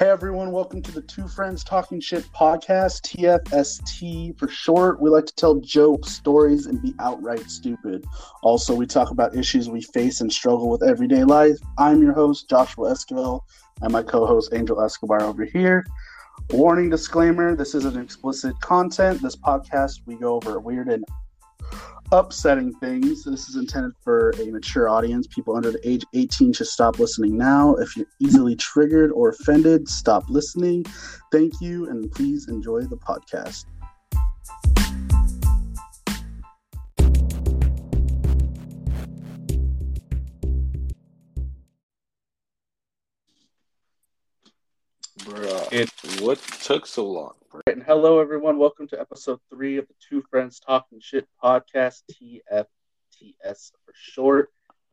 Hey 0.00 0.08
everyone, 0.08 0.50
welcome 0.50 0.80
to 0.80 0.92
the 0.92 1.02
Two 1.02 1.28
Friends 1.28 1.62
Talking 1.62 2.00
Shit 2.00 2.24
podcast, 2.32 3.02
TFST 3.02 4.38
for 4.38 4.48
short. 4.48 4.98
We 4.98 5.10
like 5.10 5.26
to 5.26 5.34
tell 5.34 5.56
jokes, 5.56 6.08
stories, 6.08 6.64
and 6.64 6.80
be 6.80 6.94
outright 7.00 7.50
stupid. 7.50 8.06
Also, 8.42 8.74
we 8.74 8.86
talk 8.86 9.10
about 9.10 9.36
issues 9.36 9.68
we 9.68 9.82
face 9.82 10.22
and 10.22 10.32
struggle 10.32 10.70
with 10.70 10.82
everyday 10.82 11.22
life. 11.24 11.58
I'm 11.76 12.00
your 12.00 12.14
host, 12.14 12.48
Joshua 12.48 12.92
Esquivel, 12.92 13.42
and 13.82 13.92
my 13.92 14.02
co 14.02 14.24
host, 14.24 14.54
Angel 14.54 14.80
Escobar, 14.80 15.20
over 15.22 15.44
here. 15.44 15.84
Warning 16.48 16.88
disclaimer 16.88 17.54
this 17.54 17.74
isn't 17.74 18.02
explicit 18.02 18.58
content. 18.62 19.20
This 19.20 19.36
podcast, 19.36 20.00
we 20.06 20.14
go 20.14 20.36
over 20.36 20.58
weird 20.60 20.88
and 20.88 21.04
upsetting 22.12 22.72
things. 22.74 23.24
This 23.24 23.48
is 23.48 23.56
intended 23.56 23.92
for 24.02 24.30
a 24.40 24.50
mature 24.50 24.88
audience. 24.88 25.26
People 25.26 25.56
under 25.56 25.70
the 25.70 25.88
age 25.88 26.04
18 26.14 26.52
should 26.52 26.66
stop 26.66 26.98
listening 26.98 27.36
now. 27.36 27.74
If 27.76 27.96
you're 27.96 28.06
easily 28.18 28.56
triggered 28.56 29.12
or 29.12 29.30
offended, 29.30 29.88
stop 29.88 30.28
listening. 30.28 30.84
Thank 31.32 31.54
you, 31.60 31.88
and 31.88 32.10
please 32.10 32.48
enjoy 32.48 32.82
the 32.82 32.96
podcast. 32.96 33.64
Bruh, 45.80 46.16
it 46.16 46.20
what 46.20 46.38
took 46.62 46.86
so 46.86 47.06
long? 47.06 47.32
And 47.66 47.82
hello, 47.82 48.20
everyone. 48.20 48.58
Welcome 48.58 48.86
to 48.88 49.00
episode 49.00 49.38
three 49.48 49.78
of 49.78 49.88
the 49.88 49.94
Two 50.08 50.22
Friends 50.28 50.60
Talking 50.60 51.00
Shit 51.00 51.26
podcast, 51.42 52.02
TFTS 52.12 53.72
for 53.84 53.94
short. 53.94 54.50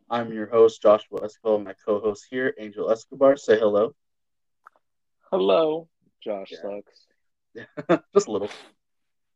I'm 0.09 0.31
your 0.31 0.45
host, 0.45 0.81
Joshua 0.81 1.25
Escobar, 1.25 1.59
my 1.59 1.73
co 1.85 1.99
host 1.99 2.27
here, 2.29 2.53
Angel 2.57 2.89
Escobar. 2.89 3.35
Say 3.35 3.59
hello. 3.59 3.95
Hello. 5.29 5.89
Josh 6.23 6.53
yeah. 6.53 6.79
sucks. 7.81 8.03
Just 8.13 8.27
a 8.27 8.31
little. 8.31 8.49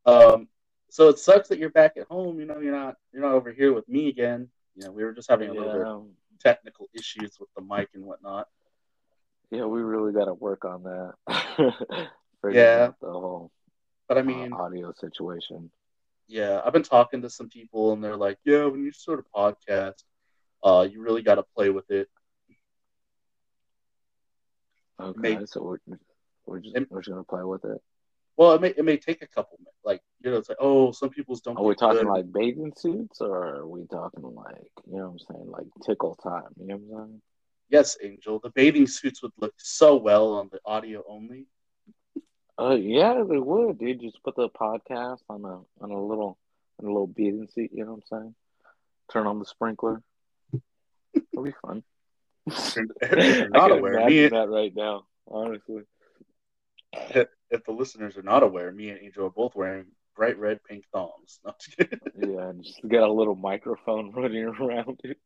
Um, 0.06 0.48
so 0.90 1.10
it 1.10 1.20
sucks 1.20 1.50
that 1.50 1.60
you're 1.60 1.70
back 1.70 1.98
at 1.98 2.08
home. 2.08 2.40
You 2.40 2.46
know, 2.46 2.60
you're 2.60 2.72
not 2.72 2.96
you're 3.12 3.24
not 3.24 3.34
over 3.34 3.52
here 3.52 3.74
with 3.74 3.90
me 3.90 4.08
again. 4.08 4.48
You 4.76 4.86
know, 4.86 4.92
we 4.92 5.04
were 5.04 5.12
just 5.12 5.30
having 5.30 5.50
a 5.50 5.54
little 5.54 5.74
bit 5.74 5.86
of 5.86 6.06
technical 6.40 6.88
issues 6.94 7.36
with 7.42 7.50
the 7.58 7.62
mic 7.62 7.90
and 7.94 8.06
whatnot. 8.06 8.48
Yeah, 9.52 9.66
we 9.66 9.82
really 9.82 10.14
got 10.14 10.26
to 10.26 10.34
work 10.34 10.64
on 10.64 10.84
that. 10.84 11.14
yeah, 12.52 12.92
the 13.02 13.12
whole. 13.12 13.52
But 14.08 14.18
I 14.18 14.22
mean, 14.24 14.54
uh, 14.54 14.58
audio 14.58 14.94
situation. 14.98 15.70
Yeah, 16.28 16.62
I've 16.64 16.74
been 16.74 16.84
talking 16.84 17.22
to 17.24 17.30
some 17.30 17.50
people, 17.50 17.92
and 17.92 18.04
they're 18.04 18.16
like, 18.16 18.38
"Yeah, 18.46 18.66
when 18.66 18.84
you 18.84 18.94
sort 18.94 19.20
of 19.20 19.26
podcast, 19.36 20.04
uh, 20.64 20.88
you 20.90 21.02
really 21.02 21.22
got 21.22 21.36
to 21.36 21.44
play 21.44 21.70
with 21.70 21.92
it." 21.92 22.08
Okay, 25.02 25.20
Maybe, 25.20 25.46
so 25.48 25.62
we're 25.62 25.98
we're 26.46 26.60
just 26.60 26.76
it, 26.76 26.90
we're 26.90 27.02
just 27.02 27.10
gonna 27.10 27.24
play 27.24 27.44
with 27.44 27.66
it. 27.66 27.82
Well, 28.38 28.54
it 28.54 28.62
may 28.62 28.70
it 28.70 28.86
may 28.86 28.98
take 28.98 29.22
a 29.22 29.28
couple 29.28 29.58
minutes. 29.60 29.78
Like 29.84 30.02
you 30.24 30.32
know, 30.32 30.38
it's 30.38 30.48
like 30.48 30.60
oh, 30.62 30.94
some 30.94 31.10
people's 31.10 31.42
don't. 31.42 31.58
Are 31.58 31.64
we 31.64 31.76
talking 31.76 32.04
good. 32.04 32.08
like 32.08 32.32
bathing 32.32 32.72
suits, 32.78 33.20
or 33.20 33.56
are 33.58 33.68
we 33.68 33.86
talking 33.88 34.24
like 34.24 34.72
you 34.90 34.98
know 34.98 35.10
what 35.10 35.22
I'm 35.30 35.36
saying, 35.36 35.52
like 35.52 35.68
tickle 35.86 36.16
time? 36.16 36.54
You 36.58 36.68
know 36.68 36.78
what 36.78 37.02
I'm 37.02 37.08
saying? 37.10 37.22
Yes, 37.72 37.98
Angel. 38.04 38.38
The 38.40 38.50
bathing 38.50 38.86
suits 38.86 39.24
would 39.24 39.32
look 39.38 39.54
so 39.58 39.96
well 39.96 40.34
on 40.34 40.50
the 40.52 40.60
audio 40.66 41.04
only. 41.08 41.48
Uh, 42.60 42.76
yeah, 42.76 43.24
they 43.28 43.38
would, 43.38 43.80
dude. 43.80 44.02
Just 44.02 44.22
put 44.24 44.36
the 44.36 44.50
podcast 44.50 45.20
on 45.30 45.46
a 45.46 45.62
on 45.82 45.92
a 45.92 46.06
little 46.06 46.38
on 46.80 46.86
a 46.86 46.92
little 46.92 47.08
bathing 47.08 47.48
suit. 47.54 47.72
You 47.74 47.86
know 47.86 47.94
what 47.94 48.04
I'm 48.12 48.20
saying? 48.20 48.36
Turn 49.12 49.26
on 49.26 49.40
the 49.40 49.46
sprinkler. 49.46 50.04
It'll 51.14 51.44
be 51.44 51.54
fun. 51.62 51.84
not 52.46 53.72
aware, 53.72 54.06
me 54.06 54.26
and, 54.26 54.34
that 54.34 54.50
right 54.50 54.76
now, 54.76 55.06
honestly. 55.28 55.84
If 57.54 57.66
the 57.66 57.74
listeners 57.74 58.16
are 58.16 58.22
not 58.22 58.44
aware, 58.44 58.72
me 58.72 58.92
and 58.92 59.00
Angel 59.02 59.26
are 59.26 59.30
both 59.30 59.56
wearing 59.56 59.88
bright 60.16 60.38
red 60.38 60.60
pink 60.68 60.86
thongs. 60.94 61.40
yeah, 61.80 62.50
and 62.50 62.64
just 62.64 62.80
got 62.88 63.10
a 63.10 63.12
little 63.12 63.36
microphone 63.36 64.12
running 64.16 64.46
around 64.46 65.00
it. 65.04 65.18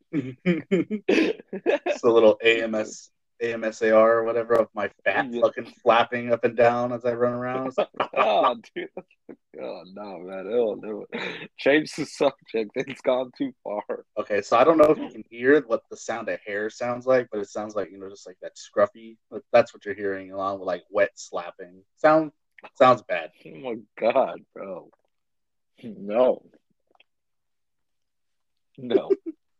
it's 1.85 2.03
a 2.03 2.09
little 2.09 2.38
AMS 2.44 3.12
AMSAR 3.41 3.91
or 3.94 4.24
whatever 4.24 4.53
of 4.53 4.69
my 4.74 4.90
fat 5.03 5.28
yeah. 5.31 5.41
fucking 5.41 5.74
flapping 5.84 6.31
up 6.31 6.44
and 6.44 6.56
down 6.56 6.94
as 6.94 7.06
I 7.06 7.13
run 7.13 7.34
around. 7.34 7.74
Like, 7.78 7.90
oh, 8.16 8.56
dude. 8.74 8.90
Oh, 9.62 9.84
no, 9.94 10.19
man. 10.19 10.47
It'll 10.47 10.75
do 10.78 11.06
it. 11.12 11.50
Change 11.57 11.94
the 11.95 12.06
subject. 12.06 12.72
It's 12.75 13.01
gone 13.01 13.31
too 13.38 13.53
far. 13.63 14.06
Okay, 14.18 14.41
so 14.41 14.57
I 14.57 14.63
don't 14.63 14.78
know 14.78 14.85
if 14.85 14.97
you 14.97 15.09
can 15.09 15.24
hear 15.29 15.62
what 15.68 15.81
the 15.90 15.97
sound 15.97 16.29
of 16.29 16.40
hair 16.45 16.69
sounds 16.69 17.06
like, 17.06 17.28
but 17.31 17.41
it 17.41 17.50
sounds 17.50 17.75
like, 17.75 17.91
you 17.91 18.00
know, 18.00 18.09
just 18.09 18.28
like 18.28 18.38
that 18.41 18.53
scruffy. 18.56 19.18
That's 19.51 19.74
what 19.74 19.85
you're 19.85 19.95
hearing 19.95 20.31
along 20.31 20.59
with 20.59 20.68
like 20.68 20.84
wet 20.90 21.12
slapping. 21.16 21.84
Sound 21.97 22.31
sounds 22.76 23.02
bad. 23.03 23.31
Oh 23.46 23.59
my 23.59 23.76
god, 24.00 24.42
bro. 24.53 24.90
No. 25.84 26.44
No. 28.78 29.12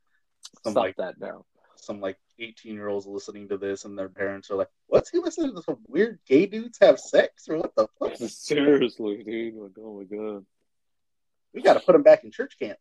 Stop 0.60 0.76
like, 0.76 0.96
that 0.98 1.20
now. 1.20 1.46
Some 1.76 2.02
like 2.02 2.18
18 2.40 2.74
year 2.74 2.88
olds 2.88 3.06
listening 3.06 3.50
to 3.50 3.58
this 3.58 3.86
and 3.86 3.98
their 3.98 4.10
parents 4.10 4.50
are 4.50 4.56
like, 4.56 4.70
What's 4.88 5.10
he 5.10 5.20
listening 5.20 5.56
to 5.56 5.62
some 5.62 5.78
weird 5.88 6.20
gay 6.28 6.46
dudes 6.46 6.78
have 6.82 7.00
sex 7.00 7.48
or 7.50 7.58
what 7.58 7.76
the 7.76 7.88
fuck? 8.00 8.16
Seriously, 8.30 9.24
dude. 9.24 9.56
Like, 9.56 9.72
oh 9.80 10.00
my 10.00 10.04
god. 10.04 10.46
We 11.54 11.62
gotta 11.62 11.80
put 11.80 11.96
him 11.96 12.04
back 12.04 12.24
in 12.24 12.32
church 12.32 12.56
camp. 12.60 12.80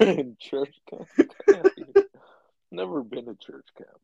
in 0.00 0.36
church 0.40 0.74
camp? 0.88 1.08
Never 2.70 3.02
been 3.02 3.26
to 3.26 3.34
church 3.34 3.68
camp. 3.76 4.00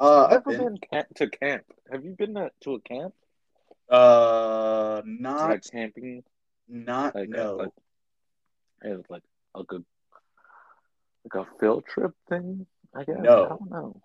Uh, 0.00 0.26
I've 0.26 0.46
never 0.46 0.64
been, 0.64 0.74
been 0.74 0.78
camp- 0.92 1.14
to 1.16 1.28
camp. 1.28 1.64
Have 1.90 2.04
you 2.04 2.12
been 2.12 2.34
to, 2.34 2.50
to 2.62 2.74
a 2.74 2.80
camp? 2.80 3.14
Uh, 3.88 5.02
not 5.04 5.50
like 5.50 5.62
camping. 5.70 6.22
Not 6.68 7.14
like 7.14 7.28
no. 7.28 7.56
Like, 7.56 7.68
it's 8.82 9.10
like 9.10 9.22
a 9.56 9.64
good, 9.64 9.84
like 11.24 11.46
a 11.46 11.58
field 11.58 11.84
trip 11.86 12.12
thing. 12.28 12.66
I 12.94 13.04
guess. 13.04 13.16
No, 13.20 13.44
I 13.44 13.48
don't 13.48 13.70
know. 13.70 14.00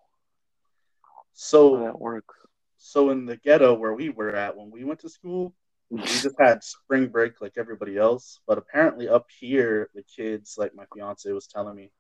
So 1.34 1.78
that 1.80 2.00
works. 2.00 2.36
So 2.78 3.10
in 3.10 3.26
the 3.26 3.38
ghetto 3.38 3.74
where 3.74 3.94
we 3.94 4.10
were 4.10 4.36
at 4.36 4.56
when 4.56 4.70
we 4.72 4.84
went 4.84 5.00
to 5.02 5.10
school, 5.10 5.54
we 5.90 6.02
just 6.02 6.36
had 6.40 6.64
spring 6.64 7.08
break 7.08 7.42
like 7.42 7.54
everybody 7.58 7.98
else. 7.98 8.40
But 8.48 8.58
apparently 8.58 9.08
up 9.08 9.28
here, 9.40 9.90
the 9.94 10.04
kids, 10.04 10.56
like 10.58 10.76
my 10.76 10.86
fiance 10.94 11.32
was 11.32 11.48
telling 11.48 11.76
me, 11.76 11.92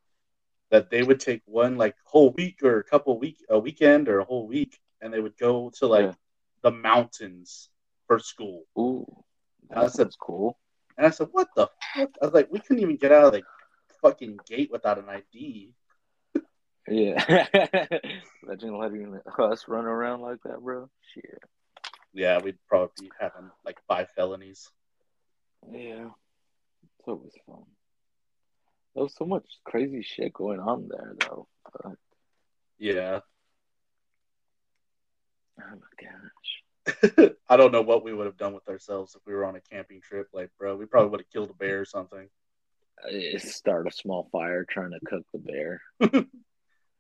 that 0.72 0.90
they 0.90 1.04
would 1.04 1.20
take 1.20 1.42
one 1.46 1.78
like 1.78 1.96
whole 2.04 2.32
week 2.32 2.64
or 2.64 2.80
a 2.80 2.84
couple 2.84 3.20
week 3.20 3.38
a 3.50 3.60
weekend 3.60 4.10
or 4.10 4.20
a 4.20 4.26
whole 4.26 4.48
week, 4.48 4.80
and 5.02 5.14
they 5.14 5.20
would 5.20 5.38
go 5.38 5.72
to 5.78 5.88
like 5.88 6.06
yeah. 6.06 6.14
the 6.64 6.72
mountains 6.72 7.70
for 8.14 8.24
school. 8.24 8.64
Ooh, 8.78 9.24
that 9.70 9.92
sounds 9.92 10.16
cool. 10.20 10.58
And 10.98 11.08
I 11.08 11.10
said, 11.10 11.30
"What 11.32 11.48
the 11.56 11.68
fuck?" 11.96 12.12
I 12.22 12.26
was 12.26 12.34
like, 12.34 12.52
"We 12.52 12.60
couldn't 12.60 12.84
even 12.84 12.98
get 12.98 13.12
out 13.12 13.26
of 13.26 13.34
the 13.34 13.44
fucking 14.02 14.40
gate 14.48 14.70
without 14.72 15.00
an 15.00 15.10
ID." 15.10 15.74
Yeah, 16.88 17.48
imagine 18.44 18.78
letting 18.78 19.20
us 19.40 19.66
run 19.68 19.86
around 19.86 20.22
like 20.22 20.40
that, 20.44 20.62
bro. 20.62 20.90
Shit. 21.14 21.40
Yeah, 22.14 22.40
we'd 22.40 22.58
probably 22.68 22.92
be 23.00 23.12
having 23.20 23.50
like 23.66 23.80
five 23.88 24.08
felonies. 24.16 24.70
Yeah, 25.72 26.10
it's 26.84 27.08
always 27.08 27.34
fun. 27.48 27.64
There 28.94 29.04
was 29.04 29.16
so 29.16 29.26
much 29.26 29.46
crazy 29.64 30.04
shit 30.04 30.34
going 30.34 30.60
on 30.60 30.88
there, 30.88 31.16
though. 31.20 31.48
But... 31.72 31.96
Yeah. 32.78 33.22
Oh 35.60 35.70
my 35.72 36.06
gosh. 36.06 36.63
I 37.50 37.58
don't 37.58 37.72
know 37.72 37.82
what 37.82 38.04
we 38.04 38.14
would 38.14 38.26
have 38.26 38.38
done 38.38 38.54
with 38.54 38.68
ourselves 38.68 39.16
if 39.16 39.22
we 39.26 39.34
were 39.34 39.46
on 39.46 39.56
a 39.56 39.62
camping 39.62 40.02
trip. 40.02 40.28
Like, 40.34 40.52
bro, 40.60 40.76
we 40.76 40.86
probably 40.86 41.10
would 41.10 41.22
have 41.22 41.30
killed 41.32 41.50
a 41.50 41.54
bear 41.54 41.82
or 41.82 41.86
something. 41.86 42.28
Uh, 43.04 43.38
start 43.40 43.88
a 43.88 43.92
small 43.92 44.30
fire 44.32 44.66
trying 44.70 44.92
to 44.92 45.00
cook 45.06 45.24
the 45.34 45.40
bear. 45.40 45.82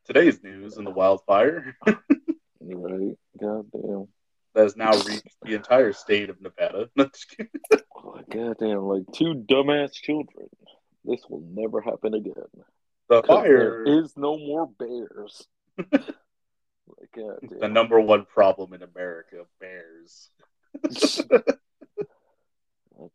Today's 0.05 0.43
news 0.43 0.77
in 0.77 0.83
the 0.83 0.91
wildfire. 0.91 1.77
right? 1.85 3.17
Goddamn. 3.39 4.07
That 4.53 4.63
has 4.63 4.75
now 4.77 4.91
reached 4.91 5.35
the 5.41 5.55
entire 5.55 5.93
state 5.93 6.29
of 6.29 6.39
Nevada. 6.41 6.89
oh, 6.97 8.19
goddamn, 8.29 8.83
like 8.83 9.03
two 9.13 9.43
dumbass 9.47 9.93
children. 9.93 10.47
This 11.05 11.21
will 11.27 11.43
never 11.49 11.81
happen 11.81 12.13
again. 12.13 12.33
The 13.09 13.23
fire 13.23 13.83
there 13.83 13.99
is 13.99 14.13
no 14.15 14.37
more 14.37 14.67
bears. 14.67 15.47
God, 17.15 17.39
the 17.59 17.67
number 17.67 17.99
one 17.99 18.25
problem 18.25 18.73
in 18.73 18.81
America, 18.83 19.45
bears. 19.59 20.29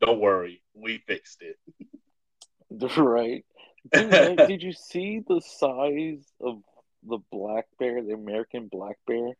Don't 0.01 0.21
worry, 0.21 0.63
we 0.75 0.99
fixed 1.07 1.43
it. 1.43 1.57
Right. 2.97 3.47
Dude, 3.91 4.11
did 4.47 4.63
you 4.63 4.73
see 4.73 5.23
the 5.27 5.41
size 5.41 6.23
of 6.41 6.63
the 7.03 7.19
black 7.33 7.67
bear, 7.79 8.03
the 8.03 8.13
American 8.13 8.69
black 8.69 8.97
bear? 9.07 9.31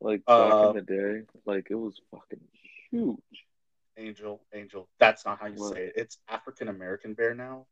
Like 0.00 0.24
back 0.26 0.52
uh, 0.52 0.68
in 0.68 0.76
the 0.76 0.82
day? 0.82 1.22
Like 1.46 1.68
it 1.70 1.76
was 1.76 1.98
fucking 2.10 2.40
huge. 2.90 3.16
Angel, 3.96 4.42
Angel. 4.52 4.86
That's 4.98 5.24
not 5.24 5.40
how 5.40 5.46
you 5.46 5.54
what? 5.54 5.72
say 5.72 5.86
it. 5.86 5.94
It's 5.96 6.18
African 6.28 6.68
American 6.68 7.14
bear 7.14 7.34
now. 7.34 7.64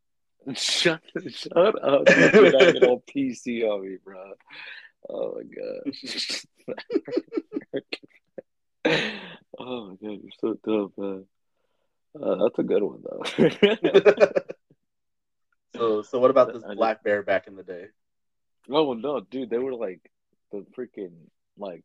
Shut, 0.54 1.02
shut 1.28 1.56
up. 1.56 1.74
You're 2.08 2.86
all 2.86 3.02
PC 3.14 3.68
on 3.68 3.86
me, 3.86 3.98
bro. 4.02 4.32
Oh 5.08 5.36
my 5.36 5.42
gosh. 5.42 6.46
oh 9.58 9.88
my 9.88 9.96
god, 9.96 10.20
you're 10.22 10.32
so 10.40 10.54
dumb, 10.64 10.92
man. 10.96 11.26
Uh, 12.20 12.36
that's 12.44 12.58
a 12.58 12.62
good 12.62 12.82
one 12.82 13.02
though. 13.02 13.22
so, 15.76 16.02
so 16.02 16.18
what 16.18 16.30
about 16.30 16.52
this 16.54 16.62
black 16.76 17.02
bear 17.02 17.22
back 17.22 17.46
in 17.46 17.56
the 17.56 17.62
day? 17.62 17.86
oh 18.70 18.94
no, 18.94 19.20
dude, 19.20 19.50
they 19.50 19.58
were 19.58 19.74
like 19.74 20.00
the 20.52 20.64
freaking 20.76 21.12
like 21.58 21.82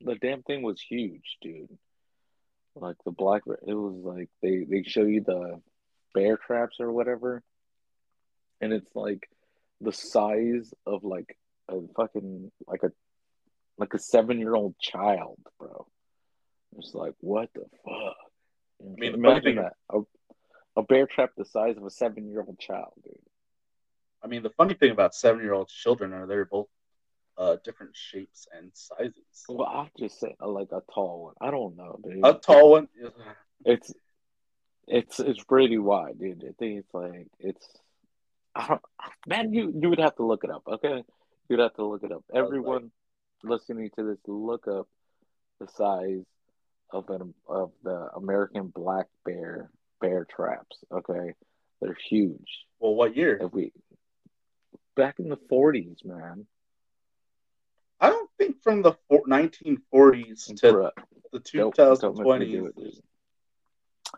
the 0.00 0.16
damn 0.16 0.42
thing 0.42 0.62
was 0.62 0.80
huge, 0.80 1.38
dude. 1.40 1.70
Like 2.74 2.96
the 3.04 3.12
black 3.12 3.44
bear, 3.46 3.58
it 3.66 3.74
was 3.74 3.94
like 4.02 4.28
they 4.42 4.64
they 4.68 4.82
show 4.82 5.04
you 5.04 5.22
the 5.22 5.60
bear 6.14 6.36
traps 6.36 6.80
or 6.80 6.92
whatever, 6.92 7.42
and 8.60 8.72
it's 8.72 8.94
like 8.94 9.28
the 9.80 9.92
size 9.92 10.72
of 10.86 11.04
like 11.04 11.36
a 11.72 11.80
fucking 11.96 12.50
like 12.66 12.82
a 12.82 12.92
like 13.78 13.94
a 13.94 13.98
seven 13.98 14.38
year 14.38 14.54
old 14.54 14.78
child, 14.78 15.38
bro. 15.58 15.86
It's 16.78 16.94
like 16.94 17.14
what 17.20 17.50
the 17.54 17.64
fuck? 17.84 18.16
I 18.80 19.00
mean, 19.00 19.14
imagine 19.14 19.42
thing- 19.42 19.56
that 19.56 19.74
a, 19.90 20.00
a 20.76 20.82
bear 20.82 21.06
trap 21.06 21.30
the 21.36 21.44
size 21.44 21.76
of 21.76 21.84
a 21.84 21.90
seven 21.90 22.28
year 22.28 22.44
old 22.46 22.58
child, 22.58 22.92
dude. 23.04 23.14
I 24.24 24.28
mean, 24.28 24.42
the 24.42 24.50
funny 24.50 24.74
thing 24.74 24.92
about 24.92 25.14
seven-year-old 25.14 25.68
children 25.68 26.12
are 26.12 26.26
they're 26.26 26.44
both 26.44 26.68
uh, 27.36 27.56
different 27.64 27.96
shapes 27.96 28.46
and 28.56 28.70
sizes. 28.72 29.14
Well, 29.48 29.66
I'll 29.66 29.90
just 29.98 30.20
say 30.20 30.34
uh, 30.40 30.48
like 30.48 30.68
a 30.70 30.80
tall 30.94 31.24
one. 31.24 31.34
I 31.40 31.50
don't 31.50 31.76
know, 31.76 31.98
dude. 32.04 32.24
A 32.24 32.34
tall 32.34 32.70
one, 32.70 32.88
It's 33.64 33.92
it's 34.86 35.18
it's 35.18 35.42
pretty 35.44 35.78
wide, 35.78 36.18
dude. 36.20 36.44
I 36.48 36.52
think 36.58 36.80
it's 36.80 36.94
like 36.94 37.26
it's. 37.40 37.66
I 38.54 38.66
don't, 38.68 38.82
man, 39.26 39.52
you 39.52 39.72
you 39.80 39.88
would 39.90 39.98
have 39.98 40.14
to 40.16 40.24
look 40.24 40.44
it 40.44 40.50
up, 40.50 40.62
okay? 40.68 41.02
You'd 41.52 41.60
have 41.60 41.74
to 41.74 41.84
look 41.84 42.02
it 42.02 42.10
up. 42.10 42.24
like- 42.30 42.42
Everyone 42.42 42.90
listening 43.44 43.90
to 43.96 44.04
this, 44.04 44.18
look 44.26 44.66
up 44.66 44.88
the 45.58 45.68
size 45.68 46.24
of 46.90 47.10
an 47.10 47.34
of 47.46 47.72
the 47.82 48.08
American 48.16 48.68
black 48.68 49.08
bear 49.26 49.70
bear 50.00 50.24
traps. 50.24 50.82
Okay, 50.90 51.34
they're 51.82 51.92
huge. 52.08 52.66
well, 52.80 52.94
what 52.94 53.14
year? 53.18 53.36
If 53.38 53.52
we 53.52 53.70
back 54.96 55.18
in 55.18 55.28
the 55.28 55.36
forties, 55.50 55.98
man, 56.06 56.46
I 58.00 58.08
don't 58.08 58.30
think 58.38 58.62
from 58.62 58.80
the 58.80 58.94
1940s 59.10 60.46
to 60.60 60.72
Bruh, 60.72 60.90
the 61.32 61.38
don't- 61.40 61.74
don't 61.76 62.02
make 62.16 62.40
me 62.40 62.46
2020s. 62.46 62.50
do 62.50 62.66
it, 62.66 62.76
dude. 62.76 62.94
You 62.94 63.02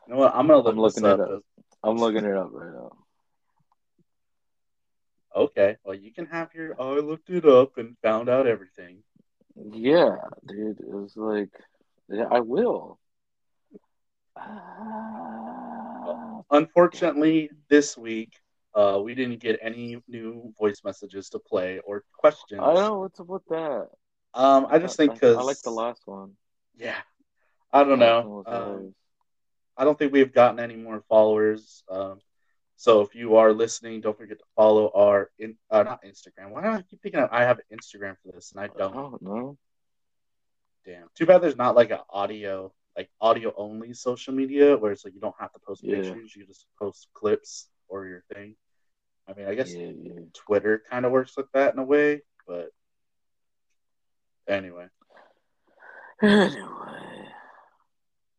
know 0.07 0.17
what? 0.19 0.37
I'm 0.37 0.47
gonna 0.47 0.59
look 0.61 0.73
I'm 0.75 0.79
looking 0.81 1.05
it 1.05 1.11
up. 1.21 1.31
up. 1.31 1.43
I'm 1.83 1.97
looking 1.97 2.25
it 2.25 2.37
up 2.37 2.51
right 2.53 2.73
now. 2.75 2.93
Okay, 5.35 5.77
well, 5.85 5.95
you 5.95 6.13
can 6.13 6.27
have 6.27 6.55
your. 6.55 6.77
Oh, 6.79 6.97
I 6.97 7.01
looked 7.01 7.31
it 7.31 7.45
up 7.45 7.77
and 7.77 7.97
found 8.03 8.29
out 8.29 8.47
everything. 8.47 8.99
Yeah, 9.73 10.17
dude, 10.47 10.81
it 10.81 10.89
was 10.89 11.17
like, 11.17 11.51
yeah, 12.09 12.27
I 12.31 12.41
will. 12.41 12.99
Ah, 14.37 16.41
Unfortunately, 16.51 17.51
this 17.69 17.97
week 17.97 18.35
uh, 18.75 19.01
we 19.03 19.15
didn't 19.15 19.41
get 19.41 19.59
any 19.63 20.03
new 20.09 20.53
voice 20.59 20.83
messages 20.85 21.29
to 21.31 21.39
play 21.39 21.79
or 21.81 22.05
questions. 22.13 22.61
I 22.63 22.75
know 22.75 23.01
what's 23.01 23.21
up 23.21 23.27
with 23.27 23.45
that. 23.49 23.89
Um, 24.35 24.67
I 24.69 24.79
just 24.79 24.97
think 24.97 25.13
I, 25.13 25.15
because 25.15 25.37
I 25.37 25.43
like 25.43 25.63
the 25.63 25.71
last 25.71 26.03
one. 26.07 26.33
Yeah, 26.77 26.97
I 27.73 27.85
don't 27.85 27.99
The 27.99 28.07
last 28.07 28.27
one 28.27 28.45
know. 28.45 28.87
Um. 28.87 28.95
I 29.77 29.85
don't 29.85 29.99
think 29.99 30.13
we've 30.13 30.33
gotten 30.33 30.61
any 30.61 30.77
more 30.77 31.03
followers. 31.09 31.83
Um, 31.89 32.21
so 32.76 33.00
if 33.03 33.15
you 33.15 33.37
are 33.37 33.53
listening, 33.53 34.00
don't 34.00 34.17
forget 34.17 34.38
to 34.38 34.44
follow 34.56 34.91
our 34.94 35.31
in 35.38 35.56
uh, 35.71 35.82
not 35.82 36.03
Instagram. 36.05 36.50
Why 36.50 36.62
do 36.62 36.69
I 36.69 36.82
keep 36.82 37.00
thinking 37.03 37.21
of, 37.21 37.31
I 37.32 37.43
have 37.43 37.59
an 37.59 37.79
Instagram 37.79 38.17
for 38.23 38.32
this 38.32 38.53
and 38.53 38.61
I 38.61 38.65
I 38.65 38.69
don't? 38.79 38.94
don't 38.94 39.23
know. 39.23 39.56
Damn. 40.85 41.09
Too 41.15 41.25
bad 41.26 41.41
there's 41.43 41.56
not 41.56 41.75
like 41.76 41.91
an 41.91 42.00
audio, 42.11 42.73
like 42.97 43.09
audio 43.21 43.55
only 43.56 43.94
social 43.94 44.35
media 44.35 44.76
where 44.76 44.93
it's 44.93 45.05
like 45.05 45.15
you 45.15 45.21
don't 45.21 45.35
have 45.38 45.53
to 45.53 45.59
post 45.67 45.82
Yeah. 45.82 45.97
pictures, 45.97 46.35
you 46.37 46.44
just 46.47 46.67
post 46.79 47.09
clips 47.15 47.69
or 47.88 48.06
your 48.06 48.23
thing. 48.35 48.56
I 49.27 49.32
mean, 49.35 49.47
I 49.47 49.55
guess 49.55 49.73
Yeah, 49.73 49.93
yeah. 50.03 50.12
Twitter 50.35 50.82
kind 50.91 51.06
of 51.06 51.12
works 51.12 51.32
like 51.37 51.47
that 51.55 51.73
in 51.73 51.79
a 51.79 51.85
way, 51.85 52.23
but 52.47 52.69
anyway. 54.47 54.87
Anyway, 56.23 57.29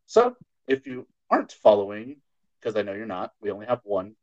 So 0.05 0.35
if 0.67 0.85
you 0.87 1.07
aren't 1.29 1.51
following, 1.51 2.17
because 2.59 2.75
I 2.75 2.83
know 2.83 2.93
you're 2.93 3.05
not, 3.05 3.33
we 3.41 3.51
only 3.51 3.65
have 3.65 3.81
one. 3.83 4.15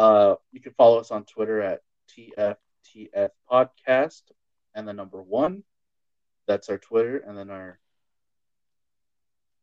Uh, 0.00 0.36
you 0.50 0.60
can 0.60 0.72
follow 0.72 0.98
us 0.98 1.10
on 1.10 1.26
Twitter 1.26 1.60
at 1.60 1.82
TFTF 2.08 3.28
Podcast 3.52 4.22
and 4.74 4.88
the 4.88 4.94
number 4.94 5.20
one. 5.20 5.62
That's 6.48 6.70
our 6.70 6.78
Twitter, 6.78 7.18
and 7.18 7.36
then 7.36 7.50
our 7.50 7.78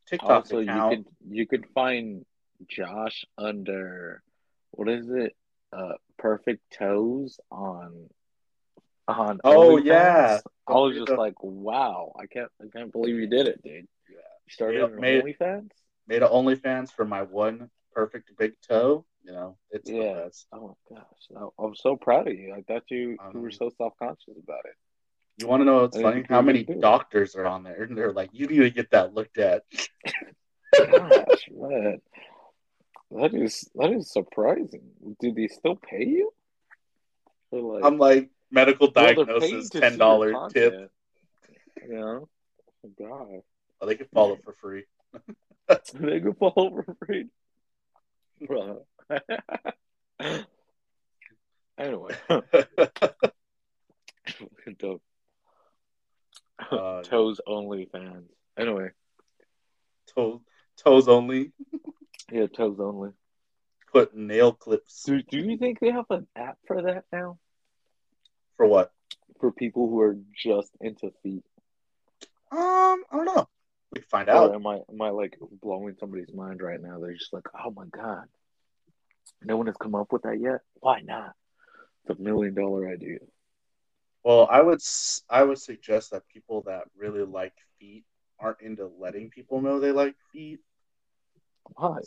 TikTok 0.07 0.29
also 0.29 0.59
you 0.59 0.89
could 0.89 1.05
you 1.27 1.47
could 1.47 1.65
find 1.73 2.23
Josh 2.67 3.25
under 3.35 4.21
what 4.69 4.87
is 4.87 5.09
it? 5.09 5.35
Uh, 5.73 5.93
perfect 6.19 6.61
toes 6.71 7.39
on 7.49 8.07
on. 9.07 9.39
Oh, 9.43 9.77
OnlyFans. 9.77 9.85
yeah. 9.85 10.39
I 10.67 10.73
was 10.73 10.95
just 10.95 11.17
like, 11.17 11.41
wow, 11.41 12.13
I 12.15 12.27
can't 12.27 12.51
I 12.61 12.65
can't 12.71 12.91
believe 12.91 13.15
you 13.15 13.25
did 13.25 13.47
it, 13.47 13.63
dude. 13.63 13.87
Yeah. 14.07 14.17
You 14.45 14.51
started 14.51 14.83
on 14.83 14.99
made- 15.01 15.23
OnlyFans. 15.23 15.71
Made 16.07 16.21
an 16.21 16.29
OnlyFans 16.29 16.91
for 16.91 17.05
my 17.05 17.23
one 17.23 17.71
perfect 17.91 18.37
big 18.37 18.53
toe. 18.61 19.03
You 19.27 19.33
know, 19.33 19.57
it's 19.71 19.89
Yeah. 19.89 20.13
the 20.13 20.21
best. 20.21 20.47
Oh 20.53 20.77
my 20.89 20.97
gosh, 20.97 21.51
I'm 21.59 21.75
so 21.75 21.97
proud 21.97 22.29
of 22.29 22.33
you. 22.33 22.53
I 22.53 22.61
thought 22.61 22.89
you 22.89 23.17
you 23.33 23.39
were 23.41 23.49
Um, 23.49 23.51
so 23.51 23.69
self 23.77 23.93
conscious 23.99 24.37
about 24.41 24.63
it. 24.63 24.75
You 25.37 25.47
want 25.47 25.61
to 25.61 25.65
know 25.65 25.81
what's 25.81 25.99
funny? 25.99 26.23
How 26.29 26.41
many 26.41 26.63
do 26.63 26.79
doctors 26.79 27.35
are 27.35 27.45
on 27.45 27.63
there? 27.63 27.83
And 27.83 27.97
they're 27.97 28.13
like, 28.13 28.29
you 28.31 28.47
need 28.47 28.59
to 28.59 28.69
get 28.69 28.91
that 28.91 29.13
looked 29.13 29.37
at. 29.37 29.65
Gosh, 30.73 31.49
man, 31.51 32.01
that 33.11 33.33
is 33.33 33.69
that 33.75 33.91
is 33.91 34.13
surprising. 34.13 34.93
Do 35.19 35.33
they 35.33 35.49
still 35.49 35.75
pay 35.75 36.05
you? 36.05 36.33
Like, 37.51 37.83
I'm 37.83 37.97
like, 37.97 38.29
medical 38.49 38.89
well, 38.95 39.13
diagnosis, 39.13 39.67
see 39.67 39.79
ten 39.79 39.97
dollar 39.97 40.49
tip. 40.49 40.89
Yeah. 41.85 42.19
Oh 42.21 42.29
God, 42.97 43.41
Oh, 43.81 43.85
they 43.85 43.95
can 43.95 44.07
follow 44.13 44.37
for 44.41 44.53
free. 44.53 44.85
they 45.93 46.21
could 46.21 46.37
follow 46.37 46.83
for 46.85 46.95
free, 47.05 47.27
bro. 48.47 48.85
anyway, 51.77 52.15
dope. 54.79 55.01
Uh, 56.71 57.03
Toes 57.03 57.39
only 57.45 57.87
fans. 57.91 58.29
Anyway, 58.57 58.89
toes, 60.15 60.39
toes 60.83 61.07
only. 61.07 61.51
yeah, 62.31 62.47
toes 62.47 62.77
only. 62.79 63.11
Put 63.93 64.15
nail 64.15 64.51
clips 64.53 65.03
Do 65.03 65.21
Do 65.21 65.37
you 65.37 65.57
think 65.57 65.79
they 65.79 65.91
have 65.91 66.05
an 66.09 66.27
app 66.35 66.57
for 66.67 66.81
that 66.83 67.05
now? 67.11 67.37
for 68.57 68.65
what? 68.65 68.91
For 69.39 69.51
people 69.51 69.87
who 69.87 70.01
are 70.01 70.17
just 70.35 70.71
into 70.81 71.11
feet? 71.23 71.43
Um, 72.51 73.03
I 73.11 73.15
don't 73.17 73.25
know. 73.25 73.47
We 73.93 74.01
find 74.01 74.27
Or 74.29 74.33
out. 74.35 74.55
am 74.55 74.65
I 74.67 74.79
am 74.89 75.01
I 75.01 75.09
like 75.11 75.37
blowing 75.61 75.95
somebody's 75.99 76.33
mind 76.33 76.61
right 76.61 76.81
now? 76.81 76.99
They're 76.99 77.13
just 77.13 77.31
like, 77.33 77.45
oh 77.63 77.71
my 77.71 77.85
god, 77.85 78.25
no 79.43 79.57
one 79.57 79.67
has 79.67 79.77
come 79.77 79.95
up 79.95 80.11
with 80.11 80.23
that 80.23 80.39
yet. 80.39 80.61
Why 80.79 81.01
not? 81.01 81.33
It's 82.05 82.19
a 82.19 82.21
million 82.21 82.53
dollar 82.53 82.87
idea. 82.89 83.19
Well, 84.23 84.47
I 84.49 84.61
would 84.61 84.79
I 85.29 85.43
would 85.43 85.59
suggest 85.59 86.11
that 86.11 86.27
people 86.27 86.61
that 86.63 86.83
really 86.95 87.23
like 87.23 87.53
feet 87.79 88.03
aren't 88.39 88.61
into 88.61 88.87
letting 88.99 89.29
people 89.29 89.61
know 89.61 89.79
they 89.79 89.91
like 89.91 90.15
feet. 90.31 90.59
Why? 91.75 91.99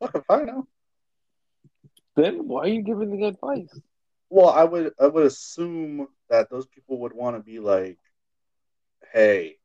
Look, 0.00 0.14
if 0.14 0.24
I 0.28 0.42
know. 0.42 0.66
Then 2.16 2.46
why 2.46 2.62
are 2.62 2.68
you 2.68 2.82
giving 2.82 3.10
the 3.10 3.26
advice? 3.26 3.80
Well, 4.28 4.50
I 4.50 4.64
would 4.64 4.92
I 5.00 5.06
would 5.06 5.26
assume 5.26 6.08
that 6.28 6.50
those 6.50 6.66
people 6.66 6.98
would 7.00 7.12
want 7.12 7.36
to 7.36 7.42
be 7.42 7.58
like, 7.58 7.98
"Hey, 9.12 9.58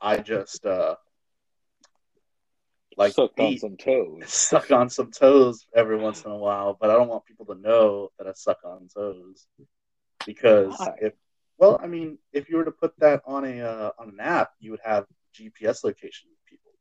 I 0.00 0.18
just 0.18 0.64
uh 0.66 0.96
like 2.98 3.12
Sucked 3.12 3.40
on 3.40 3.56
some 3.56 3.76
toes. 3.76 4.22
suck 4.26 4.70
on 4.70 4.90
some 4.90 5.10
toes 5.10 5.66
every 5.74 5.96
once 5.96 6.24
in 6.24 6.32
a 6.32 6.36
while, 6.36 6.76
but 6.78 6.90
I 6.90 6.94
don't 6.94 7.08
want 7.08 7.24
people 7.24 7.46
to 7.46 7.54
know 7.54 8.10
that 8.18 8.26
I 8.26 8.32
suck 8.32 8.58
on 8.64 8.88
toes 8.94 9.46
because 10.26 10.76
Why? 10.78 10.94
if 11.00 11.12
well, 11.58 11.80
I 11.82 11.86
mean, 11.88 12.18
if 12.32 12.48
you 12.48 12.56
were 12.56 12.64
to 12.64 12.70
put 12.70 12.92
that 12.98 13.22
on 13.26 13.44
a 13.44 13.60
uh, 13.60 13.90
on 13.98 14.10
an 14.10 14.20
app, 14.20 14.50
you 14.60 14.72
would 14.72 14.80
have 14.84 15.06
GPS 15.34 15.84
location 15.84 16.28
of 16.30 16.46
people 16.46 16.72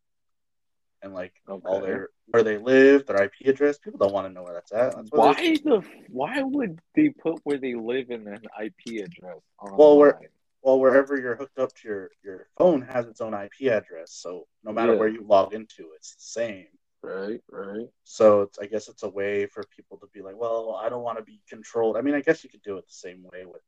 and 1.02 1.14
like 1.14 1.34
all 1.64 1.82
their 1.82 2.10
where 2.28 2.44
they 2.44 2.58
live, 2.58 3.06
their 3.06 3.24
IP 3.24 3.34
address. 3.46 3.78
People 3.78 4.00
don't 4.00 4.14
want 4.14 4.28
to 4.28 4.34
know 4.34 4.44
where 4.44 4.54
that's 4.54 4.72
at. 4.72 4.96
That's 4.96 5.10
why 5.12 5.58
the 5.64 5.84
why 6.10 6.42
would 6.42 6.80
they 6.96 7.10
put 7.10 7.40
where 7.44 7.58
they 7.58 7.76
live 7.76 8.10
in 8.10 8.28
an 8.28 8.42
IP 8.62 9.04
address 9.04 9.38
online? 9.60 9.78
Well, 9.78 9.98
we're- 9.98 10.14
well, 10.68 10.82
wherever 10.82 11.18
you're 11.18 11.38
hooked 11.38 11.60
up 11.60 11.74
to 11.76 11.88
your 11.88 12.10
your 12.26 12.48
phone 12.58 12.82
has 12.82 13.08
its 13.08 13.22
own 13.22 13.34
IP 13.34 13.72
address, 13.72 14.12
so 14.12 14.48
no 14.66 14.74
matter 14.74 14.92
Yeah. 14.92 15.00
where 15.00 15.08
you 15.08 15.24
log 15.24 15.54
into, 15.54 15.94
it's 15.96 16.14
the 16.16 16.22
same. 16.22 16.68
right, 17.02 17.42
right. 17.50 17.88
So 18.04 18.42
it's, 18.42 18.60
I 18.60 18.66
guess 18.66 18.90
it's 18.90 19.04
a 19.04 19.10
way 19.10 19.46
for 19.46 19.64
people 19.74 19.98
to 20.00 20.08
be 20.14 20.22
like, 20.22 20.36
well, 20.36 20.78
I 20.84 20.90
don't 20.90 21.04
want 21.04 21.20
to 21.20 21.24
be 21.24 21.40
controlled. 21.48 21.96
I 21.96 22.02
mean, 22.02 22.16
I 22.16 22.20
guess 22.20 22.44
you 22.44 22.50
could 22.50 22.64
do 22.64 22.78
it 22.78 22.86
the 22.86 22.94
same 23.08 23.24
way 23.32 23.46
with 23.46 23.62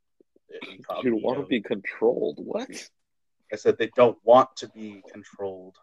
You 1.03 1.15
want 1.15 1.39
to 1.39 1.46
be 1.46 1.62
controlled? 1.62 2.38
What? 2.39 2.70
I 3.53 3.56
said 3.56 3.77
they 3.77 3.91
don't 3.96 4.18
want 4.25 4.50
to 4.58 4.68
be 4.68 5.01
controlled 5.10 5.77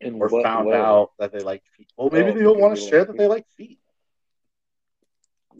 In 0.00 0.14
or 0.22 0.30
found 0.42 0.68
way? 0.68 0.76
out 0.78 1.10
that 1.18 1.32
they 1.32 1.40
like 1.40 1.64
feet. 1.76 1.92
Well, 1.98 2.08
maybe 2.10 2.30
Oh, 2.30 2.34
they 2.34 2.42
don't 2.44 2.60
want 2.60 2.74
to 2.76 2.80
share 2.80 3.00
like 3.00 3.08
that 3.08 3.18
they 3.18 3.26
like 3.26 3.46
feet. 3.58 3.78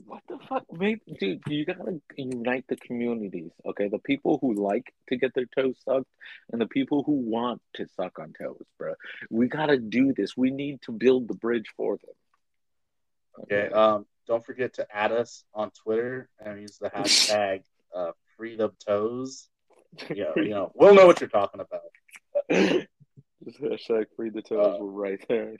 What 0.07 0.23
the 0.29 0.39
fuck, 0.49 0.65
mate? 0.73 1.03
Dude, 1.19 1.43
you 1.49 1.65
gotta 1.65 2.01
unite 2.17 2.65
the 2.69 2.77
communities, 2.77 3.51
okay? 3.67 3.89
The 3.89 3.99
people 3.99 4.39
who 4.41 4.55
like 4.55 4.93
to 5.09 5.17
get 5.17 5.35
their 5.35 5.47
toes 5.47 5.77
sucked 5.85 6.07
and 6.53 6.61
the 6.61 6.67
people 6.67 7.03
who 7.03 7.13
want 7.13 7.61
to 7.75 7.87
suck 7.97 8.19
on 8.19 8.33
toes, 8.33 8.65
bro. 8.79 8.95
We 9.31 9.49
gotta 9.49 9.79
do 9.79 10.13
this. 10.13 10.37
We 10.37 10.51
need 10.51 10.83
to 10.83 10.93
build 10.93 11.29
the 11.29 11.35
bridge 11.35 11.67
for 11.77 11.97
them. 11.97 13.45
Okay. 13.45 13.73
Um, 13.73 14.07
don't 14.27 14.45
forget 14.45 14.75
to 14.75 14.87
add 14.95 15.13
us 15.13 15.45
on 15.55 15.71
Twitter 15.71 16.29
and 16.39 16.61
use 16.61 16.79
the 16.79 16.91
hashtag 16.91 17.63
uh, 17.95 18.13
Freedom 18.37 18.71
Toes. 18.87 19.49
You 20.09 20.25
know, 20.25 20.33
you 20.37 20.49
know, 20.51 20.73
we'll 20.75 20.95
know 20.95 21.07
what 21.07 21.21
you're 21.21 21.29
talking 21.29 21.61
about. 21.61 22.87
Just 23.45 23.61
hashtag 23.61 24.07
free 24.15 24.31
the 24.31 24.43
toes. 24.43 24.77
Uh, 24.77 24.85
We're 24.85 25.09
right 25.09 25.25
there. 25.29 25.57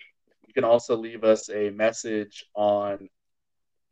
You 0.47 0.55
can 0.55 0.65
also 0.65 0.97
leave 0.97 1.25
us 1.25 1.49
a 1.49 1.71
message 1.71 2.45
on 2.55 3.09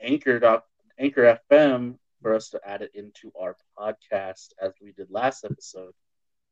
Anchor 0.01 0.39
dot 0.39 0.65
Anchor 0.99 1.39
FM 1.51 1.99
for 2.23 2.35
us 2.35 2.51
to 2.51 2.61
add 2.65 2.83
it 2.83 2.91
into 2.95 3.33
our 3.39 3.57
podcast 3.79 4.53
as 4.61 4.73
we 4.81 4.93
did 4.93 5.11
last 5.11 5.45
episode. 5.45 5.93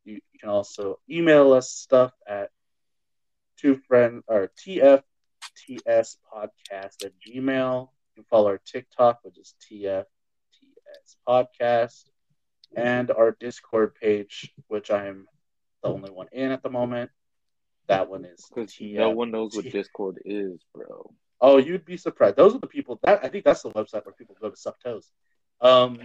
You, 0.05 0.15
you 0.33 0.39
can 0.39 0.51
also 0.51 0.99
email 1.11 1.53
us 1.53 1.71
stuff 1.71 2.13
at 2.27 2.51
two 3.57 3.77
friend 3.89 4.23
or 4.29 4.51
TFTS 4.65 5.03
podcast 6.33 7.05
at 7.05 7.13
Gmail. 7.27 7.89
You 7.91 8.15
can 8.15 8.25
follow 8.31 8.49
our 8.49 8.61
TikTok, 8.65 9.21
which 9.23 9.39
is 9.39 9.55
TFTS 9.71 10.07
podcast, 11.27 12.05
and 12.77 13.11
our 13.11 13.37
Discord 13.39 13.95
page, 13.95 14.53
which 14.69 14.91
I'm 14.91 15.27
the 15.83 15.89
only 15.89 16.11
one 16.11 16.29
in 16.33 16.53
at 16.53 16.63
the 16.63 16.71
moment. 16.71 17.11
That 17.89 18.09
one 18.09 18.25
is 18.25 18.45
Because 18.49 18.73
TF 18.73 18.95
no 18.95 19.11
one 19.11 19.31
knows 19.31 19.55
what 19.55 19.65
Discord 19.65 20.21
is, 20.25 20.61
bro. 20.75 21.13
Oh, 21.41 21.59
you'd 21.59 21.85
be 21.85 21.97
surprised. 21.97 22.37
Those 22.37 22.55
are 22.55 22.59
the 22.61 22.67
people 22.67 22.99
that 23.03 23.25
I 23.25 23.29
think 23.29 23.45
that's 23.45 23.63
the 23.63 23.71
website 23.71 24.05
where 24.05 24.15
people 24.17 24.37
go 24.41 24.51
to 24.51 24.57
suck 24.57 24.81
toes. 24.81 25.11
Um, 25.61 25.99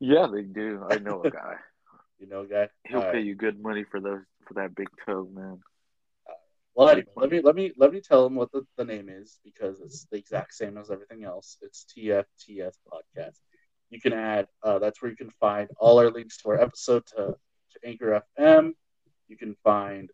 Yeah, 0.00 0.26
they 0.32 0.42
do. 0.42 0.84
I 0.88 0.98
know 0.98 1.22
a 1.24 1.30
guy. 1.30 1.56
you 2.18 2.26
know, 2.28 2.42
a 2.42 2.46
guy. 2.46 2.68
He'll 2.86 2.98
All 3.00 3.04
pay 3.04 3.18
right. 3.18 3.24
you 3.24 3.34
good 3.34 3.60
money 3.60 3.84
for 3.90 4.00
those 4.00 4.22
for 4.46 4.54
that 4.54 4.74
big 4.74 4.88
toe, 5.04 5.28
man. 5.32 5.60
Well, 6.74 6.88
anyway, 6.90 7.06
let 7.16 7.30
me 7.30 7.40
let 7.40 7.54
me 7.56 7.72
let 7.76 7.92
me 7.92 8.00
tell 8.00 8.22
them 8.24 8.34
what 8.34 8.52
the, 8.52 8.62
the 8.76 8.84
name 8.84 9.08
is 9.08 9.38
because 9.44 9.80
it's 9.80 10.06
the 10.10 10.18
exact 10.18 10.54
same 10.54 10.76
as 10.76 10.90
everything 10.90 11.24
else. 11.24 11.56
It's 11.62 11.86
TFTS 11.96 12.74
podcast. 12.92 13.38
You 13.90 14.00
can 14.00 14.12
add. 14.12 14.46
Uh, 14.62 14.78
that's 14.78 15.00
where 15.00 15.10
you 15.10 15.16
can 15.16 15.30
find 15.40 15.68
all 15.78 15.98
our 15.98 16.10
links 16.10 16.36
to 16.38 16.50
our 16.50 16.60
episode 16.60 17.06
to, 17.16 17.34
to 17.72 17.88
Anchor 17.88 18.22
FM. 18.38 18.72
You 19.28 19.36
can 19.36 19.56
find 19.64 20.10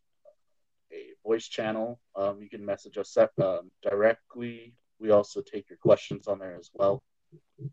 a 0.93 1.13
voice 1.27 1.49
channel. 1.49 2.01
Um, 2.17 2.41
you 2.43 2.49
can 2.49 2.65
message 2.65 2.99
us 2.99 3.17
um, 3.17 3.71
directly. 3.83 4.75
We 4.99 5.11
also 5.11 5.41
take 5.43 5.69
your 5.69 5.79
questions 5.79 6.29
on 6.29 6.39
there 6.39 6.57
as 6.57 6.71
well. 6.73 7.03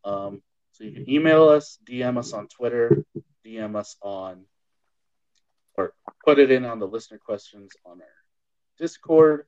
Um, 0.03 0.41
so 0.71 0.83
you 0.83 0.91
can 0.91 1.09
email 1.09 1.49
us, 1.49 1.77
DM 1.87 2.17
us 2.17 2.33
on 2.33 2.47
Twitter, 2.47 3.03
DM 3.45 3.75
us 3.75 3.95
on, 4.01 4.45
or 5.75 5.93
put 6.25 6.39
it 6.39 6.51
in 6.51 6.65
on 6.65 6.79
the 6.79 6.87
listener 6.87 7.17
questions 7.17 7.71
on 7.85 8.01
our 8.01 8.07
Discord. 8.77 9.45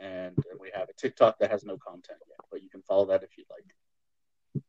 And 0.00 0.36
we 0.60 0.70
have 0.74 0.88
a 0.88 0.94
TikTok 0.94 1.38
that 1.38 1.50
has 1.50 1.64
no 1.64 1.76
content 1.78 2.18
yet, 2.28 2.38
but 2.50 2.62
you 2.62 2.68
can 2.68 2.82
follow 2.82 3.06
that 3.06 3.22
if 3.22 3.30
you'd 3.38 3.46
like. 3.50 4.64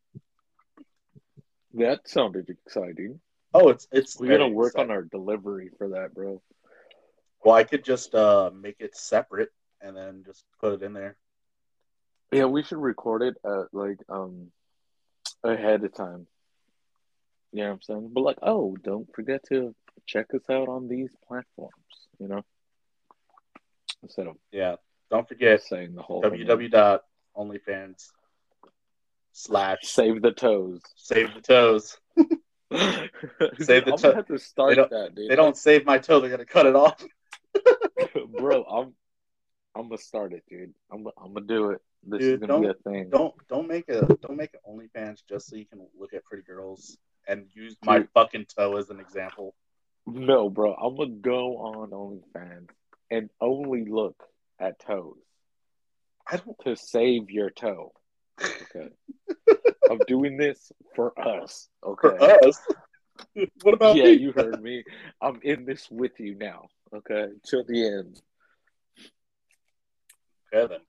That 1.74 2.08
sounded 2.08 2.48
exciting. 2.48 3.20
Oh, 3.52 3.68
it's 3.68 3.88
it's. 3.90 4.18
We're 4.18 4.38
gonna 4.38 4.48
work 4.48 4.78
on 4.78 4.92
our 4.92 5.02
delivery 5.02 5.70
for 5.76 5.88
that, 5.90 6.14
bro. 6.14 6.40
Well, 7.44 7.54
I 7.54 7.64
could 7.64 7.84
just 7.84 8.14
uh, 8.14 8.50
make 8.54 8.76
it 8.80 8.96
separate 8.96 9.50
and 9.80 9.96
then 9.96 10.22
just 10.24 10.44
put 10.60 10.72
it 10.72 10.82
in 10.82 10.92
there. 10.94 11.16
Yeah, 12.32 12.46
we 12.46 12.62
should 12.62 12.78
record 12.78 13.22
it 13.22 13.36
at 13.44 13.66
like 13.72 13.98
um 14.08 14.50
ahead 15.44 15.84
of 15.84 15.94
time. 15.94 16.26
You 17.52 17.60
know 17.60 17.66
what 17.68 17.74
I'm 17.74 17.82
saying? 17.82 18.10
But 18.12 18.22
like, 18.22 18.38
oh, 18.42 18.76
don't 18.82 19.08
forget 19.14 19.44
to 19.50 19.74
check 20.06 20.34
us 20.34 20.42
out 20.50 20.68
on 20.68 20.88
these 20.88 21.10
platforms, 21.28 21.74
you 22.18 22.26
know? 22.28 22.42
Instead 24.02 24.26
of 24.26 24.36
Yeah. 24.50 24.76
Don't 25.10 25.28
forget 25.28 25.62
saying 25.62 25.94
the 25.94 26.02
whole 26.02 26.22
thing. 26.22 26.32
www.onlyfans 26.46 28.08
slash 29.32 29.78
Save 29.82 30.22
the 30.22 30.32
toes. 30.32 30.80
save 30.96 31.32
the 31.34 31.40
toes. 31.40 31.96
Save 33.60 33.84
the 33.84 33.92
I'm 33.92 33.98
toe- 33.98 34.02
gonna 34.02 34.14
have 34.16 34.26
to 34.26 34.38
start 34.38 34.74
don't- 34.76 34.90
that, 34.90 35.14
dude. 35.14 35.30
They 35.30 35.36
don't 35.36 35.56
save 35.56 35.84
my 35.84 35.98
toe; 35.98 36.18
they're 36.20 36.30
gonna 36.30 36.44
cut 36.44 36.66
it 36.66 36.74
off. 36.74 37.04
Bro. 38.38 38.62
I'm 38.64 38.94
I'm 39.74 39.88
gonna 39.88 39.98
start 39.98 40.32
it, 40.32 40.44
dude. 40.48 40.74
I'm 40.92 41.06
I'm 41.18 41.34
gonna 41.34 41.46
do 41.46 41.70
it. 41.70 41.80
This 42.06 42.20
Dude, 42.20 42.42
is 42.42 42.46
gonna 42.48 42.60
be 42.60 42.68
a 42.68 42.74
thing. 42.74 43.10
Don't 43.10 43.34
don't 43.48 43.66
make 43.68 43.88
a 43.88 44.06
don't 44.20 44.36
make 44.36 44.54
an 44.54 44.60
OnlyFans 44.68 45.20
just 45.28 45.48
so 45.48 45.56
you 45.56 45.66
can 45.66 45.80
look 45.98 46.12
at 46.14 46.24
pretty 46.24 46.44
girls 46.44 46.96
and 47.26 47.46
use 47.54 47.76
my 47.84 47.98
Dude. 47.98 48.08
fucking 48.14 48.46
toe 48.56 48.76
as 48.76 48.90
an 48.90 49.00
example. 49.00 49.54
No, 50.06 50.50
bro. 50.50 50.74
I'm 50.74 50.96
gonna 50.96 51.10
go 51.10 51.56
on 51.56 51.90
OnlyFans 51.90 52.68
and 53.10 53.30
only 53.40 53.84
look 53.84 54.22
at 54.58 54.78
toes 54.80 55.16
I 56.30 56.36
don't. 56.36 56.58
to 56.64 56.76
save 56.76 57.30
your 57.30 57.50
toe. 57.50 57.92
Okay. 58.42 58.88
I'm 59.90 60.00
doing 60.06 60.36
this 60.36 60.72
for 60.94 61.18
us. 61.18 61.68
Okay. 61.84 62.16
For 62.18 62.46
us. 62.46 62.60
what 63.62 63.74
about 63.74 63.96
yeah, 63.96 64.04
me? 64.04 64.12
you 64.12 64.32
heard 64.32 64.62
me. 64.62 64.84
I'm 65.20 65.40
in 65.42 65.64
this 65.64 65.88
with 65.90 66.18
you 66.18 66.34
now. 66.34 66.68
Okay. 66.94 67.26
Till 67.48 67.64
the 67.64 67.86
end. 67.86 68.20
Kevin. 70.52 70.80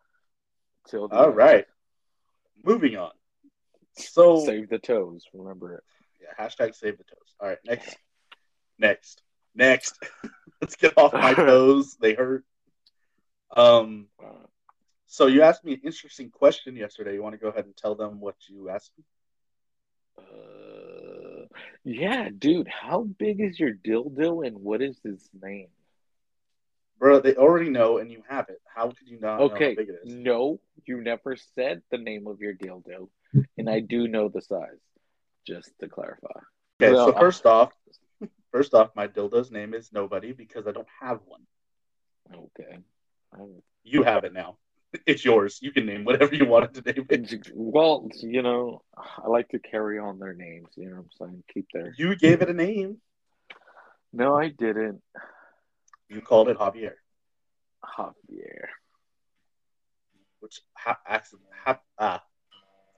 Till 0.90 1.08
the 1.08 1.16
All 1.16 1.28
end. 1.28 1.36
right. 1.36 1.66
Moving 2.64 2.96
on. 2.98 3.12
So 3.98 4.44
Save 4.46 4.70
the 4.70 4.80
toes. 4.80 5.24
Remember 5.34 5.74
it. 5.76 5.84
yeah, 6.22 6.46
hashtag 6.46 6.76
save 6.76 6.98
the 6.98 7.04
toes. 7.06 7.36
All 7.40 7.48
right, 7.48 7.58
next, 7.66 7.96
next, 8.78 9.22
next. 9.56 9.98
Let's 10.62 10.76
get 10.76 10.98
off 10.98 11.14
my 11.14 11.34
toes. 11.36 11.96
They 12.00 12.14
hurt. 12.14 12.44
Um. 13.56 14.08
So 15.08 15.28
you 15.28 15.44
asked 15.44 15.64
me 15.64 15.74
an 15.76 15.82
interesting 15.86 16.30
question 16.30 16.76
yesterday. 16.76 17.14
You 17.14 17.24
want 17.24 17.34
to 17.36 17.40
go 17.40 17.48
ahead 17.48 17.66
and 17.66 17.78
tell 17.78 17.96
them 17.96 18.20
what 18.20 18.36
you 18.50 18.70
asked 18.70 18.92
me? 18.98 19.04
uh, 20.20 21.46
yeah, 21.86 22.30
dude. 22.38 22.68
How 22.68 23.04
big 23.04 23.40
is 23.40 23.58
your 23.60 23.74
dildo 23.74 24.46
and 24.46 24.58
what 24.58 24.82
is 24.82 25.00
his 25.04 25.30
name? 25.42 25.68
Bro, 26.98 27.20
they 27.22 27.36
already 27.36 27.70
know 27.70 27.98
and 27.98 28.12
you 28.12 28.24
have 28.30 28.50
it. 28.50 28.62
How 28.74 28.88
could 28.90 29.08
you 29.08 29.20
not 29.20 29.38
know 29.40 29.46
Okay, 29.46 29.70
how 29.72 29.76
big 29.76 29.90
it 29.90 30.00
is? 30.04 30.14
no, 30.14 30.60
you 30.86 31.02
never 31.02 31.36
said 31.56 31.82
the 31.92 31.98
name 31.98 32.28
of 32.28 32.40
your 32.40 32.54
dildo, 32.54 33.10
and 33.58 33.70
I 33.70 33.80
do 33.82 34.08
know 34.08 34.30
the 34.30 34.42
size. 34.42 34.80
Just 35.46 35.72
to 35.80 35.88
clarify. 35.88 36.40
Okay, 36.82 36.94
Well, 36.94 37.14
so 37.14 37.20
first 37.20 37.46
off, 37.46 37.72
first 38.52 38.74
off, 38.74 38.96
my 38.96 39.08
dildo's 39.08 39.52
name 39.52 39.74
is 39.74 39.92
nobody 39.94 40.32
because 40.32 40.66
I 40.68 40.72
don't 40.72 40.88
have 41.02 41.20
one. 41.26 41.42
Okay. 42.34 42.80
I'm- 43.34 43.62
You 43.84 44.04
have 44.04 44.24
it 44.24 44.34
now. 44.34 44.58
It's 45.06 45.24
yours. 45.26 45.60
You 45.62 45.72
can 45.72 45.86
name 45.86 46.06
whatever 46.06 46.34
you 46.34 46.46
wanted 46.46 46.74
to 46.76 46.94
name 46.94 47.06
it. 47.10 47.52
Well, 47.54 48.08
you 48.22 48.42
know, 48.42 48.82
I 48.98 49.28
like 49.28 49.50
to 49.50 49.60
carry 49.60 50.00
on 50.00 50.18
their 50.20 50.34
names. 50.34 50.70
You 50.78 50.90
know 50.90 50.96
what 50.96 51.06
I'm 51.22 51.28
saying? 51.30 51.44
Keep 51.54 51.68
their. 51.74 51.94
You 51.98 52.16
gave 52.16 52.42
it 52.42 52.50
a 52.50 52.54
name. 52.54 53.02
No, 54.14 54.36
I 54.36 54.48
didn't. 54.48 55.02
You 56.10 56.22
called 56.22 56.50
it 56.50 56.58
Javier, 56.58 56.94
Javier. 57.84 58.68
which 60.40 60.62
ha- 60.76 61.00
ha- 61.08 61.80
uh, 61.98 62.20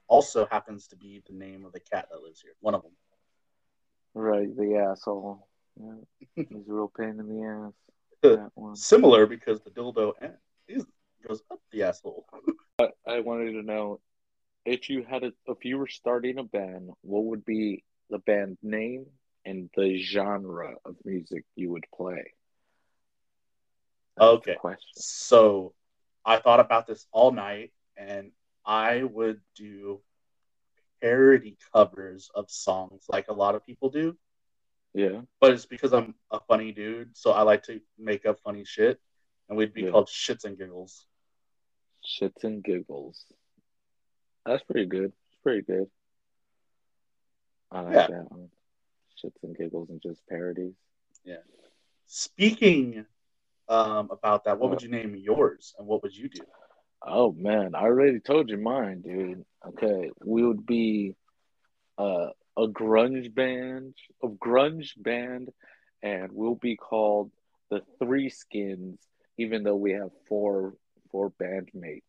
also 0.06 0.46
happens 0.50 0.88
to 0.88 0.96
be 0.96 1.22
the 1.26 1.34
name 1.34 1.64
of 1.64 1.72
the 1.72 1.80
cat 1.80 2.08
that 2.10 2.22
lives 2.22 2.40
here. 2.40 2.52
One 2.60 2.74
of 2.74 2.82
them. 2.82 2.92
Right, 4.14 4.54
the 4.56 4.76
asshole. 4.90 5.48
Yeah, 5.80 5.94
he's 6.36 6.68
a 6.68 6.72
real 6.72 6.92
pain 6.96 7.18
in 7.20 7.28
the 7.28 7.72
ass. 8.24 8.50
Similar 8.74 9.26
because 9.26 9.60
the 9.60 9.70
dildo 9.70 10.12
end 10.20 10.34
is 10.66 10.84
goes 11.26 11.42
up 11.50 11.60
the 11.72 11.84
asshole. 11.84 12.26
I 13.06 13.20
wanted 13.20 13.52
to 13.52 13.62
know 13.62 14.00
if 14.64 14.90
you 14.90 15.04
had 15.08 15.24
a, 15.24 15.32
if 15.46 15.64
you 15.64 15.78
were 15.78 15.88
starting 15.88 16.38
a 16.38 16.44
band, 16.44 16.90
what 17.00 17.24
would 17.24 17.44
be 17.44 17.84
the 18.10 18.18
band 18.18 18.58
name 18.62 19.06
and 19.44 19.70
the 19.76 19.98
genre 19.98 20.74
of 20.84 20.96
music 21.04 21.44
you 21.56 21.70
would 21.70 21.86
play? 21.94 22.32
Okay. 24.20 24.56
So 24.94 25.74
I 26.24 26.38
thought 26.38 26.60
about 26.60 26.86
this 26.86 27.06
all 27.12 27.30
night, 27.32 27.72
and 27.96 28.32
I 28.64 29.02
would 29.02 29.40
do 29.56 30.00
parody 31.00 31.56
covers 31.72 32.30
of 32.34 32.50
songs 32.50 33.04
like 33.08 33.28
a 33.28 33.32
lot 33.32 33.54
of 33.54 33.64
people 33.64 33.90
do. 33.90 34.16
Yeah. 34.94 35.22
But 35.40 35.52
it's 35.52 35.66
because 35.66 35.92
I'm 35.92 36.14
a 36.30 36.40
funny 36.40 36.72
dude, 36.72 37.16
so 37.16 37.32
I 37.32 37.42
like 37.42 37.62
to 37.64 37.80
make 37.98 38.26
up 38.26 38.40
funny 38.40 38.64
shit, 38.64 39.00
and 39.48 39.56
we'd 39.56 39.72
be 39.72 39.82
Yeah. 39.82 39.90
called 39.90 40.08
shits 40.08 40.44
and 40.44 40.58
giggles. 40.58 41.06
Shits 42.04 42.44
and 42.44 42.62
giggles. 42.62 43.24
That's 44.44 44.62
pretty 44.64 44.86
good. 44.86 45.12
It's 45.28 45.38
pretty 45.42 45.62
good. 45.62 45.90
I 47.70 47.80
like 47.82 47.94
Yeah. 47.94 48.06
that 48.08 48.30
one. 48.30 48.50
Shits 49.22 49.42
and 49.42 49.56
giggles 49.56 49.90
and 49.90 50.00
just 50.00 50.26
parodies. 50.26 50.74
Yeah. 51.24 51.42
Speaking 52.06 53.06
um, 53.68 54.08
about 54.10 54.44
that, 54.44 54.58
what 54.58 54.70
would 54.70 54.82
you 54.82 54.88
name 54.88 55.14
yours, 55.16 55.74
and 55.78 55.86
what 55.86 56.02
would 56.02 56.16
you 56.16 56.28
do? 56.28 56.42
Oh 57.02 57.32
man, 57.32 57.74
I 57.74 57.82
already 57.82 58.20
told 58.20 58.50
you 58.50 58.58
mine, 58.58 59.02
dude. 59.02 59.44
Okay, 59.66 60.10
we 60.24 60.44
would 60.44 60.66
be 60.66 61.14
uh, 61.96 62.28
a 62.56 62.66
grunge 62.66 63.34
band, 63.34 63.94
a 64.22 64.28
grunge 64.28 64.90
band, 64.96 65.50
and 66.02 66.30
we'll 66.32 66.56
be 66.56 66.76
called 66.76 67.30
the 67.70 67.82
Three 68.00 68.30
Skins, 68.30 68.98
even 69.36 69.62
though 69.62 69.76
we 69.76 69.92
have 69.92 70.10
four 70.28 70.74
four 71.10 71.30
bandmates. 71.30 72.02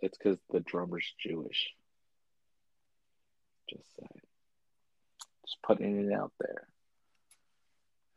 It's 0.00 0.16
because 0.16 0.38
the 0.50 0.60
drummer's 0.60 1.12
Jewish. 1.18 1.72
Just 3.68 3.96
saying. 3.96 4.22
Just 5.44 5.62
putting 5.62 6.06
it 6.06 6.12
out 6.12 6.32
there. 6.38 6.67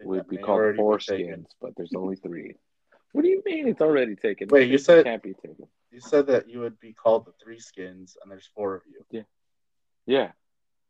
I 0.01 0.03
think 0.03 0.11
We'd 0.13 0.27
be 0.27 0.37
called 0.37 0.75
four 0.75 0.99
skins, 0.99 1.47
but 1.61 1.75
there's 1.77 1.93
only 1.95 2.15
three. 2.15 2.55
What 3.11 3.21
do 3.23 3.27
you 3.27 3.41
mean 3.45 3.67
it's 3.67 3.81
already 3.81 4.15
taken? 4.15 4.47
Wait, 4.49 4.69
you 4.69 4.75
It 4.75 4.81
said- 4.81 5.05
can't 5.05 5.21
be 5.21 5.33
taken. 5.33 5.67
You 5.91 5.99
said 5.99 6.27
that 6.27 6.47
you 6.49 6.59
would 6.61 6.79
be 6.79 6.93
called 6.93 7.25
the 7.25 7.33
Three 7.43 7.59
Skins, 7.59 8.15
and 8.21 8.31
there's 8.31 8.47
four 8.55 8.75
of 8.75 8.81
you. 8.89 9.03
Yeah, 9.11 9.23
Yeah. 10.05 10.31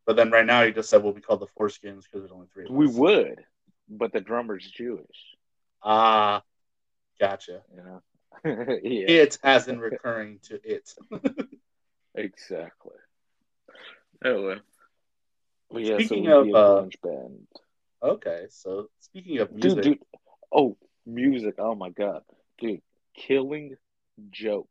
But 0.06 0.16
then 0.16 0.30
right 0.30 0.46
now 0.46 0.62
you 0.62 0.72
just 0.72 0.90
said 0.92 1.04
we'll 1.04 1.12
be 1.14 1.22
called 1.22 1.40
the 1.42 1.48
Four 1.58 1.70
Skins 1.70 2.06
because 2.06 2.22
there's 2.22 2.32
only 2.32 2.48
three. 2.54 2.66
Of 2.66 2.72
we 2.72 2.86
us. 2.88 2.94
would, 2.94 3.44
but 3.90 4.14
the 4.14 4.22
drummer's 4.22 4.70
Jewish. 4.70 5.36
Ah, 5.82 6.44
gotcha. 7.20 7.64
You 7.76 7.84
know. 7.84 8.02
yeah, 8.84 9.06
It 9.24 9.40
as 9.44 9.68
in 9.68 9.80
recurring 9.80 10.40
to 10.44 10.60
it. 10.64 10.94
exactly. 12.16 12.96
Oh 14.24 14.42
well. 14.44 14.60
But 15.72 15.84
yeah, 15.84 15.96
Speaking 15.96 16.26
so 16.28 16.42
we'd 16.44 16.52
be 16.52 16.54
of, 16.54 16.86
uh, 16.86 16.90
band. 17.04 17.48
Okay, 18.04 18.46
so 18.50 18.88
speaking 19.00 19.38
of 19.40 19.52
music, 19.52 19.84
Dude, 19.84 19.84
dude. 19.84 20.00
Oh, 20.52 20.76
music. 21.06 21.56
Oh 21.60 21.76
my 21.76 21.90
god, 21.90 22.24
dude. 22.58 22.82
Killing 23.16 23.76
joke. 24.32 24.68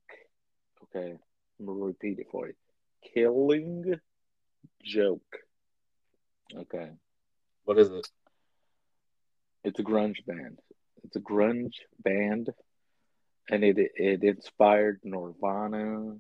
Okay, 0.85 1.15
I'm 1.61 1.67
gonna 1.67 1.79
repeat 1.79 2.19
it 2.19 2.27
for 2.33 2.49
you. 2.49 2.55
Killing 3.15 3.95
joke. 4.83 5.37
Okay. 6.57 6.91
what 7.65 7.79
is 7.79 7.89
it? 7.91 8.09
It's 9.63 9.79
a 9.79 9.85
grunge 9.85 10.25
band. 10.27 10.59
It's 11.05 11.15
a 11.15 11.21
grunge 11.21 11.77
band, 12.03 12.51
and 13.49 13.63
it 13.63 13.79
it 13.79 14.25
inspired 14.25 15.01
Nirvana, 15.05 16.17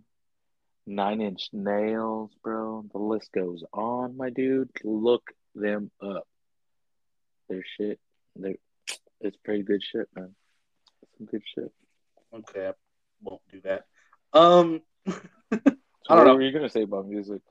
Nine 0.86 1.20
Inch 1.20 1.48
Nails, 1.52 2.30
bro. 2.42 2.84
The 2.92 2.98
list 2.98 3.32
goes 3.32 3.64
on, 3.72 4.16
my 4.16 4.30
dude. 4.30 4.70
Look 4.84 5.32
them 5.56 5.90
up. 6.00 6.28
Their 7.50 7.64
shit, 7.76 7.98
They're, 8.36 8.54
it's 9.20 9.36
pretty 9.44 9.62
good 9.64 9.82
shit, 9.82 10.08
man. 10.14 10.34
Some 11.18 11.26
good 11.26 11.42
shit. 11.54 11.70
Okay, 12.32 12.68
I 12.68 12.72
won't 13.22 13.42
do 13.52 13.60
that. 13.62 13.84
Um, 14.32 14.80
So 16.06 16.14
I 16.14 16.16
don't 16.16 16.24
know. 16.26 16.34
were 16.36 16.42
you 16.42 16.50
gonna 16.52 16.68
say 16.70 16.82
about 16.82 17.06
music? 17.06 17.42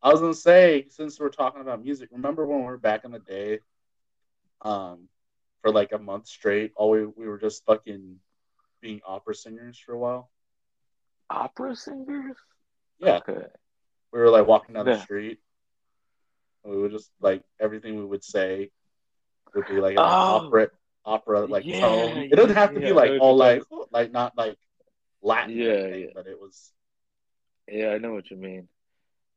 I 0.00 0.10
was 0.12 0.20
gonna 0.20 0.32
say 0.32 0.86
since 0.90 1.18
we're 1.18 1.28
talking 1.30 1.60
about 1.60 1.82
music, 1.82 2.10
remember 2.12 2.46
when 2.46 2.58
we 2.60 2.64
were 2.66 2.78
back 2.78 3.04
in 3.04 3.10
the 3.10 3.18
day, 3.18 3.58
um, 4.62 5.08
for 5.60 5.72
like 5.72 5.90
a 5.92 5.98
month 5.98 6.28
straight, 6.28 6.72
all 6.76 6.90
we 6.90 7.04
we 7.04 7.26
were 7.26 7.38
just 7.38 7.64
fucking 7.66 8.20
being 8.80 9.00
opera 9.04 9.34
singers 9.34 9.76
for 9.78 9.92
a 9.92 9.98
while. 9.98 10.30
Opera 11.30 11.74
singers? 11.74 12.36
Yeah, 13.00 13.16
Okay. 13.28 13.46
we 14.12 14.20
were 14.20 14.30
like 14.30 14.46
walking 14.46 14.74
down 14.74 14.84
the 14.86 14.92
Yeah. 14.92 15.02
street. 15.02 15.40
We 16.62 16.78
would 16.78 16.92
just 16.92 17.10
like 17.20 17.42
everything 17.60 17.96
we 17.98 18.04
would 18.04 18.24
say 18.24 18.70
would 19.54 19.66
be 19.68 19.74
like 19.80 19.92
an 19.92 19.98
Oh. 20.02 20.46
opera 20.46 20.70
opera 21.04 21.46
like 21.46 21.64
Yeah, 21.66 21.80
tone. 21.80 22.18
It 22.32 22.36
doesn't 22.36 22.56
have 22.56 22.74
to 22.74 22.80
yeah, 22.80 22.88
be 22.88 22.92
like 22.92 23.20
all 23.20 23.36
like 23.36 23.62
you're 23.70 23.86
like 23.90 24.10
not 24.12 24.36
like 24.36 24.56
Latin, 25.22 25.56
Yeah, 25.56 25.72
anything, 25.72 26.00
yeah. 26.00 26.06
but 26.14 26.26
it 26.26 26.40
was 26.40 26.72
Yeah, 27.68 27.90
I 27.90 27.98
know 27.98 28.12
what 28.14 28.30
you 28.30 28.36
mean. 28.36 28.68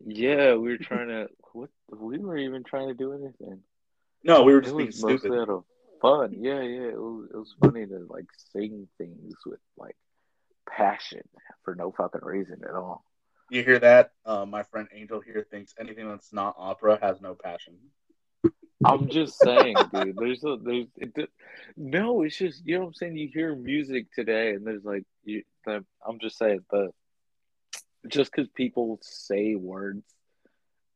Yeah, 0.06 0.56
we 0.56 0.70
were 0.70 0.78
trying 0.78 1.08
to. 1.08 1.28
What 1.54 1.70
we 1.90 2.20
were 2.20 2.38
even 2.38 2.64
trying 2.64 2.88
to 2.90 2.94
do 2.94 3.14
anything. 3.14 3.62
no, 4.24 4.44
we 4.44 4.54
were 4.54 4.60
It 4.60 4.64
just 4.66 4.78
being 4.78 4.88
was 4.88 5.02
mostly 5.04 5.30
stupid. 5.30 5.42
out 5.42 5.50
of 5.50 5.64
fun. 6.02 6.34
Yeah, 6.34 6.62
yeah. 6.62 6.90
It 6.90 7.00
was. 7.00 7.30
It 7.34 7.38
was 7.38 7.56
funny 7.60 7.86
to 7.88 8.06
like 8.10 8.26
sing 8.54 8.88
things 8.98 9.34
with 9.46 9.60
like 9.78 9.96
passion 10.70 11.24
for 11.64 11.74
no 11.76 11.92
fucking 11.92 12.22
reason 12.24 12.62
at 12.64 12.76
all. 12.76 13.04
You 13.50 13.64
hear 13.64 13.80
that? 13.80 14.12
Uh, 14.26 14.46
my 14.46 14.64
friend 14.64 14.88
Angel 14.94 15.22
here 15.22 15.48
thinks 15.50 15.74
anything 15.80 16.08
that's 16.10 16.34
not 16.34 16.56
opera 16.58 17.00
has 17.02 17.22
no 17.22 17.34
passion. 17.34 17.76
I'm 18.86 19.10
just 19.10 19.40
saying, 19.40 19.76
dude. 19.92 20.16
There's 20.18 20.44
a 20.44 20.58
there's 20.62 20.88
it, 20.98 21.30
no. 21.76 22.22
It's 22.22 22.38
just 22.38 22.66
you 22.66 22.76
know 22.76 22.82
what 22.82 22.88
I'm 22.88 22.94
saying. 22.94 23.18
You 23.18 23.30
hear 23.34 23.56
music 23.56 24.12
today, 24.14 24.52
and 24.52 24.66
there's 24.66 24.84
like 24.84 25.04
you. 25.24 25.44
The, 25.66 25.84
I'm 26.08 26.20
just 26.20 26.38
saying, 26.38 26.60
but 26.70 26.92
just 28.08 28.32
because 28.32 28.48
people 28.50 29.00
say 29.02 29.56
words, 29.56 30.04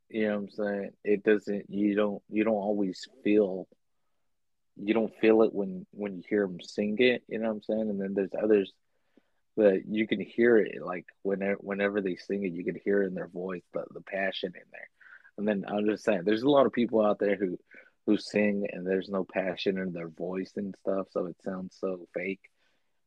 you 0.09 0.27
know 0.27 0.35
what 0.35 0.43
I'm 0.43 0.49
saying. 0.51 0.91
It 1.03 1.23
doesn't. 1.23 1.69
You 1.69 1.95
don't. 1.95 2.21
You 2.29 2.43
don't 2.43 2.53
always 2.53 3.07
feel. 3.23 3.67
You 4.77 4.93
don't 4.93 5.15
feel 5.19 5.41
it 5.41 5.53
when 5.53 5.85
when 5.91 6.17
you 6.17 6.23
hear 6.29 6.45
them 6.45 6.61
sing 6.61 6.97
it. 6.99 7.23
You 7.27 7.39
know 7.39 7.47
what 7.47 7.55
I'm 7.55 7.63
saying. 7.63 7.89
And 7.89 7.99
then 7.99 8.13
there's 8.13 8.31
others 8.41 8.71
that 9.57 9.83
you 9.87 10.07
can 10.07 10.19
hear 10.19 10.57
it 10.57 10.81
like 10.81 11.05
whenever 11.23 11.57
whenever 11.61 11.99
they 11.99 12.15
sing 12.15 12.43
it, 12.43 12.53
you 12.53 12.63
can 12.63 12.79
hear 12.85 13.01
it 13.01 13.07
in 13.07 13.15
their 13.15 13.27
voice 13.27 13.63
the 13.73 13.85
the 13.91 14.01
passion 14.01 14.53
in 14.55 14.61
there. 14.71 14.89
And 15.41 15.47
then 15.47 15.65
I'm 15.67 15.87
just 15.87 16.03
saying, 16.03 16.21
there's 16.23 16.43
a 16.43 16.49
lot 16.49 16.67
of 16.67 16.71
people 16.71 17.03
out 17.03 17.17
there 17.17 17.35
who 17.35 17.57
who 18.05 18.17
sing 18.17 18.67
and 18.71 18.85
there's 18.85 19.09
no 19.09 19.23
passion 19.23 19.79
in 19.79 19.91
their 19.91 20.07
voice 20.07 20.51
and 20.55 20.75
stuff, 20.81 21.07
so 21.09 21.25
it 21.25 21.35
sounds 21.43 21.75
so 21.79 22.07
fake. 22.13 22.41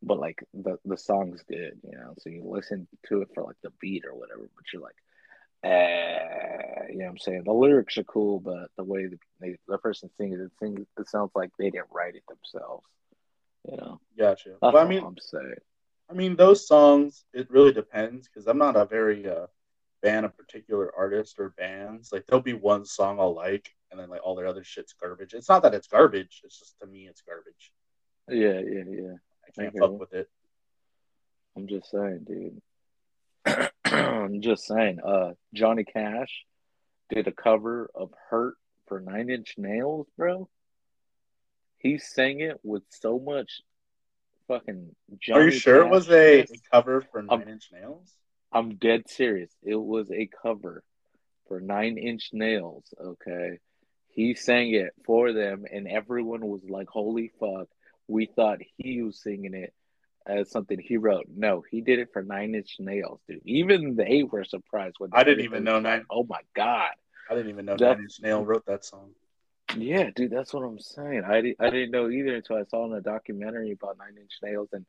But 0.03 0.19
like 0.19 0.43
the 0.53 0.77
the 0.83 0.97
song's 0.97 1.43
good, 1.43 1.79
you 1.81 1.97
know. 1.97 2.13
So 2.19 2.29
you 2.29 2.43
listen 2.45 2.89
to 3.07 3.21
it 3.21 3.29
for 3.33 3.43
like 3.43 3.55
the 3.63 3.71
beat 3.79 4.03
or 4.05 4.13
whatever, 4.13 4.49
but 4.53 4.65
you're 4.73 4.81
like, 4.81 4.97
eh, 5.63 6.91
you 6.91 6.97
know 6.97 7.05
what 7.05 7.11
I'm 7.11 7.17
saying? 7.19 7.43
The 7.45 7.53
lyrics 7.53 7.97
are 7.97 8.03
cool, 8.03 8.41
but 8.41 8.69
the 8.75 8.83
way 8.83 9.07
the, 9.07 9.17
they, 9.39 9.55
the 9.69 9.77
person 9.77 10.09
sings 10.17 10.37
it, 10.37 10.51
sings, 10.59 10.85
it 10.99 11.07
sounds 11.07 11.31
like 11.35 11.51
they 11.57 11.69
didn't 11.69 11.87
write 11.89 12.15
it 12.15 12.23
themselves. 12.27 12.85
You 13.63 13.77
know, 13.77 13.99
Gotcha. 14.17 14.49
that's 14.61 14.73
Well, 14.73 14.77
I 14.77 14.89
mean, 14.89 15.05
I'm 15.05 15.17
saying. 15.19 15.55
I 16.09 16.13
mean, 16.13 16.35
those 16.35 16.67
songs. 16.67 17.23
It 17.33 17.49
really 17.49 17.71
depends 17.71 18.27
because 18.27 18.45
I'm 18.47 18.57
not 18.57 18.75
a 18.75 18.85
very 18.85 19.25
uh, 19.25 19.47
fan 20.05 20.23
of 20.23 20.37
particular 20.37 20.91
artists 20.95 21.35
or 21.39 21.49
bands. 21.57 22.11
Like 22.11 22.25
there'll 22.25 22.43
be 22.43 22.53
one 22.53 22.85
song 22.85 23.19
I'll 23.19 23.33
like, 23.33 23.73
and 23.91 23.99
then 23.99 24.09
like 24.09 24.21
all 24.23 24.35
their 24.35 24.47
other 24.47 24.63
shit's 24.63 24.93
garbage. 24.93 25.33
It's 25.33 25.49
not 25.49 25.63
that 25.63 25.73
it's 25.73 25.87
garbage. 25.87 26.41
It's 26.43 26.59
just 26.59 26.75
to 26.79 26.87
me, 26.87 27.07
it's 27.07 27.21
garbage. 27.21 27.71
Yeah, 28.29 28.59
yeah, 28.59 28.83
yeah. 28.87 29.15
I 29.45 29.51
can't 29.59 29.73
hear 29.73 29.81
fuck 29.81 29.91
you. 29.91 29.97
with 29.97 30.13
it. 30.13 30.29
I'm 31.57 31.67
just 31.67 31.89
saying, 31.89 32.25
dude. 32.27 32.61
I'm 33.85 34.41
just 34.41 34.65
saying. 34.65 34.99
Uh, 35.05 35.31
Johnny 35.53 35.83
Cash 35.83 36.45
did 37.09 37.27
a 37.27 37.31
cover 37.31 37.89
of 37.95 38.11
"Hurt" 38.29 38.55
for 38.87 38.99
Nine 38.99 39.29
Inch 39.29 39.55
Nails, 39.57 40.07
bro. 40.17 40.47
He 41.79 41.97
sang 41.97 42.41
it 42.41 42.59
with 42.63 42.83
so 42.89 43.19
much 43.19 43.61
fucking. 44.47 44.95
Johnny 45.19 45.39
Are 45.41 45.45
you 45.45 45.51
sure 45.51 45.81
it 45.81 45.89
was 45.89 46.09
a, 46.09 46.41
a 46.41 46.45
cover 46.71 47.05
for 47.11 47.19
Um, 47.21 47.39
Nine 47.39 47.49
Inch 47.49 47.69
Nails? 47.71 48.11
I'm 48.51 48.75
dead 48.75 49.09
serious. 49.09 49.51
It 49.63 49.75
was 49.75 50.09
a 50.11 50.29
cover 50.41 50.83
for 51.47 51.59
Nine 51.59 51.97
Inch 51.97 52.29
Nails. 52.33 52.85
Okay, 52.99 53.59
he 54.09 54.33
sang 54.35 54.73
it 54.73 54.93
for 55.05 55.33
them, 55.33 55.65
and 55.71 55.87
everyone 55.87 56.45
was 56.45 56.61
like, 56.67 56.87
"Holy 56.89 57.31
fuck!" 57.39 57.67
We 58.07 58.27
thought 58.27 58.59
he 58.77 59.01
was 59.01 59.21
singing 59.21 59.53
it 59.53 59.73
as 60.25 60.49
something 60.49 60.79
he 60.79 60.97
wrote. 60.97 61.25
No, 61.35 61.63
he 61.69 61.81
did 61.81 61.99
it 61.99 62.09
for 62.13 62.23
Nine 62.23 62.55
Inch 62.55 62.77
Nails, 62.79 63.19
dude. 63.27 63.41
Even 63.45 63.95
they 63.95 64.23
were 64.23 64.43
surprised 64.43 64.95
when 64.99 65.09
I 65.13 65.23
didn't 65.23 65.45
even 65.45 65.63
know 65.63 65.79
Nine- 65.79 66.05
Oh 66.09 66.23
my 66.23 66.41
god! 66.55 66.91
I 67.29 67.35
didn't 67.35 67.49
even 67.51 67.65
know 67.65 67.75
That- 67.77 67.97
Nine 67.97 68.03
Inch 68.05 68.21
Nail 68.21 68.43
wrote 68.45 68.65
that 68.65 68.85
song. 68.85 69.11
Yeah, 69.75 70.11
dude, 70.15 70.31
that's 70.31 70.53
what 70.53 70.61
I'm 70.61 70.79
saying. 70.79 71.23
I, 71.25 71.55
I 71.59 71.69
didn't 71.69 71.91
know 71.91 72.09
either 72.09 72.35
until 72.35 72.57
I 72.57 72.63
saw 72.63 72.85
in 72.85 72.93
a 72.93 73.01
documentary 73.01 73.71
about 73.71 73.97
Nine 73.97 74.15
Inch 74.17 74.31
Nails 74.43 74.69
and 74.71 74.85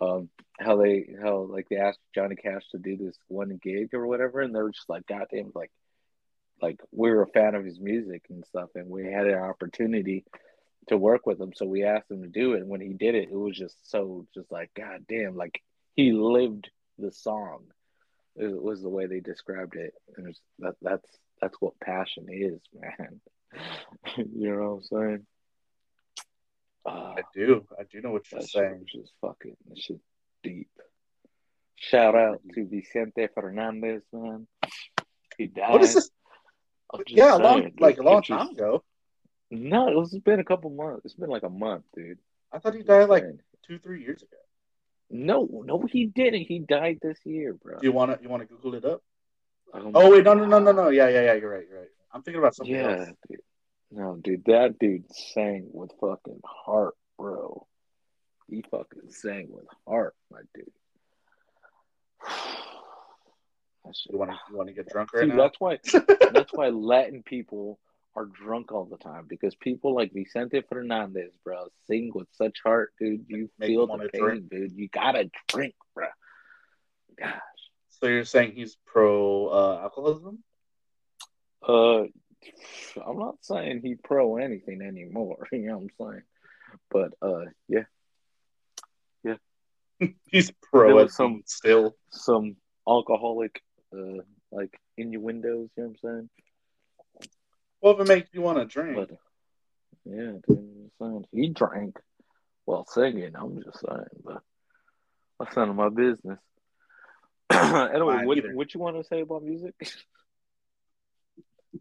um 0.00 0.28
how 0.60 0.76
they 0.76 1.08
how 1.22 1.48
like 1.50 1.68
they 1.68 1.76
asked 1.76 2.00
Johnny 2.14 2.36
Cash 2.36 2.68
to 2.70 2.78
do 2.78 2.96
this 2.96 3.16
one 3.28 3.58
gig 3.62 3.94
or 3.94 4.06
whatever, 4.06 4.40
and 4.40 4.54
they 4.54 4.60
were 4.60 4.72
just 4.72 4.88
like, 4.88 5.06
goddamn, 5.06 5.52
like 5.54 5.70
like 6.60 6.80
we 6.90 7.10
were 7.10 7.22
a 7.22 7.28
fan 7.28 7.54
of 7.54 7.64
his 7.64 7.78
music 7.78 8.24
and 8.30 8.44
stuff, 8.46 8.70
and 8.74 8.88
we 8.88 9.06
had 9.06 9.26
an 9.26 9.38
opportunity 9.38 10.24
to 10.88 10.96
work 10.96 11.26
with 11.26 11.40
him, 11.40 11.52
so 11.54 11.66
we 11.66 11.84
asked 11.84 12.10
him 12.10 12.22
to 12.22 12.28
do 12.28 12.54
it. 12.54 12.60
And 12.60 12.68
when 12.68 12.80
he 12.80 12.92
did 12.94 13.14
it, 13.14 13.28
it 13.30 13.36
was 13.36 13.56
just 13.56 13.76
so 13.90 14.26
just 14.34 14.50
like 14.50 14.70
goddamn, 14.74 15.36
like 15.36 15.62
he 15.94 16.12
lived 16.12 16.70
the 16.98 17.12
song. 17.12 17.64
It 18.36 18.62
was 18.62 18.82
the 18.82 18.88
way 18.88 19.06
they 19.06 19.20
described 19.20 19.76
it, 19.76 19.94
and 20.16 20.28
it's, 20.28 20.40
that 20.60 20.74
that's 20.82 21.08
that's 21.40 21.56
what 21.60 21.78
passion 21.80 22.26
is, 22.30 22.60
man. 22.80 23.20
you 24.16 24.50
know 24.50 24.80
what 24.90 24.96
I'm 24.96 25.08
saying? 25.08 25.26
Uh, 26.88 27.14
I 27.18 27.22
do. 27.34 27.66
I 27.78 27.82
do 27.90 28.00
know 28.00 28.10
what 28.12 28.30
you're 28.30 28.40
shit 28.40 28.50
saying. 28.50 28.78
was 28.80 28.88
just 28.92 29.12
fucking 29.20 29.56
that 29.68 29.78
shit 29.78 30.00
deep. 30.42 30.68
Shout 31.76 32.14
out 32.14 32.40
to 32.54 32.66
Vicente 32.66 33.28
Fernandez, 33.34 34.02
man. 34.12 34.46
He 35.36 35.46
died. 35.46 35.70
What 35.70 35.82
is 35.82 35.94
this? 35.94 36.10
Yeah, 37.08 37.36
a 37.36 37.38
long, 37.38 37.60
saying, 37.60 37.74
like 37.78 37.98
a 37.98 38.02
long 38.02 38.22
time 38.22 38.48
ago. 38.48 38.82
No, 39.50 40.00
it's 40.00 40.16
been 40.18 40.40
a 40.40 40.44
couple 40.44 40.70
months. 40.70 41.02
It's 41.04 41.14
been 41.14 41.30
like 41.30 41.42
a 41.42 41.48
month, 41.50 41.84
dude. 41.94 42.18
I 42.52 42.58
thought 42.58 42.74
he 42.74 42.82
died 42.82 43.08
like 43.08 43.24
two, 43.66 43.78
three 43.78 44.02
years 44.02 44.22
ago. 44.22 44.36
No, 45.10 45.48
no, 45.64 45.86
he 45.90 46.06
didn't. 46.06 46.42
He 46.42 46.58
died 46.58 46.98
this 47.00 47.18
year, 47.24 47.54
bro. 47.54 47.78
Do 47.78 47.86
you 47.86 47.92
want 47.92 48.16
to 48.16 48.22
you 48.22 48.28
want 48.28 48.42
to 48.42 48.46
Google 48.46 48.74
it 48.74 48.84
up? 48.84 49.02
Um, 49.72 49.92
Oh 49.94 50.10
wait, 50.10 50.24
no, 50.24 50.34
no, 50.34 50.44
no, 50.46 50.58
no, 50.58 50.72
no. 50.72 50.88
Yeah, 50.88 51.08
yeah, 51.08 51.22
yeah. 51.22 51.34
You're 51.34 51.50
right. 51.50 51.66
You're 51.68 51.80
right. 51.80 51.88
I'm 52.12 52.22
thinking 52.22 52.40
about 52.40 52.54
something 52.56 52.74
Yeah, 52.74 52.90
else. 53.06 53.08
dude. 53.30 53.40
No, 53.90 54.16
dude, 54.22 54.44
that 54.46 54.78
dude 54.78 55.04
sang 55.14 55.68
with 55.72 55.90
fucking 56.00 56.40
heart, 56.44 56.94
bro. 57.18 57.66
He 58.48 58.62
fucking 58.70 59.10
sang 59.10 59.48
with 59.50 59.66
heart, 59.86 60.14
my 60.30 60.40
dude. 60.54 60.70
That 63.84 63.96
shit- 63.96 64.12
You 64.12 64.18
want 64.18 64.30
to 64.32 64.36
you 64.50 64.56
want 64.56 64.68
to 64.68 64.74
get 64.74 64.88
drunk 64.88 65.12
right 65.14 65.22
See, 65.22 65.28
now? 65.28 65.36
that's 65.36 65.58
why 65.58 65.78
that's 66.32 66.52
why 66.52 66.68
Latin 66.68 67.22
people 67.22 67.78
are 68.14 68.26
drunk 68.26 68.72
all 68.72 68.84
the 68.84 68.96
time 68.98 69.24
because 69.28 69.54
people 69.54 69.94
like 69.94 70.12
Vicente 70.12 70.60
Fernandez, 70.68 71.30
bro, 71.44 71.68
sing 71.86 72.10
with 72.14 72.26
such 72.32 72.58
heart, 72.62 72.92
dude. 72.98 73.24
You 73.28 73.48
Make 73.58 73.68
feel 73.68 73.86
the 73.86 74.08
pain, 74.12 74.20
drink. 74.22 74.50
dude. 74.50 74.72
You 74.72 74.88
gotta 74.88 75.30
drink, 75.46 75.74
bro. 75.94 76.08
Gosh. 77.18 77.32
So 78.00 78.06
you're 78.08 78.24
saying 78.24 78.52
he's 78.54 78.76
pro 78.86 79.46
uh, 79.48 79.78
alcoholism? 79.82 80.42
Uh, 81.66 82.04
I'm 83.04 83.18
not 83.18 83.36
saying 83.42 83.80
he 83.82 83.94
pro 83.96 84.36
anything 84.36 84.82
anymore. 84.82 85.46
You 85.52 85.66
know 85.66 85.78
what 85.78 85.90
I'm 86.00 86.12
saying? 86.12 86.22
But 86.90 87.12
uh, 87.22 87.44
yeah, 87.68 87.84
yeah, 89.24 89.36
He's 90.26 90.50
pro 90.70 90.98
at 91.00 91.10
some- 91.10 91.42
still. 91.46 91.94
some 92.10 92.56
alcoholic, 92.86 93.62
uh, 93.96 94.22
like 94.52 94.78
innuendos. 94.96 95.70
You 95.76 95.82
know 95.84 95.94
what 96.00 96.10
I'm 96.10 96.16
saying? 96.16 96.30
Well, 97.80 97.94
if 97.94 98.00
it 98.00 98.08
makes 98.08 98.28
you 98.32 98.42
want 98.42 98.58
to 98.58 98.64
drink, 98.66 98.96
But 98.96 99.10
yeah, 100.04 100.32
dude, 100.46 100.48
I'm 100.48 100.90
saying 101.00 101.24
he 101.32 101.48
drank 101.48 101.98
while 102.64 102.86
singing. 102.86 103.32
I'm 103.34 103.62
just 103.62 103.80
saying, 103.80 104.04
but 104.24 104.42
that's 105.38 105.56
none 105.56 105.70
of 105.70 105.76
my 105.76 105.88
business. 105.88 106.38
anyway, 107.50 108.24
what, 108.24 108.38
either. 108.38 108.54
what 108.54 108.74
you 108.74 108.80
want 108.80 108.96
to 108.96 109.04
say 109.04 109.20
about 109.20 109.42
music? 109.42 109.74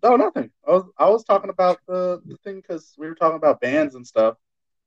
no, 0.03 0.15
nothing. 0.15 0.51
I 0.67 0.71
was 0.71 0.83
I 0.97 1.09
was 1.09 1.23
talking 1.23 1.49
about 1.49 1.79
the, 1.87 2.21
the 2.25 2.37
thing 2.37 2.57
because 2.57 2.93
we 2.97 3.07
were 3.07 3.15
talking 3.15 3.37
about 3.37 3.61
bands 3.61 3.95
and 3.95 4.05
stuff, 4.05 4.35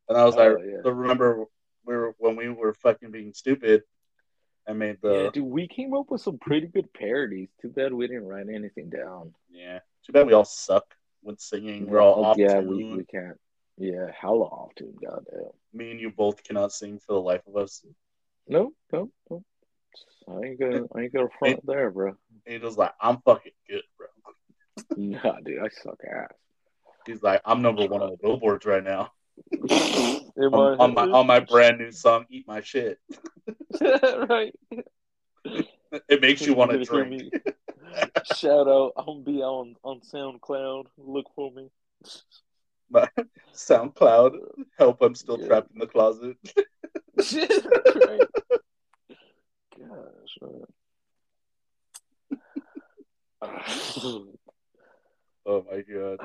and 0.09 0.17
I 0.17 0.25
was 0.25 0.37
Oh, 0.37 0.39
like, 0.39 0.59
yeah. 0.65 0.91
remember 0.91 1.45
we 1.85 1.95
were 1.97 2.15
when 2.19 2.37
we 2.37 2.49
were 2.49 2.75
fucking 2.75 3.11
being 3.11 3.33
stupid 3.33 3.83
and 4.67 4.79
made 4.79 4.99
the 5.03 5.25
yeah, 5.25 5.31
dude, 5.31 5.45
we 5.45 5.67
came 5.67 5.95
up 5.95 6.11
with 6.11 6.21
some 6.21 6.39
pretty 6.39 6.67
good 6.67 6.93
parodies. 6.93 7.49
Too 7.63 7.69
bad 7.69 7.93
we 7.93 8.07
didn't 8.07 8.27
write 8.27 8.49
anything 8.49 8.91
down. 8.91 9.35
yeah. 9.51 9.81
Too 10.07 10.13
bad 10.13 10.27
we 10.27 10.33
all 10.33 10.45
suck 10.45 10.95
with 11.23 11.41
singing. 11.41 11.87
We're 11.87 12.01
all 12.01 12.25
off 12.25 12.39
yeah, 12.39 12.61
we, 12.61 12.85
we 12.85 13.05
can't. 13.05 13.39
Yeah, 13.79 14.11
hella 14.19 14.45
off 14.45 14.75
tune, 14.77 14.95
goddamn. 15.01 15.51
Me 15.73 15.91
and 15.91 16.01
you 16.01 16.11
both 16.11 16.45
cannot 16.45 16.73
sing 16.73 16.99
for 16.99 17.15
the 17.15 17.21
life 17.21 17.41
of 17.47 17.57
us. 17.57 17.85
No, 18.47 18.73
no, 18.93 19.11
no. 19.31 19.43
I 20.29 20.47
ain't 20.47 20.61
gonna, 20.61 20.85
I 20.95 21.01
ain't 21.01 21.13
gonna 21.13 21.29
front 21.39 21.65
there, 21.67 21.91
bro. 21.91 22.15
Angel's 22.47 22.77
like, 22.77 22.93
I'm 23.01 23.19
fucking 23.23 23.53
good, 23.69 23.83
bro. 23.97 24.07
Nah, 24.97 25.37
dude, 25.45 25.59
I 25.61 25.69
suck 25.83 25.99
ass. 26.11 26.29
He's 27.07 27.23
like, 27.23 27.41
I'm 27.45 27.63
number 27.63 27.87
one 27.87 28.03
on 28.03 28.11
the 28.11 28.17
billboards 28.17 28.67
right 28.67 28.85
now 28.85 29.13
on, 30.53 30.81
on 30.81 30.95
my 30.95 31.07
on 31.07 31.27
my 31.27 31.41
brand 31.41 31.79
new 31.79 31.91
song, 31.93 32.27
"Eat 32.31 32.47
My 32.47 32.61
Shit." 32.61 32.99
right. 33.81 34.55
It 36.09 36.21
makes 36.21 36.47
you 36.47 36.55
want 36.55 36.71
to 36.73 36.85
drink. 36.85 36.91
hear 36.91 37.05
me. 37.05 37.31
Shout 38.37 38.69
out, 38.69 38.93
I'm 38.97 39.07
gonna 39.07 39.21
be 39.21 39.43
on 39.43 39.77
on 39.83 40.01
SoundCloud. 40.01 40.87
Look 40.99 41.27
for 41.35 41.51
me. 41.53 41.71
SoundCloud, 43.55 44.39
help! 44.79 45.03
I'm 45.03 45.15
still 45.15 45.39
Yeah. 45.41 45.47
trapped 45.47 45.73
in 45.73 45.79
the 45.79 45.87
closet. 45.87 46.37
right. 47.17 48.21
Gosh. 49.79 50.39
man. 50.43 50.67
Oh 55.51 55.65
my 55.71 55.81
god! 55.83 56.19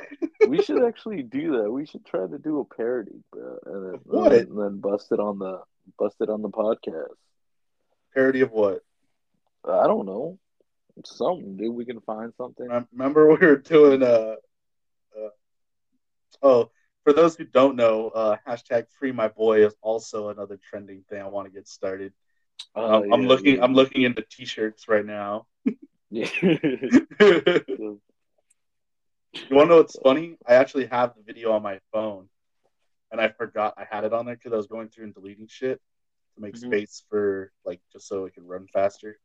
we 0.48 0.62
should 0.62 0.82
actually 0.82 1.22
do 1.22 1.58
that. 1.58 1.70
We 1.70 1.84
should 1.84 2.06
try 2.06 2.26
to 2.26 2.38
do 2.38 2.60
a 2.60 2.64
parody, 2.64 3.22
bro, 3.30 3.58
and 3.66 3.92
then, 3.92 4.00
What? 4.04 4.32
and 4.32 4.58
then 4.58 4.80
bust 4.80 5.12
it 5.12 5.20
on 5.20 5.38
the 5.38 5.60
bust 5.98 6.16
it 6.20 6.30
on 6.30 6.40
the 6.42 6.48
podcast. 6.48 7.16
Parody 8.14 8.40
of 8.40 8.50
what? 8.50 8.80
I 9.68 9.86
don't 9.86 10.06
know, 10.06 10.38
something, 11.04 11.56
dude. 11.56 11.74
We 11.74 11.84
can 11.84 12.00
find 12.00 12.32
something. 12.36 12.66
Rem- 12.68 12.88
Remember 12.92 13.28
we 13.28 13.46
were 13.46 13.56
doing 13.56 14.02
uh, 14.02 14.36
uh 15.16 15.28
oh 16.42 16.70
for 17.04 17.12
those 17.12 17.36
who 17.36 17.44
don't 17.44 17.76
know, 17.76 18.08
uh 18.08 18.36
hashtag 18.46 18.86
free 18.98 19.12
my 19.12 19.28
boy 19.28 19.66
is 19.66 19.74
also 19.82 20.30
another 20.30 20.58
trending 20.70 21.04
thing 21.10 21.20
I 21.20 21.26
want 21.28 21.46
to 21.46 21.52
get 21.52 21.68
started. 21.68 22.12
Uh, 22.74 23.02
Um, 23.02 23.12
I'm 23.12 23.26
looking 23.26 23.56
yeah. 23.56 23.64
I'm 23.64 23.74
looking 23.74 24.02
into 24.02 24.22
t-shirts 24.22 24.88
right 24.88 25.04
now. 25.04 25.46
Yeah. 26.14 26.28
you 29.32 29.56
want 29.56 29.66
to 29.66 29.70
know 29.70 29.76
what's 29.78 29.98
funny? 30.02 30.36
I 30.46 30.54
actually 30.54 30.86
have 30.86 31.14
the 31.16 31.22
video 31.22 31.52
on 31.52 31.62
my 31.62 31.80
phone, 31.92 32.28
and 33.10 33.20
I 33.20 33.28
forgot 33.28 33.74
I 33.76 33.86
had 33.90 34.04
it 34.04 34.12
on 34.12 34.26
there 34.26 34.36
because 34.36 34.52
I 34.52 34.56
was 34.56 34.66
going 34.66 34.88
through 34.88 35.04
and 35.04 35.14
deleting 35.14 35.46
shit 35.48 35.80
to 36.34 36.40
make 36.40 36.54
Mhm. 36.54 36.66
space 36.66 37.04
for 37.08 37.52
like 37.64 37.80
just 37.92 38.06
so 38.08 38.24
it 38.24 38.34
can 38.34 38.46
run 38.46 38.66
faster. 38.68 39.18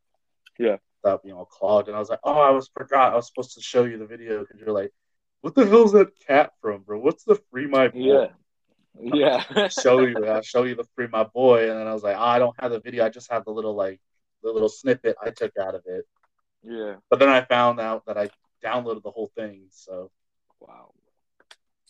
Yeah. 0.58 0.78
Without 1.04 1.24
being 1.24 1.36
all 1.36 1.46
clogged, 1.46 1.88
and 1.88 1.96
I 1.96 2.00
was 2.00 2.10
like, 2.10 2.20
"Oh, 2.24 2.40
I 2.40 2.50
was 2.50 2.70
forgot. 2.70 3.14
I 3.14 3.16
was 3.16 3.28
supposed 3.28 3.54
to 3.56 3.62
show 3.62 3.86
you 3.86 3.98
the 3.98 4.08
video 4.08 4.40
because 4.40 4.60
you're 4.60 4.72
like, 4.72 4.92
what 5.42 5.54
the 5.56 5.66
hell's 5.66 5.92
that 5.94 6.18
cat 6.20 6.54
from, 6.62 6.82
bro? 6.82 7.00
What's 7.00 7.24
the 7.24 7.36
free 7.52 7.68
my 7.68 7.90
boy?" 7.90 8.00
yeah. 8.00 8.28
Yeah. 9.00 9.44
I'll 9.56 9.70
show 9.70 10.02
you. 10.02 10.26
I'll 10.26 10.42
show 10.42 10.64
you 10.64 10.74
the 10.76 10.88
free 10.96 11.08
my 11.08 11.24
boy, 11.24 11.70
and 11.70 11.80
then 11.80 11.88
I 11.88 11.94
was 11.94 12.04
like, 12.04 12.18
oh, 12.18 12.22
I 12.22 12.40
don't 12.40 12.56
have 12.60 12.72
the 12.72 12.80
video. 12.80 13.06
I 13.06 13.10
just 13.10 13.32
have 13.32 13.46
the 13.46 13.52
little 13.52 13.76
like 13.76 14.02
the 14.42 14.52
little 14.52 14.70
snippet 14.70 15.16
I 15.22 15.30
took 15.30 15.56
out 15.58 15.76
of 15.76 15.84
it. 15.86 16.06
yeah. 16.64 16.96
But 17.10 17.20
then 17.20 17.30
I 17.30 17.42
found 17.42 17.80
out 17.80 18.06
that 18.08 18.18
I 18.18 18.30
downloaded 18.64 19.04
the 19.04 19.12
whole 19.12 19.32
thing, 19.36 19.66
so 19.70 20.12
Wow. 20.60 20.94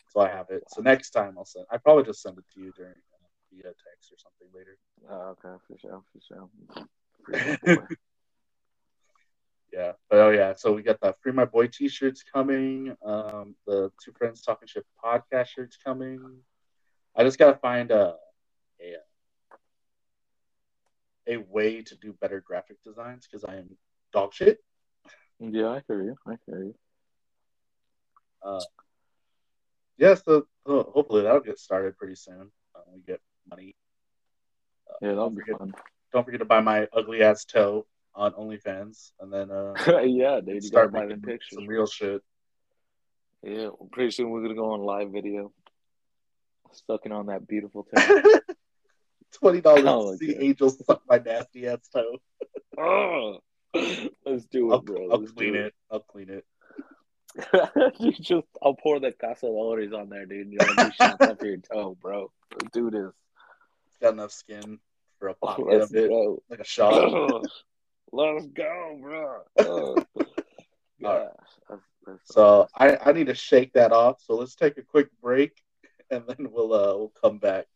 so 0.10 0.20
I 0.20 0.30
have 0.30 0.50
it. 0.50 0.64
So 0.70 0.82
next 0.82 1.12
time 1.12 1.36
I'll 1.38 1.46
send. 1.46 1.66
I 1.72 1.78
probably 1.78 2.04
just 2.04 2.22
send 2.22 2.38
it 2.38 2.46
to 2.54 2.60
you 2.60 2.72
during 2.76 2.92
uh, 2.92 3.28
via 3.52 3.64
text 3.64 4.12
or 4.12 4.18
something 4.18 4.48
later. 4.54 4.78
Oh, 5.10 5.36
okay, 5.44 5.58
for 5.68 5.78
sure, 5.80 6.04
for 6.12 6.22
sure. 6.28 6.50
Free 7.26 7.58
my 7.66 7.76
boy. 7.76 7.84
Yeah, 9.74 9.92
but 10.10 10.20
oh 10.20 10.30
yeah. 10.32 10.54
So 10.54 10.74
we 10.74 10.82
got 10.82 11.00
the 11.02 11.14
free 11.22 11.34
my 11.34 11.46
boy 11.46 11.68
T-shirts 11.68 12.24
coming. 12.24 12.96
Um, 13.06 13.56
the 13.66 13.92
two 14.04 14.12
friends 14.18 14.42
talking 14.42 14.68
shit 14.68 14.86
podcast 15.04 15.48
shirts 15.48 15.78
coming. 15.84 16.40
I 17.16 17.24
just 17.24 17.38
gotta 17.38 17.58
find 17.58 17.92
a 17.92 18.16
a 18.82 18.96
a 21.28 21.38
way 21.38 21.82
to 21.82 21.96
do 21.98 22.14
better 22.14 22.40
graphic 22.40 22.82
designs 22.84 23.28
because 23.28 23.44
I 23.44 23.58
am 23.58 23.78
dog 24.14 24.34
shit. 24.34 24.60
Yeah, 25.40 25.68
I 25.70 25.82
hear 25.88 26.04
you. 26.04 26.16
I 26.26 26.36
hear 26.46 26.64
you. 26.66 26.76
Uh, 28.44 28.62
yeah, 29.98 30.16
so 30.16 30.46
uh, 30.66 30.84
hopefully 30.84 31.24
that'll 31.24 31.40
get 31.42 31.60
started 31.60 31.98
pretty 31.98 32.16
soon. 32.16 32.52
Uh, 32.76 32.80
we 32.94 33.02
get 33.02 33.20
money. 33.50 33.76
Uh, 34.90 34.94
Yeah, 35.02 35.08
that'll 35.10 35.26
don't 35.30 35.36
be 35.36 35.42
forget, 35.42 35.60
fun. 35.60 35.74
Don't 36.14 36.24
forget 36.26 36.40
to 36.40 36.46
buy 36.46 36.62
my 36.62 36.88
ugly 36.94 37.22
ass 37.24 37.46
toe 37.46 37.86
on 38.16 38.34
OnlyFans, 38.34 39.12
and 39.20 39.32
then 39.34 39.52
uh, 39.52 39.74
yeah, 40.06 40.40
dude, 40.40 40.64
start 40.64 40.92
buy 40.92 41.02
the 41.02 41.08
making 41.10 41.22
pictures. 41.24 41.50
some 41.54 41.68
real 41.68 41.88
shit. 41.88 42.22
Yeah, 43.44 43.66
well, 43.68 43.90
pretty 43.92 44.12
soon 44.12 44.30
we're 44.30 44.42
gonna 44.42 44.56
go 44.56 44.72
on 44.72 44.82
live 44.82 45.12
video. 45.12 45.52
Sucking 46.88 47.12
on 47.12 47.28
that 47.28 47.48
beautiful 47.48 47.88
toe. 47.96 48.22
Twenty 49.34 49.62
dollars 49.62 49.84
Oh, 49.88 50.12
to 50.12 50.18
see 50.18 50.36
okay. 50.36 50.46
angels 50.46 50.84
suck 50.86 51.02
my 51.08 51.18
nasty 51.18 51.68
ass 51.68 51.88
toe. 51.94 52.18
oh, 52.80 53.40
let's 53.74 54.46
do 54.46 54.72
it, 54.72 54.74
I'll, 54.74 54.82
bro. 54.82 55.10
I'll 55.12 55.20
Let's 55.20 55.32
clean 55.32 55.54
do 55.54 55.60
it. 55.60 55.74
I'll 55.92 56.00
clean 56.00 56.30
it. 56.30 56.46
you 58.00 58.12
just, 58.14 58.48
I'll 58.62 58.74
pour 58.74 59.00
the 59.00 59.12
Cazadores 59.12 59.94
on 59.94 60.10
there, 60.10 60.26
dude. 60.26 60.52
You're 60.52 60.60
gonna 60.60 60.90
be 60.90 60.96
shots 60.96 61.22
up 61.22 61.42
your 61.44 61.58
toe, 61.58 61.98
bro. 62.02 62.32
Let's 62.54 62.74
do 62.74 62.90
this. 62.90 63.14
It's 63.88 63.98
got 64.02 64.14
enough 64.14 64.32
skin 64.32 64.80
for 65.20 65.30
a 65.30 65.34
pocket 65.36 65.82
of 65.82 65.96
it, 65.96 66.10
go. 66.10 66.42
like 66.50 66.60
a 66.60 66.66
shot. 66.66 66.94
Let's 68.12 68.46
go, 68.48 69.00
bro. 69.02 69.42
Oh, 69.60 69.98
gosh. 71.02 71.30
That's, 71.70 71.82
that's 72.06 72.34
so 72.34 72.68
I, 72.74 72.98
I 73.06 73.12
need 73.12 73.28
to 73.28 73.36
shake 73.36 73.74
that 73.74 73.92
off. 73.92 74.22
So 74.26 74.36
let's 74.36 74.56
take 74.56 74.78
a 74.78 74.82
quick 74.82 75.10
break, 75.22 75.62
and 76.10 76.24
then 76.28 76.48
we'll 76.52 76.74
uh 76.74 76.98
we'll 76.98 77.14
come 77.22 77.38
back. 77.38 77.68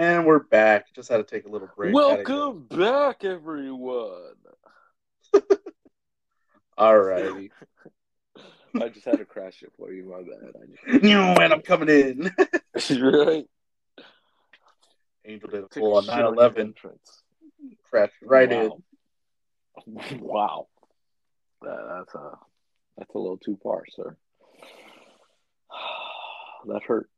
And 0.00 0.24
we're 0.24 0.38
back. 0.38 0.94
Just 0.94 1.10
had 1.10 1.18
to 1.18 1.24
take 1.24 1.44
a 1.44 1.50
little 1.50 1.68
break. 1.76 1.94
Had 1.94 2.16
to 2.16 2.22
go. 2.22 2.52
Welcome 2.52 2.78
back, 2.78 3.22
everyone. 3.22 4.32
Alrighty. 6.78 7.50
I 8.80 8.88
just 8.88 9.04
had 9.04 9.18
to 9.18 9.26
crash 9.26 9.62
it 9.62 9.70
for 9.76 9.92
you. 9.92 10.04
My 10.04 10.22
bad. 10.22 10.54
I 10.56 10.90
just... 10.90 11.04
and 11.04 11.52
I'm 11.52 11.60
coming 11.60 11.90
in. 11.90 12.32
right. 13.02 13.44
Angel 15.26 15.50
did 15.50 15.64
a 15.64 15.68
full 15.68 15.98
on 15.98 16.06
9 16.06 16.24
11. 16.24 16.68
entrance. 16.68 17.22
Crash 17.90 18.08
right 18.22 18.50
in. 18.50 18.70
wow. 19.84 20.02
wow. 20.18 20.66
That, 21.60 21.78
that's 21.98 22.14
a 22.14 22.38
that's 22.96 23.14
a 23.14 23.18
little 23.18 23.36
too 23.36 23.58
far, 23.62 23.82
sir. 23.90 24.16
that 26.68 26.82
hurt. 26.84 27.10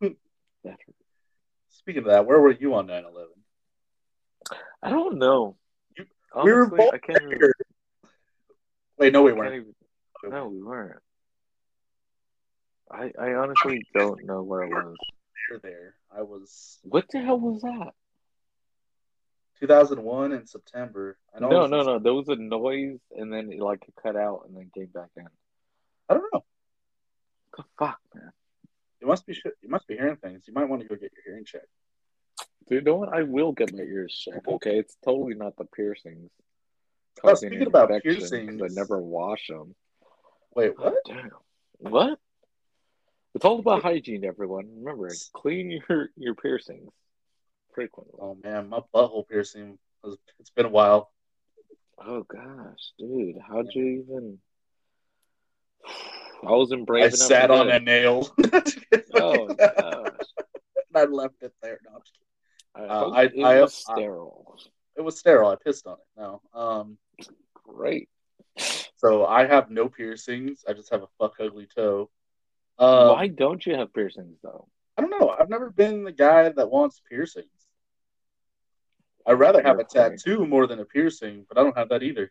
that 0.00 0.14
hurt. 0.64 1.01
Speaking 1.82 2.02
of 2.04 2.08
that, 2.10 2.26
where 2.26 2.40
were 2.40 2.52
you 2.52 2.74
on 2.74 2.86
9 2.86 3.04
11? 3.04 3.28
I 4.82 4.90
don't 4.90 5.18
know. 5.18 5.56
You- 5.96 6.06
we 6.44 6.52
were 6.52 6.66
both 6.66 6.94
I 6.94 6.98
can't 6.98 7.22
even. 7.22 7.52
Wait, 8.98 9.12
no, 9.12 9.22
we 9.22 9.32
weren't. 9.32 9.54
even- 9.54 9.74
no, 10.30 10.48
we 10.48 10.62
weren't. 10.62 11.02
I 12.90 13.12
I 13.18 13.34
honestly 13.34 13.84
don't 13.94 14.24
know 14.24 14.42
where 14.42 14.64
I 14.64 14.68
was. 14.68 14.96
There. 15.62 15.96
I 16.10 16.22
was 16.22 16.78
What 16.82 17.08
the 17.10 17.20
hell 17.20 17.38
was 17.38 17.62
that? 17.62 17.92
2001 19.60 20.32
in 20.32 20.46
September. 20.46 21.18
I 21.34 21.40
know. 21.40 21.48
No, 21.50 21.66
no, 21.66 21.82
no. 21.82 21.98
There 21.98 22.14
was 22.14 22.28
a 22.28 22.36
noise, 22.36 23.00
and 23.10 23.32
then 23.32 23.52
it 23.52 23.58
like 23.60 23.84
it 23.88 23.94
cut 24.02 24.16
out, 24.16 24.44
and 24.46 24.56
then 24.56 24.70
came 24.74 24.86
back 24.86 25.10
in. 25.16 25.26
I 26.08 26.14
don't 26.14 26.32
know. 26.32 26.44
What 27.54 27.56
the 27.56 27.64
fuck, 27.78 28.00
man? 28.14 28.32
You 29.02 29.08
must 29.08 29.26
be 29.26 29.34
you 29.62 29.68
must 29.68 29.88
be 29.88 29.96
hearing 29.96 30.14
things. 30.14 30.44
You 30.46 30.54
might 30.54 30.68
want 30.68 30.82
to 30.82 30.88
go 30.88 30.94
get 30.94 31.10
your 31.12 31.24
hearing 31.26 31.44
checked. 31.44 31.66
Dude, 32.68 32.84
you 32.86 32.92
know 32.92 32.94
what? 32.98 33.12
I 33.12 33.24
will 33.24 33.50
get 33.50 33.72
my 33.74 33.82
ears 33.82 34.14
checked. 34.14 34.46
Okay, 34.46 34.78
it's 34.78 34.96
totally 35.04 35.34
not 35.34 35.56
the 35.56 35.64
piercings. 35.64 36.30
Oh, 37.24 37.34
speaking 37.34 37.66
about 37.66 37.90
piercings- 38.02 38.62
I 38.62 38.68
never 38.70 39.00
wash 39.00 39.48
them. 39.48 39.74
Wait, 40.54 40.78
what? 40.78 40.94
Damn. 41.04 41.30
What? 41.78 42.20
It's 43.34 43.44
all 43.44 43.58
about 43.58 43.82
hygiene, 43.82 44.24
everyone. 44.24 44.68
Remember, 44.78 45.10
clean 45.32 45.80
your 45.88 46.10
your 46.16 46.36
piercings 46.36 46.92
frequently. 47.74 48.14
Oh 48.20 48.36
man, 48.40 48.68
my 48.68 48.80
butthole 48.94 49.28
piercing. 49.28 49.78
Was, 50.04 50.16
it's 50.38 50.50
been 50.50 50.66
a 50.66 50.70
while. 50.70 51.10
Oh 51.98 52.22
gosh, 52.22 52.92
dude, 53.00 53.36
how'd 53.48 53.66
you 53.74 54.04
even? 54.06 54.38
I 56.44 56.50
was 56.50 56.72
embracing. 56.72 57.02
I 57.02 57.06
embracing. 57.06 57.28
sat 57.28 57.50
on 57.50 57.70
a 57.70 57.78
nail. 57.80 58.28
Oh 59.14 59.46
gosh, 59.54 60.08
I 60.94 61.04
left 61.04 61.42
it 61.42 61.52
there. 61.62 61.78
No, 61.84 61.98
kidding. 62.74 62.90
Uh, 62.90 63.08
I- 63.10 63.22
it 63.24 63.42
I- 63.42 63.60
was 63.60 63.84
I- 63.88 63.94
sterile. 63.94 64.58
It 64.96 65.00
was 65.02 65.18
sterile. 65.18 65.48
I 65.50 65.56
pissed 65.56 65.86
on 65.86 65.94
it. 65.94 66.20
No. 66.20 66.42
Um. 66.54 66.98
Great. 67.64 68.08
So 68.96 69.24
I 69.26 69.46
have 69.46 69.70
no 69.70 69.88
piercings. 69.88 70.64
I 70.68 70.72
just 70.74 70.90
have 70.92 71.02
a 71.02 71.08
fuck 71.18 71.34
ugly 71.40 71.66
toe. 71.74 72.10
Um, 72.78 73.08
Why 73.08 73.28
don't 73.28 73.64
you 73.64 73.74
have 73.76 73.92
piercings 73.94 74.38
though? 74.42 74.68
I 74.96 75.00
don't 75.02 75.10
know. 75.10 75.34
I've 75.38 75.48
never 75.48 75.70
been 75.70 76.04
the 76.04 76.12
guy 76.12 76.48
that 76.50 76.70
wants 76.70 77.00
piercings. 77.08 77.46
I'd 79.26 79.34
rather 79.34 79.62
have 79.62 79.76
You're 79.76 79.80
a 79.82 79.84
crazy. 79.84 80.16
tattoo 80.16 80.46
more 80.46 80.66
than 80.66 80.80
a 80.80 80.84
piercing, 80.84 81.46
but 81.48 81.56
I 81.58 81.62
don't 81.64 81.76
have 81.78 81.88
that 81.90 82.02
either. 82.02 82.30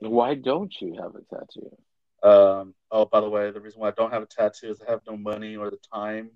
Why 0.00 0.34
don't 0.34 0.72
you 0.80 0.94
have 1.00 1.14
a 1.14 1.22
tattoo? 1.34 1.76
Um, 2.24 2.74
oh, 2.90 3.04
by 3.04 3.20
the 3.20 3.28
way, 3.28 3.50
the 3.50 3.60
reason 3.60 3.80
why 3.80 3.88
I 3.88 3.92
don't 3.92 4.12
have 4.12 4.22
a 4.22 4.26
tattoo 4.26 4.70
is 4.70 4.80
I 4.80 4.90
have 4.90 5.02
no 5.06 5.16
money 5.16 5.56
or 5.56 5.70
the 5.70 5.78
time 5.92 6.30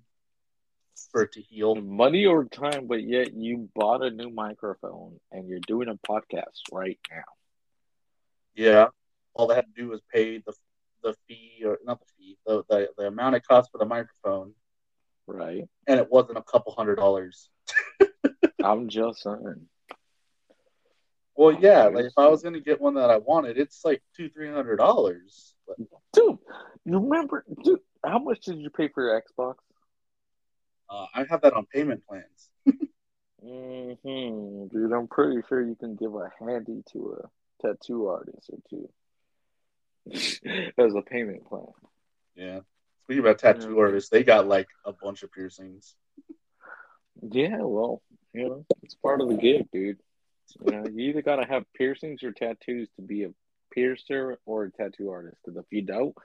for 1.11 1.23
it 1.23 1.31
to 1.33 1.41
heal. 1.41 1.75
Money 1.75 2.25
or 2.27 2.45
time, 2.45 2.85
but 2.87 3.01
yet 3.03 3.33
you 3.33 3.69
bought 3.73 4.03
a 4.03 4.11
new 4.11 4.29
microphone 4.29 5.19
and 5.31 5.47
you're 5.47 5.59
doing 5.59 5.89
a 5.89 5.95
podcast 5.95 6.61
right 6.71 6.99
now. 7.09 7.23
Yeah, 8.55 8.87
all 9.33 9.51
I 9.51 9.55
had 9.55 9.65
to 9.65 9.81
do 9.81 9.89
was 9.89 10.01
pay 10.13 10.37
the 10.37 10.53
the 11.01 11.15
fee 11.27 11.63
or 11.65 11.79
not 11.85 11.99
the 12.01 12.05
fee, 12.17 12.37
the 12.45 12.63
the, 12.69 12.89
the 12.97 13.07
amount 13.07 13.35
it 13.35 13.47
cost 13.47 13.71
for 13.71 13.77
the 13.79 13.85
microphone, 13.85 14.53
Right. 15.25 15.63
and 15.87 15.99
it 15.99 16.11
wasn't 16.11 16.37
a 16.37 16.43
couple 16.43 16.73
hundred 16.73 16.97
dollars. 16.97 17.49
I'm 18.63 18.89
just 18.89 19.23
saying. 19.23 19.67
Well, 21.35 21.57
yeah, 21.59 21.83
like 21.85 22.05
if 22.05 22.13
I 22.17 22.27
was 22.27 22.43
gonna 22.43 22.59
get 22.59 22.81
one 22.81 22.95
that 22.95 23.09
I 23.09 23.17
wanted, 23.17 23.57
it's 23.57 23.85
like 23.85 24.03
two 24.15 24.29
three 24.29 24.51
hundred 24.51 24.75
dollars. 24.75 25.55
Dude, 26.13 26.37
you 26.85 26.99
remember 26.99 27.43
dude, 27.63 27.79
how 28.05 28.19
much 28.19 28.41
did 28.41 28.59
you 28.59 28.69
pay 28.69 28.87
for 28.89 29.03
your 29.03 29.21
Xbox? 29.21 29.55
Uh, 30.89 31.05
I 31.13 31.23
have 31.29 31.41
that 31.41 31.53
on 31.53 31.65
payment 31.67 32.03
plans. 32.07 32.49
hmm 33.41 34.67
Dude, 34.67 34.91
I'm 34.91 35.07
pretty 35.07 35.41
sure 35.47 35.65
you 35.65 35.75
can 35.75 35.95
give 35.95 36.15
a 36.15 36.29
handy 36.39 36.83
to 36.93 37.17
a 37.23 37.27
tattoo 37.67 38.07
artist 38.07 38.49
or 38.51 38.57
two. 38.69 38.89
As 40.77 40.95
a 40.95 41.01
payment 41.01 41.45
plan. 41.47 41.65
Yeah. 42.35 42.59
Speaking 43.03 43.21
about 43.23 43.39
tattoo 43.39 43.75
Yeah. 43.75 43.81
artists, 43.81 44.09
they 44.09 44.23
got 44.23 44.47
like 44.47 44.67
a 44.85 44.93
bunch 44.93 45.23
of 45.23 45.31
piercings. 45.31 45.95
Yeah, 47.21 47.57
well, 47.61 48.01
you 48.33 48.47
know, 48.47 48.65
it's 48.81 48.95
part 48.95 49.21
of 49.21 49.27
the 49.27 49.35
gig, 49.35 49.69
dude. 49.71 49.99
You 50.65 50.71
know, 50.71 50.85
you 50.87 51.09
either 51.09 51.21
gotta 51.21 51.45
have 51.45 51.65
piercings 51.73 52.23
or 52.23 52.31
tattoos 52.31 52.87
to 52.95 53.01
be 53.01 53.23
a 53.23 53.29
piercer 53.71 54.39
or 54.45 54.65
a 54.65 54.71
tattoo 54.71 55.09
artist. 55.09 55.37
Because 55.43 55.57
if 55.57 55.65
you 55.71 55.81
don't, 55.81 56.15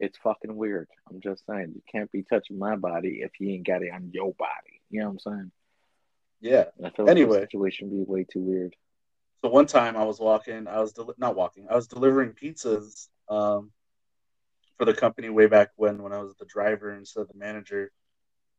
it's 0.00 0.18
fucking 0.18 0.54
weird. 0.54 0.88
I'm 1.10 1.20
just 1.20 1.44
saying, 1.46 1.72
you 1.74 1.82
can't 1.90 2.10
be 2.10 2.22
touching 2.22 2.58
my 2.58 2.76
body 2.76 3.20
if 3.22 3.32
you 3.38 3.50
ain't 3.50 3.66
got 3.66 3.82
it 3.82 3.92
on 3.92 4.10
your 4.12 4.32
body. 4.34 4.80
You 4.90 5.00
know 5.00 5.06
what 5.10 5.12
I'm 5.12 5.18
saying? 5.18 5.52
Yeah. 6.40 6.64
I 6.84 6.90
feel 6.90 7.06
like 7.06 7.12
Anyway. 7.12 7.40
situation 7.40 7.90
be 7.90 8.04
way 8.06 8.24
too 8.24 8.40
weird. 8.40 8.76
So 9.42 9.50
one 9.50 9.66
time 9.66 9.96
I 9.96 10.04
was 10.04 10.18
walking, 10.18 10.66
I 10.66 10.80
was 10.80 10.92
deli- 10.92 11.14
not 11.18 11.36
walking, 11.36 11.66
I 11.70 11.74
was 11.74 11.86
delivering 11.86 12.32
pizzas 12.32 13.08
um, 13.28 13.72
for 14.78 14.86
the 14.86 14.94
company 14.94 15.28
way 15.28 15.46
back 15.46 15.70
when, 15.76 16.02
when 16.02 16.12
I 16.12 16.22
was 16.22 16.34
the 16.36 16.46
driver 16.46 16.92
instead 16.92 17.20
of 17.20 17.28
the 17.28 17.38
manager. 17.38 17.92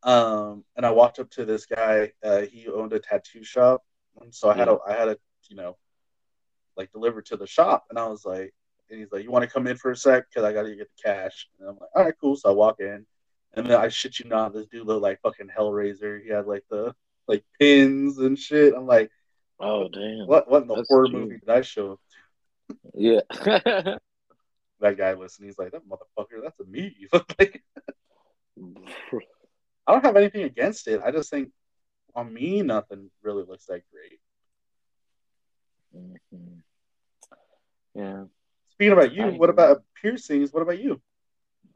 Um, 0.04 0.64
and 0.76 0.86
I 0.86 0.92
walked 0.92 1.18
up 1.18 1.32
to 1.32 1.46
this 1.46 1.66
guy. 1.66 2.12
Uh, 2.24 2.42
he 2.42 2.68
owned 2.68 2.94
a 2.94 3.00
tattoo 3.00 3.44
shop, 3.44 3.84
and 4.22 4.34
so 4.34 4.50
I 4.50 4.56
had 4.56 4.68
a, 4.68 4.78
I 4.88 4.94
had 4.94 5.08
a, 5.08 5.18
you 5.50 5.56
know, 5.56 5.78
like 6.78 6.92
delivered 6.92 7.26
to 7.28 7.38
the 7.38 7.48
shop, 7.48 7.86
and 7.90 7.98
I 8.00 8.08
was 8.08 8.26
like, 8.26 8.54
and 8.90 9.00
he's 9.00 9.12
like, 9.12 9.24
"You 9.24 9.32
want 9.32 9.44
to 9.44 9.50
come 9.50 9.68
in 9.68 9.78
for 9.78 9.92
a 9.92 9.98
sec? 9.98 10.26
Because 10.30 10.44
I 10.44 10.54
got 10.54 10.64
to 10.64 10.76
get 10.76 10.90
the 10.96 11.04
cash." 11.10 11.48
And 11.60 11.70
I'm 11.70 11.78
like, 11.80 11.90
"All 11.96 12.04
right, 12.04 12.14
cool." 12.20 12.36
So 12.36 12.50
I 12.50 12.54
walk 12.54 12.80
in, 12.80 13.06
and 13.54 13.66
then 13.66 13.80
I 13.80 13.88
shit 13.90 14.20
you 14.20 14.26
not, 14.30 14.54
this 14.54 14.68
dude 14.68 14.86
looked 14.86 15.02
like 15.04 15.22
fucking 15.22 15.50
Hellraiser. 15.50 16.22
He 16.22 16.30
had 16.30 16.46
like 16.48 16.64
the 16.70 16.94
like 17.28 17.44
pins 17.60 18.20
and 18.20 18.38
shit. 18.38 18.74
I'm 18.76 18.86
like, 18.86 19.10
Oh 19.60 19.88
damn. 19.88 20.28
what 20.28 20.50
what 20.50 20.62
in 20.64 20.68
the 20.68 20.76
That's 20.76 20.88
horror 20.90 21.08
cute. 21.08 21.22
movie 21.22 21.38
did 21.40 21.50
I 21.50 21.62
show 21.62 22.00
Yeah. 22.94 23.22
that 23.30 24.98
guy 24.98 25.14
listen? 25.14 25.46
He's 25.46 25.58
like, 25.58 25.72
that 25.72 25.88
motherfucker, 25.88 26.42
that's 26.44 26.60
a 26.60 26.66
me. 26.66 27.08
Like, 27.40 27.64
I 29.88 29.92
don't 29.94 30.04
have 30.06 30.16
anything 30.16 30.44
against 30.44 30.88
it. 30.88 31.02
I 31.04 31.12
just 31.12 31.30
think 31.30 31.52
on 32.16 32.34
me, 32.34 32.62
nothing 32.62 33.12
really 33.22 33.44
looks 33.44 33.66
that 33.66 33.82
great. 33.92 34.20
Mhm. 35.96 36.62
Yeah. 37.96 38.26
Speaking 38.72 38.94
about 38.94 39.14
you, 39.14 39.24
I 39.24 39.30
what 39.32 39.50
about 39.50 39.84
piercings? 40.02 40.52
What 40.52 40.62
about 40.62 40.80
you? 40.80 41.02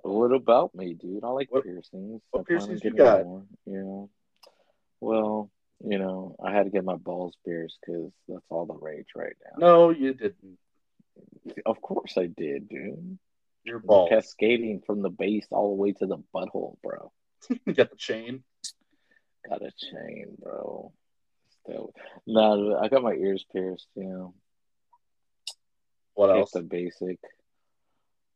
What 0.01 0.33
about 0.33 0.73
me, 0.75 0.93
dude? 0.93 1.23
I 1.23 1.29
like 1.29 1.51
What- 1.51 1.63
piercings. 1.63 2.21
what 2.31 2.45
piercings 2.45 2.83
you 2.83 2.91
got? 2.91 3.25
More, 3.25 3.45
you 3.65 3.81
know. 3.83 4.09
Well, 5.01 5.49
you 5.83 5.97
know, 5.97 6.35
I 6.43 6.51
had 6.51 6.63
to 6.65 6.69
get 6.69 6.83
my 6.83 6.95
balls 6.95 7.35
pierced 7.45 7.77
because 7.85 8.11
that's 8.27 8.45
all 8.49 8.65
the 8.65 8.73
rage 8.75 9.07
right 9.15 9.35
now. 9.45 9.57
No, 9.67 9.89
you 9.91 10.13
didn't. 10.13 10.57
Of 11.65 11.81
course 11.81 12.17
I 12.17 12.27
did, 12.27 12.67
dude. 12.69 13.17
Your 13.63 13.79
balls. 13.79 14.09
Cascading 14.09 14.81
from 14.85 15.01
the 15.01 15.09
base 15.09 15.47
all 15.51 15.69
the 15.75 15.81
way 15.81 15.93
to 15.93 16.05
the 16.05 16.17
butthole, 16.33 16.77
bro. 16.81 17.11
you 17.65 17.73
got 17.73 17.91
the 17.91 17.97
chain. 17.97 18.43
Got 19.47 19.61
a 19.61 19.71
chain, 19.71 20.35
bro. 20.41 20.91
Still, 21.63 21.93
no, 22.27 22.77
I 22.77 22.87
got 22.89 23.03
my 23.03 23.13
ears 23.13 23.45
pierced. 23.51 23.87
You 23.95 24.03
know, 24.03 24.33
What 26.19 26.31
else? 26.35 26.51
the 26.51 26.61
basic. 26.61 27.17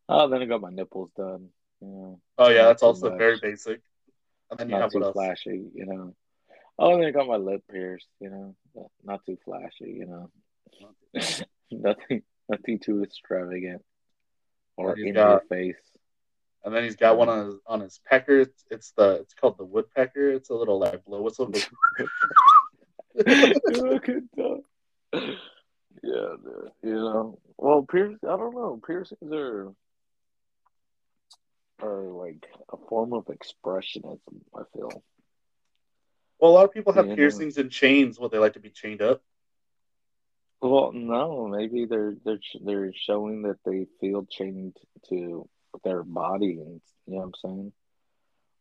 Oh, 0.07 0.29
then 0.29 0.41
I 0.41 0.45
got 0.45 0.61
my 0.61 0.69
nipples 0.69 1.11
done. 1.17 1.49
You 1.81 1.87
know, 1.87 2.21
Oh 2.37 2.47
yeah, 2.47 2.63
that's 2.63 2.81
also 2.81 3.09
much. 3.09 3.17
very 3.19 3.37
basic. 3.41 3.81
And 4.49 4.57
then 4.57 4.69
you 4.69 4.75
not 4.75 4.81
have 4.83 4.91
too 4.91 4.99
what 4.99 5.07
else? 5.07 5.13
flashy, 5.15 5.65
you 5.75 5.85
know. 5.85 6.15
Oh, 6.79 6.93
and 6.93 7.01
then 7.01 7.09
I 7.09 7.11
got 7.11 7.27
my 7.27 7.35
lip 7.35 7.61
pierced, 7.69 8.07
you 8.21 8.29
know. 8.29 8.55
Not 9.03 9.25
too 9.25 9.37
flashy, 9.43 9.91
you 9.99 10.05
know. 10.05 10.29
nothing, 11.71 12.21
nothing 12.47 12.79
too 12.79 13.03
extravagant 13.03 13.83
or 14.77 14.97
in 14.97 15.15
got- 15.15 15.29
your 15.29 15.41
face. 15.49 15.75
And 16.63 16.73
then 16.73 16.85
he's 16.85 16.95
got 16.95 17.17
one 17.17 17.27
on 17.27 17.45
his 17.47 17.55
on 17.67 17.81
his 17.81 17.99
pecker. 18.09 18.39
It's, 18.39 18.63
it's 18.71 18.91
the 18.91 19.15
it's 19.15 19.33
called 19.33 19.57
the 19.57 19.65
woodpecker. 19.65 20.29
It's 20.31 20.49
a 20.51 20.55
little 20.55 20.79
like 20.79 21.03
blow 21.03 21.21
whistle. 21.21 21.51
Yeah, 26.01 26.35
dude. 26.43 26.71
You 26.83 26.95
know. 26.95 27.39
Well, 27.57 27.83
pierce. 27.83 28.17
I 28.23 28.35
don't 28.37 28.55
know. 28.55 28.79
Piercings 28.85 29.31
are 29.31 29.73
are 31.81 32.03
like 32.03 32.45
a 32.71 32.77
form 32.89 33.13
of 33.13 33.25
expressionism. 33.25 34.19
I 34.55 34.61
feel. 34.73 35.03
well, 36.39 36.51
a 36.51 36.53
lot 36.53 36.65
of 36.65 36.71
people 36.73 36.93
have 36.93 37.07
Yeah. 37.07 37.15
piercings 37.15 37.57
and 37.57 37.71
chains. 37.71 38.19
What 38.19 38.31
they 38.31 38.37
like 38.37 38.53
to 38.53 38.59
be 38.59 38.69
chained 38.69 39.01
up. 39.01 39.21
Well, 40.61 40.91
no, 40.93 41.47
maybe 41.47 41.85
they're 41.85 42.15
they're 42.23 42.39
they're 42.61 42.93
showing 42.93 43.43
that 43.43 43.57
they 43.65 43.85
feel 43.99 44.25
chained 44.25 44.77
to 45.09 45.47
their 45.83 46.03
body, 46.03 46.59
and 46.59 46.81
you 47.05 47.13
know 47.15 47.17
what 47.19 47.23
I'm 47.25 47.33
saying, 47.43 47.73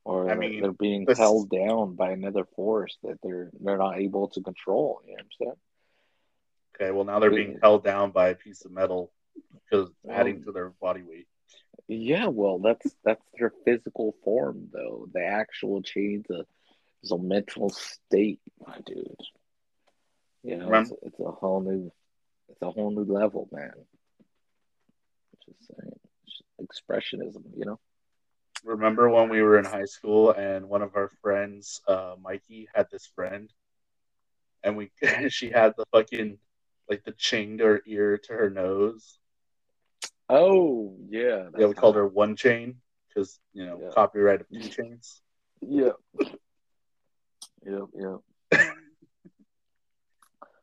or 0.05 0.31
I 0.31 0.35
mean, 0.35 0.61
they're 0.63 0.73
being 0.73 1.05
this- 1.05 1.19
held 1.19 1.49
down 1.51 1.95
by 1.95 2.11
another 2.11 2.45
force 2.57 2.97
that 3.05 3.21
they're 3.23 3.51
they're 3.61 3.79
not 3.79 3.99
able 3.99 4.29
to 4.29 4.41
control. 4.43 5.01
You 5.05 5.11
know 5.11 5.15
what 5.17 5.23
I'm 5.23 5.47
saying? 5.47 5.61
Okay, 6.75 6.91
well 6.91 7.05
now 7.05 7.19
they're 7.19 7.31
being 7.31 7.59
held 7.63 7.85
down 7.85 8.11
by 8.11 8.29
a 8.29 8.35
piece 8.35 8.65
of 8.65 8.73
metal 8.73 9.13
because 9.53 9.91
adding 10.11 10.43
to 10.45 10.53
their 10.53 10.71
body 10.81 11.03
weight. 11.03 11.27
Yeah, 11.89 12.27
well, 12.27 12.59
that's 12.59 12.95
that's 13.05 13.23
their 13.39 13.53
physical 13.65 14.15
form, 14.25 14.69
though. 14.73 15.09
The 15.13 15.25
actual 15.25 15.83
change 15.83 16.27
is 16.31 16.37
a, 16.37 16.45
is 17.03 17.11
a 17.11 17.19
mental 17.19 17.71
state, 17.71 18.41
my 18.67 18.79
dude. 18.87 19.17
You 20.43 20.57
know, 20.57 20.73
it's, 20.75 20.93
it's, 21.03 21.21
a 21.21 21.31
whole 21.31 21.61
new, 21.61 21.93
it's 22.49 22.63
a 22.63 22.71
whole 22.71 22.91
new 22.91 23.05
level, 23.05 23.49
man. 23.53 23.73
Just 25.45 25.69
saying, 25.69 25.93
expressionism, 26.61 27.43
you 27.57 27.65
know. 27.65 27.79
Remember 28.65 29.09
when 29.09 29.29
we 29.29 29.43
were 29.43 29.59
in 29.59 29.65
high 29.65 29.85
school 29.85 30.31
and 30.31 30.69
one 30.69 30.83
of 30.83 30.95
our 30.95 31.11
friends, 31.21 31.81
uh, 31.89 32.15
Mikey, 32.21 32.69
had 32.75 32.87
this 32.91 33.07
friend, 33.15 33.53
and 34.63 34.77
we 34.77 34.91
she 35.29 35.51
had 35.51 35.75
the 35.77 35.85
fucking 35.93 36.39
like 36.93 37.05
the 37.05 37.13
chain 37.13 37.57
to 37.57 37.65
her 37.65 37.83
ear 37.87 38.19
to 38.19 38.33
her 38.35 38.51
nose. 38.51 39.19
Oh 40.29 40.95
yeah, 41.09 41.49
yeah. 41.59 41.67
We 41.67 41.73
called 41.73 41.97
her 41.97 42.07
one 42.07 42.37
chain 42.37 42.77
because 43.09 43.41
you 43.55 43.65
know 43.65 43.81
yeah. 43.83 43.89
copyright 43.95 44.43
of 44.43 44.47
two 44.51 44.69
chains. 44.69 45.23
Yeah. 45.63 45.93
Yep. 47.65 47.85
Yep. 47.95 48.19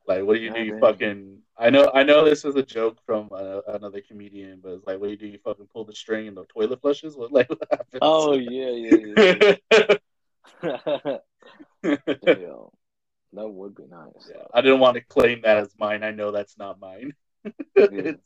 like, 0.08 0.24
what 0.24 0.36
do 0.36 0.39
you 0.39 0.54
do? 0.54 0.62
You 0.62 0.80
fucking. 0.80 1.39
I 1.58 1.72
know. 1.72 1.89
I 1.96 2.04
know 2.04 2.24
this 2.24 2.46
is 2.46 2.56
a 2.56 2.63
joke 2.63 3.00
from 3.08 3.30
uh, 3.32 3.62
another 3.68 4.02
comedian, 4.02 4.60
but 4.62 4.74
it's 4.74 4.86
like, 4.86 5.00
what 5.00 5.08
do 5.08 5.12
you 5.12 5.18
do? 5.18 5.28
You 5.28 5.39
fucking 5.44 5.68
pull 5.74 5.86
the 5.86 5.96
string 5.96 6.28
and 6.28 6.38
the 6.38 6.46
toilet 6.46 6.80
flushes. 6.80 7.18
What 7.18 7.32
like 7.32 7.50
what 7.50 7.68
happens? 7.72 8.00
Oh 8.04 8.36
yeah, 8.36 8.70
yeah, 8.70 9.56
yeah. 10.62 11.18
Damn. 12.24 12.70
That 13.34 13.48
would 13.48 13.76
be 13.76 13.84
nice. 13.89 14.30
Yeah, 14.30 14.44
I 14.54 14.62
didn't 14.62 14.80
want 14.80 14.96
to 14.96 15.02
claim 15.02 15.42
that 15.42 15.58
as 15.58 15.74
mine. 15.80 16.04
I 16.04 16.12
know 16.12 16.32
that's 16.32 16.58
not 16.58 16.80
mine. 16.80 17.13
yeah. 17.76 18.13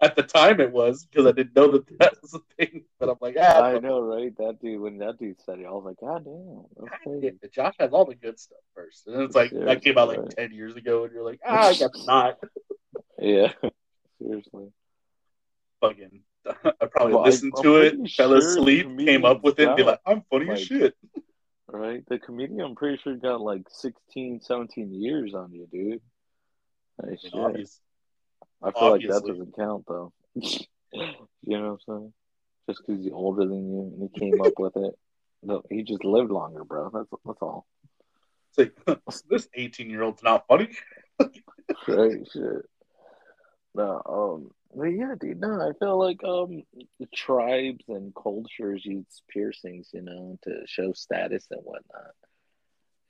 At 0.00 0.16
the 0.16 0.22
time, 0.24 0.60
it 0.60 0.72
was 0.72 1.06
because 1.06 1.26
I 1.26 1.32
didn't 1.32 1.54
know 1.54 1.70
that 1.72 1.86
that 2.00 2.14
was 2.20 2.34
a 2.34 2.40
thing. 2.56 2.84
But 2.98 3.08
I'm 3.08 3.18
like, 3.20 3.36
ah, 3.40 3.62
I 3.62 3.78
know, 3.78 4.00
right? 4.00 4.36
That 4.36 4.58
dude, 4.60 4.80
when 4.80 4.98
that 4.98 5.18
dude 5.18 5.40
said 5.42 5.60
it, 5.60 5.66
I 5.66 5.70
was 5.70 5.84
like, 5.84 6.00
God 6.00 6.24
damn. 6.24 7.14
Okay. 7.14 7.32
Josh 7.54 7.74
has 7.78 7.92
all 7.92 8.04
the 8.04 8.16
good 8.16 8.38
stuff 8.38 8.58
first, 8.74 9.06
and 9.06 9.22
it's 9.22 9.36
like 9.36 9.50
Seriously, 9.50 9.74
that 9.74 9.82
came 9.84 9.98
out 9.98 10.08
like 10.08 10.18
right. 10.18 10.30
ten 10.30 10.52
years 10.52 10.74
ago, 10.74 11.04
and 11.04 11.12
you're 11.12 11.24
like, 11.24 11.38
ah, 11.46 11.68
I 11.68 11.74
guess 11.74 12.04
not. 12.04 12.38
yeah, 13.18 13.52
seriously. 14.20 14.72
Fucking, 15.80 16.20
I 16.46 16.86
probably 16.90 17.14
well, 17.14 17.24
listened 17.24 17.54
I, 17.58 17.62
to 17.62 17.76
it, 17.76 18.08
sure 18.08 18.28
fell 18.28 18.34
asleep, 18.34 18.98
came 18.98 19.24
up 19.24 19.44
with 19.44 19.60
it, 19.60 19.68
and 19.68 19.76
be 19.76 19.84
like, 19.84 20.00
I'm 20.04 20.22
funny 20.30 20.46
like, 20.46 20.58
as 20.58 20.64
shit. 20.64 20.96
Right? 21.72 22.04
The 22.06 22.18
comedian, 22.18 22.60
I'm 22.60 22.74
pretty 22.74 23.00
sure, 23.02 23.16
got 23.16 23.40
like 23.40 23.62
16, 23.68 24.40
17 24.42 24.92
years 24.92 25.34
on 25.34 25.52
you, 25.52 25.66
dude. 25.72 26.02
Nice 27.02 27.22
shit. 27.22 27.32
Obvious. 27.34 27.80
I 28.62 28.70
feel 28.70 28.82
Obviously. 28.82 29.08
like 29.14 29.22
that 29.22 29.28
doesn't 29.28 29.56
count, 29.56 29.84
though. 29.88 30.12
you 30.34 30.58
know 30.92 31.78
what 31.86 31.94
I'm 31.94 32.00
saying? 32.00 32.12
Just 32.68 32.82
because 32.86 33.02
he's 33.02 33.12
older 33.12 33.46
than 33.46 33.72
you 33.72 33.80
and 33.80 34.10
he 34.12 34.20
came 34.20 34.40
up 34.42 34.52
with 34.58 34.76
it. 34.76 34.94
No, 35.42 35.62
he 35.70 35.82
just 35.82 36.04
lived 36.04 36.30
longer, 36.30 36.62
bro. 36.62 36.90
That's 36.92 37.08
that's 37.24 37.42
all. 37.42 37.66
It's 38.56 38.70
like 38.86 39.00
this 39.30 39.48
18 39.54 39.90
year 39.90 40.02
old's 40.02 40.22
not 40.22 40.46
funny. 40.46 40.68
right, 41.88 42.18
shit. 42.32 42.68
No, 43.74 44.02
um, 44.06 44.50
but 44.74 44.84
yeah, 44.86 45.14
dude. 45.18 45.40
No, 45.40 45.60
I 45.60 45.72
feel 45.78 45.98
like 45.98 46.22
um, 46.24 46.62
the 46.98 47.06
tribes 47.14 47.84
and 47.88 48.14
cultures 48.14 48.84
use 48.84 49.22
piercings, 49.28 49.90
you 49.92 50.02
know, 50.02 50.38
to 50.44 50.62
show 50.66 50.92
status 50.92 51.46
and 51.50 51.60
whatnot. 51.62 52.14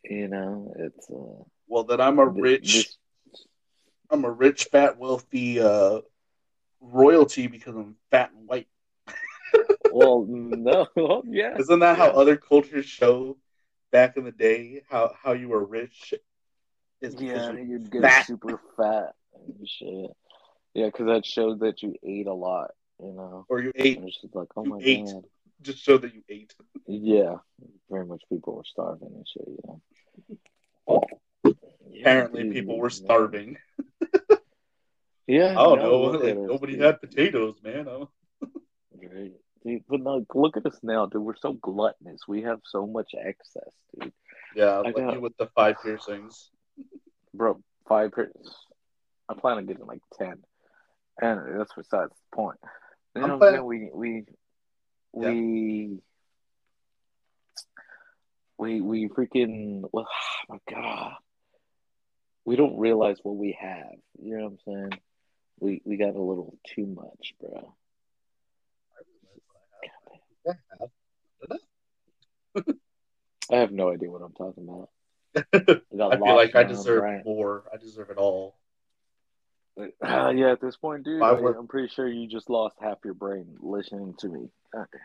You 0.05 0.29
know, 0.29 0.75
it's 0.79 1.09
uh. 1.11 1.45
Well, 1.69 1.85
then 1.85 2.01
I'm 2.01 2.19
a 2.19 2.27
rich. 2.27 2.73
This, 2.75 2.97
I'm 4.11 4.25
a 4.25 4.31
rich, 4.31 4.65
fat, 4.71 4.99
wealthy 4.99 5.61
uh, 5.61 6.01
royalty 6.81 7.47
because 7.47 7.75
I'm 7.75 7.97
fat 8.11 8.31
and 8.37 8.47
white. 8.47 8.69
well, 9.93 10.27
no, 10.29 10.87
well, 10.97 11.23
yeah. 11.29 11.57
Isn't 11.59 11.79
that 11.81 11.97
yeah. 11.99 12.05
how 12.05 12.11
other 12.11 12.37
cultures 12.37 12.87
show 12.87 13.39
back 13.91 14.17
in 14.17 14.25
the 14.25 14.33
day 14.33 14.83
how 14.91 15.15
how 15.23 15.33
you 15.33 15.49
were 15.49 15.65
rich? 15.65 16.15
Is 17.01 17.15
yeah, 17.19 17.53
you'd 17.53 17.91
get 17.91 18.03
fat. 18.03 18.27
super 18.27 18.61
fat 18.77 19.15
and 19.35 19.69
shit. 19.69 20.11
Yeah, 20.75 20.87
because 20.87 21.07
that 21.07 21.27
showed 21.27 21.61
that 21.61 21.83
you 21.83 21.95
ate 22.03 22.27
a 22.27 22.33
lot, 22.33 22.71
you 23.01 23.13
know. 23.13 23.45
Or 23.49 23.61
you 23.61 23.73
ate. 23.75 24.01
it's 24.03 24.21
just 24.21 24.35
like, 24.35 24.49
oh 24.57 24.65
my 24.65 24.79
ate. 24.83 25.07
god. 25.07 25.25
Just 25.61 25.79
show 25.79 25.99
that 25.99 26.15
you 26.15 26.23
ate. 26.29 26.55
Yeah, 26.87 27.37
very 27.91 28.07
much 28.07 28.23
people 28.29 28.57
were 28.57 28.65
starving 28.65 29.13
and 29.15 29.27
shit, 29.29 29.47
you 29.47 29.59
know. 29.65 29.81
Yeah, 31.91 32.01
Apparently, 32.01 32.43
dude, 32.45 32.53
people 32.53 32.79
were 32.79 32.91
starving. 32.91 33.59
yeah. 35.27 35.51
I 35.51 35.63
don't 35.63 35.79
know. 35.79 36.01
Like, 36.01 36.37
nobody 36.37 36.73
dude. 36.75 36.83
had 36.83 37.01
potatoes, 37.01 37.57
man. 37.63 37.87
Oh. 37.89 38.09
right. 39.01 39.33
Dude, 39.65 39.85
but 39.89 40.01
no, 40.01 40.27
look 40.35 40.57
at 40.57 40.67
us 40.67 40.79
now, 40.83 41.07
dude. 41.07 41.23
We're 41.23 41.37
so 41.37 41.53
gluttonous. 41.53 42.23
We 42.27 42.43
have 42.43 42.61
so 42.65 42.87
much 42.87 43.13
excess, 43.15 43.73
dude. 44.01 44.13
Yeah, 44.57 44.79
I 44.79 44.81
like 44.81 44.97
got, 44.97 45.15
you 45.15 45.21
with 45.21 45.37
the 45.37 45.49
five 45.55 45.77
piercings. 45.83 46.51
Bro, 47.33 47.63
five 47.89 48.13
piercings. 48.13 48.53
I 49.29 49.35
plan 49.35 49.59
on 49.59 49.67
getting 49.67 49.87
like 49.87 50.03
ten 50.19 50.39
and 51.21 51.59
that's 51.59 51.73
besides 51.75 52.11
the 52.11 52.37
point. 52.37 52.59
You 53.15 53.23
know 53.23 53.37
what 53.37 53.49
I'm 53.49 53.55
saying? 53.55 53.65
We 53.65 53.91
we 53.93 54.25
we 55.13 56.01
we 58.59 58.81
we 58.81 59.09
freaking 59.09 59.83
well, 59.93 60.09
oh 60.09 60.45
my 60.49 60.59
god, 60.71 61.13
we 62.45 62.57
don't 62.57 62.79
realize 62.79 63.19
what 63.23 63.37
we 63.37 63.57
have. 63.61 63.93
You 64.23 64.39
know 64.39 64.45
what 64.45 64.53
I'm 64.53 64.59
saying? 64.91 65.01
We 65.61 65.83
we 65.85 65.97
got 65.97 66.15
a 66.15 66.23
little 66.23 66.57
too 66.67 66.87
much, 66.87 67.35
bro. 67.41 67.75
I 73.51 73.57
have 73.57 73.73
no 73.73 73.91
idea 73.91 74.11
what 74.11 74.23
I'm 74.23 74.33
talking 74.33 74.67
about. 74.67 74.89
I, 75.53 76.15
I 76.15 76.17
feel 76.17 76.37
like 76.37 76.55
I 76.55 76.63
deserve 76.65 77.25
more. 77.25 77.65
I 77.73 77.77
deserve 77.77 78.11
it 78.11 78.17
all. 78.17 78.57
Uh, 79.79 79.87
yeah, 80.37 80.53
at 80.53 80.61
this 80.61 80.77
point, 80.77 81.05
dude, 81.05 81.23
I, 81.23 81.33
am 81.33 81.67
pretty 81.69 81.89
sure 81.89 82.09
you 82.09 82.29
just 82.29 82.51
lost 82.51 82.77
half 82.81 82.99
your 83.05 83.15
brain 83.15 83.57
listening 83.61 84.15
to 84.19 84.29
me. 84.29 84.49
God 84.73 84.87
damn. 84.93 85.01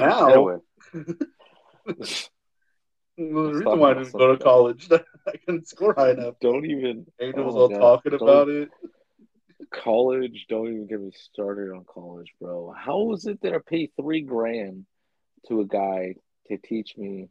Now, 0.00 0.26
anyway. 0.28 0.56
the 3.16 3.16
reason 3.16 3.78
why 3.78 3.90
I 3.90 3.94
didn't 3.94 4.12
go 4.12 4.36
to 4.36 4.42
college, 4.42 4.88
I 5.26 5.32
couldn't 5.44 5.68
score 5.68 5.94
high 5.96 6.10
enough. 6.10 6.34
Don't 6.40 6.66
even. 6.66 7.06
Angel 7.20 7.44
was 7.44 7.54
oh 7.54 7.58
all 7.58 7.68
God. 7.68 7.78
talking 7.78 8.12
don't, 8.12 8.22
about 8.22 8.48
it. 8.48 8.68
College, 9.72 10.46
don't 10.48 10.66
even 10.66 10.86
get 10.86 11.00
me 11.00 11.12
started 11.32 11.72
on 11.72 11.84
college, 11.84 12.32
bro. 12.40 12.74
How 12.76 13.02
was 13.02 13.26
it 13.26 13.40
that 13.42 13.54
I 13.54 13.58
paid 13.64 13.90
three 14.00 14.22
grand 14.22 14.84
to 15.48 15.60
a 15.60 15.64
guy 15.64 16.14
to 16.48 16.58
teach 16.58 16.96
me 16.96 17.28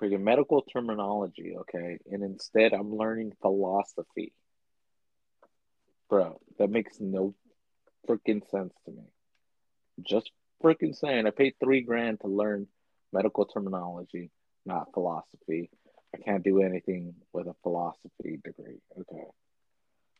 your 0.00 0.18
medical 0.18 0.62
terminology, 0.62 1.54
okay? 1.60 1.98
And 2.10 2.22
instead, 2.22 2.72
I'm 2.72 2.96
learning 2.96 3.32
philosophy. 3.40 4.32
Bro, 6.08 6.40
that 6.58 6.70
makes 6.70 7.00
no 7.00 7.34
freaking 8.08 8.48
sense 8.50 8.74
to 8.84 8.90
me. 8.90 9.04
Just 10.02 10.30
freaking 10.62 10.94
saying, 10.94 11.26
I 11.26 11.30
paid 11.30 11.54
three 11.62 11.82
grand 11.82 12.20
to 12.20 12.28
learn 12.28 12.66
medical 13.12 13.44
terminology, 13.44 14.30
not 14.66 14.92
philosophy. 14.92 15.70
I 16.14 16.18
can't 16.18 16.44
do 16.44 16.62
anything 16.62 17.14
with 17.32 17.46
a 17.46 17.54
philosophy 17.62 18.40
degree. 18.44 18.80
Okay. 18.98 19.24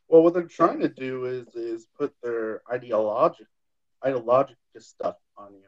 Well, 0.08 0.22
what 0.22 0.34
they're 0.34 0.44
trying 0.44 0.80
to 0.80 0.88
do 0.88 1.24
is 1.24 1.54
is 1.54 1.86
put 1.98 2.14
their 2.22 2.62
ideological 2.70 3.46
ideological 4.04 4.56
stuff 4.78 5.16
on 5.36 5.52
you. 5.54 5.62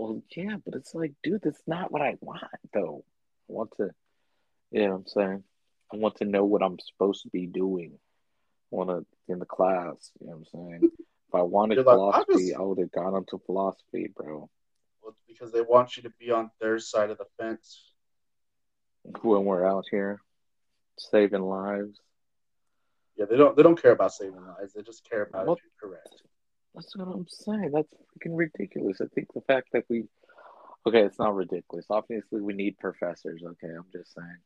Well, 0.00 0.22
yeah, 0.34 0.56
but 0.64 0.74
it's 0.76 0.94
like, 0.94 1.12
dude, 1.22 1.42
that's 1.42 1.60
not 1.66 1.92
what 1.92 2.00
I 2.00 2.16
want, 2.22 2.42
though. 2.72 3.04
I 3.50 3.52
want 3.52 3.76
to, 3.76 3.90
you 4.70 4.80
know 4.80 4.92
what 4.92 4.96
I'm 4.96 5.06
saying? 5.06 5.44
I 5.92 5.96
want 5.98 6.16
to 6.16 6.24
know 6.24 6.46
what 6.46 6.62
I'm 6.62 6.78
supposed 6.78 7.24
to 7.24 7.28
be 7.28 7.46
doing. 7.46 7.98
I 8.72 8.76
want 8.76 8.88
to, 8.88 9.04
in 9.30 9.38
the 9.38 9.44
class, 9.44 10.10
you 10.18 10.26
know 10.26 10.38
what 10.38 10.48
I'm 10.54 10.70
saying? 10.70 10.90
if 11.28 11.34
I 11.34 11.42
wanted 11.42 11.74
You're 11.74 11.84
philosophy, 11.84 12.32
like, 12.32 12.38
I, 12.38 12.46
just... 12.46 12.56
I 12.56 12.62
would 12.62 12.78
have 12.78 12.92
gone 12.92 13.14
into 13.14 13.42
philosophy, 13.44 14.10
bro. 14.16 14.48
Well, 15.02 15.14
because 15.28 15.52
they 15.52 15.60
want 15.60 15.98
you 15.98 16.04
to 16.04 16.12
be 16.18 16.30
on 16.30 16.50
their 16.62 16.78
side 16.78 17.10
of 17.10 17.18
the 17.18 17.26
fence. 17.38 17.82
When 19.20 19.44
we're 19.44 19.66
out 19.66 19.84
here 19.90 20.22
saving 20.96 21.42
lives. 21.42 22.00
Yeah, 23.16 23.26
they 23.26 23.36
don't. 23.36 23.54
They 23.56 23.62
don't 23.62 23.80
care 23.80 23.92
about 23.92 24.12
saving 24.12 24.46
lives. 24.46 24.72
They 24.74 24.82
just 24.82 25.08
care 25.08 25.22
about 25.22 25.46
what? 25.46 25.58
if 25.58 25.64
you're 25.64 25.90
correct. 25.90 26.22
That's 26.74 26.96
what 26.96 27.08
I'm 27.08 27.26
saying. 27.28 27.70
That's 27.72 27.92
freaking 27.92 28.36
ridiculous. 28.36 29.00
I 29.00 29.06
think 29.14 29.32
the 29.34 29.40
fact 29.42 29.68
that 29.72 29.84
we, 29.88 30.04
okay, 30.86 31.02
it's 31.02 31.18
not 31.18 31.34
ridiculous. 31.34 31.86
Obviously, 31.90 32.40
we 32.40 32.52
need 32.52 32.78
professors. 32.78 33.42
Okay, 33.44 33.68
I'm 33.68 33.86
just 33.92 34.14
saying. 34.14 34.38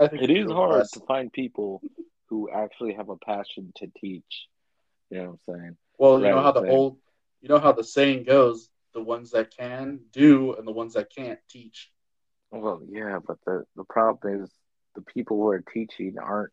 I 0.00 0.08
think 0.08 0.22
it 0.22 0.30
is 0.30 0.50
hard 0.50 0.86
to 0.92 1.00
find 1.00 1.32
people 1.32 1.82
who 2.26 2.48
actually 2.50 2.94
have 2.94 3.08
a 3.08 3.16
passion 3.16 3.72
to 3.76 3.90
teach. 4.00 4.48
You 5.10 5.18
know 5.18 5.38
what 5.46 5.54
I'm 5.54 5.60
saying? 5.60 5.76
Well, 5.98 6.20
you 6.20 6.28
know 6.28 6.40
how 6.40 6.52
the 6.52 6.68
old, 6.68 6.98
you 7.40 7.48
know 7.48 7.58
how 7.58 7.72
the 7.72 7.84
saying 7.84 8.24
goes: 8.24 8.70
the 8.94 9.02
ones 9.02 9.32
that 9.32 9.54
can 9.54 10.00
do, 10.12 10.54
and 10.54 10.66
the 10.66 10.72
ones 10.72 10.94
that 10.94 11.14
can't 11.14 11.38
teach. 11.50 11.90
Well, 12.50 12.82
yeah, 12.88 13.18
but 13.26 13.38
the 13.44 13.64
the 13.76 13.84
problem 13.84 14.42
is 14.42 14.50
the 14.94 15.02
people 15.02 15.38
who 15.38 15.48
are 15.48 15.64
teaching 15.74 16.16
aren't 16.18 16.52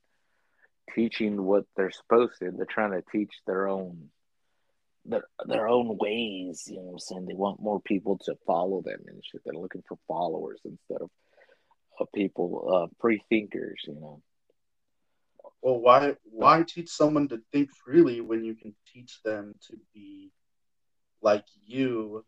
teaching 0.95 1.43
what 1.43 1.65
they're 1.77 1.91
supposed 1.91 2.33
to. 2.39 2.51
They're 2.51 2.65
trying 2.65 2.91
to 2.91 3.03
teach 3.11 3.31
their 3.45 3.67
own 3.67 4.09
their 5.09 5.23
their 5.45 5.67
own 5.67 5.97
ways. 5.97 6.63
You 6.67 6.77
know 6.77 6.83
what 6.83 6.93
I'm 6.93 6.99
saying? 6.99 7.25
They 7.25 7.33
want 7.33 7.61
more 7.61 7.81
people 7.81 8.17
to 8.25 8.35
follow 8.45 8.81
them 8.81 8.99
and 9.07 9.23
shit. 9.23 9.41
They're 9.45 9.53
looking 9.53 9.83
for 9.87 9.97
followers 10.07 10.59
instead 10.65 11.01
of, 11.01 11.09
of 11.99 12.07
people, 12.13 12.69
uh, 12.73 12.87
free 12.99 13.21
thinkers. 13.29 13.81
You 13.87 13.95
know. 13.95 14.21
Well, 15.61 15.79
why 15.79 16.15
why 16.23 16.63
teach 16.63 16.89
someone 16.89 17.27
to 17.29 17.41
think 17.51 17.69
freely 17.71 18.21
when 18.21 18.43
you 18.43 18.55
can 18.55 18.75
teach 18.93 19.21
them 19.23 19.55
to 19.67 19.77
be 19.93 20.31
like 21.21 21.45
you, 21.65 22.25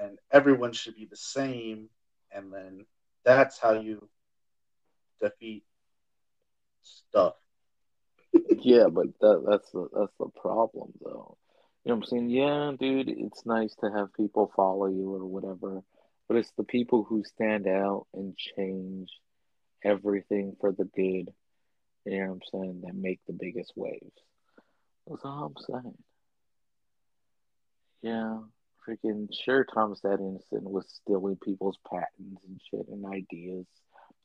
and 0.00 0.18
everyone 0.32 0.72
should 0.72 0.96
be 0.96 1.06
the 1.06 1.16
same, 1.16 1.88
and 2.32 2.52
then 2.52 2.86
that's 3.24 3.58
how 3.58 3.72
you 3.72 4.08
defeat 5.20 5.64
stuff. 6.82 7.34
yeah, 8.58 8.86
but 8.90 9.06
that, 9.20 9.44
that's 9.48 9.70
the 9.70 9.88
that's 9.92 10.14
the 10.18 10.28
problem, 10.40 10.92
though. 11.04 11.36
You 11.86 11.92
know 11.92 11.98
what 11.98 12.06
I'm 12.06 12.10
saying? 12.10 12.30
Yeah, 12.30 12.72
dude, 12.80 13.08
it's 13.08 13.46
nice 13.46 13.72
to 13.76 13.88
have 13.92 14.12
people 14.12 14.50
follow 14.56 14.86
you 14.88 15.14
or 15.14 15.24
whatever, 15.24 15.84
but 16.26 16.36
it's 16.36 16.50
the 16.56 16.64
people 16.64 17.04
who 17.04 17.22
stand 17.22 17.68
out 17.68 18.08
and 18.12 18.36
change 18.36 19.08
everything 19.84 20.56
for 20.60 20.72
the 20.72 20.82
good. 20.82 21.32
You 22.04 22.18
know 22.18 22.26
what 22.26 22.32
I'm 22.32 22.40
saying? 22.52 22.82
That 22.84 22.96
make 22.96 23.20
the 23.28 23.34
biggest 23.34 23.72
waves. 23.76 24.18
That's 25.06 25.24
all 25.24 25.44
I'm 25.44 25.64
saying. 25.64 25.94
Yeah, 28.02 28.38
freaking 28.84 29.28
sure 29.44 29.64
Thomas 29.64 30.00
Edison 30.04 30.40
was 30.64 30.86
stealing 30.88 31.36
people's 31.36 31.78
patents 31.88 32.42
and 32.48 32.60
shit 32.68 32.88
and 32.88 33.06
ideas, 33.06 33.66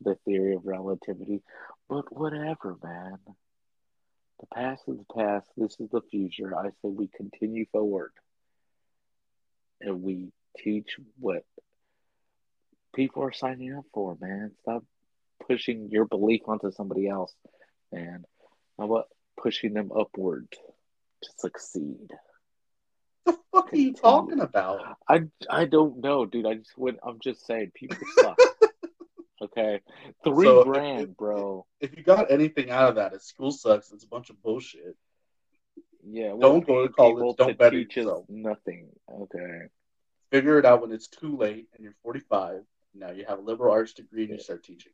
the 0.01 0.15
theory 0.25 0.55
of 0.55 0.65
relativity, 0.65 1.43
but 1.87 2.11
whatever, 2.11 2.79
man. 2.83 3.19
The 4.41 4.47
past 4.47 4.83
is 4.87 4.97
the 4.97 5.13
past. 5.15 5.47
This 5.55 5.79
is 5.79 5.89
the 5.91 6.01
future. 6.01 6.57
I 6.57 6.69
say 6.69 6.89
we 6.89 7.07
continue 7.15 7.65
forward 7.71 8.11
and 9.79 10.01
we 10.01 10.31
teach 10.57 10.97
what 11.19 11.43
people 12.95 13.23
are 13.23 13.31
signing 13.31 13.75
up 13.75 13.85
for, 13.93 14.17
man. 14.19 14.51
Stop 14.61 14.83
pushing 15.47 15.89
your 15.91 16.05
belief 16.05 16.41
onto 16.47 16.71
somebody 16.71 17.07
else, 17.07 17.33
man. 17.91 18.25
How 18.77 18.85
about 18.85 19.05
pushing 19.39 19.73
them 19.73 19.91
upward 19.95 20.47
to 20.51 21.29
succeed? 21.37 22.09
The 23.25 23.37
fuck 23.51 23.69
continue. 23.69 23.89
are 23.89 23.89
you 23.89 23.93
talking 23.93 24.39
about? 24.39 24.97
I 25.07 25.21
I 25.49 25.65
don't 25.65 25.99
know, 25.99 26.25
dude. 26.25 26.47
I 26.47 26.55
just 26.55 26.75
went. 26.77 26.97
I'm 27.03 27.19
just 27.19 27.45
saying, 27.45 27.71
people 27.75 27.97
suck. 28.17 28.39
Okay, 29.41 29.79
three 30.23 30.45
so 30.45 30.63
grand, 30.63 31.01
if, 31.01 31.17
bro. 31.17 31.65
If 31.79 31.97
you 31.97 32.03
got 32.03 32.29
anything 32.29 32.69
out 32.69 32.89
of 32.89 32.95
that, 32.95 33.13
it 33.13 33.23
school 33.23 33.51
sucks. 33.51 33.91
It's 33.91 34.03
a 34.03 34.07
bunch 34.07 34.29
of 34.29 34.41
bullshit. 34.43 34.95
Yeah, 36.07 36.33
don't 36.39 36.65
go 36.65 36.85
to 36.85 36.93
college. 36.93 37.37
Don't 37.37 37.57
bet 37.57 37.71
teach 37.71 37.95
yourself. 37.95 38.25
Nothing. 38.29 38.89
Okay. 39.11 39.61
Figure 40.31 40.59
it 40.59 40.65
out 40.65 40.81
when 40.81 40.91
it's 40.91 41.07
too 41.07 41.35
late 41.37 41.67
and 41.73 41.83
you're 41.83 41.95
45. 42.03 42.61
Now 42.93 43.11
you 43.11 43.25
have 43.27 43.39
a 43.39 43.41
liberal 43.41 43.73
arts 43.73 43.93
degree 43.93 44.23
and 44.23 44.29
yeah. 44.29 44.35
you 44.35 44.41
start 44.41 44.63
teaching. 44.63 44.93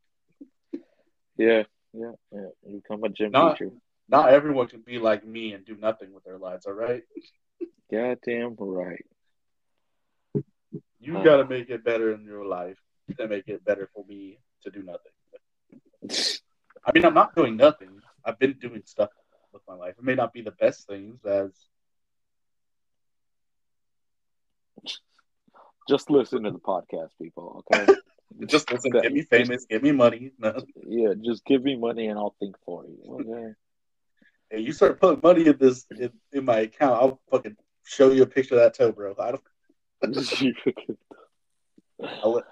Yeah, 1.38 1.64
yeah, 1.93 2.12
yeah. 2.32 2.48
You 2.66 2.82
become 2.82 3.04
a 3.04 3.10
gym 3.10 3.32
not, 3.32 3.58
teacher. 3.58 3.72
Not 4.08 4.30
everyone 4.30 4.68
can 4.68 4.82
be 4.82 4.98
like 4.98 5.26
me 5.26 5.54
and 5.54 5.66
do 5.66 5.76
nothing 5.76 6.14
with 6.14 6.24
their 6.24 6.38
lives. 6.38 6.66
All 6.66 6.74
right. 6.74 7.04
Goddamn 7.91 8.56
right. 8.60 9.06
You 11.00 11.18
uh, 11.18 11.24
got 11.24 11.38
to 11.38 11.45
make 11.45 11.70
it 11.70 11.84
better 11.84 12.14
in 12.14 12.24
your 12.24 12.45
life 12.45 12.78
to 13.16 13.28
make 13.28 13.47
it 13.47 13.64
better 13.64 13.89
for 13.93 14.05
me 14.05 14.39
to 14.64 14.72
do 14.72 14.84
nothing. 14.84 15.12
I 16.86 16.91
mean, 16.93 17.05
I'm 17.05 17.14
not 17.14 17.36
doing 17.36 17.58
nothing. 17.58 18.01
I've 18.24 18.39
been 18.39 18.53
doing 18.53 18.82
stuff 18.86 19.10
with 19.53 19.62
my 19.68 19.76
life. 19.76 19.95
It 19.97 20.03
may 20.03 20.16
not 20.16 20.34
be 20.34 20.41
the 20.41 20.51
best 20.51 20.88
things 20.88 21.24
as. 21.26 21.51
Just 25.89 26.10
listen 26.10 26.43
to 26.43 26.51
the 26.51 26.60
podcast, 26.60 27.10
people. 27.22 27.64
Okay. 27.74 27.93
just 28.47 28.72
listen. 28.72 28.91
Get 28.91 29.14
me 29.14 29.22
famous. 29.22 29.66
Get 29.66 29.84
me 29.84 29.91
money. 29.91 30.32
No. 30.39 30.53
Yeah, 30.86 31.14
just 31.24 31.45
give 31.45 31.64
me 31.64 31.76
money 31.76 32.08
and 32.08 32.20
I'll 32.20 32.36
think 32.39 32.55
for 32.66 32.86
you. 32.86 32.97
Okay. 33.22 33.53
Hey, 34.49 34.60
you 34.60 34.72
start 34.72 34.99
putting 34.99 35.22
money 35.22 35.47
in 35.47 35.58
this 35.58 35.86
in, 35.91 36.12
in 36.32 36.45
my 36.45 36.60
account, 36.60 36.93
I'll 36.93 37.22
fucking 37.32 37.58
show 37.84 38.12
you 38.12 38.24
a 38.24 38.28
picture 38.28 38.55
of 38.55 38.62
that 38.62 38.76
toe, 38.76 38.91
bro. 38.91 39.16
I 39.20 39.32
don't. 39.32 39.43
I'll, 42.24 42.43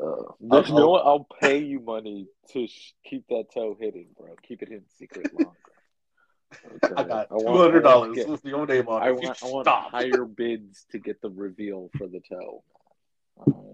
uh, 0.00 0.32
you 0.40 0.74
know 0.74 0.90
what? 0.90 1.04
I'll 1.04 1.26
pay 1.40 1.58
you 1.58 1.80
money 1.80 2.26
to 2.52 2.66
sh- 2.66 2.92
keep 3.04 3.26
that 3.28 3.46
toe 3.52 3.76
hidden, 3.78 4.06
bro. 4.16 4.34
Keep 4.42 4.62
it 4.62 4.68
in 4.70 4.82
secret 4.98 5.32
longer. 5.38 5.56
Okay. 6.84 6.94
I 6.96 7.02
got 7.04 7.28
two 7.28 7.56
hundred 7.56 7.82
dollars 7.82 8.26
with 8.26 8.44
your 8.44 8.66
name 8.66 8.88
on 8.88 9.02
I 9.02 9.10
want, 9.10 9.42
I 9.42 9.46
want 9.46 9.68
higher 9.68 10.24
bids 10.24 10.86
to 10.92 10.98
get 10.98 11.20
the 11.20 11.28
reveal 11.28 11.90
for 11.98 12.06
the 12.06 12.20
toe. 12.20 12.62
Right. 13.36 13.54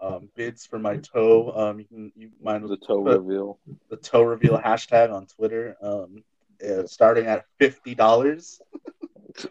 Um, 0.00 0.28
bids 0.34 0.66
for 0.66 0.78
my 0.78 0.98
toe. 0.98 1.50
Um, 1.56 1.78
you 1.78 1.86
can 1.86 2.12
you 2.14 2.30
mind 2.42 2.68
the 2.68 2.76
toe 2.76 3.00
reveal. 3.00 3.58
The 3.88 3.96
toe 3.96 4.22
reveal 4.22 4.58
hashtag 4.58 5.10
on 5.10 5.26
Twitter. 5.26 5.76
Um, 5.80 6.22
uh, 6.62 6.86
starting 6.86 7.24
at 7.24 7.46
fifty 7.58 7.94
dollars. 7.94 8.60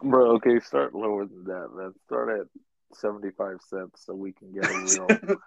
Bro, 0.03 0.33
okay, 0.35 0.59
start 0.59 0.93
lower 0.93 1.25
than 1.25 1.45
that, 1.45 1.69
man. 1.75 1.93
Start 2.05 2.41
at 2.41 2.47
75 2.95 3.57
cents 3.67 4.03
so 4.05 4.13
we 4.13 4.31
can 4.31 4.51
get 4.51 4.65
a 4.65 4.73
real, 4.77 5.37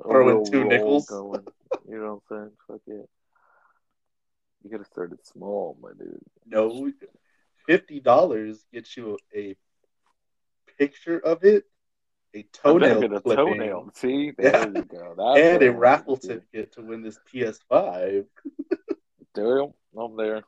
or 0.00 0.24
with 0.24 0.50
two 0.50 0.64
nickels 0.64 1.06
going. 1.06 1.46
You 1.88 1.98
know 1.98 2.22
what 2.28 2.36
I'm 2.36 2.42
saying? 2.44 2.52
Fuck 2.66 2.80
it. 2.86 3.08
You 4.62 4.70
gotta 4.70 4.84
start 4.84 5.12
it 5.12 5.24
small, 5.26 5.76
my 5.80 5.90
dude. 5.98 6.20
No, 6.46 6.90
fifty 7.66 8.00
dollars 8.00 8.64
gets 8.72 8.96
you 8.96 9.18
a 9.34 9.56
picture 10.78 11.18
of 11.18 11.44
it, 11.44 11.64
a 12.34 12.42
toenail 12.52 13.16
a 13.16 13.20
toenail. 13.20 13.90
See, 13.94 14.32
there 14.36 14.50
yeah. 14.50 14.66
you 14.66 14.82
go. 14.82 15.14
That's 15.16 15.38
and 15.38 15.62
a 15.62 15.72
raffle 15.72 16.16
ticket 16.16 16.72
to 16.72 16.82
win 16.82 17.02
this 17.02 17.18
PS5. 17.32 18.26
Damn, 19.34 19.72
I'm 19.96 20.16
there. 20.16 20.42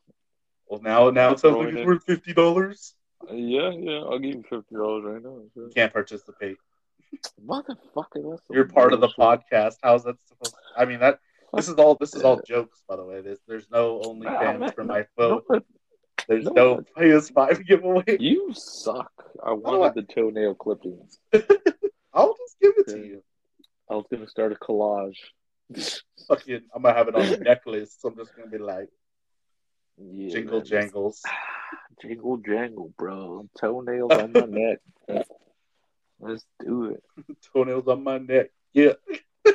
Well, 0.69 0.81
now 0.83 1.11
now 1.11 1.33
it 1.33 1.41
sounds 1.41 1.57
like 1.57 1.75
it's 1.75 1.87
worth 1.87 2.05
fifty 2.05 2.33
dollars. 2.33 2.95
Yeah, 3.31 3.71
yeah, 3.71 3.99
I'll 4.01 4.19
give 4.19 4.35
you 4.37 4.45
fifty 4.49 4.75
dollars 4.75 5.05
right 5.05 5.23
now. 5.23 5.43
Sure. 5.55 5.69
Can't 5.71 5.93
participate. 5.93 6.57
Motherfucker, 7.45 8.31
that's 8.31 8.43
you're 8.51 8.69
part 8.69 8.93
of 8.93 9.01
the 9.01 9.09
podcast. 9.09 9.77
How's 9.83 10.05
that 10.05 10.17
supposed? 10.27 10.55
To... 10.55 10.81
I 10.81 10.85
mean 10.85 11.01
that 11.01 11.19
this 11.55 11.69
is 11.69 11.75
all 11.75 11.97
this 11.99 12.15
is 12.15 12.23
all 12.23 12.41
jokes, 12.47 12.83
by 12.89 12.97
the 12.97 13.05
way. 13.05 13.21
There's 13.21 13.39
there's 13.47 13.71
no 13.71 14.01
OnlyFans 14.01 14.75
for 14.75 14.85
my 14.85 15.07
phone. 15.17 15.41
No, 15.49 15.61
there's 16.29 16.45
no, 16.45 16.53
no 16.53 16.85
PS5 16.97 17.67
giveaway. 17.67 18.19
You 18.21 18.53
suck. 18.53 19.11
I 19.43 19.53
wanted 19.53 19.95
the 19.95 20.15
toenail 20.15 20.55
clippings. 20.55 21.19
I'll 22.13 22.35
just 22.35 22.57
give 22.61 22.73
it 22.77 22.89
to 22.89 22.99
you. 22.99 23.23
I 23.91 23.95
was 23.95 24.07
gonna 24.11 24.29
start 24.29 24.53
a 24.53 24.57
collage. 24.57 25.17
Fucking, 26.29 26.63
I'm 26.75 26.83
gonna 26.83 26.95
have 26.95 27.09
it 27.09 27.15
on 27.15 27.23
a 27.23 27.37
necklace. 27.39 27.97
So 27.99 28.09
I'm 28.09 28.17
just 28.17 28.37
gonna 28.37 28.51
be 28.51 28.59
like, 28.59 28.89
yeah, 29.97 30.31
jingle 30.31 30.59
man. 30.59 30.67
jangles. 30.67 31.23
Jingle 32.01 32.37
jangle, 32.39 32.93
bro. 32.97 33.49
Toenails 33.61 34.13
on 34.13 34.33
my 34.33 34.47
neck. 34.47 34.79
Let's 36.21 36.45
do 36.65 36.87
it. 36.87 37.03
Toenails 37.53 37.89
on 37.89 38.05
my 38.05 38.19
neck. 38.19 38.51
Yeah. 38.73 38.93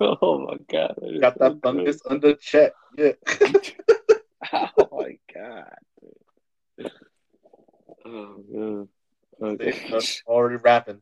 oh 0.00 0.46
my 0.46 0.56
god. 0.70 0.94
That 1.00 1.20
Got 1.20 1.38
that 1.38 1.52
so 1.52 1.58
fungus 1.62 2.00
good. 2.02 2.12
under 2.12 2.34
check. 2.34 2.72
Yeah. 2.96 3.12
oh 4.52 4.88
my 4.92 5.18
god. 5.32 5.78
Oh 8.04 8.44
god. 8.52 8.88
Okay. 9.42 10.00
Already 10.26 10.56
rapping. 10.56 11.00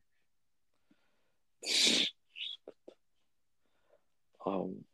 Um 4.45 4.85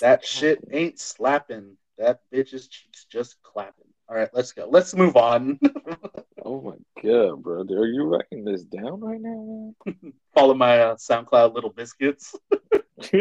that 0.00 0.24
shit 0.24 0.60
ain't 0.70 0.98
slapping. 0.98 1.76
That 1.98 2.20
bitch's 2.32 2.68
cheeks 2.68 3.06
just 3.10 3.42
clapping. 3.42 3.86
All 4.08 4.16
right, 4.16 4.28
let's 4.32 4.52
go. 4.52 4.68
Let's 4.70 4.94
move 4.94 5.16
on. 5.16 5.58
oh 6.44 6.60
my 6.60 6.76
god, 7.02 7.42
brother, 7.42 7.78
Are 7.78 7.86
you 7.86 8.04
writing 8.04 8.44
this 8.44 8.62
down 8.62 9.00
right 9.00 9.20
now? 9.20 9.74
Follow 10.34 10.54
my 10.54 10.78
uh, 10.78 10.94
SoundCloud, 10.94 11.54
Little 11.54 11.70
Biscuits. 11.70 12.34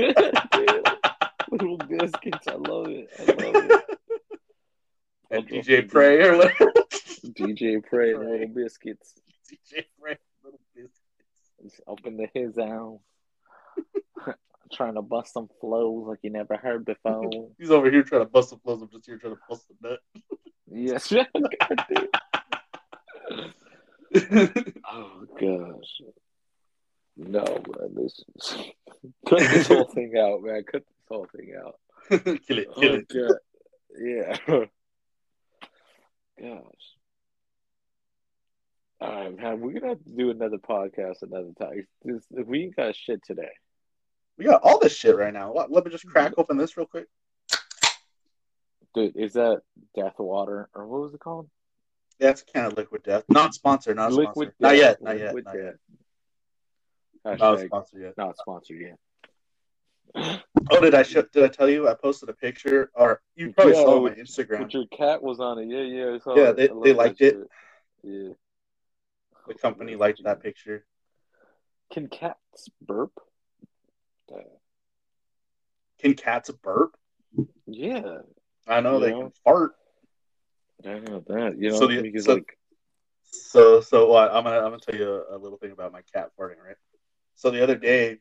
little 1.51 1.77
Biscuits, 1.77 2.47
I 2.47 2.53
love 2.53 2.87
it. 2.89 3.09
I 3.19 3.23
love 3.23 3.55
it. 3.55 3.99
And 5.31 5.47
DJ 5.47 5.89
Prey 5.89 6.21
or. 6.21 6.43
DJ 7.25 7.83
Prey, 7.83 8.15
Little 8.15 8.47
Biscuits. 8.47 9.15
DJ 9.51 9.83
Prey, 9.99 10.17
Little 10.43 10.59
Biscuits. 10.75 11.81
Up 11.87 11.99
into 12.05 12.27
his 12.33 12.55
house 12.57 12.99
trying 14.73 14.95
to 14.95 15.01
bust 15.01 15.33
some 15.33 15.49
flows 15.59 16.07
like 16.07 16.19
you 16.21 16.29
never 16.29 16.57
heard 16.57 16.85
before. 16.85 17.29
He's 17.59 17.71
over 17.71 17.89
here 17.89 18.03
trying 18.03 18.21
to 18.23 18.29
bust 18.29 18.49
some 18.49 18.59
flows. 18.59 18.81
I'm 18.81 18.89
just 18.89 19.05
here 19.05 19.17
trying 19.17 19.35
to 19.35 19.39
bust 19.49 19.65
the 19.81 19.89
nut. 19.89 19.99
yes. 20.71 21.11
oh 24.89 25.25
gosh. 25.39 26.01
No, 27.17 27.43
man. 27.43 27.95
This 27.95 28.23
is... 28.35 28.57
Cut 29.27 29.39
this 29.39 29.67
whole 29.67 29.85
thing 29.85 30.13
out, 30.17 30.43
man. 30.43 30.63
Cut 30.63 30.83
this 30.85 31.07
whole 31.09 31.27
thing 31.35 31.53
out. 31.59 31.75
kill 32.47 32.57
it, 32.59 32.67
oh, 32.75 32.79
kill 32.79 32.91
Oh, 32.91 32.95
it. 32.95 33.07
God. 33.09 33.35
Yeah. 33.99 34.37
Gosh. 36.39 36.97
All 38.99 39.11
right, 39.11 39.35
man. 39.35 39.59
We're 39.59 39.73
gonna 39.73 39.89
have 39.89 40.03
to 40.03 40.09
do 40.11 40.29
another 40.31 40.57
podcast 40.57 41.21
another 41.21 41.51
time. 41.59 41.87
This, 42.03 42.23
we 42.31 42.63
ain't 42.63 42.75
got 42.75 42.95
shit 42.95 43.23
today. 43.23 43.49
We 44.37 44.45
got 44.45 44.61
all 44.61 44.79
this 44.79 44.95
shit 44.95 45.17
right 45.17 45.33
now. 45.33 45.51
Let, 45.53 45.71
let 45.71 45.85
me 45.85 45.91
just 45.91 46.05
mm-hmm. 46.05 46.11
crack 46.11 46.33
open 46.37 46.57
this 46.57 46.77
real 46.77 46.85
quick. 46.85 47.07
Dude, 48.93 49.15
is 49.15 49.33
that 49.33 49.61
Death 49.95 50.15
Water 50.17 50.69
or 50.73 50.87
what 50.87 51.01
was 51.01 51.13
it 51.13 51.19
called? 51.19 51.49
That's 52.19 52.43
kind 52.53 52.65
of 52.65 52.77
liquid 52.77 53.03
death. 53.03 53.23
Not 53.29 53.53
sponsored. 53.53 53.97
Not 53.97 54.11
Liquid 54.11 54.53
sponsored. 54.55 54.55
Not 54.59 54.75
yet. 54.75 55.01
Not 55.01 55.19
yet. 55.19 55.35
Not 55.35 55.55
yet. 55.55 55.75
Death. 57.23 57.39
Not 57.39 57.59
sponsored 57.59 58.01
yet. 58.01 58.17
not 58.17 58.37
sponsored 58.37 58.81
yet. 58.81 58.97
Oh, 60.71 60.81
did 60.81 60.95
I 60.95 61.03
sh- 61.03 61.17
did 61.31 61.43
I 61.43 61.47
tell 61.47 61.69
you 61.69 61.87
I 61.87 61.93
posted 61.93 62.29
a 62.29 62.33
picture 62.33 62.89
or 62.95 63.21
you 63.35 63.53
probably 63.53 63.73
Yeah, 63.73 63.81
saw 63.81 63.93
it 63.93 63.97
on 63.97 64.03
my 64.03 64.09
Instagram. 64.11 64.59
But 64.59 64.73
your 64.73 64.87
cat 64.87 65.21
was 65.21 65.39
on 65.39 65.59
it. 65.59 65.67
Yeah, 65.67 65.81
yeah. 65.81 66.17
Yeah, 66.35 66.51
they- 66.53 66.69
they 66.83 66.93
liked 66.93 67.21
it. 67.21 67.35
shit. 67.35 67.47
Yeah. 68.03 68.33
The 69.47 69.53
company 69.53 69.95
liked 69.95 70.23
that 70.23 70.41
picture. 70.41 70.85
Can 71.93 72.07
cats 72.07 72.69
burp? 72.81 73.11
Uh, 74.33 74.39
Can 75.99 76.13
cats 76.13 76.49
burp? 76.49 76.95
yeah, 77.65 78.19
I 78.67 78.81
know 78.81 78.99
they 78.99 79.09
Yeah. 79.11 79.19
can 79.21 79.31
fart. 79.43 79.75
I 80.85 80.99
know 80.99 81.21
that. 81.27 81.57
You 81.57 81.69
know, 81.71 81.79
So 81.79 81.87
the- 81.87 82.19
so- 82.19 82.33
like, 82.35 82.57
So 83.29 83.81
so 83.81 84.07
what? 84.07 84.31
I'm 84.31 84.43
gonna 84.43 84.57
I'm 84.57 84.71
gonna 84.71 84.79
tell 84.79 84.95
you 84.95 85.11
a, 85.11 85.35
a 85.35 85.37
little 85.37 85.57
thing 85.57 85.71
about 85.71 85.91
my 85.91 86.01
cat 86.13 86.31
farting, 86.37 86.59
right? 86.63 86.77
So 87.35 87.51
the 87.51 87.61
other 87.61 87.75
day, 87.75 88.19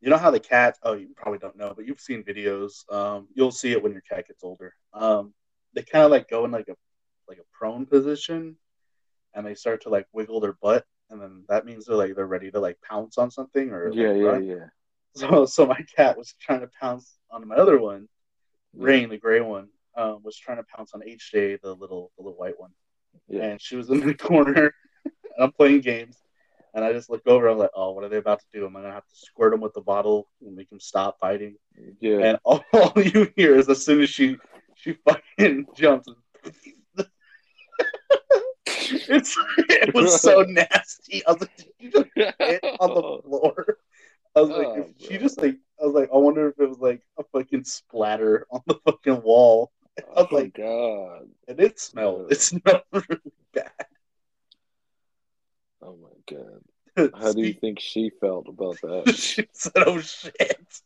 you 0.00 0.10
know 0.10 0.16
how 0.16 0.30
the 0.30 0.40
cat? 0.40 0.78
Oh, 0.82 0.94
you 0.94 1.08
probably 1.14 1.38
don't 1.38 1.56
know, 1.56 1.72
but 1.74 1.86
you've 1.86 2.00
seen 2.00 2.22
videos. 2.24 2.90
Um, 2.92 3.28
you'll 3.34 3.52
see 3.52 3.72
it 3.72 3.82
when 3.82 3.92
your 3.92 4.00
cat 4.02 4.26
gets 4.26 4.42
older. 4.42 4.74
Um, 4.92 5.32
they 5.74 5.82
kind 5.82 6.04
of 6.04 6.10
like 6.10 6.28
go 6.28 6.44
in 6.44 6.50
like 6.50 6.68
a 6.68 6.76
like 7.28 7.38
a 7.38 7.44
prone 7.52 7.86
position, 7.86 8.56
and 9.34 9.46
they 9.46 9.54
start 9.54 9.82
to 9.82 9.90
like 9.90 10.06
wiggle 10.12 10.40
their 10.40 10.54
butt, 10.54 10.84
and 11.10 11.20
then 11.22 11.44
that 11.48 11.64
means 11.64 11.86
they're 11.86 11.96
like 11.96 12.14
they're 12.16 12.26
ready 12.26 12.50
to 12.50 12.58
like 12.60 12.80
pounce 12.82 13.16
on 13.18 13.30
something 13.30 13.70
or 13.70 13.92
yeah, 13.92 14.08
like, 14.08 14.16
yeah, 14.16 14.24
run. 14.24 14.44
yeah. 14.44 14.66
So 15.16 15.46
so 15.46 15.66
my 15.66 15.80
cat 15.96 16.16
was 16.16 16.34
trying 16.40 16.60
to 16.60 16.70
pounce 16.80 17.16
on 17.30 17.46
my 17.48 17.56
other 17.56 17.78
one, 17.78 18.08
Rain, 18.74 19.08
the 19.08 19.18
gray 19.18 19.40
one, 19.40 19.68
um, 19.96 20.20
was 20.22 20.36
trying 20.36 20.58
to 20.58 20.64
pounce 20.64 20.92
on 20.94 21.00
HJ, 21.00 21.60
the 21.62 21.74
little 21.74 22.12
the 22.16 22.24
little 22.24 22.38
white 22.38 22.58
one. 22.58 22.70
Yeah. 23.28 23.44
and 23.44 23.60
she 23.60 23.76
was 23.76 23.88
in 23.88 24.00
the 24.00 24.14
corner 24.30 24.74
and 25.04 25.12
I'm 25.40 25.52
playing 25.52 25.80
games 25.80 26.16
and 26.74 26.84
I 26.84 26.92
just 26.92 27.08
look 27.08 27.26
over 27.26 27.48
I'm 27.48 27.56
like 27.56 27.70
oh 27.74 27.92
what 27.92 28.04
are 28.04 28.10
they 28.10 28.18
about 28.18 28.40
to 28.40 28.46
do? 28.52 28.66
Am 28.66 28.76
I 28.76 28.82
gonna 28.82 28.92
have 28.92 29.06
to 29.06 29.16
squirt 29.16 29.52
them 29.52 29.62
with 29.62 29.72
the 29.72 29.80
bottle 29.80 30.28
and 30.42 30.54
make 30.54 30.68
them 30.68 30.80
stop 30.80 31.18
fighting? 31.18 31.56
Yeah. 32.00 32.18
and 32.18 32.38
all, 32.44 32.62
all 32.74 32.92
you 33.02 33.32
hear 33.36 33.56
is 33.56 33.68
as 33.70 33.84
soon 33.84 34.02
as 34.02 34.10
she 34.10 34.36
she 34.76 34.92
fucking 34.92 35.66
jumps. 35.74 36.08
It's 39.08 39.36
it 39.58 39.94
was 39.94 40.20
so 40.20 40.42
nasty. 40.42 41.24
I 41.26 41.32
was 41.32 41.40
like 41.40 41.56
did 41.56 41.66
you 41.78 41.90
just 41.90 42.06
hit 42.14 42.60
on 42.80 42.94
the 42.94 43.22
floor 43.22 43.78
I 44.36 44.40
was 44.40 44.50
like 44.50 44.68
Oh, 44.68 44.86
if 45.00 45.08
she 45.08 45.18
just 45.18 45.40
like 45.40 45.56
I 45.80 45.86
was 45.86 45.94
like 45.94 46.10
I 46.12 46.16
wonder 46.18 46.48
if 46.48 46.58
it 46.60 46.68
was 46.68 46.78
like 46.78 47.02
a 47.18 47.24
fucking 47.32 47.64
splatter 47.64 48.46
on 48.50 48.60
the 48.66 48.78
fucking 48.84 49.22
wall 49.22 49.72
I 49.98 50.20
was 50.20 50.28
oh 50.30 50.34
like 50.34 50.54
god. 50.54 51.28
and 51.48 51.60
it 51.60 51.80
smelled 51.80 52.30
it 52.30 52.40
smelled 52.40 52.82
really 52.92 53.32
bad 53.54 53.70
Oh 55.82 55.96
my 56.02 56.36
god. 56.36 57.12
How 57.20 57.32
do 57.32 57.42
you 57.42 57.52
think 57.52 57.78
she 57.78 58.10
felt 58.20 58.48
about 58.48 58.80
that? 58.82 59.14
she 59.14 59.46
said, 59.52 59.72
"Oh 59.76 60.00
shit!" 60.00 60.80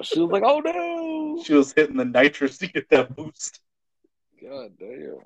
She 0.00 0.18
was 0.20 0.30
like, 0.30 0.42
"Oh 0.44 0.60
no!" 0.60 1.42
She 1.44 1.52
was 1.52 1.72
hitting 1.74 1.96
the 1.98 2.04
nitrous 2.06 2.58
to 2.58 2.66
get 2.66 2.88
that 2.90 3.14
boost. 3.14 3.60
God 4.40 4.72
damn. 4.78 5.18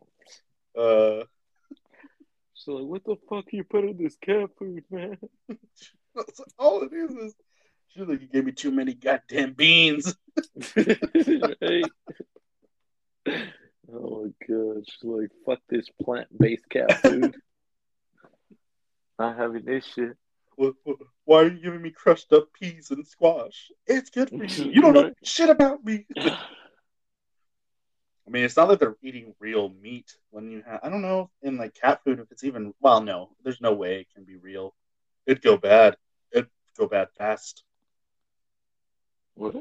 Uh, 0.76 1.24
She's 2.54 2.66
like, 2.74 2.84
"What 2.84 3.04
the 3.04 3.16
fuck 3.28 3.44
you 3.52 3.62
put 3.64 3.84
in 3.84 3.96
this 3.96 4.16
cat 4.16 4.50
food, 4.58 4.84
man?" 4.90 5.16
I 5.48 5.54
was 6.16 6.38
like, 6.38 6.48
all 6.58 6.82
it 6.82 6.92
is 6.92 7.12
is 7.12 7.34
like, 8.04 8.20
"You 8.20 8.28
gave 8.28 8.44
me 8.44 8.52
too 8.52 8.70
many 8.70 8.94
goddamn 8.94 9.54
beans." 9.54 10.14
right? 10.76 11.90
Oh 13.92 14.24
my 14.24 14.46
god. 14.46 14.84
She's 14.86 15.04
like, 15.04 15.30
"Fuck 15.44 15.60
this 15.68 15.88
plant-based 16.02 16.68
cat 16.68 17.00
food." 17.02 17.36
Not 19.18 19.36
having 19.36 19.64
this 19.64 19.86
shit. 19.94 20.16
Wh- 20.60 20.76
wh- 20.86 21.00
Why 21.24 21.42
are 21.42 21.48
you 21.50 21.60
giving 21.62 21.82
me 21.82 21.90
crushed 21.90 22.32
up 22.32 22.52
peas 22.52 22.90
and 22.90 23.06
squash? 23.06 23.70
It's 23.86 24.10
good 24.10 24.28
for 24.30 24.44
you. 24.44 24.70
You 24.70 24.82
don't 24.82 24.92
know 24.94 25.10
shit 25.22 25.48
about 25.48 25.84
me. 25.84 26.06
I 28.26 28.30
mean, 28.30 28.44
it's 28.44 28.56
not 28.56 28.68
like 28.68 28.80
they're 28.80 28.96
eating 29.02 29.34
real 29.38 29.68
meat 29.80 30.16
when 30.30 30.50
you 30.50 30.62
have. 30.66 30.80
I 30.82 30.88
don't 30.88 31.02
know 31.02 31.30
in 31.42 31.56
like 31.56 31.74
cat 31.74 32.02
food 32.04 32.18
if 32.18 32.32
it's 32.32 32.42
even. 32.44 32.74
Well, 32.80 33.00
no, 33.00 33.30
there's 33.44 33.60
no 33.60 33.72
way 33.72 34.00
it 34.00 34.08
can 34.12 34.24
be 34.24 34.36
real. 34.36 34.74
It'd 35.26 35.42
go 35.42 35.56
bad. 35.56 35.96
It'd 36.32 36.48
go 36.76 36.88
bad 36.88 37.08
fast. 37.16 37.62
What? 39.36 39.52
Mm-hmm. 39.52 39.60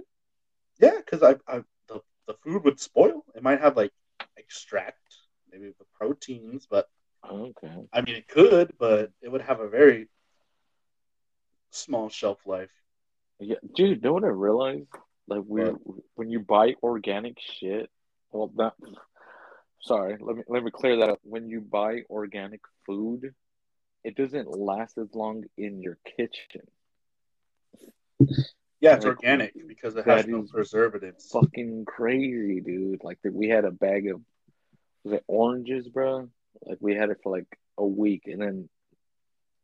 Yeah, 0.80 0.98
because 0.98 1.22
I, 1.24 1.36
I 1.48 1.62
the, 1.88 2.02
the 2.28 2.34
food 2.44 2.64
would 2.64 2.80
spoil. 2.80 3.24
It 3.36 3.44
might 3.44 3.62
have 3.62 3.78
like 3.78 3.92
extract, 4.38 5.00
maybe 5.52 5.72
the 5.78 5.86
proteins, 6.00 6.68
but 6.70 6.90
Okay. 7.30 7.74
I 7.92 8.02
mean 8.02 8.16
it 8.16 8.28
could, 8.28 8.74
but 8.78 9.12
it 9.22 9.30
would 9.30 9.42
have 9.42 9.60
a 9.60 9.70
very 9.70 10.08
small 11.72 12.10
shelf 12.10 12.40
life. 12.46 12.70
Yeah, 13.40 13.56
dude. 13.76 14.04
Know 14.04 14.14
what 14.14 14.24
I 14.24 14.28
realized? 14.28 14.88
Like, 15.28 15.42
we 15.46 15.64
when 16.16 16.30
you 16.30 16.40
buy 16.40 16.76
organic 16.84 17.38
shit. 17.60 17.90
Well, 18.32 18.52
that. 18.58 18.74
Sorry. 19.82 20.18
Let 20.20 20.38
me 20.38 20.44
let 20.48 20.64
me 20.64 20.72
clear 20.72 20.98
that 20.98 21.10
up. 21.10 21.20
When 21.24 21.50
you 21.50 21.62
buy 21.62 22.02
organic 22.10 22.62
food, 22.86 23.34
it 24.04 24.16
doesn't 24.16 24.48
last 24.48 24.98
as 24.98 25.14
long 25.14 25.44
in 25.58 25.82
your 25.82 25.98
kitchen. 26.18 26.62
Yeah, 28.82 28.96
it's 28.96 29.06
Like, 29.06 29.18
organic 29.18 29.68
because 29.68 29.96
it 29.96 30.06
has 30.06 30.28
no 30.28 30.44
preservatives. 30.44 31.30
Fucking 31.32 31.86
crazy, 31.86 32.60
dude. 32.62 33.04
Like 33.04 33.20
we 33.24 33.48
had 33.48 33.66
a 33.66 33.72
bag 33.72 34.10
of 34.10 34.22
was 35.04 35.14
it 35.14 35.24
oranges, 35.28 35.88
bro? 35.88 36.30
Like 36.64 36.78
we 36.82 36.96
had 36.96 37.10
it 37.10 37.18
for 37.24 37.32
like 37.36 37.48
a 37.78 37.86
week, 37.86 38.24
and 38.26 38.42
then 38.42 38.70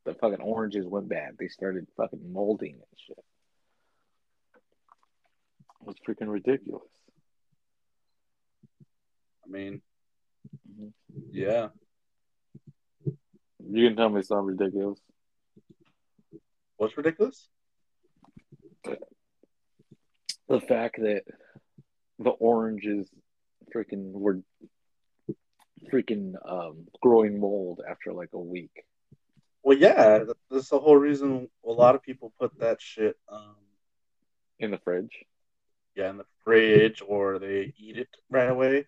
the 0.06 0.14
fucking 0.16 0.42
oranges 0.42 0.86
went 0.88 1.10
bad. 1.10 1.36
They 1.38 1.48
started 1.48 1.88
fucking 1.98 2.32
molding 2.32 2.74
and 2.76 2.84
shit. 2.98 3.18
It 5.82 5.88
was 5.88 5.96
freaking 6.08 6.32
ridiculous. 6.32 6.84
I 9.46 9.50
mean, 9.50 9.82
Mhm. 10.70 10.94
yeah. 11.32 11.70
You 13.64 13.88
can 13.88 13.96
tell 13.96 14.10
me 14.10 14.20
it's 14.20 14.30
not 14.32 14.46
ridiculous. 14.46 15.00
What's 16.78 16.98
ridiculous? 16.98 17.50
The 20.48 20.62
fact 20.62 20.98
that 21.00 21.24
the 22.20 22.30
oranges 22.32 23.10
freaking 23.74 24.12
were 24.12 24.42
freaking 25.92 26.34
um, 26.46 26.88
growing 27.02 27.40
mold 27.40 27.82
after 27.90 28.14
like 28.14 28.30
a 28.34 28.40
week. 28.40 28.84
Well, 29.64 29.78
yeah, 29.78 30.24
that's 30.50 30.70
the 30.70 30.80
whole 30.80 30.98
reason 30.98 31.48
a 31.66 31.72
lot 31.72 31.96
of 31.96 32.02
people 32.04 32.34
put 32.40 32.60
that 32.60 32.82
shit, 32.82 33.18
um, 33.30 33.56
in 34.60 34.72
the 34.72 34.78
fridge. 34.80 35.26
yeah, 35.96 36.10
in 36.10 36.18
the 36.18 36.26
fridge 36.44 37.02
or 37.06 37.40
they 37.40 37.74
eat 37.78 37.98
it 37.98 38.10
right 38.30 38.50
away. 38.50 38.86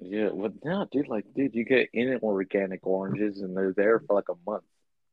Yeah, 0.00 0.30
well, 0.32 0.52
no, 0.64 0.86
dude, 0.90 1.08
like, 1.08 1.24
dude, 1.34 1.54
you 1.54 1.64
get 1.64 1.90
inorganic 1.92 2.86
oranges 2.86 3.40
and 3.40 3.56
they're 3.56 3.72
there 3.76 4.00
for 4.00 4.14
like 4.14 4.28
a 4.28 4.50
month. 4.50 4.64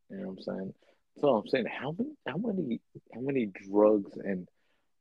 You 0.09 0.17
know 0.17 0.27
what 0.29 0.37
I'm 0.37 0.41
saying? 0.43 0.73
So 1.19 1.35
I'm 1.35 1.47
saying, 1.47 1.65
how 1.65 1.95
many, 1.97 2.11
how 2.27 2.37
many, 2.37 2.81
how 3.13 3.21
many 3.21 3.45
drugs 3.45 4.13
and 4.17 4.47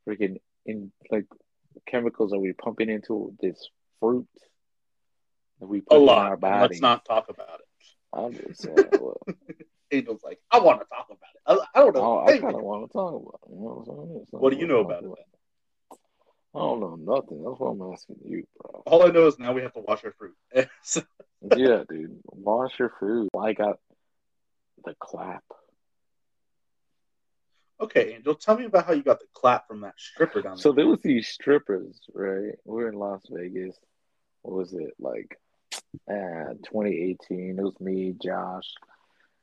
freaking 0.08 0.38
in 0.66 0.92
like 1.10 1.26
chemicals 1.86 2.32
are 2.32 2.38
we 2.38 2.52
pumping 2.52 2.90
into 2.90 3.34
this 3.40 3.68
fruit 4.00 4.26
that 5.60 5.66
we 5.66 5.80
put 5.80 5.96
A 5.96 6.00
in 6.00 6.06
lot. 6.06 6.26
our 6.26 6.36
body? 6.36 6.74
Let's 6.74 6.80
not 6.80 7.04
talk 7.04 7.28
about 7.28 7.60
it. 7.60 7.66
I'm 8.12 8.32
just 8.34 8.62
saying, 8.62 8.76
well, 9.00 9.20
Angel's 9.92 10.22
like, 10.24 10.40
I 10.50 10.58
want 10.58 10.80
to 10.80 10.86
talk 10.88 11.06
about 11.06 11.62
it. 11.62 11.66
I, 11.74 11.78
I 11.78 11.82
don't 11.84 11.94
know. 11.94 12.02
oh, 12.02 12.26
I 12.26 12.38
kind 12.38 12.54
of 12.56 12.62
want 12.62 12.88
to 12.88 12.92
talk 12.92 13.14
about. 13.14 13.40
It, 13.46 13.52
you 13.52 13.56
know 13.60 13.82
what 13.84 14.20
I'm 14.20 14.26
saying? 14.26 14.40
What 14.40 14.52
do 14.52 14.58
you 14.58 14.66
know 14.66 14.80
about 14.80 15.04
it? 15.04 15.10
I 16.52 16.58
don't 16.58 16.80
know 16.80 16.96
nothing. 16.96 17.44
That's 17.44 17.60
what 17.60 17.68
I'm 17.68 17.92
asking 17.92 18.16
you, 18.24 18.44
bro. 18.60 18.82
All 18.84 19.06
I 19.06 19.10
know 19.12 19.28
is 19.28 19.38
now 19.38 19.52
we 19.52 19.62
have 19.62 19.72
to 19.74 19.80
wash 19.80 20.04
our 20.04 20.12
fruit. 20.12 20.34
Yeah, 21.56 21.84
dude. 21.88 22.20
Wash 22.26 22.78
your 22.78 22.92
food. 23.00 23.30
I 23.38 23.54
got 23.54 23.78
the 24.84 24.94
clap. 25.00 25.42
Okay, 27.80 28.14
Angel, 28.14 28.34
tell 28.34 28.56
me 28.56 28.64
about 28.66 28.86
how 28.86 28.92
you 28.92 29.02
got 29.02 29.20
the 29.20 29.26
clap 29.34 29.66
from 29.68 29.80
that 29.82 29.94
stripper 29.98 30.42
down 30.42 30.56
there. 30.56 30.62
So 30.62 30.72
there 30.72 30.86
was 30.86 31.00
these 31.02 31.28
strippers, 31.28 32.00
right? 32.14 32.54
We 32.64 32.82
were 32.82 32.88
in 32.88 32.94
Las 32.94 33.22
Vegas. 33.30 33.76
What 34.42 34.56
was 34.56 34.72
it 34.72 34.94
like? 34.98 35.38
Uh, 36.10 36.54
2018. 36.64 37.58
It 37.58 37.62
was 37.62 37.78
me, 37.80 38.14
Josh, 38.22 38.66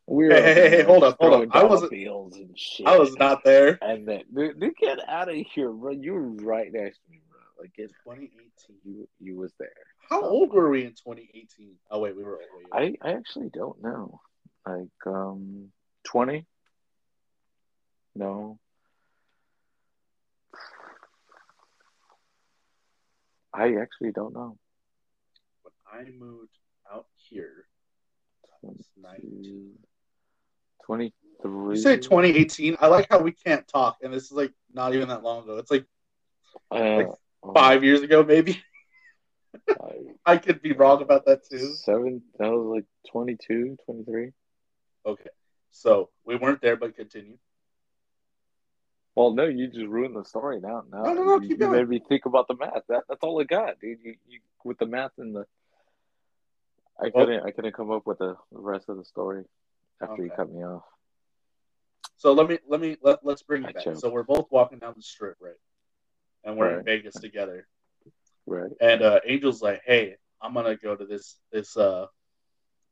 We 0.08 0.26
Hey, 0.28 0.42
hey, 0.42 0.54
hey, 0.54 0.70
hey, 0.70 0.84
hold 0.84 1.04
up, 1.04 1.18
hold 1.20 1.34
up. 1.34 1.56
I 1.56 1.64
wasn't- 1.64 1.92
and 1.92 2.58
shit. 2.58 2.88
I 2.88 2.98
was 2.98 3.16
not 3.18 3.44
there. 3.44 3.78
And 3.82 4.08
then, 4.08 4.24
dude, 4.34 4.60
dude, 4.60 4.76
get 4.78 5.08
out 5.08 5.30
of 5.30 5.36
here, 5.36 5.72
bro. 5.72 5.92
You 5.92 6.14
were 6.14 6.30
right 6.46 6.72
next 6.72 7.00
to 7.04 7.12
me, 7.12 7.22
bro. 7.30 7.40
Like, 7.60 7.74
get, 7.74 7.90
2018. 8.04 8.50
you, 8.84 9.08
you 9.20 9.36
was 9.38 9.54
there. 9.60 9.70
How 10.10 10.22
old 10.22 10.54
were 10.54 10.70
we 10.70 10.86
in 10.86 10.92
2018? 10.92 11.76
Oh 11.92 12.00
wait, 12.00 12.16
we 12.16 12.24
were. 12.24 12.40
Wait, 12.72 12.98
I, 13.04 13.08
I 13.10 13.14
actually 13.14 13.50
don't 13.50 13.82
know. 13.82 14.22
Like, 14.66 14.88
um, 15.06 15.72
twenty? 16.04 16.46
No. 18.18 18.58
I 23.54 23.76
actually 23.76 24.12
don't 24.12 24.34
know. 24.34 24.58
when 25.62 25.74
I 25.92 26.10
moved 26.12 26.58
out 26.92 27.06
here, 27.30 27.68
was 28.62 28.84
19. 29.02 29.74
23. 30.86 31.76
you 31.76 31.82
say 31.82 31.98
2018. 31.98 32.78
I 32.80 32.88
like 32.88 33.08
how 33.10 33.20
we 33.20 33.32
can't 33.32 33.68
talk, 33.68 33.98
and 34.02 34.12
this 34.12 34.26
is 34.26 34.32
like 34.32 34.52
not 34.74 34.96
even 34.96 35.10
that 35.10 35.22
long 35.24 35.44
ago. 35.44 35.58
It's 35.58 35.70
like 35.72 35.86
Uh, 36.72 36.96
like 36.98 37.08
um, 37.44 37.54
five 37.54 37.84
years 37.84 38.02
ago, 38.02 38.24
maybe. 38.24 38.62
five, 39.68 40.02
I 40.26 40.38
could 40.38 40.62
be 40.62 40.74
wrong 40.74 41.02
about 41.04 41.26
that 41.26 41.48
too. 41.48 41.74
Seven, 41.76 42.24
that 42.40 42.50
was 42.50 42.66
like 42.66 42.86
22, 43.12 43.78
23. 43.86 44.32
Okay, 45.06 45.30
so 45.72 46.10
we 46.26 46.36
weren't 46.36 46.62
there, 46.62 46.76
but 46.76 46.96
continue. 46.96 47.38
Well, 49.18 49.32
no, 49.32 49.46
you 49.46 49.66
just 49.66 49.88
ruined 49.88 50.16
the 50.16 50.24
story 50.24 50.60
now. 50.60 50.84
Now 50.92 51.02
No, 51.02 51.14
no, 51.16 51.24
no, 51.24 51.34
you, 51.36 51.40
keep 51.42 51.50
you 51.50 51.58
going. 51.58 51.72
made 51.72 51.90
me 51.90 52.00
think 52.08 52.28
about 52.28 52.48
the 52.48 52.56
math. 52.56 52.84
That 52.88 53.02
that's 53.10 53.24
all 53.24 53.42
I 53.42 53.46
got, 53.46 53.80
dude. 53.80 53.98
You, 54.04 54.14
you 54.28 54.40
with 54.64 54.78
the 54.78 54.86
math 54.86 55.10
and 55.18 55.36
the. 55.36 55.48
I 57.00 57.10
Well- 57.12 57.26
couldn't. 57.26 57.44
I 57.44 57.50
couldn't 57.50 57.74
come 57.74 57.90
up 57.90 58.06
with 58.06 58.20
the 58.20 58.38
rest 58.52 58.90
of 58.90 58.98
the 58.98 59.04
story 59.04 59.44
after 60.04 60.24
you 60.24 60.30
cut 60.30 60.52
me 60.54 60.64
off. 60.64 60.84
So 62.18 62.34
let 62.34 62.48
me 62.48 62.60
let 62.68 62.80
me 62.80 62.98
let, 63.02 63.26
let's 63.26 63.42
bring 63.42 63.66
I 63.66 63.70
it 63.70 63.74
back. 63.76 63.84
choked. 63.86 64.02
So 64.02 64.12
we're 64.12 64.22
both 64.22 64.52
walking 64.52 64.78
down 64.78 64.94
the 64.96 65.02
strip, 65.02 65.38
right? 65.42 65.56
And 66.44 66.56
we're 66.56 66.78
in 66.78 66.86
Vegas 66.86 67.16
together. 67.16 67.68
Right. 68.46 68.70
And 68.80 69.02
uh, 69.02 69.20
Angel's 69.28 69.64
like, 69.64 69.82
"Hey, 69.84 70.18
I'm 70.44 70.54
gonna 70.54 70.76
go 70.76 70.96
to 70.96 71.06
this 71.08 71.38
this 71.52 71.76
uh 71.76 72.06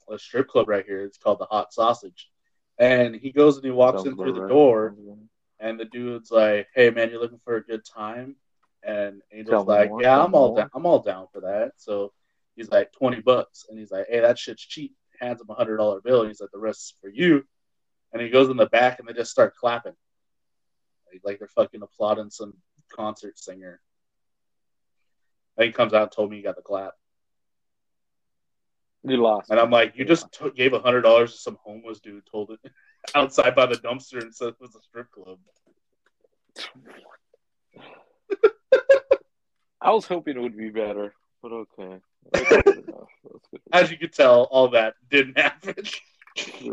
a 0.09 0.17
strip 0.17 0.47
club 0.47 0.69
right 0.69 0.85
here. 0.87 1.03
It's 1.03 1.19
called 1.19 1.37
the 1.37 1.45
Hot 1.45 1.71
Sausage." 1.71 2.31
And 2.79 3.15
he 3.15 3.31
goes 3.31 3.57
and 3.57 3.65
he 3.65 3.69
walks 3.69 3.99
Sounds 3.99 4.07
in 4.07 4.15
through 4.17 4.33
the 4.33 4.41
right. 4.41 4.49
door, 4.49 4.95
right. 4.97 5.17
And 5.59 5.79
the 5.79 5.85
dude's 5.85 6.31
like, 6.31 6.67
"Hey, 6.75 6.89
man, 6.89 7.09
you're 7.09 7.21
looking 7.21 7.41
for 7.43 7.55
a 7.55 7.63
good 7.63 7.85
time?" 7.85 8.35
And 8.83 9.21
Angel's 9.31 9.67
like, 9.67 9.89
more, 9.89 10.01
"Yeah, 10.01 10.23
I'm 10.23 10.35
all 10.35 10.49
more." 10.49 10.57
down. 10.57 10.69
I'm 10.73 10.85
all 10.85 10.99
down 10.99 11.27
for 11.31 11.41
that." 11.41 11.73
So 11.77 12.13
he's 12.55 12.69
like, 12.69 12.91
20 12.93 13.21
bucks," 13.21 13.65
and 13.69 13.79
he's 13.79 13.91
like, 13.91 14.07
"Hey, 14.09 14.19
that 14.19 14.37
shit's 14.37 14.63
cheap." 14.63 14.95
Hands 15.19 15.39
him 15.39 15.49
a 15.49 15.53
hundred 15.53 15.77
dollar 15.77 16.01
bill. 16.01 16.21
And 16.21 16.29
he's 16.29 16.41
like, 16.41 16.51
"The 16.51 16.59
rest 16.59 16.81
is 16.81 16.93
for 17.01 17.09
you." 17.09 17.45
And 18.11 18.21
he 18.21 18.29
goes 18.29 18.49
in 18.49 18.57
the 18.57 18.67
back, 18.67 18.99
and 18.99 19.07
they 19.07 19.13
just 19.13 19.31
start 19.31 19.55
clapping, 19.55 19.95
like, 21.11 21.21
like 21.23 21.39
they're 21.39 21.47
fucking 21.49 21.81
applauding 21.81 22.29
some 22.29 22.53
concert 22.93 23.37
singer. 23.37 23.81
And 25.57 25.65
he 25.65 25.71
comes 25.71 25.93
out 25.93 26.03
and 26.03 26.11
told 26.11 26.29
me 26.29 26.37
he 26.37 26.43
got 26.43 26.55
the 26.55 26.61
clap. 26.61 26.93
You 29.03 29.17
lost. 29.17 29.51
And. 29.51 29.59
I'm 29.59 29.69
like, 29.69 29.93
you 29.95 30.05
just 30.05 30.31
took, 30.31 30.55
gave 30.55 30.73
a 30.73 30.79
hundred 30.79 31.01
dollars 31.01 31.33
to 31.33 31.37
some 31.37 31.57
homeless 31.63 31.99
dude, 31.99 32.25
told 32.25 32.51
it 32.51 32.59
outside 33.13 33.55
by 33.55 33.65
the 33.67 33.75
dumpster, 33.75 34.21
and 34.21 34.33
said 34.33 34.49
it 34.49 34.55
was 34.59 34.75
a 34.75 34.81
strip 34.81 35.11
club. 35.11 35.37
I 39.81 39.91
was 39.91 40.05
hoping 40.05 40.37
it 40.37 40.41
would 40.41 40.57
be 40.57 40.69
better, 40.69 41.13
but 41.43 41.51
okay. 41.51 41.99
That's 42.31 42.49
good 42.49 42.85
enough. 42.87 43.09
That's 43.23 43.47
good 43.51 43.61
As 43.71 43.91
you 43.91 43.97
could 43.97 44.13
tell, 44.13 44.43
all 44.43 44.69
that 44.69 44.95
didn't 45.11 45.37
happen. 45.37 45.75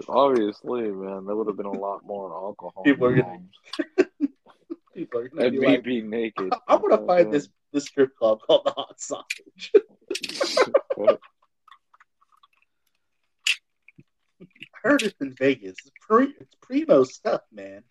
Obviously, 0.09 0.83
man, 0.91 1.27
there 1.27 1.37
would 1.37 1.47
have 1.47 1.57
been 1.57 1.67
a 1.67 1.71
lot 1.73 2.05
more 2.05 2.33
alcohol. 2.33 2.83
People 2.85 3.07
are 3.09 3.15
gonna- 3.17 3.39
People 4.95 5.21
are 5.21 5.29
gonna 5.29 5.47
and 5.47 5.53
be 5.53 5.59
me 5.61 5.67
like, 5.67 5.85
being 5.85 6.11
naked. 6.11 6.53
I 6.69 6.75
want 6.77 6.93
to 6.93 7.01
Oh, 7.01 7.07
find 7.07 7.33
this 7.33 7.49
this 7.73 7.85
strip 7.85 8.15
club 8.17 8.41
called 8.47 8.63
the 8.67 8.73
Hot 8.73 9.01
Sausage. 9.01 9.73
It's 14.85 15.15
in 15.21 15.33
Vegas. 15.35 15.77
It's, 15.79 15.91
pre, 16.01 16.35
it's 16.41 16.55
primo 16.61 17.05
stuff, 17.05 17.43
man. 17.53 17.83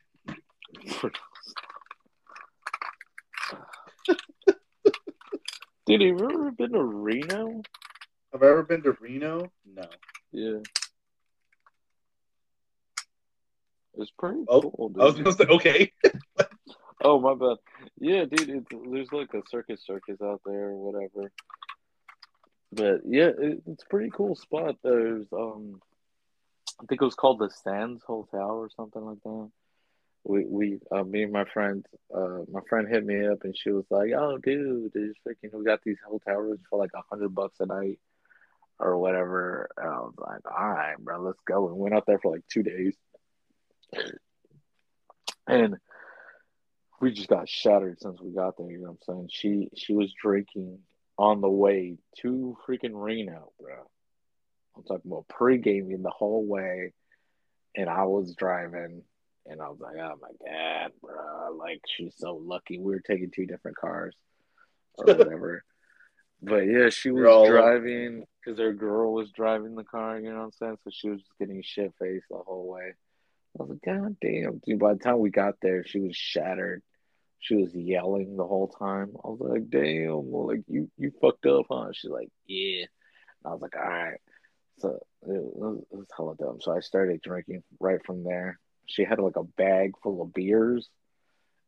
Dude, 5.85 6.01
have 6.01 6.01
you 6.01 6.29
ever 6.29 6.51
been 6.51 6.73
to 6.73 6.83
Reno? 6.83 7.61
Have 8.31 8.43
I 8.43 8.47
ever 8.47 8.63
been 8.63 8.83
to 8.83 8.91
Reno? 8.99 9.51
No. 9.65 9.83
Yeah. 10.31 10.59
It's 13.97 14.11
pretty 14.17 14.45
Oh, 14.47 14.61
cool, 14.61 14.89
dude. 14.89 15.01
I 15.01 15.05
was 15.05 15.15
gonna 15.15 15.31
say 15.33 15.45
okay. 15.45 15.91
Oh 17.03 17.19
my 17.19 17.33
bad. 17.33 17.57
Yeah, 17.99 18.25
dude, 18.25 18.47
it's, 18.47 18.67
there's 18.69 19.11
like 19.11 19.33
a 19.33 19.41
circus 19.49 19.81
circus 19.83 20.21
out 20.21 20.41
there 20.45 20.67
or 20.67 20.75
whatever. 20.75 21.31
But 22.71 23.01
yeah, 23.05 23.31
it, 23.37 23.63
it's 23.65 23.81
a 23.83 23.87
pretty 23.89 24.11
cool 24.13 24.35
spot. 24.35 24.75
There's 24.83 25.25
um, 25.33 25.81
I 26.81 26.85
think 26.85 27.01
it 27.01 27.05
was 27.05 27.15
called 27.15 27.39
the 27.39 27.49
Sands 27.49 28.03
Hotel 28.03 28.49
or 28.49 28.69
something 28.75 29.03
like 29.03 29.21
that. 29.23 29.51
We 30.23 30.45
we 30.45 30.79
uh, 30.91 31.03
me 31.03 31.23
and 31.23 31.31
my 31.31 31.45
friend 31.45 31.85
uh 32.13 32.39
my 32.51 32.61
friend 32.69 32.87
hit 32.87 33.05
me 33.05 33.25
up 33.27 33.43
and 33.43 33.55
she 33.57 33.71
was 33.71 33.85
like, 33.89 34.11
"Oh, 34.15 34.37
dude, 34.37 34.91
there's 34.93 35.15
freaking 35.27 35.53
we 35.53 35.63
got 35.63 35.81
these 35.83 35.97
hotel 36.07 36.37
rooms 36.37 36.61
for 36.69 36.79
like 36.79 36.91
a 36.95 37.01
hundred 37.09 37.33
bucks 37.35 37.59
a 37.59 37.65
night 37.65 37.99
or 38.79 38.97
whatever." 38.97 39.69
And 39.77 39.87
I 39.89 39.99
was 39.99 40.13
like, 40.17 40.41
"All 40.45 40.69
right, 40.69 40.97
bro, 40.99 41.21
let's 41.21 41.41
go." 41.47 41.67
And 41.67 41.77
went 41.77 41.95
out 41.95 42.05
there 42.07 42.19
for 42.19 42.31
like 42.31 42.43
two 42.51 42.63
days, 42.63 42.95
and 45.47 45.77
we 46.99 47.11
just 47.11 47.29
got 47.29 47.49
shattered 47.49 47.99
since 47.99 48.21
we 48.21 48.31
got 48.31 48.57
there. 48.57 48.69
You 48.71 48.79
know 48.79 48.97
what 48.97 49.15
I'm 49.15 49.15
saying? 49.15 49.29
She 49.31 49.69
she 49.75 49.93
was 49.93 50.13
drinking 50.21 50.79
on 51.17 51.41
the 51.41 51.49
way 51.49 51.97
to 52.21 52.57
freaking 52.67 52.93
Reno, 52.93 53.51
bro. 53.59 53.87
I'm 54.75 54.83
talking 54.83 55.11
about 55.11 55.27
pre-gaming 55.27 56.01
the 56.01 56.09
whole 56.09 56.45
way, 56.45 56.93
and 57.75 57.89
I 57.89 58.03
was 58.03 58.35
driving, 58.35 59.03
and 59.45 59.61
I 59.61 59.69
was 59.69 59.79
like, 59.79 59.95
"Oh 59.97 60.15
my 60.21 60.29
god, 60.45 60.91
bro! 61.01 61.55
Like 61.57 61.81
she's 61.95 62.15
so 62.17 62.35
lucky. 62.35 62.79
We 62.79 62.93
were 62.93 63.01
taking 63.01 63.31
two 63.31 63.45
different 63.45 63.77
cars, 63.77 64.15
or 64.95 65.05
whatever." 65.15 65.63
but 66.41 66.65
yeah, 66.65 66.89
she 66.89 67.11
was 67.11 67.21
You're 67.21 67.61
driving 67.61 68.25
because 68.43 68.59
her 68.59 68.73
girl 68.73 69.13
was 69.13 69.31
driving 69.31 69.75
the 69.75 69.83
car. 69.83 70.19
You 70.19 70.31
know 70.31 70.37
what 70.37 70.43
I'm 70.45 70.51
saying? 70.53 70.77
So 70.83 70.89
she 70.91 71.09
was 71.09 71.19
just 71.19 71.37
getting 71.39 71.61
shit 71.63 71.93
faced 71.99 72.25
the 72.29 72.37
whole 72.37 72.67
way. 72.67 72.93
I 73.59 73.63
was 73.63 73.69
like, 73.69 73.81
God 73.81 74.15
damn, 74.21 74.61
dude. 74.65 74.79
By 74.79 74.93
the 74.93 74.99
time 74.99 75.19
we 75.19 75.29
got 75.29 75.55
there, 75.61 75.85
she 75.85 75.99
was 75.99 76.15
shattered. 76.15 76.81
She 77.39 77.55
was 77.55 77.73
yelling 77.75 78.37
the 78.37 78.47
whole 78.47 78.67
time. 78.67 79.11
I 79.23 79.27
was 79.27 79.39
like, 79.41 79.69
damn, 79.69 80.31
well, 80.31 80.47
like 80.47 80.63
you 80.67 80.89
you 80.97 81.11
fucked 81.21 81.45
up, 81.45 81.65
huh? 81.69 81.89
She's 81.93 82.11
like, 82.11 82.29
yeah. 82.47 82.85
And 83.43 83.45
I 83.45 83.49
was 83.49 83.61
like, 83.61 83.75
all 83.75 83.83
right. 83.83 84.19
So 84.81 84.99
it 85.23 85.41
was, 85.55 85.83
it 85.91 85.95
was 85.95 86.07
hella 86.15 86.35
dumb. 86.35 86.59
So 86.61 86.75
I 86.75 86.79
started 86.79 87.21
drinking 87.21 87.63
right 87.79 88.03
from 88.05 88.23
there. 88.23 88.59
She 88.87 89.03
had 89.03 89.19
like 89.19 89.35
a 89.35 89.43
bag 89.43 89.93
full 90.01 90.21
of 90.21 90.33
beers 90.33 90.89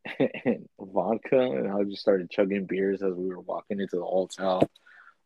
and 0.20 0.68
vodka, 0.80 1.40
and 1.40 1.72
I 1.72 1.84
just 1.84 2.02
started 2.02 2.30
chugging 2.32 2.66
beers 2.66 3.02
as 3.02 3.14
we 3.14 3.28
were 3.30 3.40
walking 3.40 3.80
into 3.80 3.98
the 3.98 4.06
hotel. 4.06 4.62
I 4.64 4.68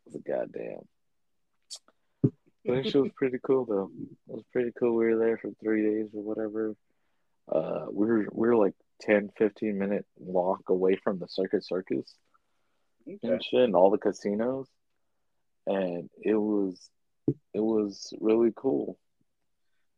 was 0.05 0.15
like, 0.15 0.25
God 0.25 0.51
damn. 0.53 2.31
But 2.65 2.75
that 2.75 2.85
shit 2.91 3.01
was 3.01 3.11
pretty 3.15 3.37
cool 3.41 3.65
though. 3.65 3.89
It 4.29 4.35
was 4.35 4.43
pretty 4.51 4.71
cool. 4.77 4.95
We 4.95 5.05
were 5.05 5.17
there 5.17 5.37
for 5.37 5.51
three 5.63 5.83
days 5.83 6.09
or 6.13 6.21
whatever. 6.21 6.75
Uh, 7.49 7.85
we 7.89 8.05
were 8.07 8.27
we 8.33 8.47
were 8.49 8.57
like 8.57 8.73
10, 9.01 9.29
15 9.37 9.77
minute 9.77 10.05
walk 10.17 10.63
away 10.69 10.97
from 11.01 11.17
the 11.19 11.27
Circuit 11.29 11.65
Circus 11.65 12.13
Okay. 13.07 13.17
and 13.23 13.41
shit, 13.43 13.61
and 13.61 13.73
all 13.75 13.89
the 13.89 13.97
casinos, 13.97 14.67
and 15.65 16.09
it 16.21 16.35
was 16.35 16.89
it 17.27 17.59
was 17.59 18.13
really 18.19 18.51
cool. 18.55 18.97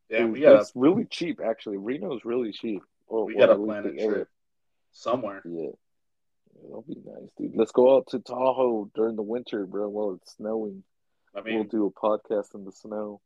Yeah, 0.10 0.20
It 0.24 0.32
we 0.32 0.40
gotta 0.42 0.60
it's 0.62 0.72
really 0.76 1.06
cheap 1.06 1.40
actually. 1.44 1.78
Reno's 1.78 2.26
really 2.26 2.52
cheap. 2.52 2.82
Or, 3.08 3.26
we 3.26 3.36
or 3.36 3.48
least 3.56 3.68
plan 3.68 3.86
a 3.86 3.90
area. 3.90 4.10
trip 4.10 4.28
somewhere. 4.92 5.42
Yeah. 5.46 5.70
That'll 6.62 6.82
be 6.84 6.98
nice, 7.06 7.30
dude. 7.38 7.56
Let's 7.56 7.72
go 7.72 7.96
out 7.98 8.08
to 8.08 8.20
Tahoe 8.20 8.92
during 8.94 9.16
the 9.16 9.22
winter, 9.22 9.66
bro, 9.66 9.88
while 9.90 10.14
it's 10.14 10.36
snowing. 10.36 10.84
I 11.36 11.42
we'll 11.42 11.64
do 11.64 11.86
a 11.86 11.92
podcast 11.92 12.54
in 12.56 12.66
the 12.66 12.72
snow. 12.72 13.22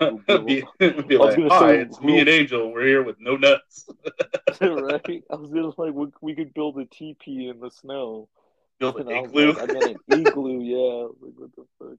be, 0.00 0.64
be 0.78 1.16
I 1.16 1.18
was 1.18 1.36
like, 1.36 1.48
hi, 1.52 1.58
say, 1.60 1.80
it's 1.80 2.00
me 2.00 2.20
and 2.20 2.28
Angel. 2.28 2.72
We're 2.72 2.86
here 2.86 3.02
with 3.02 3.16
no 3.20 3.36
nuts. 3.36 3.86
right? 4.60 5.22
I 5.30 5.34
was 5.36 5.50
just 5.50 5.78
like, 5.78 5.92
we, 5.92 6.06
we 6.22 6.34
could 6.34 6.54
build 6.54 6.78
a 6.78 6.86
teepee 6.86 7.48
in 7.48 7.60
the 7.60 7.70
snow. 7.70 8.28
Build 8.78 8.96
an 8.96 9.08
And 9.08 9.16
I 9.16 9.22
igloo. 9.24 9.52
like, 9.52 9.62
I 9.62 9.66
meant 9.66 9.98
an 10.08 10.26
igloo, 10.26 10.60
yeah. 10.62 10.76
I 10.76 11.06
was 11.06 11.16
like, 11.20 11.32
what 11.36 11.50
the 11.56 11.64
fuck? 11.78 11.98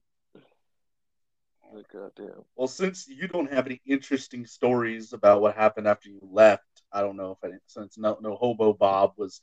Goddamn. 1.92 2.44
Well, 2.56 2.68
since 2.68 3.08
you 3.08 3.28
don't 3.28 3.52
have 3.52 3.66
any 3.66 3.82
interesting 3.86 4.46
stories 4.46 5.14
about 5.14 5.42
what 5.42 5.56
happened 5.56 5.88
after 5.88 6.10
you 6.10 6.20
left, 6.22 6.84
I 6.92 7.02
don't 7.02 7.16
know 7.18 7.32
if 7.32 7.44
any, 7.44 7.60
since 7.68 7.98
no, 7.98 8.18
no 8.22 8.36
hobo 8.36 8.74
Bob 8.74 9.14
was 9.18 9.42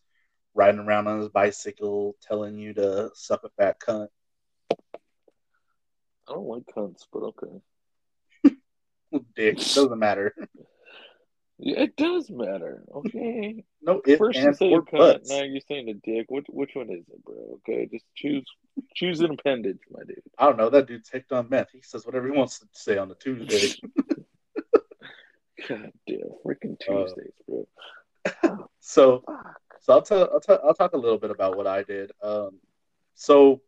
riding 0.55 0.81
around 0.81 1.07
on 1.07 1.19
his 1.21 1.29
bicycle 1.29 2.17
telling 2.21 2.59
you 2.59 2.75
to 2.75 3.11
suck 3.15 3.45
a 3.45 3.49
fat 3.51 3.81
cunt. 3.81 4.09
I 6.29 6.33
don't 6.35 6.47
like 6.47 6.65
cunts, 6.67 7.07
but 7.13 7.35
okay. 8.45 8.57
Dick 9.35 9.57
doesn't 9.57 9.99
matter. 9.99 10.35
It 11.61 11.97
does 11.97 12.31
matter. 12.31 12.83
Okay. 12.95 13.65
No 13.81 14.03
if 14.05 14.19
First 14.19 14.39
you 14.41 14.53
say 14.55 14.73
or 14.73 14.81
a 14.81 14.83
cunt, 14.83 14.99
buts. 14.99 15.31
now 15.31 15.43
you're 15.45 15.61
saying 15.67 15.89
a 15.89 15.95
dick. 15.95 16.27
Which 16.29 16.47
which 16.51 16.73
one 16.75 16.91
is 16.91 17.05
it, 17.09 17.25
bro? 17.25 17.59
Okay, 17.69 17.89
just 17.91 18.05
choose 18.17 18.45
choose 18.95 19.21
an 19.21 19.31
appendage, 19.31 19.79
my 19.91 20.03
dude. 20.05 20.21
I 20.37 20.47
don't 20.47 20.57
know. 20.59 20.69
That 20.69 20.87
dude's 20.89 21.09
hicked 21.09 21.31
on 21.33 21.49
meth. 21.49 21.71
He 21.73 21.81
says 21.81 22.05
whatever 22.05 22.27
he 22.27 22.33
wants 22.37 22.59
to 22.59 22.67
say 22.73 22.99
on 22.99 23.09
the 23.09 23.15
Tuesday. 23.15 23.79
God 25.69 25.93
damn, 26.07 26.19
freaking 26.45 26.77
Uh, 26.89 27.05
Tuesdays, 27.05 27.33
bro. 27.49 27.67
so 28.81 29.25
So 29.81 29.93
I'll 29.95 30.03
tell 30.03 30.29
I'll, 30.33 30.41
tell, 30.41 30.61
I'll 30.65 30.75
talk 30.75 30.93
a 30.93 30.99
little 30.99 31.19
bit 31.19 31.31
about 31.31 31.57
what 31.57 31.67
I 31.67 31.83
did. 31.83 32.11
Um, 32.23 32.59
so 33.15 33.63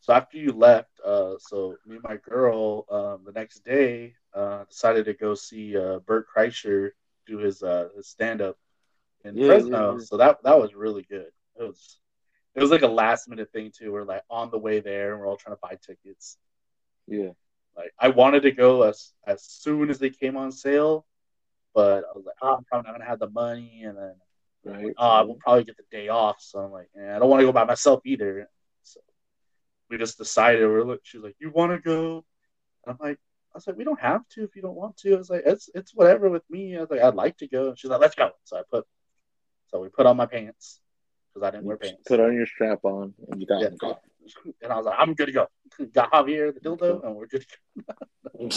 so 0.00 0.12
after 0.12 0.38
you 0.38 0.52
left, 0.52 0.90
uh, 1.04 1.34
so 1.38 1.76
me 1.86 1.96
and 1.96 2.02
my 2.04 2.16
girl 2.16 2.86
um, 2.90 3.24
the 3.24 3.32
next 3.32 3.64
day 3.64 4.14
uh, 4.34 4.64
decided 4.64 5.04
to 5.04 5.14
go 5.14 5.34
see 5.34 5.76
uh, 5.76 5.98
Bert 6.00 6.26
Kreischer 6.34 6.90
do 7.26 7.38
his 7.38 7.62
uh, 7.62 7.88
his 7.96 8.08
stand 8.08 8.40
up 8.40 8.56
in 9.24 9.36
Yeah, 9.36 9.46
Fresno. 9.46 9.92
yeah, 9.92 9.98
yeah. 9.98 10.04
So 10.04 10.16
that 10.16 10.42
that 10.44 10.58
was 10.58 10.74
really 10.74 11.02
good. 11.08 11.30
It 11.58 11.62
was 11.62 11.98
it 12.54 12.60
was 12.60 12.70
like 12.70 12.82
a 12.82 12.88
last 12.88 13.28
minute 13.28 13.50
thing 13.52 13.70
too. 13.76 13.92
We're 13.92 14.04
like 14.04 14.22
on 14.30 14.50
the 14.50 14.58
way 14.58 14.80
there 14.80 15.12
and 15.12 15.20
we're 15.20 15.28
all 15.28 15.36
trying 15.36 15.56
to 15.56 15.60
buy 15.62 15.76
tickets. 15.86 16.38
Yeah. 17.06 17.30
Like 17.76 17.92
I 17.98 18.08
wanted 18.08 18.42
to 18.44 18.52
go 18.52 18.82
as 18.82 19.12
as 19.26 19.42
soon 19.42 19.90
as 19.90 19.98
they 19.98 20.10
came 20.10 20.36
on 20.36 20.50
sale, 20.52 21.06
but 21.74 22.04
I 22.04 22.16
was 22.16 22.24
like, 22.24 22.36
oh, 22.40 22.54
I'm 22.56 22.64
probably 22.64 22.88
not 22.90 22.98
gonna 22.98 23.10
have 23.10 23.18
the 23.18 23.30
money, 23.30 23.82
and 23.84 23.96
then 23.96 24.14
Right. 24.64 24.92
oh, 24.98 25.08
I 25.08 25.22
will 25.22 25.36
probably 25.36 25.62
get 25.62 25.76
the 25.76 25.84
day 25.92 26.08
off. 26.08 26.38
So 26.40 26.58
I'm 26.58 26.72
like, 26.72 26.88
eh, 26.98 27.14
I 27.14 27.20
don't 27.20 27.30
want 27.30 27.40
to 27.40 27.46
go 27.46 27.52
by 27.52 27.64
myself 27.64 28.00
either. 28.04 28.48
So 28.82 29.00
we 29.88 29.96
just 29.96 30.18
decided. 30.18 30.66
We're 30.66 30.82
like, 30.82 31.00
she's 31.04 31.20
like, 31.20 31.36
you 31.38 31.50
want 31.50 31.70
to 31.70 31.78
go? 31.78 32.24
And 32.84 32.92
I'm 32.92 32.98
like, 33.00 33.18
was 33.56 33.66
like, 33.66 33.76
we 33.76 33.84
don't 33.84 34.00
have 34.00 34.26
to 34.30 34.44
if 34.44 34.54
you 34.56 34.62
don't 34.62 34.74
want 34.76 34.96
to. 34.98 35.14
I 35.14 35.16
was 35.18 35.30
like, 35.30 35.42
it's 35.46 35.68
it's 35.74 35.94
whatever 35.94 36.28
with 36.30 36.42
me. 36.50 36.76
I 36.76 36.80
was 36.80 36.90
like, 36.90 37.00
I'd 37.00 37.14
like 37.14 37.36
to 37.38 37.48
go. 37.48 37.68
And 37.68 37.78
she's 37.78 37.90
like, 37.90 38.00
let's 38.00 38.14
go. 38.14 38.30
So 38.44 38.56
I 38.58 38.62
put, 38.70 38.84
so 39.68 39.80
we 39.80 39.88
put 39.88 40.06
on 40.06 40.16
my 40.16 40.26
pants 40.26 40.80
because 41.32 41.46
I 41.46 41.50
didn't 41.50 41.66
wear 41.66 41.76
pants. 41.76 42.02
Put 42.06 42.20
on 42.20 42.34
your 42.34 42.46
strap 42.46 42.80
on 42.84 43.14
and 43.30 43.40
you 43.40 43.46
got 43.46 43.60
Yeah. 43.62 43.70
to 43.70 43.96
And 44.62 44.72
I 44.72 44.76
was 44.76 44.86
like, 44.86 44.96
I'm 44.98 45.14
good 45.14 45.26
to 45.26 45.32
go. 45.32 45.46
Got 45.94 46.12
Javier 46.12 46.52
the 46.52 46.60
dildo, 46.60 47.04
and 47.04 47.14
we're 47.14 47.26
good. 47.26 47.46
go. 48.38 48.48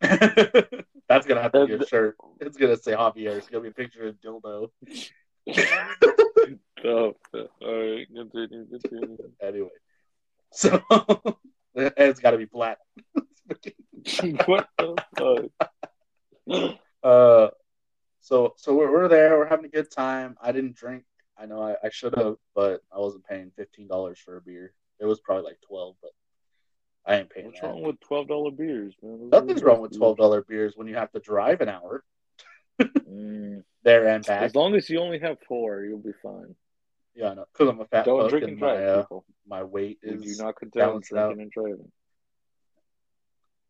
That's 1.08 1.26
gonna 1.26 1.42
have 1.42 1.52
to 1.52 1.66
be 1.66 1.74
a 1.74 1.86
shirt. 1.86 2.16
It's 2.40 2.56
gonna 2.56 2.76
say 2.76 2.92
Javier. 2.92 3.36
It's 3.36 3.48
gonna 3.48 3.62
be 3.62 3.68
a 3.68 3.72
picture 3.72 4.08
of 4.08 4.16
dildo. 4.20 4.70
oh, 6.84 7.14
all 7.34 7.48
right, 7.62 8.06
continue, 8.14 8.66
continue. 8.66 9.18
Anyway, 9.40 9.68
so 10.52 10.82
it's 11.74 12.20
got 12.20 12.32
to 12.32 12.38
be 12.38 12.44
black. 12.44 12.78
what 14.46 14.68
the 14.78 14.96
fuck? 15.18 15.70
uh, 17.02 17.48
so 18.20 18.54
so 18.56 18.74
we're, 18.74 18.90
we're 18.92 19.08
there. 19.08 19.38
We're 19.38 19.46
having 19.46 19.66
a 19.66 19.68
good 19.68 19.90
time. 19.90 20.36
I 20.40 20.52
didn't 20.52 20.76
drink. 20.76 21.04
I 21.38 21.46
know 21.46 21.62
I, 21.62 21.74
I 21.84 21.90
should 21.90 22.14
have, 22.16 22.36
but 22.54 22.82
I 22.94 22.98
wasn't 22.98 23.24
paying 23.26 23.50
fifteen 23.56 23.88
dollars 23.88 24.18
for 24.18 24.36
a 24.36 24.40
beer. 24.40 24.72
It 25.00 25.06
was 25.06 25.20
probably 25.20 25.44
like 25.44 25.58
twelve, 25.66 25.96
but 26.02 26.12
I 27.06 27.16
ain't 27.18 27.30
paying 27.30 27.46
What's 27.46 27.60
that. 27.60 27.66
wrong 27.68 27.82
with 27.82 27.98
twelve 28.00 28.28
dollar 28.28 28.50
beers, 28.50 28.94
man? 29.02 29.18
Those 29.18 29.30
Nothing's 29.30 29.62
wrong 29.62 29.80
with 29.80 29.96
twelve 29.96 30.16
dollar 30.18 30.42
beers 30.42 30.74
when 30.76 30.86
you 30.86 30.94
have 30.94 31.10
to 31.12 31.20
drive 31.20 31.60
an 31.60 31.68
hour 31.68 32.04
Mm. 32.80 33.62
there 33.82 34.06
and 34.08 34.24
back. 34.24 34.42
As 34.42 34.54
long 34.54 34.74
as 34.74 34.88
you 34.88 34.98
only 34.98 35.18
have 35.18 35.36
four, 35.46 35.82
you'll 35.84 35.98
be 35.98 36.12
fine. 36.22 36.54
Yeah, 37.14 37.34
no, 37.34 37.44
because 37.52 37.68
I'm 37.68 37.80
a 37.80 37.84
fat 37.84 38.04
Don't 38.06 38.20
fuck 38.22 38.30
drink 38.30 38.44
and 38.44 38.52
and 38.52 38.60
my 38.60 38.76
uh, 38.84 39.02
people. 39.02 39.24
my 39.46 39.62
weight 39.62 39.98
We 40.02 40.10
is. 40.12 40.38
do 40.38 40.42
not 40.44 40.56
condone 40.56 40.80
balanced 40.80 41.12
out. 41.12 41.34
drinking 41.34 41.42
and 41.42 41.50
driving. 41.50 41.92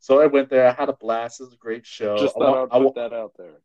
So 0.00 0.20
I 0.20 0.26
went 0.26 0.50
there. 0.50 0.68
I 0.68 0.72
had 0.72 0.88
a 0.88 0.92
blast. 0.94 1.40
It 1.40 1.44
was 1.44 1.52
a 1.54 1.56
great 1.56 1.86
show. 1.86 2.16
Just 2.18 2.36
I, 2.36 2.40
want- 2.40 2.72
I'd 2.72 2.82
put 2.82 2.94
that 2.96 3.12
out 3.12 3.32
there. 3.38 3.60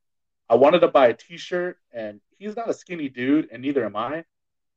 I 0.49 0.55
wanted 0.55 0.79
to 0.79 0.87
buy 0.87 1.07
a 1.07 1.13
T-shirt, 1.13 1.77
and 1.91 2.21
he's 2.37 2.55
not 2.55 2.69
a 2.69 2.73
skinny 2.73 3.09
dude, 3.09 3.49
and 3.51 3.61
neither 3.61 3.83
am 3.85 3.95
I. 3.97 4.23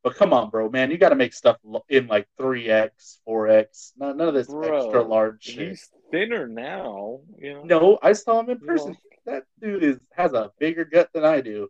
But 0.02 0.16
come 0.16 0.32
on, 0.32 0.48
bro, 0.50 0.68
man, 0.70 0.90
you 0.90 0.96
got 0.96 1.10
to 1.10 1.14
make 1.14 1.34
stuff 1.34 1.58
in 1.88 2.06
like 2.06 2.26
three 2.38 2.70
X, 2.70 3.20
four 3.24 3.48
X. 3.48 3.92
None, 3.98 4.18
of 4.20 4.32
this 4.34 4.48
Bro, 4.48 4.86
extra 4.86 5.02
large 5.02 5.44
shit. 5.44 5.68
He's 5.68 5.88
thinner 6.10 6.48
now, 6.48 7.20
you 7.38 7.52
know. 7.54 7.62
No, 7.64 7.98
I 8.02 8.14
saw 8.14 8.40
him 8.40 8.48
in 8.48 8.58
person. 8.60 8.96
That 9.26 9.44
dude 9.60 9.84
is 9.84 9.98
has 10.12 10.32
a 10.32 10.50
bigger 10.58 10.86
gut 10.86 11.10
than 11.12 11.24
I 11.24 11.42
do. 11.42 11.68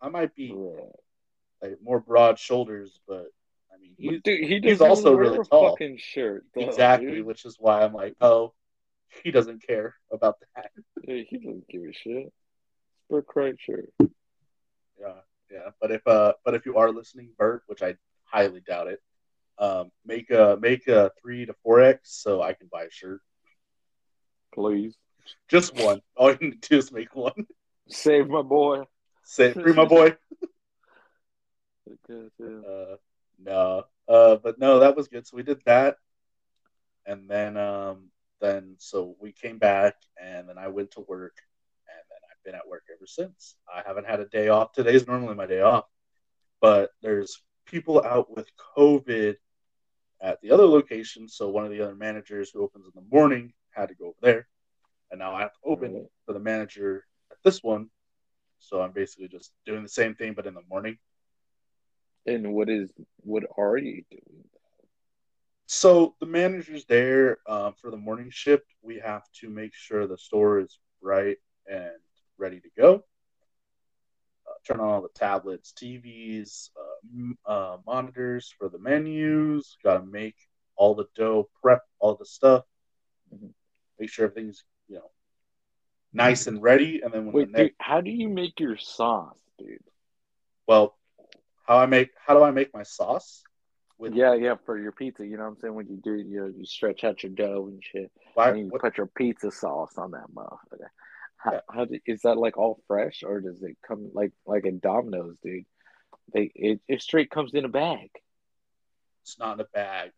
I 0.00 0.08
might 0.08 0.34
be 0.36 0.52
Bro. 0.52 0.94
Like 1.64 1.78
more 1.82 2.00
broad 2.00 2.38
shoulders, 2.38 3.00
but 3.08 3.26
I 3.72 3.80
mean, 3.80 3.94
he's 3.96 4.20
dude, 4.22 4.44
he 4.44 4.60
he's 4.60 4.80
also 4.80 5.14
really 5.14 5.38
tall. 5.50 5.70
fucking 5.70 5.98
shirt. 5.98 6.44
though, 6.54 6.62
exactly, 6.62 7.10
dude. 7.10 7.26
which 7.26 7.44
is 7.44 7.56
why 7.58 7.82
I'm 7.82 7.92
like, 7.92 8.14
oh, 8.20 8.52
he 9.22 9.30
doesn't 9.30 9.66
care 9.66 9.94
about 10.12 10.36
that. 10.54 10.70
Yeah, 11.02 11.22
he 11.28 11.38
doesn't 11.38 11.68
give 11.68 11.82
a 11.82 11.92
shit. 11.92 12.32
Bert 13.08 13.26
Kreischer. 13.26 13.86
Yeah, 15.00 15.20
yeah. 15.50 15.70
But 15.80 15.90
if 15.90 16.06
uh, 16.06 16.34
but 16.44 16.54
if 16.54 16.66
you 16.66 16.76
are 16.76 16.90
listening, 16.90 17.30
Bert, 17.38 17.62
which 17.66 17.82
I 17.82 17.96
highly 18.24 18.60
doubt 18.60 18.88
it, 18.88 19.00
um, 19.58 19.90
make 20.04 20.30
a 20.30 20.58
make 20.60 20.86
a 20.88 21.10
three 21.20 21.46
to 21.46 21.54
four 21.62 21.80
X 21.80 22.14
so 22.22 22.42
I 22.42 22.52
can 22.52 22.68
buy 22.70 22.84
a 22.84 22.90
shirt. 22.90 23.20
Please 24.54 24.94
Just 25.48 25.74
one. 25.74 26.00
All 26.16 26.30
you 26.30 26.38
need 26.40 26.62
to 26.62 26.68
do 26.68 26.78
is 26.78 26.92
make 26.92 27.14
one. 27.14 27.46
save 27.88 28.28
my 28.28 28.42
boy. 28.42 28.84
Save 29.24 29.54
free, 29.54 29.72
my 29.72 29.84
boy. 29.84 30.16
Good. 32.06 32.30
Uh, 32.40 32.96
no, 33.38 33.84
uh, 34.08 34.36
but 34.36 34.58
no, 34.58 34.78
that 34.80 34.96
was 34.96 35.08
good. 35.08 35.26
So 35.26 35.36
we 35.36 35.42
did 35.42 35.60
that, 35.66 35.96
and 37.06 37.28
then 37.28 37.56
um, 37.56 38.10
then 38.40 38.76
so 38.78 39.16
we 39.20 39.32
came 39.32 39.58
back, 39.58 39.94
and 40.22 40.48
then 40.48 40.58
I 40.58 40.68
went 40.68 40.92
to 40.92 41.00
work, 41.00 41.36
and 41.88 42.04
then 42.10 42.18
I've 42.30 42.44
been 42.44 42.54
at 42.54 42.68
work 42.68 42.84
ever 42.94 43.06
since. 43.06 43.56
I 43.72 43.82
haven't 43.86 44.06
had 44.06 44.20
a 44.20 44.26
day 44.26 44.48
off. 44.48 44.72
Today's 44.72 45.06
normally 45.06 45.34
my 45.34 45.46
day 45.46 45.60
off, 45.60 45.84
but 46.60 46.90
there's 47.02 47.42
people 47.66 48.02
out 48.02 48.34
with 48.34 48.48
COVID 48.76 49.36
at 50.22 50.40
the 50.40 50.50
other 50.50 50.66
location. 50.66 51.28
So 51.28 51.48
one 51.48 51.64
of 51.64 51.70
the 51.70 51.82
other 51.82 51.94
managers 51.94 52.50
who 52.50 52.62
opens 52.62 52.86
in 52.86 52.92
the 52.94 53.14
morning 53.14 53.52
had 53.72 53.88
to 53.88 53.94
go 53.94 54.06
over 54.06 54.18
there, 54.22 54.48
and 55.10 55.18
now 55.18 55.34
I 55.34 55.40
have 55.40 55.52
to 55.52 55.58
open 55.66 56.06
for 56.24 56.32
the 56.32 56.40
manager 56.40 57.04
at 57.30 57.38
this 57.44 57.62
one. 57.62 57.90
So 58.58 58.80
I'm 58.80 58.92
basically 58.92 59.28
just 59.28 59.52
doing 59.66 59.82
the 59.82 59.88
same 59.88 60.14
thing, 60.14 60.32
but 60.32 60.46
in 60.46 60.54
the 60.54 60.62
morning. 60.70 60.96
And 62.26 62.54
what 62.54 62.68
is 62.68 62.92
what 63.22 63.44
are 63.56 63.76
you 63.76 64.02
doing? 64.10 64.44
So 65.66 66.14
the 66.20 66.26
manager's 66.26 66.84
there 66.86 67.38
um, 67.46 67.74
for 67.80 67.90
the 67.90 67.96
morning 67.96 68.28
shift. 68.30 68.66
We 68.82 68.98
have 69.00 69.22
to 69.40 69.48
make 69.50 69.74
sure 69.74 70.06
the 70.06 70.18
store 70.18 70.60
is 70.60 70.78
bright 71.02 71.38
and 71.66 71.90
ready 72.38 72.60
to 72.60 72.68
go. 72.76 73.04
Uh, 74.46 74.52
turn 74.66 74.80
on 74.80 74.88
all 74.88 75.02
the 75.02 75.08
tablets, 75.14 75.72
TVs, 75.72 76.70
uh, 76.78 76.96
m- 77.14 77.38
uh, 77.46 77.76
monitors 77.86 78.52
for 78.58 78.68
the 78.68 78.78
menus. 78.78 79.76
Got 79.82 79.98
to 79.98 80.06
make 80.06 80.36
all 80.76 80.94
the 80.94 81.06
dough, 81.14 81.48
prep 81.62 81.82
all 81.98 82.14
the 82.16 82.26
stuff. 82.26 82.64
Mhm. 83.34 83.52
Make 83.98 84.10
sure 84.10 84.26
everything's 84.26 84.64
you 84.88 84.96
know 84.96 85.10
nice 86.12 86.46
and 86.46 86.62
ready. 86.62 87.00
And 87.02 87.12
then 87.12 87.26
when 87.26 87.36
Wait, 87.36 87.38
the 87.38 87.46
next, 87.46 87.70
dude, 87.70 87.74
how 87.78 88.00
do 88.00 88.10
you 88.10 88.28
make 88.28 88.60
your 88.60 88.76
sauce, 88.76 89.36
dude? 89.58 89.82
well, 90.66 90.96
how 91.64 91.78
I 91.78 91.86
make 91.86 92.10
how 92.24 92.34
do 92.34 92.42
I 92.42 92.50
make 92.50 92.72
my 92.72 92.82
sauce? 92.82 93.42
With 93.98 94.14
Yeah, 94.14 94.34
yeah, 94.34 94.56
for 94.66 94.78
your 94.78 94.92
pizza. 94.92 95.24
You 95.26 95.36
know 95.36 95.44
what 95.44 95.50
I'm 95.50 95.56
saying? 95.60 95.74
When 95.74 95.86
you 95.88 95.96
do, 96.02 96.14
you 96.16 96.40
know, 96.40 96.46
you 96.56 96.64
stretch 96.66 97.04
out 97.04 97.22
your 97.22 97.32
dough 97.32 97.68
and 97.68 97.82
shit. 97.82 98.10
why, 98.34 98.50
and 98.50 98.58
you 98.58 98.66
what- 98.68 98.80
put 98.82 98.96
your 98.98 99.06
pizza 99.06 99.50
sauce 99.50 99.96
on 99.98 100.10
that 100.12 100.26
motherfucker. 100.34 100.88
How, 101.36 101.52
Yeah. 101.52 101.60
how 101.70 101.84
do, 101.84 101.98
is 102.06 102.22
that 102.22 102.36
like 102.36 102.56
all 102.56 102.80
fresh 102.86 103.22
or 103.22 103.40
does 103.40 103.62
it 103.62 103.76
come 103.86 104.10
like 104.14 104.32
like 104.46 104.64
in 104.66 104.78
Domino's, 104.80 105.38
dude? 105.40 105.64
They 106.32 106.50
it, 106.54 106.80
it 106.88 107.02
straight 107.02 107.30
comes 107.30 107.54
in 107.54 107.64
a 107.64 107.68
bag. 107.68 108.10
it's 109.22 109.38
not 109.38 109.54
in 109.54 109.60
a 109.60 109.68
bag. 109.72 110.10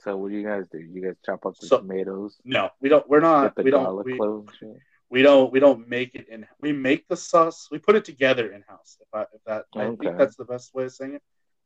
So 0.00 0.16
what 0.16 0.30
do 0.30 0.36
you 0.36 0.46
guys 0.46 0.66
do? 0.70 0.78
You 0.78 1.00
guys 1.02 1.16
chop 1.24 1.46
up 1.46 1.54
the 1.58 1.66
So- 1.66 1.78
tomatoes, 1.78 2.36
No, 2.44 2.70
we 2.80 2.88
don't. 2.88 3.08
We're 3.08 3.20
not. 3.20 3.54
the 3.56 3.62
We 3.62 3.70
don't. 3.70 3.84
garlic 3.84 4.06
We, 4.06 4.16
cloves 4.16 4.48
and 4.60 4.74
shit. 4.74 4.82
We 5.10 5.22
don't 5.22 5.52
we 5.52 5.60
don't 5.60 5.88
make 5.88 6.14
it 6.14 6.28
in 6.28 6.46
we 6.60 6.72
make 6.72 7.06
the 7.08 7.16
sauce 7.16 7.68
we 7.70 7.78
put 7.78 7.94
it 7.94 8.04
together 8.04 8.52
in 8.52 8.62
house 8.62 8.96
if 9.00 9.08
i 9.14 9.22
if 9.34 9.42
that 9.46 9.64
i 9.76 9.86
think 9.96 10.16
that's 10.18 10.36
the 10.36 10.44
best 10.44 10.74
way 10.74 10.84
of 10.84 10.92
saying 10.92 11.14
it 11.14 11.22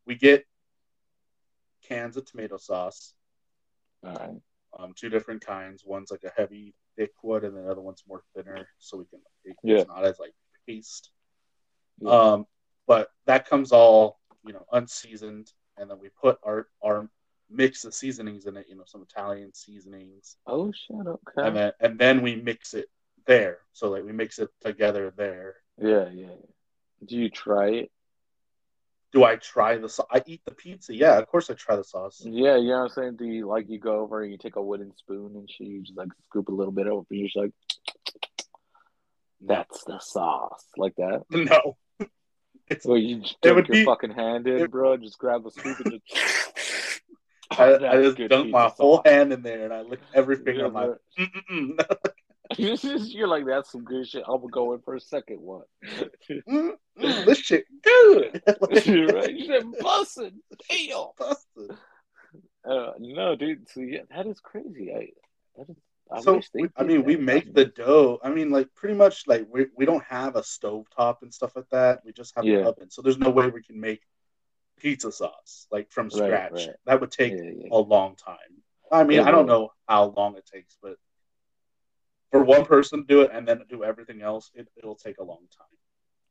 we 0.06 0.14
get 0.14 0.44
cans 1.86 2.16
of 2.16 2.24
tomato 2.24 2.56
sauce 2.56 3.14
All 4.04 4.14
right. 4.14 4.40
um 4.78 4.92
two 4.96 5.08
different 5.08 5.44
kinds 5.44 5.82
one's 5.84 6.10
like 6.10 6.24
a 6.24 6.32
heavy 6.36 6.74
thick 6.96 7.12
one 7.22 7.44
and 7.44 7.56
the 7.56 7.70
other 7.70 7.80
one's 7.80 8.02
more 8.08 8.22
thinner 8.34 8.68
so 8.78 8.98
we 8.98 9.04
can 9.06 9.20
it- 9.44 9.56
Yeah. 9.62 9.76
it's 9.78 9.88
not 9.88 10.04
as 10.04 10.18
like 10.18 10.34
paste 10.66 11.10
Yeah. 12.00 12.10
um 12.10 12.46
but 12.86 13.08
that 13.26 13.46
comes 13.48 13.72
all 13.72 14.18
you 14.44 14.52
know 14.52 14.66
unseasoned 14.72 15.52
and 15.76 15.90
then 15.90 15.98
we 16.00 16.08
put 16.20 16.38
our 16.42 16.68
our 16.82 17.08
mix 17.50 17.84
of 17.86 17.94
seasonings 17.94 18.44
in 18.46 18.56
it 18.58 18.66
you 18.68 18.76
know 18.76 18.84
some 18.84 19.02
italian 19.02 19.54
seasonings 19.54 20.36
Oh 20.46 20.70
shit, 20.72 20.96
okay. 21.06 21.46
and 21.46 21.56
then 21.56 21.72
and 21.80 21.98
then 21.98 22.20
we 22.20 22.34
mix 22.36 22.74
it 22.74 22.88
there 23.28 23.58
so 23.72 23.88
like 23.90 24.02
we 24.04 24.10
mix 24.12 24.40
it 24.40 24.48
together 24.60 25.12
there 25.16 25.54
yeah, 25.80 26.08
yeah. 26.12 26.26
Do 27.06 27.14
you 27.16 27.30
try 27.30 27.68
it? 27.68 27.92
do 29.12 29.22
I 29.24 29.36
try 29.36 29.78
the 29.78 29.88
sauce? 29.88 30.06
I 30.10 30.22
eat 30.26 30.42
the 30.44 30.50
pizza. 30.54 30.94
Yeah, 30.94 31.16
of 31.18 31.26
course 31.28 31.48
I 31.48 31.54
try 31.54 31.76
the 31.76 31.84
sauce. 31.84 32.20
Yeah, 32.24 32.56
you 32.56 32.68
know 32.68 32.78
what 32.80 32.82
I'm 32.82 32.88
saying? 32.90 33.16
Do 33.16 33.24
you 33.24 33.46
like 33.46 33.68
you 33.70 33.78
go 33.78 34.00
over 34.00 34.22
and 34.22 34.30
you 34.32 34.36
take 34.38 34.56
a 34.56 34.62
wooden 34.62 34.92
spoon 34.96 35.32
and 35.36 35.48
she 35.50 35.64
you 35.64 35.82
just 35.82 35.96
like 35.96 36.08
scoop 36.28 36.48
a 36.48 36.52
little 36.52 36.72
bit 36.72 36.88
over, 36.88 37.06
and 37.08 37.18
you're 37.20 37.28
just 37.28 37.36
like, 37.36 37.52
that's 39.40 39.84
the 39.84 39.98
sauce, 40.00 40.64
like 40.76 40.96
that. 40.96 41.22
No. 41.30 41.76
It's, 42.68 42.84
Well, 42.84 42.98
you 42.98 43.22
dunk 43.40 43.68
your 43.68 43.76
be- 43.76 43.84
fucking 43.84 44.10
hand 44.10 44.46
in, 44.46 44.62
it- 44.64 44.70
bro. 44.70 44.96
Just 44.98 45.18
grab 45.18 45.42
the 45.44 45.52
scoop 45.52 45.78
and 45.80 45.92
just. 45.92 47.00
I, 47.50 47.74
I 47.90 48.02
just 48.02 48.18
dunk 48.28 48.50
my 48.50 48.68
whole 48.76 49.00
hand 49.04 49.32
in 49.32 49.42
there 49.42 49.64
and 49.64 49.72
I 49.72 49.82
lick 49.82 50.00
every 50.12 50.36
finger. 50.36 50.52
Yeah, 50.60 50.66
I'm 50.66 50.74
like. 50.74 50.90
Mm-mm-mm. 51.18 52.14
You're 52.56 53.28
like, 53.28 53.46
that's 53.46 53.72
some 53.72 53.84
good 53.84 54.08
shit. 54.08 54.22
I'm 54.26 54.40
gonna 54.40 54.50
go 54.50 54.72
in 54.74 54.80
for 54.80 54.94
a 54.94 55.00
second 55.00 55.40
one. 55.40 55.64
Mm, 56.30 56.72
mm, 56.98 57.24
this 57.26 57.38
shit 57.38 57.64
good. 57.82 58.42
right? 59.14 59.34
You 59.34 59.46
said 59.46 59.64
bussin'. 59.80 60.32
Damn. 60.70 61.06
Busted. 61.18 61.76
Uh, 62.68 62.92
no, 62.98 63.36
dude. 63.36 63.68
So 63.68 63.80
yeah, 63.80 64.00
that 64.14 64.26
is 64.26 64.40
crazy. 64.40 64.92
I, 64.94 65.08
that 65.56 65.68
is, 65.70 65.76
I 66.10 66.20
so 66.20 66.36
wish 66.36 66.48
we- 66.54 66.68
I 66.76 66.84
mean, 66.84 67.04
we 67.04 67.16
make 67.16 67.52
the 67.52 67.66
dough. 67.66 68.18
I 68.22 68.30
mean, 68.30 68.50
like 68.50 68.74
pretty 68.74 68.94
much 68.94 69.26
like 69.26 69.46
we 69.50 69.66
we 69.76 69.84
don't 69.84 70.04
have 70.04 70.36
a 70.36 70.42
stove 70.42 70.86
top 70.96 71.22
and 71.22 71.32
stuff 71.32 71.54
like 71.54 71.68
that. 71.70 72.00
We 72.04 72.12
just 72.12 72.34
have 72.36 72.44
an 72.46 72.64
oven, 72.66 72.90
so 72.90 73.02
there's 73.02 73.18
no 73.18 73.30
way 73.30 73.48
we 73.48 73.62
can 73.62 73.78
make 73.80 74.00
pizza 74.78 75.10
sauce 75.12 75.66
like 75.70 75.90
from 75.90 76.10
scratch. 76.10 76.52
right. 76.52 76.68
That 76.86 77.00
would 77.00 77.10
take 77.10 77.32
Yeah, 77.32 77.50
yeah. 77.56 77.68
a 77.72 77.78
long 77.78 78.16
time. 78.16 78.36
I 78.90 79.04
mean, 79.04 79.20
I 79.20 79.30
don't 79.30 79.46
know 79.46 79.70
how 79.86 80.14
long 80.16 80.36
it 80.36 80.46
takes, 80.46 80.78
but 80.82 80.96
for 82.30 82.42
one 82.44 82.64
person 82.64 83.00
to 83.00 83.06
do 83.06 83.22
it 83.22 83.30
and 83.32 83.46
then 83.46 83.62
do 83.68 83.84
everything 83.84 84.22
else, 84.22 84.50
it, 84.54 84.68
it'll 84.76 84.94
take 84.96 85.18
a 85.18 85.24
long 85.24 85.46
time. 85.56 85.66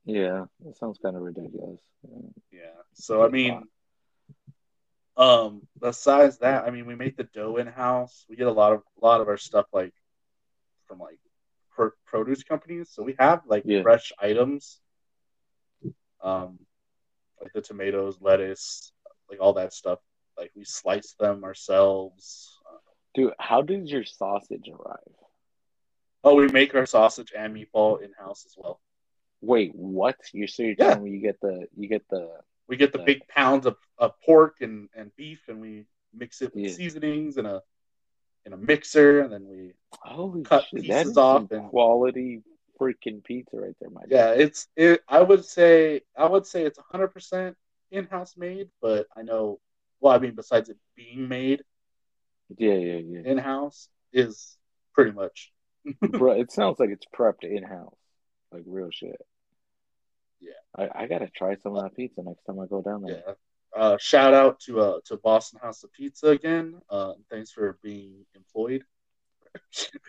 Yeah, 0.06 0.46
that 0.66 0.78
sounds 0.78 1.00
kind 1.02 1.16
of 1.16 1.22
ridiculous. 1.22 1.80
Yeah. 2.52 2.62
So 2.94 3.24
I 3.24 3.30
mean, 3.30 3.64
um, 5.18 5.68
besides 5.82 6.38
that, 6.40 6.66
I 6.66 6.70
mean, 6.70 6.86
we 6.86 6.96
make 6.96 7.18
the 7.18 7.24
dough 7.34 7.58
in 7.58 7.68
house. 7.68 8.26
We 8.30 8.36
get 8.36 8.48
a 8.48 8.52
lot 8.52 8.74
of 8.74 8.84
a 9.02 9.06
lot 9.06 9.22
of 9.22 9.28
our 9.28 9.38
stuff 9.38 9.66
like 9.74 9.94
from 10.86 11.00
like 11.00 11.20
pro- 11.72 11.92
produce 12.06 12.44
companies. 12.44 12.90
So 12.92 13.04
we 13.04 13.16
have 13.20 13.42
like 13.48 13.64
Yeah. 13.66 13.82
fresh 13.82 14.14
items, 14.20 14.80
um, 16.22 16.60
like 17.42 17.52
the 17.54 17.62
tomatoes, 17.62 18.18
lettuce, 18.22 18.94
like 19.30 19.40
all 19.42 19.54
that 19.54 19.74
stuff. 19.74 20.00
Like 20.38 20.52
we 20.56 20.64
slice 20.64 21.14
them 21.20 21.44
ourselves. 21.44 22.54
Dude, 23.16 23.34
how 23.40 23.64
does 23.64 23.92
your 23.92 24.06
sausage 24.06 24.70
arrive? 24.70 25.16
Oh, 26.28 26.36
we 26.36 26.48
make 26.50 26.76
our 26.76 26.86
sausage 26.86 27.32
and 27.36 27.56
meatball 27.56 28.02
in 28.02 28.12
house 28.14 28.46
as 28.46 28.54
well. 28.58 28.80
Wait, 29.42 29.74
what? 29.76 30.18
You 30.34 30.48
so 30.48 30.64
you're 30.64 30.76
Yeah. 30.78 30.90
telling 30.90 31.04
me 31.06 31.12
you 31.12 31.22
get 31.22 31.40
the 31.42 31.68
you 31.76 31.88
get 31.88 32.08
the 32.10 32.40
We 32.68 32.76
get 32.76 32.92
the 32.92 32.98
Right. 33.00 33.06
big 33.08 33.28
pounds 33.30 33.66
of, 33.66 33.78
of 33.98 34.12
pork 34.26 34.58
and, 34.60 34.90
and 34.94 35.16
beef, 35.16 35.48
and 35.48 35.62
we 35.62 35.86
mix 36.14 36.42
it 36.42 36.54
with 36.54 36.66
Yeah. 36.66 36.72
seasonings 36.74 37.38
in 37.38 37.46
a 37.46 37.62
in 38.46 38.52
a 38.54 38.58
mixer, 38.58 39.22
and 39.22 39.32
then 39.32 39.48
we 39.48 39.74
holy 40.02 40.44
Cut 40.44 40.66
shit? 40.66 40.84
pieces 40.84 41.18
off 41.18 41.50
and- 41.52 41.70
quality 41.70 42.44
freaking 42.80 43.24
pizza 43.24 43.56
right 43.58 43.76
there, 43.80 43.90
my 43.90 44.02
yeah, 44.08 44.32
it's 44.34 44.68
it. 44.76 45.02
I 45.08 45.22
would 45.22 45.46
say 45.46 46.02
I 46.16 46.28
would 46.28 46.46
say 46.46 46.64
it's 46.64 46.78
100 46.78 47.08
percent 47.10 47.56
in 47.92 48.06
house 48.06 48.36
made, 48.36 48.70
but 48.82 49.08
I 49.16 49.22
know. 49.24 49.60
Well, 50.02 50.14
I 50.14 50.20
mean, 50.20 50.36
besides 50.36 50.68
it 50.70 50.78
being 50.96 51.28
made 51.28 51.64
Yeah, 52.58 52.74
yeah, 52.74 52.98
yeah. 52.98 53.22
in 53.32 53.38
house, 53.38 53.90
is 54.14 54.58
pretty 54.94 55.12
much 55.12 55.52
Bro, 56.02 56.34
it 56.40 56.52
sounds 56.52 56.80
like 56.80 56.90
it's 56.90 57.06
prepped 57.16 57.44
in 57.44 57.64
house, 57.64 57.96
like 58.52 58.64
real 58.66 58.90
shit. 58.92 59.22
Yeah. 60.40 60.52
I, 60.78 61.04
I 61.04 61.08
gotta 61.08 61.30
try 61.30 61.56
some 61.56 61.76
of 61.76 61.84
that 61.84 61.96
pizza 61.96 62.22
next 62.24 62.44
time 62.44 62.60
I 62.60 62.66
go 62.68 62.82
down 62.82 63.04
there. 63.04 63.24
yeah. 63.26 63.34
Uh, 63.76 63.98
shout 64.00 64.34
out 64.34 64.60
to 64.62 64.80
uh 64.80 65.00
to 65.06 65.18
Boston 65.18 65.60
House 65.62 65.84
of 65.84 65.92
Pizza 65.94 66.28
again. 66.28 66.80
Uh, 66.90 67.14
thanks 67.30 67.52
for 67.52 67.78
being 67.84 68.26
employed. 68.36 68.84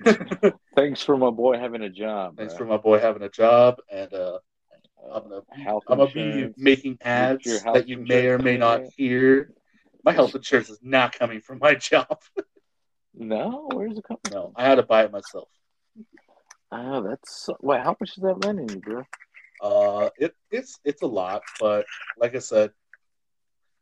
Thanks 0.76 1.02
for 1.02 1.16
my 1.16 1.30
boy 1.30 1.58
having 1.58 1.82
a 1.82 1.88
job. 1.88 2.36
thanks 2.36 2.52
bruh. 2.54 2.58
for 2.58 2.64
my 2.66 2.76
boy 2.76 2.98
having 2.98 3.22
a 3.22 3.30
job, 3.30 3.76
and 3.90 4.12
uh, 4.12 4.38
Uh, 5.02 5.14
I'm 5.14 5.28
gonna 5.28 5.42
be, 5.54 5.62
health 5.62 5.84
I'm 5.88 5.98
gonna 5.98 6.12
be 6.12 6.48
making 6.56 6.98
ads 7.02 7.62
that 7.62 7.88
you 7.88 7.98
may 7.98 8.26
or 8.26 8.38
may 8.38 8.56
not 8.56 8.82
hear. 8.96 9.52
My 10.04 10.12
health 10.12 10.34
insurance 10.34 10.70
is 10.70 10.80
not 10.82 11.12
coming 11.18 11.40
from 11.40 11.58
my 11.58 11.74
job. 11.90 12.20
No, 13.14 13.68
where's 13.72 13.96
it 13.98 14.04
coming 14.04 14.20
no. 14.30 14.52
I 14.56 14.64
had 14.64 14.76
to 14.76 14.82
buy 14.82 15.04
it 15.04 15.12
myself. 15.12 15.48
Oh, 16.70 17.02
that's 17.02 17.48
wait. 17.60 17.80
How 17.80 17.96
much 17.98 18.10
is 18.16 18.22
that 18.22 18.44
running 18.44 18.68
you, 18.68 18.80
bro? 18.80 19.04
Uh, 19.60 20.10
it 20.18 20.34
it's 20.50 20.78
it's 20.84 21.02
a 21.02 21.06
lot, 21.06 21.42
but 21.60 21.86
like 22.18 22.34
I 22.34 22.38
said, 22.38 22.72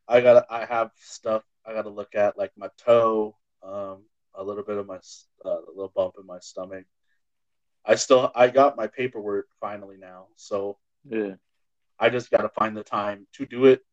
I 0.08 0.20
got 0.20 0.46
I 0.50 0.64
have 0.64 0.90
stuff 0.96 1.42
I 1.66 1.72
got 1.72 1.82
to 1.82 1.90
look 1.90 2.14
at, 2.14 2.38
like 2.38 2.52
my 2.56 2.68
toe, 2.78 3.36
um, 3.62 4.04
a 4.34 4.42
little 4.42 4.62
bit 4.62 4.78
of 4.78 4.86
my 4.86 4.98
uh, 5.44 5.60
a 5.60 5.70
little 5.74 5.92
bump 5.94 6.14
in 6.20 6.26
my 6.26 6.38
stomach. 6.38 6.84
I 7.84 7.96
still 7.96 8.30
I 8.34 8.48
got 8.48 8.76
my 8.76 8.86
paperwork 8.86 9.46
finally 9.60 9.96
now, 9.98 10.28
so 10.36 10.78
Yeah. 11.08 11.34
I 11.98 12.10
just 12.10 12.30
got 12.30 12.42
to 12.42 12.48
find 12.50 12.76
the 12.76 12.84
time 12.84 13.26
to 13.34 13.46
do 13.46 13.66
it. 13.66 13.84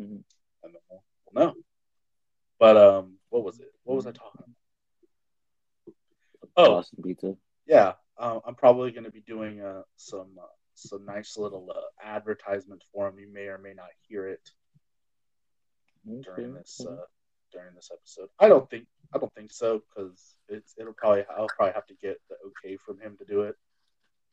Mhm. 0.00 0.22
And 0.62 0.74
then 0.74 0.80
we'll 0.88 1.02
we'll 1.32 1.46
know. 1.46 1.54
But 2.58 2.76
um, 2.76 3.18
what 3.30 3.44
was 3.44 3.60
it? 3.60 3.72
What 3.84 3.96
was 3.96 4.06
I 4.06 4.12
talking 4.12 4.42
about? 4.44 4.57
Oh, 6.58 6.72
Boston 6.72 7.02
pizza. 7.04 7.36
yeah, 7.66 7.92
uh, 8.18 8.40
I'm 8.44 8.56
probably 8.56 8.90
going 8.90 9.04
to 9.04 9.12
be 9.12 9.20
doing 9.20 9.60
uh, 9.60 9.82
some 9.96 10.28
uh, 10.38 10.46
some 10.74 11.04
nice 11.04 11.36
little 11.38 11.70
uh, 11.74 11.80
advertisements 12.04 12.84
for 12.92 13.08
him. 13.08 13.18
You 13.18 13.32
may 13.32 13.46
or 13.46 13.58
may 13.58 13.74
not 13.74 13.88
hear 14.08 14.26
it 14.28 14.40
during 16.04 16.54
this 16.54 16.80
uh, 16.86 17.04
during 17.52 17.74
this 17.74 17.90
episode. 17.92 18.28
I 18.40 18.48
don't 18.48 18.68
think 18.68 18.86
I 19.14 19.18
don't 19.18 19.32
think 19.34 19.52
so 19.52 19.82
because 19.88 20.34
it's 20.48 20.74
it'll 20.78 20.94
probably 20.94 21.24
I'll 21.30 21.46
probably 21.56 21.74
have 21.74 21.86
to 21.86 21.94
get 21.94 22.20
the 22.28 22.36
okay 22.48 22.76
from 22.76 22.98
him 23.00 23.16
to 23.18 23.24
do 23.24 23.42
it. 23.42 23.54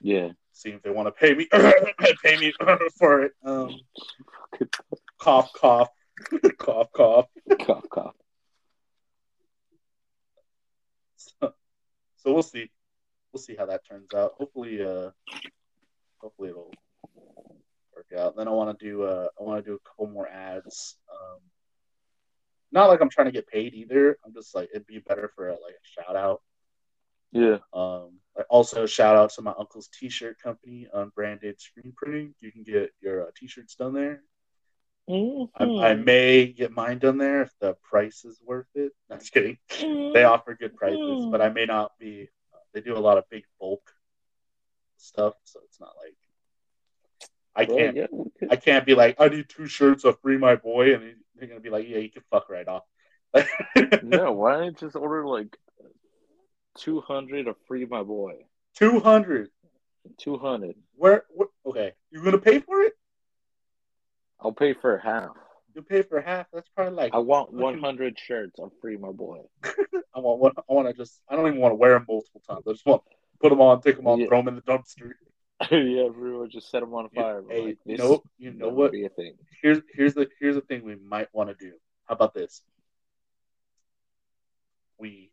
Yeah. 0.02 0.30
See 0.52 0.70
if 0.70 0.82
they 0.82 0.90
want 0.90 1.08
to 1.08 1.12
pay 1.12 1.34
me 1.36 1.48
pay 2.24 2.38
me 2.38 2.54
for 2.98 3.22
it. 3.24 3.34
Um, 3.44 3.70
cough 5.20 5.52
cough 5.54 5.90
cough 6.58 6.92
cough. 6.92 7.28
cough, 7.60 7.90
cough. 7.90 8.16
So, 11.18 11.54
so 12.26 12.34
we'll 12.34 12.44
see. 12.44 12.70
We'll 13.32 13.42
see 13.42 13.56
how 13.56 13.68
that 13.68 13.86
turns 13.88 14.14
out. 14.16 14.34
Hopefully, 14.38 14.82
uh, 14.82 15.12
hopefully 16.18 16.50
it'll 16.50 16.74
work 17.96 18.08
out. 18.18 18.36
Then 18.36 18.48
I 18.48 18.52
want 18.52 18.78
to 18.78 18.86
do 18.86 19.04
uh, 19.04 19.28
I 19.40 19.44
want 19.44 19.64
to 19.64 19.70
do 19.70 19.76
a 19.76 19.90
couple 19.90 20.08
more 20.08 20.28
ads. 20.28 20.98
Um, 21.12 21.40
not 22.72 22.88
like 22.88 23.02
I'm 23.02 23.10
trying 23.10 23.28
to 23.28 23.32
get 23.32 23.48
paid 23.48 23.74
either. 23.74 24.18
I'm 24.26 24.34
just 24.34 24.56
like 24.56 24.70
it'd 24.74 24.88
be 24.88 25.00
better 25.00 25.32
for 25.36 25.50
a, 25.50 25.52
like 25.52 25.76
a 25.76 26.02
shout 26.02 26.16
out. 26.16 26.42
Yeah. 27.32 27.58
Um, 27.74 28.20
I 28.38 28.42
also 28.50 28.86
shout 28.86 29.16
out 29.16 29.30
to 29.32 29.42
my 29.42 29.54
uncle's 29.58 29.90
T-shirt 29.90 30.38
company, 30.42 30.88
Unbranded 30.94 31.60
Screen 31.60 31.94
Printing. 31.96 32.34
You 32.40 32.52
can 32.52 32.64
get 32.64 32.92
your 33.02 33.28
uh, 33.28 33.32
T-shirts 33.38 33.76
done 33.76 33.94
there. 33.94 34.24
I, 35.08 35.12
Mm-hmm. 35.14 35.80
I 35.80 35.94
may 35.94 36.48
get 36.48 36.72
mine 36.72 36.98
done 37.00 37.18
there 37.18 37.44
if 37.44 37.52
the 37.62 37.76
price 37.84 38.26
is 38.26 38.40
worth 38.44 38.68
it. 38.76 38.92
I'm 39.12 39.20
just 39.20 39.32
kidding. 39.32 39.58
They 39.80 40.24
offer 40.24 40.56
good 40.56 40.76
prices, 40.76 41.26
but 41.32 41.42
I 41.42 41.50
may 41.50 41.66
not 41.66 41.92
be. 42.00 42.30
They 42.74 42.82
do 42.82 42.98
a 42.98 43.00
lot 43.00 43.18
of 43.18 43.24
big 43.30 43.44
bulk 43.60 43.90
stuff, 44.98 45.34
so 45.46 45.60
it's 45.66 45.80
not 45.80 45.94
like 46.02 46.18
I 47.56 47.66
Well, 47.72 47.78
can't. 47.78 47.96
yeah, 47.96 48.08
could- 48.08 48.52
I 48.52 48.56
can't 48.58 48.86
be 48.86 48.96
like, 48.96 49.16
I 49.20 49.30
need 49.30 49.48
two 49.48 49.66
shirts 49.68 50.04
of 50.04 50.20
free 50.22 50.38
my 50.38 50.56
boy, 50.56 50.94
and 50.94 51.16
they're 51.36 51.48
gonna 51.48 51.62
be 51.62 51.70
like, 51.70 51.88
yeah, 51.88 52.00
you 52.00 52.10
can 52.12 52.24
fuck 52.32 52.50
right 52.50 52.68
off. 52.68 52.84
no, 54.04 54.32
why 54.34 54.54
don't 54.58 54.66
you 54.66 54.88
just 54.88 54.96
order 54.98 55.26
like 55.26 55.56
two 56.78 57.00
hundred 57.02 57.48
of 57.48 57.56
free 57.68 57.86
my 57.86 58.04
boy? 58.04 58.46
Two 58.76 59.00
hundred. 59.00 59.50
Two 60.18 60.38
hundred. 60.38 60.76
Where, 60.96 61.24
where? 61.30 61.48
Okay, 61.66 61.94
you're 62.12 62.24
gonna 62.24 62.38
pay 62.40 62.60
for 62.60 62.82
it? 62.82 62.94
I'll 64.40 64.52
pay 64.54 64.74
for 64.74 64.98
half. 64.98 65.32
You 65.74 65.82
pay 65.82 66.02
for 66.04 66.22
half. 66.22 66.48
That's 66.54 66.70
probably 66.70 66.94
like 66.94 67.14
I 67.14 67.18
want 67.18 67.52
one 67.52 67.80
hundred 67.80 68.18
shirts 68.18 68.60
of 68.60 68.72
free 68.82 68.98
my 68.98 69.12
boy. 69.12 69.42
I 69.64 70.20
want. 70.20 70.40
One, 70.40 70.52
I 70.58 70.74
want 70.74 70.88
to 70.88 70.94
just. 70.94 71.20
I 71.30 71.36
don't 71.36 71.48
even 71.48 71.60
want 71.60 71.72
to 71.74 71.76
wear 71.76 71.94
them 71.94 72.06
multiple 72.08 72.42
times. 72.48 72.64
I 72.68 72.72
just 72.72 72.86
want 72.86 73.02
to 73.04 73.16
put 73.42 73.50
them 73.50 73.60
on, 73.62 73.82
take 73.82 73.98
them 73.98 74.08
on, 74.08 74.20
Yeah. 74.20 74.28
throw 74.28 74.40
them 74.40 74.48
in 74.50 74.56
the 74.56 74.62
dumpster. 74.62 75.12
yeah, 75.72 76.06
everyone 76.06 76.50
just 76.50 76.70
set 76.70 76.80
them 76.82 76.94
on 76.94 77.10
fire. 77.10 77.44
hey, 77.50 77.62
like, 77.66 77.78
you 77.86 77.98
know, 77.98 78.24
you 78.38 78.52
know 78.52 78.70
what? 78.70 78.92
Be 78.94 79.06
a 79.06 79.10
thing. 79.10 79.34
here's 79.62 79.82
here's 79.94 80.14
the 80.14 80.28
here's 80.40 80.56
the 80.56 80.62
thing 80.62 80.84
we 80.86 80.96
might 80.96 81.28
want 81.34 81.50
to 81.50 81.56
do. 81.56 81.74
How 82.06 82.16
about 82.16 82.34
this? 82.34 82.62
We 84.98 85.32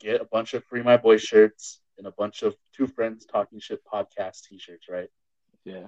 get 0.00 0.20
a 0.20 0.24
bunch 0.24 0.54
of 0.54 0.64
free 0.64 0.82
my 0.82 0.96
boy 0.96 1.16
shirts 1.16 1.80
and 1.98 2.06
a 2.06 2.12
bunch 2.12 2.42
of 2.42 2.56
two 2.74 2.86
friends 2.86 3.24
talking 3.24 3.60
shit 3.60 3.80
podcast 3.84 4.42
t-shirts, 4.48 4.88
right? 4.88 5.08
Yeah, 5.64 5.86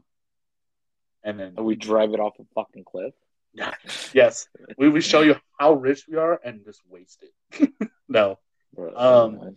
And 1.24 1.38
then 1.38 1.54
and 1.56 1.66
we 1.66 1.74
drive 1.76 2.12
it 2.14 2.20
off 2.20 2.38
a 2.38 2.44
fucking 2.54 2.84
cliff. 2.84 3.14
yes, 4.12 4.46
we 4.76 4.88
we 4.88 5.00
show 5.00 5.22
you 5.22 5.36
how 5.58 5.72
rich 5.74 6.04
we 6.08 6.16
are 6.16 6.40
and 6.44 6.64
just 6.64 6.80
waste 6.88 7.24
it. 7.50 7.72
no, 8.08 8.38
Bro, 8.74 8.94
Um, 8.96 9.34
nice. 9.38 9.54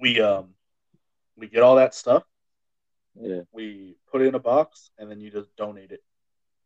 we 0.00 0.20
um 0.20 0.54
we 1.36 1.48
get 1.48 1.62
all 1.62 1.76
that 1.76 1.94
stuff 1.94 2.24
Yeah. 3.18 3.42
We 3.52 3.96
put 4.10 4.20
it 4.22 4.26
in 4.26 4.34
a 4.34 4.38
box, 4.40 4.90
and 4.98 5.10
then 5.10 5.20
you 5.20 5.30
just 5.30 5.54
donate 5.56 5.92
it. 5.92 6.02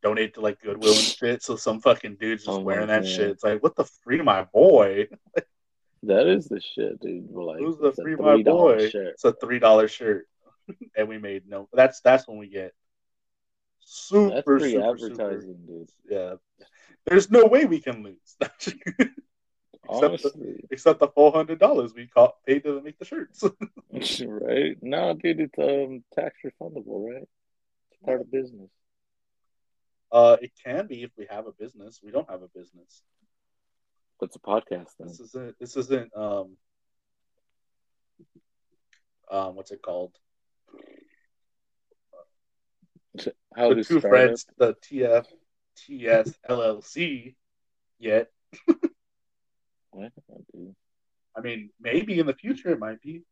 Donate 0.03 0.35
to 0.35 0.41
like 0.41 0.61
Goodwill 0.61 0.95
and 0.95 1.03
shit. 1.05 1.43
So 1.43 1.57
some 1.57 1.81
fucking 1.81 2.17
dude's 2.19 2.45
just 2.45 2.59
Oh 2.59 2.63
wearing 2.63 2.89
that 2.89 3.03
God. 3.03 3.09
shit. 3.09 3.31
It's 3.31 3.45
like, 3.45 3.63
what 3.63 3.77
the 3.77 3.85
free, 3.85 4.21
my 4.23 4.45
boy? 4.45 5.07
That 6.05 6.27
is 6.27 6.47
the 6.47 6.63
shit, 6.63 6.99
dude. 7.01 7.31
Like, 7.31 7.59
Who's 7.59 7.77
the 7.77 7.93
free, 7.93 8.17
my 8.17 8.43
boy? 8.43 8.89
shirt. 8.89 9.09
It's 9.09 9.25
a 9.27 9.35
three 9.35 9.59
dollar 9.59 9.87
shirt, 9.87 10.27
and 10.97 11.07
we 11.09 11.19
made 11.19 11.47
no. 11.47 11.69
That's 11.75 12.01
that's 12.01 12.27
when 12.27 12.39
we 12.39 12.49
get 12.49 12.73
super 13.91 14.59
That's 14.59 14.71
super, 14.71 14.89
advertising, 14.89 15.59
dude. 15.67 15.91
Super, 15.91 16.39
yeah, 16.59 16.67
there's 17.07 17.31
no 17.31 17.47
way 17.47 17.65
we 17.65 17.81
can 17.81 18.03
lose. 18.03 18.37
except, 18.41 20.23
the, 20.23 20.59
except 20.71 21.01
the 21.01 21.09
four 21.09 21.33
hundred 21.33 21.59
dollars 21.59 21.93
we 21.95 22.07
caught 22.07 22.37
paid 22.47 22.63
to 22.65 22.81
make 22.83 22.99
the 22.99 23.05
shirts. 23.05 23.43
right? 24.27 24.77
No, 24.83 25.15
dude, 25.15 25.41
it's 25.41 25.59
um 25.59 26.05
tax 26.15 26.37
refundable, 26.45 27.13
right? 27.13 27.29
It's 27.91 28.01
part 28.05 28.21
of 28.21 28.31
business. 28.31 28.71
uh, 30.13 30.37
it 30.41 30.53
can 30.65 30.87
be 30.87 31.03
if 31.03 31.11
we 31.17 31.27
have 31.29 31.47
a 31.47 31.53
business. 31.53 32.01
We 32.03 32.13
don't 32.13 32.31
have 32.31 32.43
a 32.43 32.49
business. 32.49 33.03
What's 34.19 34.37
a 34.37 34.41
podcast 34.41 34.91
then? 34.99 35.09
This 35.09 35.21
isn't. 35.21 35.59
This 35.59 35.77
isn't. 35.77 36.17
Um. 36.17 36.57
Um. 39.31 39.57
What's 39.57 39.73
it 39.73 39.83
called? 39.83 40.13
How 43.57 43.75
the 43.75 43.83
two 43.83 43.99
start 43.99 44.03
friends, 44.03 44.47
the 44.57 44.75
TF 44.75 45.27
TS 45.77 46.39
LLC. 46.49 47.35
Yet, 47.99 48.31
it? 48.69 48.77
Why 49.91 50.03
not, 50.03 50.13
dude? 50.53 50.75
I 51.37 51.41
mean, 51.41 51.71
maybe 51.81 52.19
in 52.19 52.27
the 52.27 52.35
future 52.35 52.71
it 52.71 52.79
might 52.79 53.03
be. 53.03 53.23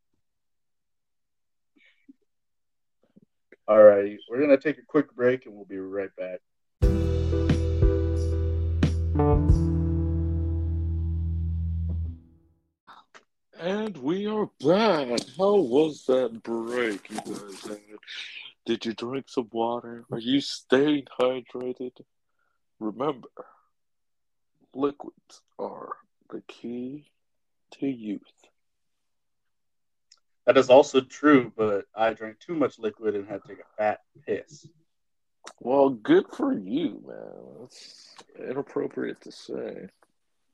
All 3.66 3.82
right, 3.82 4.18
we're 4.28 4.40
gonna 4.40 4.58
take 4.58 4.78
a 4.78 4.86
quick 4.86 5.14
break 5.14 5.46
and 5.46 5.54
we'll 5.54 5.64
be 5.64 5.78
right 5.78 6.10
back. 6.16 6.40
And 13.60 13.96
we 13.98 14.26
are 14.26 14.48
back. 14.60 15.20
How 15.36 15.56
was 15.56 16.04
that 16.06 16.42
break, 16.42 17.10
you 17.10 17.16
guys 17.16 17.60
had? 17.62 17.78
Did 18.68 18.84
you 18.84 18.92
drink 18.92 19.30
some 19.30 19.48
water? 19.50 20.04
Are 20.12 20.18
you 20.18 20.42
staying 20.42 21.06
hydrated? 21.18 22.02
Remember, 22.78 23.30
liquids 24.74 25.40
are 25.58 25.94
the 26.28 26.42
key 26.42 27.06
to 27.70 27.86
youth. 27.86 28.20
That 30.44 30.58
is 30.58 30.68
also 30.68 31.00
true, 31.00 31.50
but 31.56 31.86
I 31.96 32.12
drank 32.12 32.40
too 32.40 32.54
much 32.54 32.78
liquid 32.78 33.14
and 33.14 33.26
had 33.26 33.40
to 33.44 33.48
take 33.48 33.60
a 33.60 33.76
fat 33.78 34.00
piss. 34.26 34.66
Well, 35.60 35.88
good 35.88 36.26
for 36.36 36.52
you, 36.52 37.02
man. 37.06 37.60
That's 37.62 38.16
inappropriate 38.38 39.22
to 39.22 39.32
say. 39.32 39.88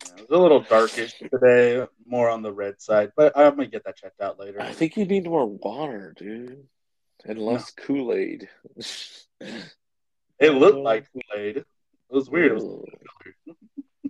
Yeah, 0.04 0.12
it 0.18 0.30
was 0.30 0.38
a 0.38 0.40
little 0.40 0.60
darkish 0.60 1.14
today, 1.18 1.84
more 2.06 2.30
on 2.30 2.42
the 2.42 2.52
red 2.52 2.80
side, 2.80 3.10
but 3.16 3.36
I'm 3.36 3.56
gonna 3.56 3.66
get 3.66 3.82
that 3.86 3.96
checked 3.96 4.20
out 4.20 4.38
later. 4.38 4.62
I 4.62 4.72
think 4.72 4.96
you 4.96 5.04
need 5.04 5.24
more 5.24 5.46
water, 5.46 6.14
dude. 6.16 6.68
And 7.26 7.38
less 7.38 7.70
Kool 7.70 8.12
Aid. 8.12 8.48
It 10.38 10.50
looked 10.50 10.76
uh, 10.76 10.80
like 10.82 11.06
Kool 11.12 11.22
Aid. 11.36 11.56
It 11.58 11.66
was 12.10 12.28
weird. 12.28 12.52
It 12.52 12.54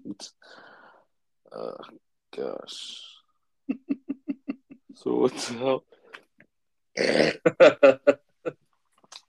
was 0.04 0.32
Oh, 1.52 1.76
gosh. 2.36 3.00
so 4.94 5.14
what's 5.14 5.50
up? 5.52 5.84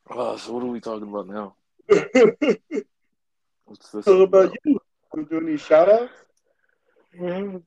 Oh, 0.10 0.38
so 0.38 0.54
what 0.54 0.64
are 0.64 0.68
we 0.68 0.80
talking 0.80 1.08
about 1.10 1.28
now? 1.28 1.56
What's 3.66 3.92
this? 3.92 4.06
so 4.06 4.22
about 4.24 4.56
you? 4.66 4.80
You 5.16 5.26
doing 5.26 5.50
any 5.50 5.58
shout 5.58 5.90
outs? 5.90 6.14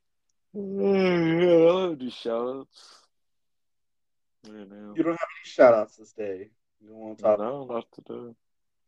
Yeah, 0.55 1.69
I'll 1.69 1.95
do 1.95 2.11
shout 2.11 2.49
outs. 2.49 3.03
Yeah. 4.45 4.53
You 4.95 5.03
don't 5.03 5.12
have 5.12 5.28
any 5.36 5.45
shout 5.45 5.74
outs 5.74 5.97
this 5.97 6.12
day. 6.12 6.51
You 6.80 6.89
don't 6.89 6.97
want 6.99 7.18
to 7.18 7.24
talk 7.24 7.39
No, 7.39 7.64
not 7.66 7.84
today. 7.93 8.34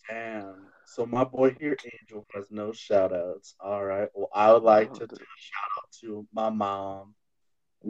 Damn. 0.09 0.55
So 0.87 1.07
my 1.07 1.25
boy 1.25 1.55
here, 1.59 1.77
Angel, 2.03 2.27
has 2.35 2.51
no 2.51 2.73
shout 2.73 3.13
outs. 3.13 3.55
All 3.61 3.85
right. 3.85 4.09
Well, 4.15 4.29
I 4.35 4.53
would 4.53 4.63
like 4.63 4.93
to 4.95 5.05
Oh, 5.05 5.07
do 5.07 5.15
a 5.15 5.19
shout 5.19 5.71
out 5.79 5.91
to 6.01 6.27
my 6.33 6.51
mom. 6.51 7.15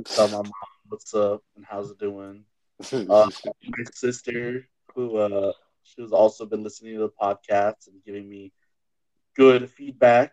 Tell 0.05 0.29
my 0.29 0.37
mom 0.39 0.53
what's 0.89 1.15
up 1.15 1.43
and 1.57 1.65
how's 1.69 1.91
it 1.91 1.99
doing. 1.99 2.45
Uh, 2.93 3.29
my 3.67 3.85
sister, 3.93 4.67
who 4.95 5.17
uh, 5.19 5.53
she 5.83 6.01
has 6.01 6.13
also 6.13 6.47
been 6.47 6.63
listening 6.63 6.95
to 6.95 7.01
the 7.01 7.11
podcast 7.11 7.89
and 7.89 8.03
giving 8.07 8.27
me 8.29 8.53
good 9.37 9.71
feedback. 9.71 10.33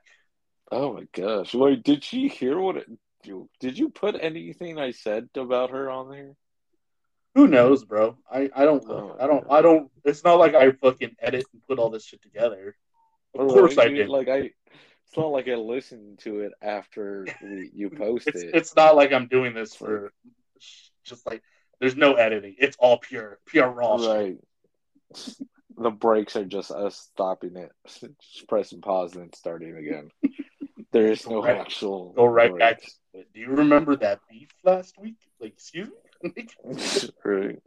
oh 0.72 0.94
my 0.94 1.06
gosh. 1.12 1.54
Wait, 1.54 1.84
did 1.84 2.04
she 2.04 2.28
hear 2.30 2.58
what 2.60 2.78
it 2.78 2.88
did 3.60 3.78
you 3.78 3.90
put 3.90 4.16
anything 4.22 4.80
I 4.80 4.92
said 4.92 5.28
about 5.36 5.72
her 5.72 5.90
on 5.90 6.10
there? 6.10 6.36
Who 7.38 7.48
knows, 7.48 7.86
bro? 7.86 8.18
I, 8.32 8.50
I 8.56 8.66
don't 8.66 8.84
look. 8.88 9.16
Oh, 9.16 9.24
I 9.24 9.28
don't. 9.28 9.48
God. 9.48 9.56
I 9.60 9.62
don't. 9.62 9.92
It's 10.04 10.24
not 10.24 10.40
like 10.40 10.56
I 10.56 10.72
fucking 10.72 11.18
edit 11.22 11.46
and 11.54 11.62
put 11.68 11.78
all 11.78 11.92
this 11.92 12.04
shit 12.04 12.20
together. 12.24 12.76
Of 13.38 13.48
course 13.50 13.78
I 13.78 13.90
did. 13.90 14.10
Like 14.10 14.28
I 14.28 14.38
it's 14.38 15.16
not 15.16 15.28
like 15.28 15.48
I 15.48 15.54
listened 15.54 16.18
to 16.24 16.40
it 16.40 16.54
after 16.64 17.28
we, 17.44 17.70
you 17.76 17.90
posted. 17.96 18.34
It's 18.34 18.44
it's 18.56 18.76
not 18.76 18.96
like 18.96 19.14
I'm 19.14 19.28
doing 19.28 19.54
this 19.54 19.76
for 19.76 20.12
just 21.06 21.28
like 21.28 21.44
there's 21.80 21.96
no 21.96 22.16
editing. 22.16 22.56
It's 22.58 22.76
all 22.80 22.98
pure, 22.98 23.38
pure 23.46 23.70
raw. 23.70 23.98
shit. 24.00 24.10
right. 24.10 24.38
The 25.78 25.92
breaks 25.92 26.36
are 26.36 26.46
just 26.46 26.72
us 26.72 26.98
stopping 26.98 27.56
it, 27.56 27.72
just 27.86 28.48
pressing 28.48 28.82
pause 28.82 29.16
and 29.16 29.32
starting 29.36 29.78
again. 29.78 30.10
There 30.94 31.12
is 31.12 31.28
no 31.28 31.44
Right. 31.44 31.58
actual 31.60 32.14
Go 32.14 32.26
right 32.26 32.58
back. 32.58 32.82
Do 33.14 33.40
you 33.40 33.50
remember 33.50 33.98
that 33.98 34.22
beef 34.30 34.50
last 34.64 34.98
week? 34.98 35.18
Like, 35.40 35.52
excuse 35.52 35.90
me. 35.90 35.94
right. 37.24 37.60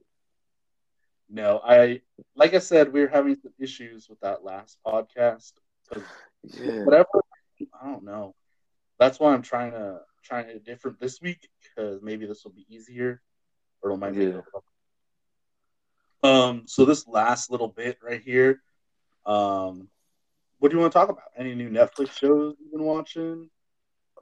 no, 1.29 1.61
I 1.65 2.01
like 2.35 2.55
I 2.55 2.59
said, 2.59 2.93
we 2.93 3.01
were 3.01 3.09
having 3.09 3.37
some 3.37 3.53
issues 3.59 4.09
with 4.09 4.21
that 4.21 4.45
last 4.45 4.79
podcast. 4.87 5.53
Yeah. 6.43 6.85
Whatever, 6.85 7.09
I 7.81 7.87
don't 7.87 8.05
know. 8.05 8.35
That's 8.99 9.19
why 9.19 9.33
I'm 9.33 9.43
trying 9.43 9.73
to 9.73 10.01
trying 10.23 10.47
to 10.47 10.59
different 10.59 11.01
this 11.01 11.21
week 11.21 11.49
because 11.63 12.01
maybe 12.03 12.27
this 12.27 12.45
will 12.45 12.53
be 12.53 12.67
easier, 12.69 13.21
or 13.83 13.93
it 13.93 13.97
might 13.97 14.15
be. 14.15 14.27
Yeah. 14.27 14.41
Um. 16.23 16.63
So 16.67 16.85
this 16.85 17.07
last 17.07 17.51
little 17.51 17.69
bit 17.69 17.99
right 18.03 18.23
here, 18.23 18.61
um, 19.27 19.89
what 20.59 20.71
do 20.71 20.77
you 20.77 20.81
want 20.81 20.93
to 20.93 20.99
talk 20.99 21.09
about? 21.09 21.31
Any 21.37 21.55
new 21.55 21.71
Netflix 21.71 22.13
shows 22.19 22.57
you've 22.61 22.73
been 22.73 22.85
watching? 22.85 23.49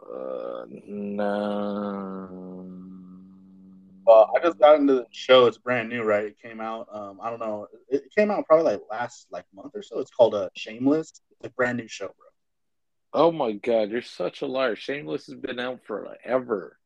Uh, 0.01 0.65
no. 0.87 2.29
Well, 4.09 4.33
I 4.35 4.41
just 4.41 4.59
got 4.59 4.81
into 4.81 4.95
the 4.95 5.07
show. 5.11 5.45
It's 5.45 5.59
brand 5.59 5.91
new, 5.91 6.03
right? 6.03 6.25
It 6.25 6.41
came 6.43 6.63
out. 6.63 6.89
Um, 6.91 7.21
I 7.23 7.29
don't 7.29 7.41
know. 7.41 7.67
It 7.91 8.05
came 8.17 8.31
out 8.31 8.47
probably 8.47 8.65
like 8.65 8.81
last 8.91 9.27
like 9.31 9.45
month 9.55 9.73
or 9.75 9.83
so. 9.83 9.99
It's 9.99 10.11
called 10.11 10.35
uh, 10.35 10.49
Shameless. 10.57 11.21
It's 11.31 11.47
a 11.47 11.51
brand 11.51 11.77
new 11.77 11.89
show, 11.89 12.07
bro. 12.07 12.15
Oh 13.13 13.31
my 13.31 13.53
god, 13.53 13.91
you're 13.91 14.01
such 14.01 14.41
a 14.41 14.47
liar. 14.47 14.77
Shameless 14.77 15.27
has 15.27 15.35
been 15.35 15.61
out 15.61 15.81
forever. 15.87 16.79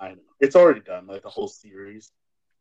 I 0.00 0.08
know. 0.12 0.22
It's 0.40 0.56
already 0.56 0.80
done, 0.80 1.06
like 1.06 1.22
the 1.22 1.28
whole 1.28 1.48
series. 1.48 2.12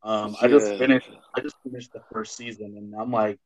Um, 0.04 0.36
I 0.42 0.50
just 0.50 0.78
finished. 0.78 1.10
I 1.38 1.40
just 1.40 1.56
finished 1.64 1.94
the 1.94 2.02
first 2.12 2.36
season, 2.36 2.76
and 2.78 2.94
I'm 2.94 3.10
like, 3.10 3.40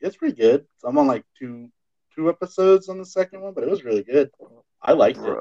it's 0.00 0.16
pretty 0.16 0.36
good. 0.36 0.66
So 0.78 0.86
I'm 0.86 0.98
on 0.98 1.08
like 1.08 1.24
two 1.36 1.68
two 2.14 2.28
episodes 2.28 2.88
on 2.88 2.98
the 2.98 3.04
second 3.04 3.40
one, 3.40 3.54
but 3.54 3.64
it 3.64 3.70
was 3.70 3.82
really 3.82 4.04
good. 4.04 4.30
I 4.80 4.92
liked 4.92 5.18
it. 5.18 5.36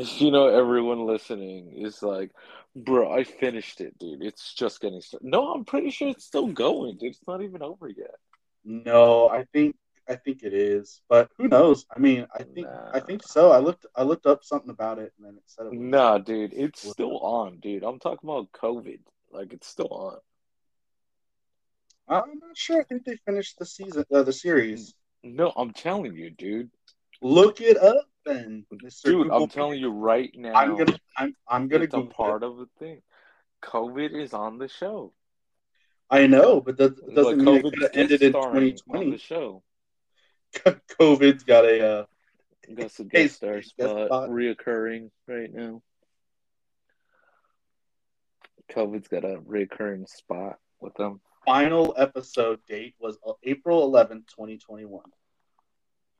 You 0.00 0.30
know, 0.30 0.48
everyone 0.48 1.06
listening 1.06 1.72
is 1.72 2.02
like, 2.02 2.30
bro, 2.74 3.12
I 3.12 3.24
finished 3.24 3.80
it, 3.80 3.98
dude. 3.98 4.22
It's 4.22 4.52
just 4.54 4.80
getting 4.80 5.00
started. 5.00 5.28
No, 5.28 5.52
I'm 5.52 5.64
pretty 5.64 5.90
sure 5.90 6.08
it's 6.08 6.24
still 6.24 6.48
going, 6.48 6.96
dude. 6.96 7.10
It's 7.10 7.26
not 7.28 7.42
even 7.42 7.62
over 7.62 7.88
yet. 7.88 8.16
No, 8.64 9.28
I 9.28 9.44
think 9.52 9.76
I 10.08 10.16
think 10.16 10.42
it 10.42 10.52
is, 10.52 11.00
but 11.08 11.30
who 11.38 11.48
knows? 11.48 11.86
I 11.94 11.98
mean, 11.98 12.26
I 12.34 12.42
think 12.42 12.66
I 12.92 13.00
think 13.00 13.22
so. 13.22 13.52
I 13.52 13.58
looked 13.58 13.86
I 13.94 14.02
looked 14.02 14.26
up 14.26 14.44
something 14.44 14.70
about 14.70 14.98
it, 14.98 15.12
and 15.16 15.26
then 15.26 15.36
it 15.36 15.42
said 15.46 15.66
it 15.66 15.70
was 15.70 15.78
Nah, 15.80 16.18
dude, 16.18 16.52
it's 16.52 16.88
still 16.88 17.18
on, 17.20 17.58
dude. 17.60 17.84
I'm 17.84 17.98
talking 17.98 18.28
about 18.28 18.52
COVID. 18.52 19.00
Like, 19.30 19.52
it's 19.52 19.66
still 19.66 19.88
on. 19.90 20.18
I'm 22.08 22.38
not 22.38 22.56
sure. 22.56 22.80
I 22.80 22.84
think 22.84 23.04
they 23.04 23.16
finished 23.24 23.58
the 23.58 23.66
season, 23.66 24.04
uh, 24.12 24.22
the 24.22 24.32
series. 24.32 24.94
No, 25.22 25.52
I'm 25.56 25.72
telling 25.72 26.14
you, 26.14 26.30
dude. 26.30 26.70
Look 27.24 27.60
it 27.62 27.78
up, 27.78 28.06
then, 28.26 28.66
Mr. 28.72 29.04
Dude, 29.04 29.22
Google. 29.24 29.44
I'm 29.44 29.48
telling 29.48 29.80
you 29.80 29.90
right 29.90 30.30
now. 30.36 30.52
I'm 30.54 30.76
gonna, 30.76 30.98
I'm, 31.16 31.34
I'm 31.48 31.68
gonna 31.68 31.84
it's 31.84 31.94
a 31.94 31.96
Google 31.96 32.10
it. 32.10 32.16
part 32.16 32.42
of 32.42 32.58
the 32.58 32.66
thing. 32.78 33.00
COVID 33.62 34.12
is 34.14 34.34
on 34.34 34.58
the 34.58 34.68
show. 34.68 35.12
I 36.10 36.26
know, 36.26 36.60
but 36.60 36.76
that 36.76 36.96
doesn't 37.14 37.38
Like, 37.38 37.46
mean 37.46 37.56
it 37.56 37.64
COVID's 37.64 37.70
could've 37.78 37.96
ended 37.96 38.22
in 38.22 38.32
guest 38.32 38.32
starring 38.32 38.72
on 38.90 39.08
2020. 39.08 39.10
the 39.10 39.18
show. 39.18 39.62
COVID's 41.00 41.44
got 41.44 41.64
a. 41.64 42.00
Uh, 42.00 42.04
a 42.68 43.04
Hey, 43.12 43.24
guest 43.24 43.36
star 43.36 43.62
spot 43.62 44.06
spot. 44.06 44.28
reoccurring 44.30 45.10
right 45.26 45.52
now. 45.52 45.82
COVID's 48.70 49.08
got 49.08 49.24
a 49.24 49.38
reoccurring 49.40 50.08
spot 50.08 50.58
with 50.80 50.94
them. 50.94 51.20
final 51.44 51.94
episode 51.96 52.60
date 52.66 52.94
was 52.98 53.18
April 53.42 53.90
11th, 53.90 54.26
2021. 54.28 55.02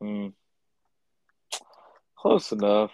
Hmm. 0.00 0.28
Close 2.24 2.52
enough. 2.52 2.90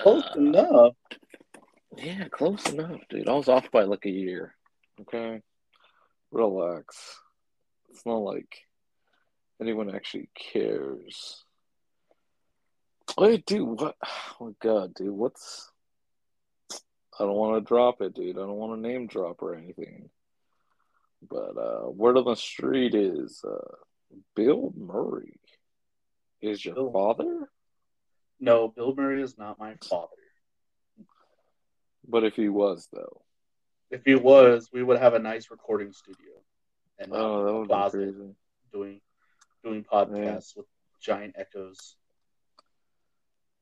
Close 0.00 0.22
Uh, 0.36 0.38
enough. 0.38 0.94
Yeah, 1.96 2.28
close 2.28 2.68
enough, 2.68 3.00
dude. 3.10 3.28
I 3.28 3.32
was 3.32 3.48
off 3.48 3.68
by 3.72 3.82
like 3.82 4.06
a 4.06 4.10
year. 4.10 4.54
Okay. 5.00 5.42
Relax. 6.30 7.18
It's 7.90 8.06
not 8.06 8.18
like 8.18 8.64
anyone 9.60 9.92
actually 9.92 10.30
cares. 10.36 11.44
Wait, 13.16 13.44
dude, 13.44 13.80
what? 13.80 13.96
Oh 14.40 14.46
my 14.46 14.52
god, 14.60 14.94
dude, 14.94 15.10
what's. 15.10 15.68
I 17.18 17.24
don't 17.24 17.34
want 17.34 17.56
to 17.56 17.68
drop 17.68 18.00
it, 18.02 18.14
dude. 18.14 18.36
I 18.36 18.42
don't 18.42 18.54
want 18.54 18.80
to 18.80 18.88
name 18.88 19.08
drop 19.08 19.42
or 19.42 19.56
anything. 19.56 20.10
But 21.28 21.58
uh, 21.58 21.90
word 21.90 22.16
on 22.16 22.24
the 22.24 22.36
street 22.36 22.94
is 22.94 23.42
uh, 23.44 23.74
Bill 24.36 24.72
Murray 24.76 25.40
is 26.40 26.64
your 26.64 26.74
Bill- 26.74 26.92
father? 26.92 27.48
No, 28.40 28.68
Bill 28.68 28.94
Murray 28.94 29.22
is 29.22 29.36
not 29.36 29.58
my 29.58 29.74
father. 29.88 30.12
But 32.06 32.24
if 32.24 32.34
he 32.34 32.48
was, 32.48 32.88
though. 32.92 33.22
If 33.90 34.02
he 34.04 34.14
was, 34.14 34.70
we 34.72 34.82
would 34.82 34.98
have 34.98 35.14
a 35.14 35.18
nice 35.18 35.50
recording 35.50 35.92
studio 35.92 36.32
and 36.98 37.12
Oh, 37.12 37.44
that 37.44 37.50
um, 37.50 37.58
would 37.60 37.68
be 37.68 37.90
crazy. 37.90 38.34
doing 38.72 39.00
doing 39.64 39.84
podcasts 39.84 40.56
with 40.56 40.66
giant 41.00 41.34
echoes. 41.38 41.96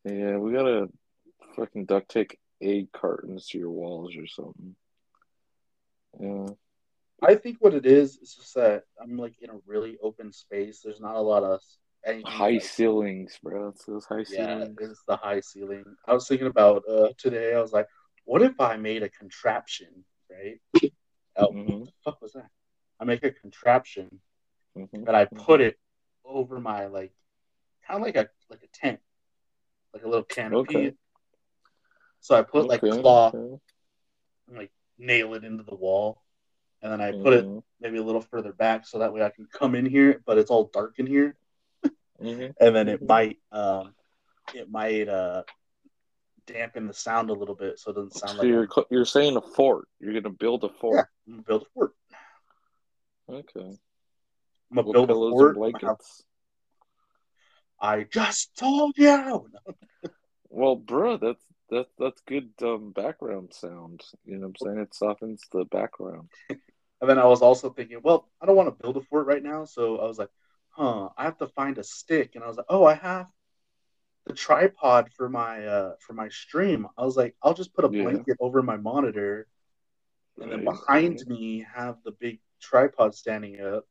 Yeah, 0.05 0.37
we 0.37 0.53
gotta 0.53 0.89
fucking 1.57 1.87
duct 1.87 2.11
tape 2.11 2.33
egg 2.61 2.93
cartons 2.93 3.49
to 3.49 3.59
your 3.59 3.71
walls 3.71 4.15
or 4.17 4.27
something. 4.27 4.77
Yeah. 6.21 6.49
I 7.23 7.35
think 7.35 7.59
what 7.61 7.75
it 7.75 7.87
is 7.87 8.19
is 8.19 8.35
just 8.35 8.55
that 8.55 8.85
I'm 9.01 9.17
like 9.17 9.35
in 9.41 9.51
a 9.51 9.59
really 9.67 9.97
open 10.03 10.33
space. 10.33 10.81
There's 10.83 11.01
not 11.01 11.17
a 11.17 11.21
lot 11.21 11.43
of 11.45 11.61
anything 12.07 12.31
High 12.31 12.51
like- 12.53 12.63
ceilings, 12.63 13.39
bro. 13.43 13.69
It's 13.69 13.85
those 13.85 14.07
high 14.07 14.19
Yeah, 14.19 14.25
ceilings. 14.61 14.77
it's 14.81 15.03
the 15.07 15.17
high 15.17 15.41
ceiling. 15.41 15.85
I 16.07 16.15
was 16.15 16.27
thinking 16.29 16.47
about 16.47 16.85
uh, 16.89 17.09
today. 17.19 17.55
I 17.55 17.61
was 17.61 17.73
like, 17.73 17.89
what 18.25 18.43
if 18.43 18.59
I 18.61 18.77
made 18.77 19.03
a 19.03 19.09
contraption, 19.09 20.05
right? 20.31 20.61
Oh, 21.37 21.49
Mhm. 21.53 21.81
what 21.81 21.87
the 21.87 21.93
fuck 22.05 22.23
was 22.23 22.33
that? 22.33 22.49
I 22.99 23.05
make 23.05 23.23
a 23.25 23.31
contraption 23.31 24.21
Mhm. 24.77 25.07
and 25.07 25.11
I 25.17 25.27
put 25.27 25.61
it 25.61 25.79
over 26.25 26.59
my 26.61 26.87
like, 26.87 27.13
kind 27.87 28.01
of 28.01 28.07
like 28.07 28.17
a 28.17 28.31
like 28.49 28.63
a 28.63 28.69
tent, 28.69 29.01
like 29.93 30.03
a 30.05 30.09
little 30.09 30.25
canopy. 30.25 30.77
Okay. 30.77 30.97
So 32.21 32.35
I 32.37 32.43
put 32.43 32.67
like 32.67 32.81
cloth 32.81 33.35
okay. 33.35 33.63
and 34.49 34.57
like 34.57 34.73
nail 34.99 35.35
it 35.35 35.45
into 35.45 35.63
the 35.63 35.75
wall, 35.75 36.23
and 36.83 36.91
then 36.91 37.01
I 37.01 37.13
put 37.13 37.33
it 37.35 37.45
Mhm. 37.45 37.63
maybe 37.81 37.99
a 37.99 38.03
little 38.03 38.21
further 38.23 38.53
back 38.53 38.87
so 38.87 38.99
that 39.01 39.13
way 39.13 39.23
I 39.23 39.31
can 39.31 39.47
come 39.47 39.75
in 39.75 39.85
here, 39.87 40.23
but 40.25 40.39
it's 40.39 40.51
all 40.51 40.65
dark 40.65 40.99
in 40.99 41.07
here. 41.07 41.37
Mhm. 42.23 42.55
and 42.61 42.75
then 42.77 42.89
it 42.89 43.03
might 43.03 43.39
um 43.53 43.95
it 44.55 44.71
might 44.71 45.09
uh 45.09 45.43
dampen 46.47 46.87
the 46.87 46.95
sound 46.95 47.29
a 47.31 47.33
little 47.35 47.55
bit 47.55 47.79
so 47.79 47.91
it 47.91 47.95
doesn't 47.95 48.15
sound 48.15 48.37
So 48.37 48.39
like 48.43 48.49
you're 48.49 48.69
I'm, 48.77 48.85
you're 48.91 49.05
saying 49.05 49.37
a 49.37 49.41
fort. 49.43 49.89
You're 50.01 50.15
gonna 50.15 50.35
build 50.35 50.65
a 50.65 50.69
yeah, 50.69 50.73
fort. 50.81 51.09
I'm 51.29 51.43
build 51.43 51.63
a 51.63 51.67
fort. 51.75 51.93
Okay. 53.29 53.79
I'm 54.71 54.77
gonna 54.77 54.93
build 54.93 55.11
a 55.11 55.15
fort. 55.15 55.57
I'm 55.57 55.63
gonna 55.63 55.75
have- 55.75 55.81
blankets? 55.81 56.25
I 57.81 58.05
just 58.05 58.57
told 58.57 58.97
you. 58.97 59.51
Well, 60.49 60.77
bro, 60.77 61.19
that's 61.19 61.45
that's 61.69 61.91
that's 61.99 62.23
good 62.23 62.51
um, 62.63 62.93
background 62.93 63.53
sound. 63.53 64.03
You 64.25 64.39
know 64.39 64.47
what 64.47 64.57
I'm 64.63 64.75
saying? 64.75 64.79
It 64.85 64.95
softens 64.95 65.43
the 65.53 65.65
background. 65.67 66.31
And 66.99 67.11
then 67.11 67.19
I 67.19 67.27
was 67.27 67.43
also 67.43 67.69
thinking, 67.69 68.01
well, 68.03 68.27
I 68.41 68.47
don't 68.47 68.57
want 68.57 68.71
to 68.71 68.83
build 68.83 68.97
a 68.97 69.03
fort 69.03 69.27
right 69.27 69.43
now, 69.43 69.67
so 69.67 69.99
I 69.99 70.07
was 70.07 70.17
like, 70.19 70.31
huh, 70.77 71.11
I 71.17 71.25
have 71.25 71.39
to 71.39 71.49
find 71.49 71.79
a 71.79 71.85
stick, 71.85 72.33
and 72.35 72.45
I 72.45 72.49
was 72.49 72.57
like, 72.57 72.67
oh, 72.69 72.85
I 72.85 72.95
have 72.95 73.27
the 74.27 74.35
tripod 74.35 75.11
for 75.17 75.29
my 75.29 75.65
uh 75.67 75.95
for 76.01 76.13
my 76.13 76.29
stream. 76.29 76.87
I 76.99 77.05
was 77.05 77.17
like, 77.17 77.35
I'll 77.43 77.55
just 77.55 77.75
put 77.75 77.85
a 77.85 77.89
Yeah. 77.89 78.03
blanket 78.05 78.37
over 78.41 78.63
my 78.63 78.77
monitor, 78.77 79.47
and 80.41 80.51
then 80.53 80.65
behind 80.65 81.19
right. 81.19 81.29
me 81.29 81.67
have 81.75 81.97
the 82.05 82.13
big 82.13 82.41
tripod 82.61 83.15
standing 83.15 83.61
up, 83.61 83.87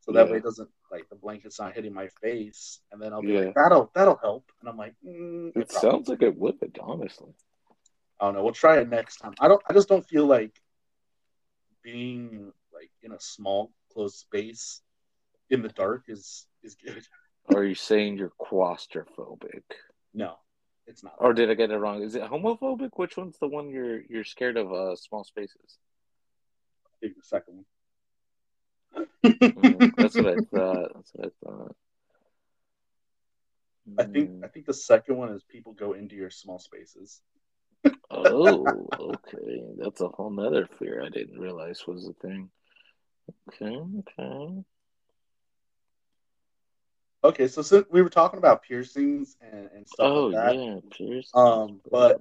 so 0.00 0.12
that 0.12 0.26
Yeah. 0.26 0.32
way 0.32 0.38
it 0.38 0.44
doesn't 0.44 0.70
like 0.90 1.08
the 1.08 1.16
blanket's 1.16 1.60
not 1.60 1.74
hitting 1.74 1.94
my 1.94 2.08
face, 2.22 2.80
and 2.92 3.00
then 3.00 3.12
I'll 3.12 3.22
be 3.22 3.28
Yeah. 3.28 3.40
like, 3.40 3.54
that'll 3.54 3.90
that'll 3.94 4.18
help, 4.22 4.50
and 4.60 4.68
I'm 4.68 4.76
like, 4.76 4.94
mm, 5.06 5.56
It 5.56 5.70
sounds 5.72 6.08
like 6.08 6.22
it 6.22 6.36
would, 6.36 6.78
honestly. 6.80 7.34
I 8.20 8.26
don't 8.26 8.34
know. 8.34 8.42
We'll 8.44 8.52
try 8.52 8.78
it 8.78 8.88
next 8.88 9.18
time. 9.18 9.34
I 9.40 9.48
don't. 9.48 9.62
I 9.68 9.72
just 9.72 9.88
don't 9.88 10.06
feel 10.06 10.26
like 10.26 10.60
being 11.82 12.52
like 12.72 12.90
in 13.02 13.12
a 13.12 13.20
small 13.20 13.72
closed 13.92 14.16
space 14.16 14.82
in 15.50 15.62
the 15.62 15.68
dark 15.68 16.04
is 16.08 16.46
is 16.62 16.74
good. 16.74 17.02
Are 17.54 17.64
you 17.64 17.74
saying 17.74 18.18
you're 18.18 18.32
claustrophobic? 18.40 19.62
No, 20.12 20.34
it's 20.86 21.02
not. 21.02 21.14
Or 21.18 21.32
did 21.32 21.50
I 21.50 21.54
get 21.54 21.70
it 21.70 21.78
wrong? 21.78 22.02
Is 22.02 22.14
it 22.14 22.22
homophobic? 22.22 22.90
Which 22.96 23.16
one's 23.16 23.38
the 23.38 23.48
one 23.48 23.70
you're 23.70 24.02
you're 24.02 24.24
scared 24.24 24.56
of 24.56 24.72
uh, 24.72 24.96
small 24.96 25.24
spaces? 25.24 25.78
I 26.86 26.90
think 27.00 27.16
the 27.16 27.22
second 27.22 27.64
Mm, 29.56 29.78
one. 29.80 29.92
that's 29.96 30.18
what 30.18 30.28
I 30.28 30.36
thought. 30.52 30.92
That's 30.94 31.10
what 31.14 31.26
I 31.26 31.46
thought. 31.46 31.76
I 33.98 34.04
think 34.04 34.30
Mm. 34.30 34.44
I 34.44 34.48
think 34.48 34.66
the 34.66 34.74
second 34.74 35.16
one 35.16 35.30
is 35.32 35.42
people 35.42 35.72
go 35.72 35.94
into 35.94 36.14
your 36.14 36.30
small 36.30 36.58
spaces. 36.58 37.20
Oh, 38.10 38.88
okay. 39.00 39.62
That's 39.78 40.00
a 40.00 40.08
whole 40.08 40.30
nother 40.30 40.68
fear 40.78 41.02
I 41.04 41.08
didn't 41.08 41.38
realize 41.38 41.86
was 41.86 42.06
a 42.06 42.12
thing. 42.14 42.50
Okay, 43.48 43.76
okay. 44.20 44.64
Okay, 47.24 47.48
so 47.48 47.62
since 47.62 47.86
we 47.90 48.02
were 48.02 48.08
talking 48.10 48.38
about 48.38 48.62
piercings 48.62 49.36
and, 49.40 49.68
and 49.74 49.88
stuff 49.88 50.06
Oh 50.06 50.26
like 50.26 50.36
that, 50.36 50.56
yeah, 50.56 50.76
Pierce. 50.92 51.30
Um, 51.34 51.80
but- 51.90 52.20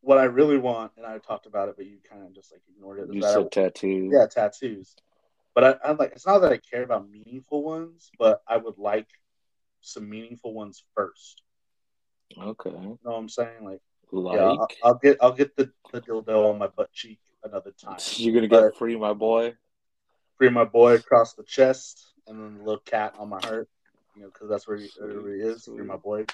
what 0.00 0.18
I 0.18 0.24
really 0.24 0.58
want, 0.58 0.92
and 0.98 1.06
I 1.06 1.16
talked 1.16 1.46
about 1.46 1.70
it, 1.70 1.76
but 1.78 1.86
you 1.86 1.96
kind 2.06 2.22
of 2.26 2.34
just 2.34 2.52
like 2.52 2.60
ignored 2.68 2.98
it. 2.98 3.08
you 3.14 3.22
that 3.22 3.28
I- 3.30 3.32
said 3.32 3.50
tattoo. 3.50 4.10
yeah, 4.12 4.26
tattoos. 4.26 4.94
But 5.54 5.64
I, 5.64 5.76
I 5.82 5.92
like 5.92 6.12
it's 6.12 6.26
not 6.26 6.40
that 6.40 6.52
I 6.52 6.58
care 6.58 6.82
about 6.82 7.08
meaningful 7.08 7.62
ones, 7.62 8.10
but 8.18 8.42
I 8.46 8.58
would 8.58 8.76
like 8.76 9.08
some 9.80 10.10
meaningful 10.10 10.52
ones 10.52 10.84
first. 10.94 11.40
Okay. 12.36 12.70
You 12.70 12.76
know 12.76 12.98
what 13.02 13.16
I'm 13.16 13.28
saying? 13.30 13.64
Like, 13.64 13.80
Like 14.12 14.36
yeah, 14.36 14.44
I'll, 14.44 14.68
I'll 14.82 14.98
get 14.98 15.18
I'll 15.22 15.32
get 15.32 15.56
the, 15.56 15.70
the 15.92 16.00
dildo 16.02 16.50
on 16.52 16.58
my 16.58 16.66
butt 16.66 16.92
cheek 16.92 17.20
another 17.42 17.72
time. 17.82 17.96
you're 18.16 18.34
gonna 18.34 18.48
get 18.48 18.76
free, 18.76 18.96
my 18.96 19.12
boy. 19.14 19.54
Free 20.36 20.50
my 20.50 20.64
boy 20.64 20.96
across 20.96 21.34
the 21.34 21.44
chest, 21.44 22.12
and 22.26 22.38
then 22.38 22.58
the 22.58 22.64
little 22.64 22.80
cat 22.80 23.14
on 23.18 23.28
my 23.30 23.40
heart. 23.42 23.68
You 24.16 24.22
know, 24.22 24.28
because 24.28 24.48
that's 24.48 24.68
where 24.68 24.76
he, 24.76 24.88
where 24.98 25.34
he 25.34 25.40
is. 25.40 25.64
Free 25.64 25.84
my 25.84 25.96
boy. 25.96 26.24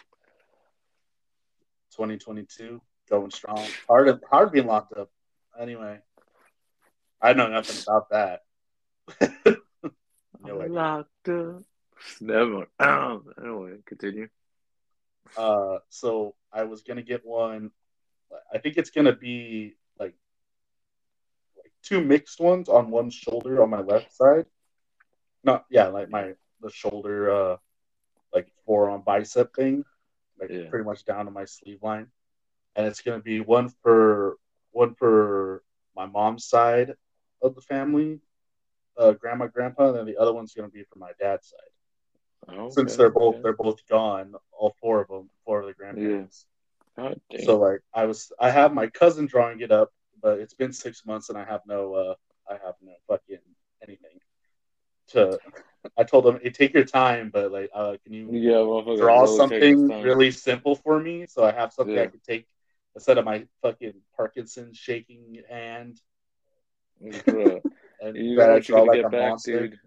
2022 1.97 2.81
going 3.09 3.31
strong. 3.31 3.65
Hard 3.89 4.20
hard 4.31 4.52
being 4.52 4.66
locked 4.66 4.97
up. 4.97 5.11
Anyway, 5.59 5.98
I 7.20 7.32
know 7.32 7.48
nothing 7.48 7.82
about 7.86 8.11
that. 8.11 8.43
no 10.40 10.61
idea. 10.62 10.73
Locked 10.73 11.28
up. 11.28 11.62
Never. 12.20 12.66
anyway, 13.43 13.78
continue. 13.85 14.28
Uh, 15.36 15.78
so 15.89 16.35
I 16.52 16.65
was 16.65 16.82
gonna 16.82 17.02
get 17.02 17.24
one. 17.24 17.70
I 18.52 18.59
think 18.59 18.77
it's 18.77 18.90
gonna 18.90 19.15
be 19.15 19.74
like 19.98 20.15
like 21.57 21.73
two 21.82 22.01
mixed 22.01 22.40
ones 22.40 22.69
on 22.69 22.90
one 22.90 23.11
shoulder 23.11 23.62
on 23.62 23.70
my 23.70 23.81
left 23.81 24.15
side. 24.15 24.47
Not 25.43 25.65
yeah, 25.70 25.89
like 25.89 26.11
my 26.11 26.35
the 26.61 26.70
shoulder 26.70 27.31
uh 27.31 27.57
like 28.32 28.48
forearm 28.66 29.02
bicep 29.02 29.55
thing, 29.55 29.85
like 30.39 30.51
Yeah. 30.51 30.69
pretty 30.69 30.85
much 30.85 31.05
down 31.05 31.27
to 31.27 31.31
my 31.31 31.44
sleeve 31.44 31.82
line. 31.82 32.11
And 32.77 32.86
it's 32.86 33.01
gonna 33.02 33.20
be 33.20 33.40
one 33.40 33.69
for 33.82 34.36
one 34.73 34.94
for 34.94 35.62
my 35.97 36.07
mom's 36.07 36.47
side 36.47 36.94
of 37.43 37.55
the 37.55 37.61
family, 37.62 38.20
uh 38.97 39.12
grandma, 39.12 39.47
grandpa, 39.47 39.89
and 39.89 39.97
then 39.98 40.07
the 40.07 40.16
other 40.19 40.32
one's 40.32 40.55
gonna 40.55 40.69
be 40.69 40.85
for 40.85 40.98
my 40.98 41.12
dad's 41.19 41.48
side 41.48 41.61
Okay, 42.51 42.73
since 42.73 42.97
they're 42.97 43.11
both 43.11 43.43
they're 43.43 43.52
both 43.52 43.86
gone, 43.89 44.35
all 44.52 44.74
four 44.81 45.01
of 45.02 45.09
them, 45.09 45.31
four 45.44 45.61
of 45.61 45.66
the 45.66 45.74
grandparents. 45.74 46.47
God. 46.97 47.20
So 47.40 47.59
like 47.59 47.81
I 47.94 48.07
was, 48.07 48.32
I 48.40 48.51
have 48.51 48.73
my 48.74 48.86
cousin 48.89 49.27
drawing 49.27 49.61
it 49.61 49.70
up, 49.70 49.90
but 50.23 50.39
it's 50.40 50.55
been 50.55 50.73
six 50.73 51.05
months 51.07 51.28
and 51.28 51.39
I 51.39 51.44
have 51.44 51.62
no, 51.66 51.94
uh 51.94 52.15
I 52.48 52.55
have 52.55 52.74
no 52.82 52.93
fucking 53.09 53.39
anything 53.82 54.19
to. 55.09 55.39
I 55.97 56.05
told 56.05 56.27
him, 56.27 56.39
hey, 56.43 56.51
take 56.51 56.74
your 56.74 56.85
time, 56.85 57.31
but 57.32 57.51
like, 57.52 57.70
uh, 57.74 57.97
can 58.05 58.12
you 58.12 58.28
yeah, 58.32 58.52
motherfucker, 58.52 58.98
draw 58.98 59.23
really 59.23 59.36
something 59.36 59.89
really 60.02 60.31
simple 60.31 60.74
for 60.77 61.01
me 61.01 61.27
so 61.28 61.44
I 61.44 61.52
have 61.52 61.73
something 61.73 61.98
I 61.98 62.07
can 62.07 62.20
take 62.27 62.47
instead 62.94 63.19
of 63.19 63.24
my 63.24 63.47
fucking 63.62 63.94
Parkinson's 64.16 64.77
shaking 64.77 65.43
hand 65.48 66.01
Bro, 67.24 67.61
and 68.01 68.16
you 68.16 68.36
that 68.36 68.51
I 68.51 68.59
draw 68.61 68.82
like 68.82 68.97
get 68.97 69.05
a 69.07 69.09
back, 69.09 69.31
monster. 69.31 69.69
dude? 69.69 69.78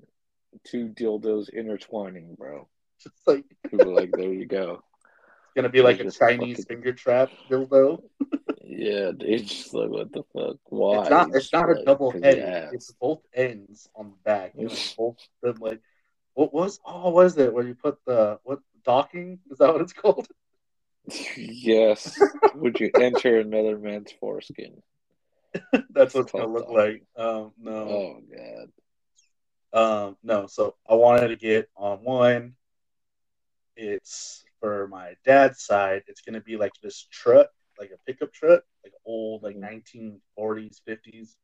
Two 0.64 0.88
dildos 0.90 1.54
intertwining, 1.54 2.36
bro. 2.36 2.68
Just 3.02 3.16
like 3.28 3.46
like, 3.72 4.12
there 4.12 4.34
you 4.34 4.46
go. 4.46 4.82
it's 5.04 5.54
gonna 5.56 5.70
be 5.70 5.82
like 5.82 6.00
a 6.00 6.10
Chinese 6.10 6.58
fucking- 6.58 6.66
finger 6.66 6.94
trap 6.94 7.30
dildo. 7.50 8.02
Yeah, 8.64 9.12
they 9.18 9.38
just 9.40 9.74
like 9.74 9.90
what 9.90 10.12
the 10.14 10.24
fuck? 10.34 10.58
Why? 10.70 11.02
It's 11.02 11.10
not. 11.10 11.36
It's 11.36 11.54
not 11.54 11.70
a 11.70 11.74
Like, 11.74 11.86
double 11.86 12.12
'cause 12.12 12.22
heading. 12.24 12.46
yeah. 12.46 12.70
It's 12.72 12.92
both 12.92 13.22
ends 13.34 13.90
on 13.96 14.12
the 14.12 14.16
back. 14.24 14.54
You 14.58 14.68
know, 14.68 14.76
both 14.98 15.18
them 15.42 15.58
like. 15.60 15.82
What 16.36 16.54
was? 16.54 16.80
Oh, 16.86 17.10
what 17.12 17.26
is 17.28 17.38
it? 17.38 17.54
Where 17.54 17.68
you 17.68 17.76
put 17.76 17.98
the 18.06 18.40
what 18.44 18.60
docking? 18.84 19.40
Is 19.52 19.58
that 19.60 19.72
what 19.74 19.82
it's 19.82 19.94
called? 20.02 20.28
yes. 21.38 22.20
Would 22.56 22.80
you 22.80 22.90
enter 22.98 23.40
another 23.40 23.78
man's 23.78 24.12
foreskin? 24.14 24.82
That's 25.90 26.14
what 26.14 26.22
it's 26.22 26.32
gonna 26.32 26.48
look 26.48 26.70
like. 26.70 27.04
Um, 27.16 27.52
no. 27.60 27.72
Oh 27.72 28.22
god. 28.32 28.72
Um, 30.08 30.18
no. 30.24 30.48
So 30.48 30.76
I 30.90 30.96
wanted 30.96 31.28
to 31.30 31.36
get 31.36 31.70
on 31.76 32.04
one. 32.04 32.56
It's 33.76 34.44
for 34.60 34.88
my 34.88 35.16
dad's 35.26 35.64
side. 35.64 36.04
It's 36.08 36.22
gonna 36.22 36.42
be 36.42 36.58
like 36.58 36.74
this 36.82 37.08
truck, 37.12 37.48
like 37.80 37.92
a 37.92 37.98
pickup 38.06 38.32
truck, 38.34 38.64
like 38.84 38.94
old, 39.06 39.44
like 39.44 39.56
Mhm. 39.56 39.62
1940s, 39.62 40.82
50s. 40.86 41.38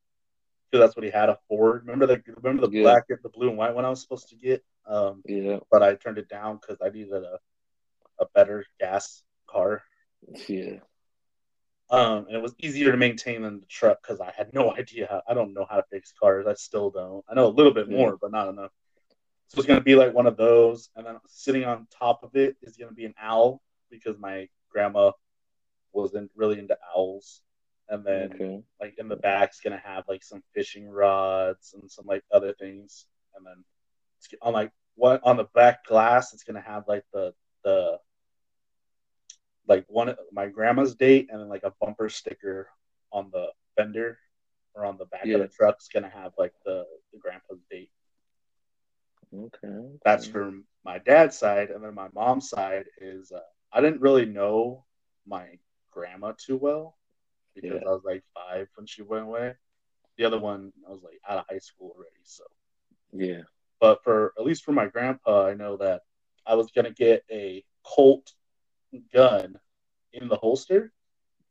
Because 0.72 0.86
that's 0.86 0.96
what 0.96 1.04
he 1.04 1.10
had 1.12 1.30
a 1.30 1.40
Ford. 1.48 1.82
Remember 1.82 2.06
the 2.06 2.22
remember 2.28 2.68
the 2.68 2.72
Yeah. 2.78 2.84
black, 2.84 3.08
the 3.08 3.30
blue 3.30 3.50
and 3.50 3.58
white 3.58 3.74
one 3.74 3.86
I 3.86 3.90
was 3.90 4.02
supposed 4.02 4.30
to 4.30 4.36
get. 4.36 4.64
Um, 4.86 5.24
Yeah. 5.26 5.60
but 5.72 5.82
I 5.82 5.96
turned 5.96 6.18
it 6.20 6.30
down 6.30 6.58
because 6.58 6.78
I 6.82 6.90
needed 6.90 7.14
a 7.14 7.40
a 8.20 8.26
better 8.36 8.66
gas 8.80 9.24
car. 9.48 9.84
Yeah. 10.48 10.80
Um, 11.90 12.28
and 12.28 12.36
it 12.36 12.42
was 12.42 12.54
easier 12.60 12.92
to 12.92 12.98
maintain 12.98 13.42
than 13.42 13.60
the 13.62 13.66
truck 13.66 14.02
because 14.02 14.20
I 14.22 14.32
had 14.32 14.54
no 14.54 14.74
idea 14.78 15.08
how. 15.10 15.24
I 15.28 15.34
don't 15.34 15.54
know 15.54 15.66
how 15.70 15.78
to 15.78 15.86
fix 15.90 16.12
cars. 16.12 16.46
I 16.48 16.54
still 16.54 16.92
don't. 16.92 17.26
I 17.28 17.34
know 17.34 17.48
a 17.48 17.50
little 17.50 17.74
bit 17.74 17.90
Yeah. 17.90 17.98
more, 17.98 18.18
but 18.18 18.32
not 18.32 18.48
enough. 18.50 18.72
So 19.48 19.58
it's 19.58 19.68
gonna 19.68 19.82
be 19.82 19.96
like 19.96 20.14
one 20.14 20.28
of 20.28 20.38
those, 20.38 20.90
and 20.96 21.06
then 21.06 21.18
sitting 21.28 21.66
on 21.66 21.88
top 21.88 22.24
of 22.24 22.36
it 22.36 22.56
is 22.62 22.78
gonna 22.78 22.92
be 22.92 23.06
an 23.06 23.16
owl 23.20 23.62
because 23.90 24.18
my 24.20 24.48
grandma 24.70 25.12
wasn't 25.94 26.32
really 26.36 26.60
into 26.60 26.78
owls. 26.96 27.42
And 27.90 28.06
then 28.06 28.42
Okay. 28.42 28.64
like 28.80 28.96
in 28.98 29.08
the 29.08 29.16
back's 29.18 29.60
gonna 29.62 29.82
have 29.84 30.06
like 30.08 30.24
some 30.24 30.44
fishing 30.54 30.88
rods 30.90 31.74
and 31.80 31.90
some 31.90 32.06
like 32.06 32.24
other 32.32 32.54
things, 32.54 33.06
and 33.36 33.46
then 33.46 33.64
it's 34.18 34.28
on 34.42 34.54
like 34.54 34.72
what 34.96 35.22
on 35.24 35.38
the 35.38 35.48
back 35.56 35.86
glass 35.86 36.34
it's 36.34 36.44
gonna 36.44 36.62
have 36.62 36.84
like 36.88 37.04
the 37.14 37.34
the 37.64 37.98
like 39.68 39.86
one 39.88 40.16
my 40.32 40.48
grandma's 40.48 40.96
date 40.96 41.28
and 41.32 41.40
then 41.42 41.50
like 41.50 41.64
a 41.64 41.74
bumper 41.82 42.10
sticker 42.10 42.68
on 43.12 43.30
the 43.32 43.48
fender 43.78 44.18
or 44.76 44.86
on 44.86 44.98
the 44.98 45.06
back 45.06 45.26
Yeah. 45.26 45.36
of 45.36 45.42
the 45.42 45.48
truck's 45.48 45.88
gonna 45.90 46.10
have 46.10 46.34
like 46.38 46.54
the 46.66 46.86
the 47.14 47.20
grandpa's 47.20 47.62
date. 47.70 47.92
Okay. 49.34 50.00
That's 50.04 50.26
for 50.26 50.52
my 50.84 51.00
dad's 51.00 51.38
side, 51.38 51.70
and 51.70 51.84
then 51.84 51.94
my 51.94 52.10
mom's 52.14 52.50
side 52.50 52.86
is 53.00 53.32
uh, 53.32 53.40
I 53.72 53.82
didn't 53.82 54.02
really 54.02 54.26
know 54.26 54.86
my 55.28 55.58
grandma 56.00 56.34
too 56.38 56.58
well 56.58 56.98
because 57.56 57.82
Yeah. 57.82 57.90
I 57.90 57.92
was 57.92 58.04
like 58.06 58.24
five 58.34 58.68
when 58.76 58.88
she 58.88 59.02
went 59.02 59.26
away. 59.26 59.56
The 60.18 60.26
other 60.26 60.40
one 60.40 60.74
I 60.88 60.92
was 60.92 61.04
like 61.04 61.20
out 61.28 61.40
of 61.40 61.46
high 61.50 61.60
school 61.60 61.94
already, 61.96 62.24
so 62.24 62.44
Yeah. 63.14 63.44
but 63.80 64.04
for 64.04 64.34
at 64.38 64.46
least 64.46 64.64
for 64.64 64.72
my 64.74 64.88
grandpa, 64.88 65.48
I 65.48 65.54
know 65.54 65.78
that 65.78 66.02
I 66.46 66.56
was 66.56 66.72
gonna 66.72 66.92
get 66.92 67.24
a 67.32 67.64
Colt 67.84 68.34
gun 69.14 69.60
in 70.14 70.28
the 70.28 70.36
holster, 70.38 70.92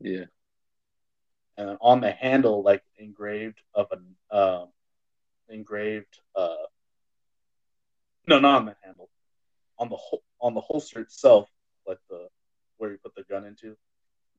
Yeah. 0.01 0.27
and 1.57 1.77
on 1.81 2.01
the 2.01 2.11
handle, 2.11 2.63
like 2.63 2.85
engraved 2.99 3.63
of 3.75 3.91
an 3.93 4.17
um, 4.31 4.69
engraved. 5.49 6.21
Uh, 6.35 6.67
no, 8.27 8.39
not 8.39 8.57
on 8.61 8.67
the 8.67 8.77
handle, 8.85 9.09
on 9.79 9.89
the 9.89 9.97
on 10.41 10.55
the 10.55 10.61
holster 10.61 11.01
itself, 11.01 11.49
like 11.87 11.99
the 12.11 12.29
where 12.77 12.91
you 12.93 12.99
put 12.99 13.15
the 13.15 13.25
gun 13.25 13.45
into. 13.45 13.77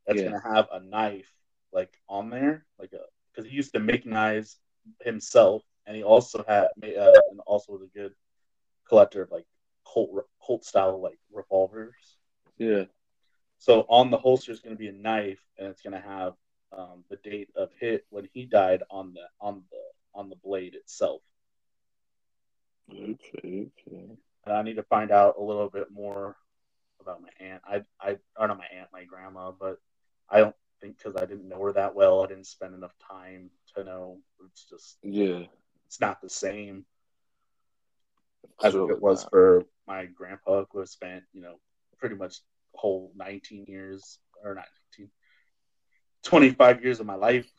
That's 0.10 0.24
Yeah. 0.24 0.32
gonna 0.32 0.56
have 0.56 0.70
a 0.74 0.82
knife 0.82 1.32
like 1.74 2.02
on 2.10 2.32
there, 2.32 2.68
like 2.80 2.94
a 2.94 3.02
because 3.32 3.50
he 3.50 3.56
used 3.56 3.74
to 3.76 3.80
make 3.80 4.06
knives 4.08 4.60
himself, 5.02 5.64
and 5.88 5.96
he 5.98 6.04
also 6.04 6.44
had 6.48 6.70
uh, 6.84 7.22
and 7.32 7.42
also 7.48 7.74
was 7.74 7.84
a 7.84 7.98
good 8.00 8.14
collector 8.90 9.24
of 9.24 9.32
like 9.32 9.46
Colt 9.86 10.12
Colt 10.42 10.66
style 10.66 11.02
like 11.02 11.20
revolvers. 11.32 12.18
Yeah. 12.58 12.86
So 13.60 13.86
on 13.90 14.12
the 14.12 14.18
holster 14.18 14.52
is 14.52 14.62
going 14.62 14.76
to 14.76 14.80
be 14.80 14.90
a 14.90 14.94
knife, 14.94 15.40
and 15.58 15.68
it's 15.70 15.82
going 15.82 15.94
to 15.94 16.08
have 16.08 16.34
um, 16.78 17.06
the 17.10 17.18
date 17.18 17.50
of 17.56 17.70
hit 17.80 18.06
when 18.10 18.28
he 18.34 18.46
died 18.46 18.84
on 18.92 19.14
the 19.14 19.28
on 19.42 19.64
the 19.72 20.20
on 20.20 20.30
the 20.30 20.38
blade 20.38 20.76
itself. 20.76 21.22
Okay. 22.92 23.70
Okay. 23.88 24.18
And 24.46 24.56
I 24.56 24.62
need 24.64 24.76
to 24.78 24.84
find 24.84 25.12
out 25.12 25.36
a 25.38 25.44
little 25.44 25.70
bit 25.70 25.92
more 25.92 26.38
about 27.02 27.22
my 27.22 27.30
aunt. 27.40 27.62
I 27.66 27.84
I 28.02 28.18
or 28.38 28.48
not 28.48 28.58
my 28.58 28.68
aunt, 28.76 28.90
my 28.94 29.06
grandma, 29.06 29.52
but 29.52 29.80
I 30.32 30.40
don't 30.40 30.56
think 30.82 30.98
because 30.98 31.16
I 31.16 31.26
didn't 31.26 31.48
know 31.50 31.62
her 31.64 31.74
that 31.74 31.96
well, 31.96 32.24
I 32.24 32.28
didn't 32.28 32.48
spend 32.48 32.74
enough 32.76 32.94
time 33.12 33.50
to 33.76 33.84
know. 33.84 34.20
It's 34.46 34.66
just 34.66 34.98
Yeah. 35.04 35.44
it's 35.86 36.00
not 36.00 36.22
the 36.22 36.30
same 36.30 36.86
as 38.64 38.76
it 38.76 39.02
was 39.02 39.24
not. 39.24 39.30
for 39.32 39.66
my 39.88 40.06
grandpa 40.06 40.64
who 40.72 40.80
has 40.80 40.92
spent 40.92 41.24
you 41.34 41.42
know 41.42 41.60
pretty 41.98 42.16
much 42.16 42.38
whole 42.74 43.12
19 43.16 43.66
years 43.68 44.20
or 44.44 44.54
not 44.56 44.66
19 44.98 45.12
25 46.24 46.84
years 46.84 47.00
of 47.00 47.06
my 47.06 47.16
life 47.16 47.50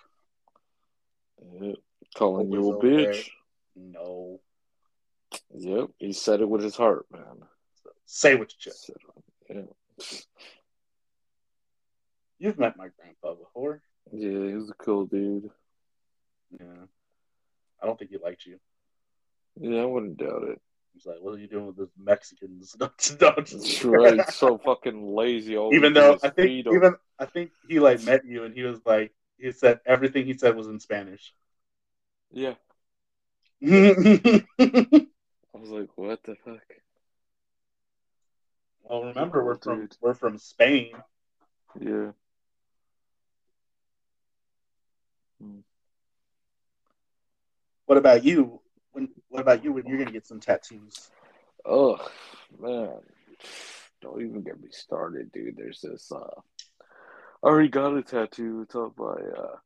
Yep. 1.61 1.77
Calling 2.15 2.51
you 2.53 2.71
a 2.71 2.75
over 2.77 2.89
there. 2.89 3.13
bitch. 3.13 3.31
no 3.77 4.41
Yep. 5.55 5.91
He 5.99 6.13
said 6.13 6.41
it 6.41 6.49
with 6.49 6.63
his 6.63 6.77
heart, 6.77 7.07
man. 7.11 7.43
say 8.07 8.35
what 8.35 8.53
you 8.53 8.57
just 8.61 8.87
Said. 8.87 8.97
Yeah. 9.49 9.63
you've 12.41 12.59
met 12.59 12.77
my 12.77 12.89
grandpa 12.99 13.35
before 13.35 13.81
Yeah, 14.13 14.29
he 14.49 14.55
was 14.55 14.71
a 14.71 14.75
cool 14.75 15.07
dude. 15.07 15.51
yeah 16.59 16.67
i 17.83 17.87
don't 17.87 17.99
think 17.99 18.11
he 18.11 18.19
liked 18.19 18.45
you 18.47 18.59
Yeah, 19.61 19.83
I 19.83 19.85
wouldn't 19.85 20.17
doubt 20.19 20.45
it. 20.49 20.61
he's 20.95 21.07
like 21.07 21.19
what 21.21 21.35
are 21.35 21.39
you 21.39 21.47
doing 21.47 21.67
with 21.67 21.77
this 21.77 21.91
mexicans 21.97 22.75
No, 22.81 22.87
no, 23.21 23.33
just- 23.45 23.53
That's 23.53 23.85
right. 23.85 24.29
So 24.31 24.59
fucking 24.59 25.15
lazy. 25.15 25.57
all 25.57 25.73
even 25.75 25.93
though 25.93 26.19
i 26.23 26.29
think 26.31 26.51
even 26.67 26.95
i 27.19 27.25
think 27.27 27.51
he 27.69 27.79
like 27.79 28.03
met 28.03 28.25
you 28.25 28.45
and 28.45 28.55
he 28.55 28.63
was 28.63 28.81
like 28.85 29.13
he 29.39 29.53
said 29.53 29.81
everything 29.87 30.27
he 30.27 30.37
said 30.37 30.57
was 30.57 30.67
in 30.67 30.81
spanish 30.81 31.33
Yeah. 32.33 32.55
I 33.63 35.59
was 35.63 35.71
like, 35.71 35.89
what 35.97 36.23
the 36.23 36.35
fuck? 36.45 36.63
Well, 38.85 39.05
remember 39.05 39.45
we're 39.45 39.57
from 39.59 39.81
Dude. 39.81 39.97
we're 40.01 40.15
from 40.15 40.39
spain 40.39 40.93
Yeah. 41.79 42.13
What 47.91 47.99
about 47.99 48.25
you? 48.25 48.61
When 48.93 49.09
what 49.29 49.41
about 49.41 49.65
you 49.65 49.73
when 49.73 49.85
you're 49.85 49.99
gonna 49.99 50.13
get 50.13 50.25
some 50.25 50.39
tattoos? 50.39 51.11
Oh 51.65 51.99
man, 52.61 52.95
don't 54.01 54.23
even 54.23 54.43
get 54.43 54.61
me 54.61 54.69
started, 54.71 55.33
dude. 55.33 55.57
There's 55.57 55.81
this. 55.81 56.13
Uh, 56.13 56.41
I 57.43 57.47
already 57.47 57.69
got 57.69 57.97
a 57.97 58.03
tattoo. 58.03 58.63
It's 58.63 58.77
on 58.77 58.93
my 58.97 59.07
uh, 59.07 59.57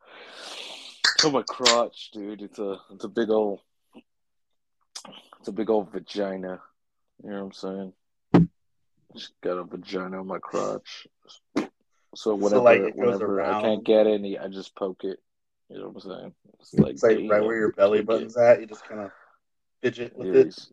it's 1.15 1.25
on 1.25 1.33
my 1.33 1.43
crotch, 1.43 2.13
dude. 2.13 2.41
It's 2.41 2.59
a 2.59 2.79
it's 2.93 3.05
a 3.05 3.09
big 3.09 3.29
old 3.29 3.61
it's 5.41 5.49
a 5.49 5.53
big 5.53 5.69
old 5.69 5.93
vagina. 5.93 6.63
You 7.23 7.31
know 7.31 7.45
what 7.45 7.45
I'm 7.45 7.93
saying? 8.33 8.49
Just 9.15 9.33
got 9.43 9.59
a 9.59 9.65
vagina 9.65 10.21
on 10.21 10.27
my 10.27 10.39
crotch. 10.39 11.07
So 12.15 12.35
whenever 12.35 12.63
like, 12.63 12.81
it 12.81 12.99
goes 12.99 13.21
whenever 13.21 13.43
I 13.43 13.61
can't 13.61 13.85
get 13.85 14.07
any, 14.07 14.39
I 14.39 14.49
just 14.49 14.75
poke 14.75 15.05
it. 15.05 15.21
You 15.69 15.79
know 15.79 15.89
what 15.89 16.05
I'm 16.05 16.11
saying? 16.11 16.35
It's 16.61 16.75
like, 16.75 16.93
It's 16.93 17.03
like 17.03 17.19
right 17.29 17.45
where 17.45 17.57
your 17.57 17.73
belly 17.73 18.03
button's 18.03 18.37
at. 18.37 18.61
You 18.61 18.67
just 18.67 18.87
kind 18.87 19.01
of 19.01 19.11
fidget 19.83 20.17
with 20.17 20.29
yeah, 20.29 20.41
it. 20.41 20.69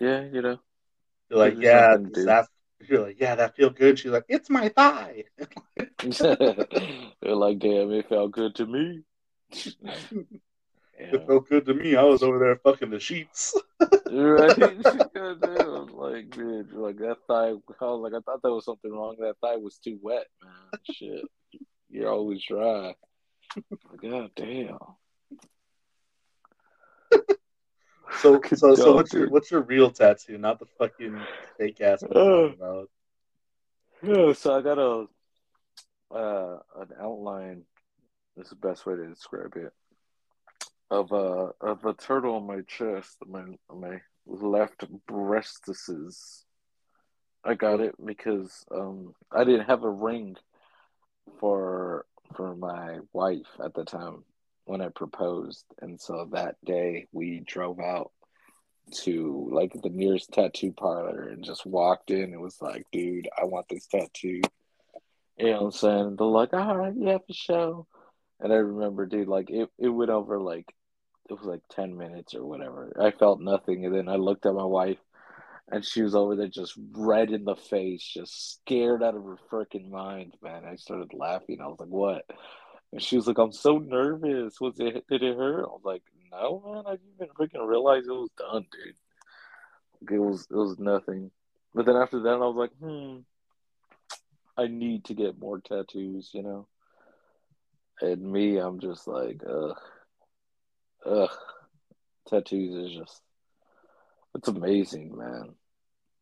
yeah, 0.00 0.24
you 0.32 0.42
know. 0.42 0.58
You're 1.28 1.38
like, 1.38 1.54
there's 1.54 1.64
yeah, 1.64 1.88
nothing 1.88 2.04
to 2.04 2.10
does 2.10 2.22
do. 2.22 2.26
that. 2.26 2.48
You're 2.88 3.02
like, 3.06 3.20
yeah, 3.20 3.34
that 3.36 3.56
feel 3.56 3.70
good. 3.70 3.98
She's 3.98 4.10
like, 4.10 4.24
it's 4.28 4.50
my 4.50 4.68
thigh. 4.68 5.24
They're 6.02 7.34
like, 7.34 7.58
damn, 7.58 7.92
it 7.92 8.08
felt 8.08 8.32
good 8.32 8.54
to 8.56 8.66
me. 8.66 9.02
It 10.98 11.26
felt 11.26 11.48
good 11.48 11.66
to 11.66 11.74
me. 11.74 11.96
I 11.96 12.02
was 12.02 12.22
over 12.22 12.38
there 12.38 12.56
fucking 12.56 12.90
the 12.90 13.00
sheets. 13.00 13.58
right? 13.80 14.56
Goddamn, 15.14 15.96
like, 15.96 16.30
dude, 16.30 16.72
like 16.72 16.98
that 16.98 17.16
thigh. 17.26 17.48
I 17.48 17.84
was 17.84 18.00
like, 18.02 18.12
I 18.14 18.20
thought 18.20 18.42
there 18.42 18.52
was 18.52 18.64
something 18.64 18.92
wrong. 18.92 19.16
That 19.18 19.36
thigh 19.42 19.56
was 19.56 19.78
too 19.78 19.98
wet, 20.00 20.26
man. 20.42 20.80
Shit, 20.84 21.24
you're 21.90 22.10
always 22.10 22.44
dry. 22.44 22.94
God 24.02 24.30
damn. 24.36 24.78
So, 28.18 28.40
so, 28.54 28.74
so, 28.74 28.94
what's 28.94 29.12
your 29.12 29.28
what's 29.28 29.50
your 29.50 29.62
real 29.62 29.90
tattoo? 29.90 30.38
Not 30.38 30.58
the 30.58 30.66
fucking 30.78 31.18
fake 31.58 31.80
ass. 31.80 32.02
one 32.02 32.12
you're 32.14 32.48
talking 32.48 32.60
about. 32.60 32.90
Yeah, 34.02 34.32
so 34.32 34.56
I 34.56 34.62
got 34.62 34.78
a 34.78 35.06
uh, 36.14 36.58
an 36.80 36.88
outline. 37.00 37.62
This 38.36 38.46
is 38.46 38.50
the 38.50 38.68
best 38.68 38.86
way 38.86 38.96
to 38.96 39.06
describe 39.06 39.56
it. 39.56 39.72
Of 40.90 41.12
a 41.12 41.50
of 41.60 41.84
a 41.84 41.94
turtle 41.94 42.36
on 42.36 42.46
my 42.46 42.60
chest, 42.66 43.16
my 43.26 43.42
my 43.74 44.00
left 44.26 44.84
breastises. 45.08 46.44
I 47.44 47.54
got 47.54 47.80
it 47.80 47.94
because 48.04 48.64
um 48.70 49.14
I 49.30 49.44
didn't 49.44 49.66
have 49.66 49.82
a 49.82 49.90
ring 49.90 50.36
for 51.40 52.06
for 52.32 52.54
my 52.56 52.98
wife 53.12 53.48
at 53.64 53.74
the 53.74 53.84
time 53.84 54.24
when 54.64 54.80
I 54.80 54.88
proposed, 54.88 55.64
and 55.80 56.00
so 56.00 56.28
that 56.32 56.56
day 56.64 57.06
we 57.12 57.40
drove 57.40 57.80
out 57.80 58.12
to 58.92 59.48
like 59.52 59.72
the 59.72 59.88
nearest 59.88 60.32
tattoo 60.32 60.72
parlor 60.72 61.28
and 61.28 61.44
just 61.44 61.64
walked 61.66 62.10
in. 62.10 62.32
It 62.32 62.40
was 62.40 62.60
like, 62.60 62.86
dude, 62.92 63.28
I 63.40 63.44
want 63.44 63.66
this 63.68 63.86
tattoo. 63.86 64.40
You 65.38 65.50
know 65.50 65.52
what 65.52 65.62
I'm 65.62 65.70
saying? 65.72 66.16
They're 66.16 66.26
like, 66.26 66.52
all 66.52 66.76
right, 66.76 66.94
yeah, 66.96 67.18
for 67.18 67.32
show. 67.32 67.86
And 68.40 68.52
I 68.52 68.56
remember, 68.56 69.06
dude, 69.06 69.28
like 69.28 69.50
it, 69.50 69.68
it 69.78 69.88
went 69.88 70.10
over 70.10 70.40
like 70.40 70.72
it 71.30 71.34
was 71.38 71.46
like 71.46 71.62
ten 71.70 71.96
minutes 71.96 72.34
or 72.34 72.44
whatever. 72.44 72.92
I 73.00 73.12
felt 73.12 73.40
nothing, 73.40 73.86
and 73.86 73.94
then 73.94 74.08
I 74.08 74.16
looked 74.16 74.46
at 74.46 74.54
my 74.54 74.64
wife, 74.64 74.98
and 75.72 75.82
she 75.82 76.02
was 76.02 76.14
over 76.14 76.36
there 76.36 76.48
just 76.48 76.74
red 76.92 77.30
in 77.30 77.44
the 77.44 77.56
face, 77.56 78.04
just 78.04 78.60
scared 78.60 79.02
out 79.02 79.16
of 79.16 79.24
her 79.24 79.38
freaking 79.50 79.90
mind, 79.90 80.36
man. 80.42 80.66
I 80.66 80.76
started 80.76 81.14
laughing. 81.14 81.60
I 81.62 81.66
was 81.66 81.80
like, 81.80 81.88
what? 81.88 82.26
And 82.92 83.02
she 83.02 83.16
was 83.16 83.26
like, 83.26 83.38
I'm 83.38 83.52
so 83.52 83.78
nervous. 83.78 84.60
Was 84.60 84.78
it 84.78 85.06
did 85.08 85.22
it 85.22 85.34
hurt? 85.34 85.64
I 85.64 85.68
was 85.68 85.80
like, 85.82 86.02
No, 86.30 86.62
man, 86.64 86.84
I 86.86 86.90
didn't 86.90 87.14
even 87.14 87.28
freaking 87.28 87.66
realize 87.66 88.06
it 88.06 88.10
was 88.10 88.28
done, 88.36 88.66
dude. 88.70 90.12
It 90.12 90.18
was 90.18 90.46
it 90.50 90.54
was 90.54 90.78
nothing. 90.78 91.30
But 91.74 91.86
then 91.86 91.96
after 91.96 92.20
that 92.20 92.28
I 92.28 92.36
was 92.36 92.56
like, 92.56 92.72
hmm, 92.78 93.20
I 94.58 94.66
need 94.66 95.06
to 95.06 95.14
get 95.14 95.40
more 95.40 95.58
tattoos, 95.58 96.32
you 96.34 96.42
know. 96.42 96.68
And 98.02 98.30
me, 98.30 98.58
I'm 98.58 98.78
just 98.78 99.08
like, 99.08 99.40
ugh. 99.48 99.78
Ugh. 101.06 101.30
Tattoos 102.28 102.90
is 102.90 102.98
just 102.98 103.22
it's 104.34 104.48
amazing, 104.48 105.16
man. 105.16 105.54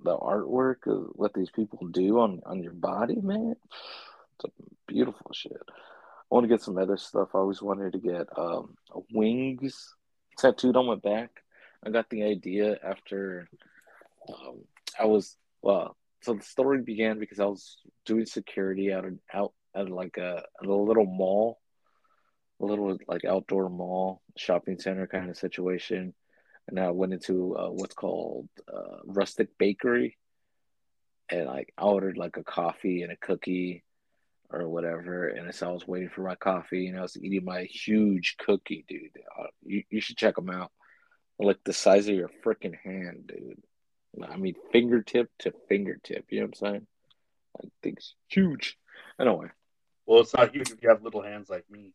The 0.03 0.17
artwork 0.17 0.87
of 0.87 1.09
what 1.13 1.35
these 1.35 1.51
people 1.51 1.87
do 1.89 2.21
on, 2.21 2.41
on 2.47 2.63
your 2.63 2.73
body, 2.73 3.17
man. 3.21 3.55
It's 4.37 4.45
a 4.47 4.65
beautiful 4.87 5.31
shit. 5.33 5.61
I 5.69 6.35
want 6.35 6.45
to 6.45 6.49
get 6.49 6.63
some 6.63 6.79
other 6.79 6.97
stuff. 6.97 7.31
I 7.35 7.39
always 7.39 7.61
wanted 7.61 7.93
to 7.93 7.99
get 7.99 8.27
um, 8.37 8.77
wings 9.13 9.95
tattooed 10.39 10.77
on 10.77 10.87
my 10.87 10.95
back. 10.95 11.31
I 11.85 11.91
got 11.91 12.09
the 12.09 12.25
idea 12.25 12.79
after 12.83 13.49
um, 14.29 14.65
I 14.99 15.07
was 15.07 15.37
well. 15.63 15.97
So 16.23 16.35
the 16.35 16.43
story 16.43 16.83
began 16.83 17.19
because 17.19 17.41
I 17.41 17.47
was 17.47 17.79
doing 18.05 18.27
security 18.27 18.93
out 18.93 19.07
of, 19.07 19.15
out 19.33 19.53
at 19.75 19.89
like 19.89 20.19
a, 20.19 20.43
at 20.63 20.69
a 20.69 20.75
little 20.75 21.07
mall, 21.07 21.59
a 22.61 22.65
little 22.65 22.97
like 23.09 23.25
outdoor 23.25 23.71
mall 23.71 24.23
shopping 24.37 24.79
center 24.79 25.07
kind 25.07 25.31
of 25.31 25.39
situation, 25.39 26.15
and 26.71 26.81
I 26.81 26.91
went 26.91 27.13
into 27.13 27.57
uh, 27.57 27.71
what's 27.71 27.95
called 27.95 28.49
uh, 28.73 28.99
Rustic 29.05 29.57
Bakery, 29.59 30.17
and 31.29 31.47
like 31.47 31.73
I 31.77 31.83
ordered 31.83 32.17
like 32.17 32.37
a 32.37 32.45
coffee 32.45 33.03
and 33.03 33.13
a 33.13 33.17
cookie 33.17 33.85
or 34.53 34.69
whatever. 34.69 35.29
And 35.29 35.55
so 35.55 35.69
I 35.69 35.73
was 35.73 35.87
waiting 35.87 36.09
for 36.09 36.23
my 36.23 36.35
coffee 36.35 36.89
and 36.89 36.99
I 36.99 37.03
was 37.03 37.17
eating 37.17 37.45
my 37.45 37.65
huge 37.65 38.37
cookie, 38.39 38.85
dude. 38.89 39.17
Uh, 39.39 39.47
you, 39.63 39.85
you 39.91 40.01
should 40.01 40.17
check 40.17 40.35
them 40.35 40.51
out. 40.51 40.73
like 41.39 41.59
the 41.65 41.73
size 41.73 42.09
of 42.09 42.17
your 42.17 42.31
freaking 42.45 42.77
hand, 42.83 43.29
dude. 43.29 43.63
I 44.29 44.37
mean, 44.37 44.55
fingertip 44.73 45.31
to 45.41 45.53
fingertip. 45.69 46.27
You 46.31 46.41
know 46.41 46.47
what 46.47 46.61
I'm 46.63 46.73
saying? 46.73 46.87
I 47.63 47.69
think 47.83 47.99
it's 47.99 48.15
huge. 48.29 48.77
Anyway. 49.21 49.47
Well, 50.07 50.21
it's 50.21 50.35
not 50.35 50.53
huge 50.53 50.71
if 50.71 50.83
you 50.83 50.89
have 50.89 51.03
little 51.03 51.23
hands 51.23 51.49
like 51.49 51.71
me. 51.71 51.93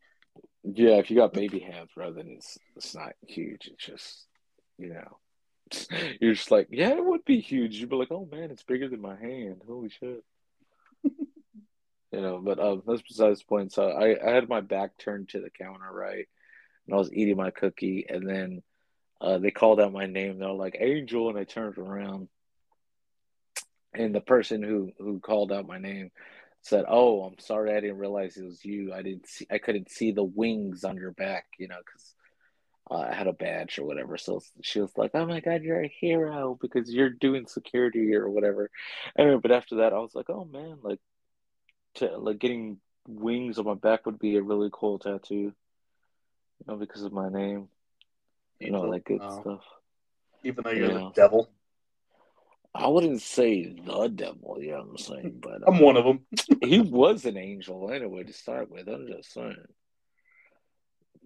Yeah, 0.63 0.95
if 0.95 1.11
you 1.11 1.17
got 1.17 1.33
baby 1.33 1.59
hands, 1.59 1.89
bro, 1.93 2.13
then 2.13 2.27
it's 2.37 2.57
it's 2.75 2.95
not 2.95 3.13
huge. 3.27 3.69
It's 3.71 3.85
just, 3.85 4.25
you 4.77 4.93
know, 4.93 5.17
you're 6.21 6.33
just 6.33 6.51
like, 6.51 6.67
yeah, 6.71 6.91
it 6.91 7.05
would 7.05 7.25
be 7.25 7.39
huge. 7.39 7.75
You'd 7.75 7.89
be 7.89 7.95
like, 7.95 8.11
oh 8.11 8.27
man, 8.31 8.51
it's 8.51 8.63
bigger 8.63 8.87
than 8.87 9.01
my 9.01 9.15
hand. 9.15 9.61
Holy 9.67 9.89
shit 9.89 10.23
you 12.11 12.21
know. 12.21 12.39
But 12.43 12.59
um, 12.59 12.83
that's 12.85 13.01
besides 13.01 13.39
the 13.39 13.45
point. 13.45 13.73
So 13.73 13.89
I, 13.89 14.15
I 14.25 14.33
had 14.33 14.49
my 14.49 14.61
back 14.61 14.97
turned 14.97 15.29
to 15.29 15.41
the 15.41 15.49
counter, 15.49 15.91
right, 15.91 16.25
and 16.85 16.95
I 16.95 16.97
was 16.97 17.13
eating 17.13 17.37
my 17.37 17.51
cookie, 17.51 18.05
and 18.07 18.27
then 18.27 18.63
uh, 19.21 19.37
they 19.37 19.51
called 19.51 19.79
out 19.79 19.93
my 19.93 20.05
name. 20.05 20.39
They're 20.39 20.49
like 20.49 20.77
Angel, 20.79 21.29
and 21.29 21.37
I 21.37 21.43
turned 21.43 21.77
around, 21.77 22.29
and 23.93 24.13
the 24.13 24.21
person 24.21 24.63
who 24.63 24.91
who 24.97 25.19
called 25.19 25.51
out 25.51 25.67
my 25.67 25.77
name 25.77 26.11
said, 26.61 26.85
"Oh, 26.87 27.23
I'm 27.23 27.39
sorry, 27.39 27.71
I 27.71 27.79
didn't 27.79 27.97
realize 27.97 28.37
it 28.37 28.45
was 28.45 28.63
you. 28.63 28.93
I 28.93 29.01
didn't 29.01 29.27
see, 29.27 29.47
I 29.51 29.57
couldn't 29.57 29.91
see 29.91 30.11
the 30.11 30.23
wings 30.23 30.83
on 30.83 30.97
your 30.97 31.11
back, 31.11 31.45
you 31.57 31.67
know, 31.67 31.77
because." 31.77 32.13
Uh, 32.89 33.07
I 33.09 33.13
had 33.13 33.27
a 33.27 33.33
badge 33.33 33.79
or 33.79 33.85
whatever. 33.85 34.17
So 34.17 34.41
she 34.61 34.79
was 34.79 34.91
like, 34.97 35.11
"Oh 35.13 35.25
my 35.25 35.39
god, 35.39 35.63
you're 35.63 35.83
a 35.83 35.87
hero 35.99 36.57
because 36.61 36.91
you're 36.91 37.09
doing 37.09 37.47
security 37.47 38.13
or 38.15 38.29
whatever." 38.29 38.69
Anyway, 39.17 39.39
but 39.41 39.51
after 39.51 39.77
that, 39.77 39.93
I 39.93 39.99
was 39.99 40.13
like, 40.13 40.29
"Oh 40.29 40.45
man, 40.45 40.77
like 40.83 40.99
to 41.95 42.17
like 42.17 42.39
getting 42.39 42.79
wings 43.07 43.57
on 43.57 43.65
my 43.65 43.73
back 43.73 44.05
would 44.05 44.19
be 44.19 44.35
a 44.35 44.43
really 44.43 44.69
cool 44.71 44.99
tattoo. 44.99 45.35
You 45.35 45.53
know, 46.67 46.75
because 46.75 47.03
of 47.03 47.13
my 47.13 47.29
name. 47.29 47.69
You 48.59 48.71
know, 48.71 48.81
like 48.81 49.03
good 49.05 49.21
stuff. 49.41 49.63
Even 50.43 50.63
though 50.63 50.71
you're 50.71 50.87
Yeah. 50.87 50.93
the 50.93 51.11
devil, 51.13 51.49
I 52.73 52.87
wouldn't 52.87 53.21
say 53.21 53.65
the 53.65 54.07
devil, 54.09 54.61
you 54.61 54.71
know 54.71 54.79
what 54.79 54.89
I'm 54.89 54.97
saying? 54.97 55.39
But 55.41 55.61
I'm 55.65 55.79
one 55.79 55.97
of 55.97 56.03
them. 56.05 56.25
he 56.61 56.79
was 56.79 57.25
an 57.25 57.37
angel 57.37 57.89
anyway 57.91 58.23
to 58.23 58.33
start 58.33 58.69
with. 58.69 58.87
I'm 58.87 59.07
just 59.07 59.33
saying. 59.33 59.55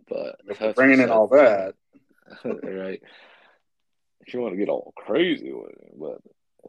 But 0.09 0.39
If 0.47 0.59
we're 0.59 0.73
bringing 0.73 0.99
in 0.99 1.09
all 1.09 1.27
that, 1.27 1.75
right? 2.43 3.01
If 4.21 4.33
you 4.33 4.41
want 4.41 4.53
to 4.53 4.57
get 4.57 4.69
all 4.69 4.93
crazy 4.95 5.51
with 5.53 5.71
it, 5.71 5.93
but 5.99 6.21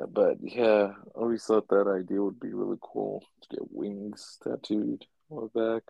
but 0.08 0.36
yeah, 0.40 0.92
I 0.94 1.18
always 1.18 1.44
thought 1.44 1.68
that 1.68 1.88
idea 1.88 2.22
would 2.22 2.40
be 2.40 2.52
really 2.52 2.78
cool 2.80 3.24
to 3.42 3.56
get 3.56 3.72
wings 3.72 4.38
tattooed 4.42 5.04
on 5.30 5.50
my 5.54 5.74
back. 5.74 5.82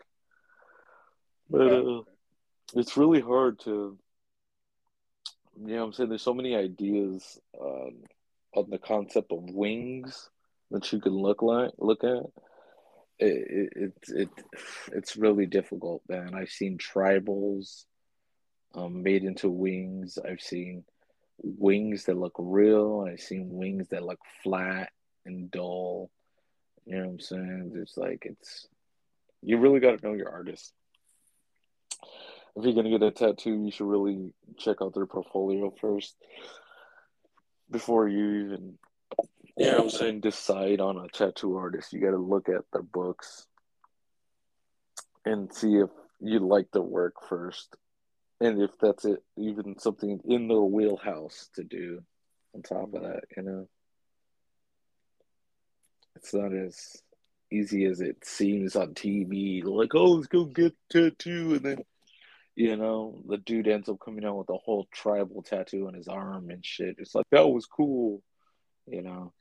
But 1.48 1.72
uh, 1.72 2.02
it's 2.74 2.96
really 2.96 3.20
hard 3.20 3.58
to, 3.60 3.98
you 5.60 5.66
know, 5.66 5.80
what 5.80 5.86
I'm 5.86 5.92
saying 5.92 6.08
there's 6.08 6.22
so 6.22 6.34
many 6.34 6.54
ideas 6.54 7.38
um, 7.60 8.04
on 8.54 8.70
the 8.70 8.78
concept 8.78 9.32
of 9.32 9.50
wings 9.50 10.30
that 10.70 10.92
you 10.92 11.00
can 11.00 11.12
look 11.12 11.42
like 11.42 11.72
look 11.78 12.04
at. 12.04 12.24
It, 13.20 13.72
it, 13.76 13.92
it, 14.08 14.16
it 14.16 14.28
it's 14.92 15.16
really 15.16 15.46
difficult, 15.46 16.02
man. 16.08 16.34
I've 16.34 16.50
seen 16.50 16.78
tribals 16.78 17.84
um, 18.74 19.02
made 19.02 19.24
into 19.24 19.48
wings. 19.50 20.18
I've 20.18 20.40
seen 20.40 20.84
wings 21.42 22.04
that 22.04 22.16
look 22.16 22.34
real. 22.38 23.06
I've 23.08 23.20
seen 23.20 23.50
wings 23.50 23.88
that 23.88 24.04
look 24.04 24.20
flat 24.42 24.90
and 25.26 25.50
dull. 25.50 26.10
You 26.86 26.96
know 26.96 27.04
what 27.04 27.10
I'm 27.10 27.20
saying? 27.20 27.72
It's 27.76 27.96
like 27.96 28.22
it's 28.24 28.66
you 29.42 29.58
really 29.58 29.80
got 29.80 29.98
to 29.98 30.06
know 30.06 30.14
your 30.14 30.30
artist. 30.30 30.72
If 32.56 32.64
you're 32.64 32.74
gonna 32.74 32.90
get 32.90 33.02
a 33.02 33.10
tattoo, 33.10 33.64
you 33.64 33.70
should 33.70 33.86
really 33.86 34.34
check 34.58 34.78
out 34.82 34.94
their 34.94 35.06
portfolio 35.06 35.72
first 35.80 36.16
before 37.70 38.08
you 38.08 38.46
even, 38.46 38.78
what 39.66 39.80
I'm 39.80 39.90
saying, 39.90 40.20
decide 40.20 40.80
on 40.80 40.98
a 40.98 41.08
tattoo 41.08 41.56
artist. 41.56 41.92
You 41.92 42.00
got 42.00 42.10
to 42.10 42.18
look 42.18 42.48
at 42.48 42.64
their 42.72 42.82
books 42.82 43.46
and 45.24 45.52
see 45.52 45.76
if 45.76 45.90
you 46.20 46.40
like 46.40 46.70
their 46.72 46.82
work 46.82 47.14
first 47.28 47.76
and 48.40 48.60
if 48.62 48.70
that's 48.80 49.04
it, 49.04 49.22
even 49.36 49.78
something 49.78 50.20
in 50.24 50.48
their 50.48 50.60
wheelhouse 50.60 51.50
to 51.54 51.64
do 51.64 52.02
on 52.54 52.62
top 52.62 52.94
of 52.94 53.02
that, 53.02 53.24
you 53.36 53.42
know. 53.42 53.68
It's 56.16 56.32
not 56.32 56.54
as 56.54 57.02
easy 57.52 57.84
as 57.84 58.00
it 58.00 58.24
seems 58.24 58.76
on 58.76 58.94
TV. 58.94 59.62
Like, 59.62 59.94
oh, 59.94 60.12
let's 60.12 60.26
go 60.26 60.44
get 60.44 60.74
tattoo, 60.90 61.54
and 61.54 61.64
then, 61.64 61.78
you 62.56 62.76
know, 62.76 63.22
the 63.28 63.36
dude 63.36 63.68
ends 63.68 63.88
up 63.88 63.98
coming 64.02 64.24
out 64.24 64.38
with 64.38 64.48
a 64.50 64.56
whole 64.56 64.86
tribal 64.92 65.42
tattoo 65.42 65.86
on 65.86 65.94
his 65.94 66.08
arm 66.08 66.50
and 66.50 66.64
shit. 66.64 66.96
It's 66.98 67.14
like 67.14 67.26
that 67.30 67.48
was 67.48 67.66
cool, 67.66 68.22
you 68.86 69.02
know. 69.02 69.32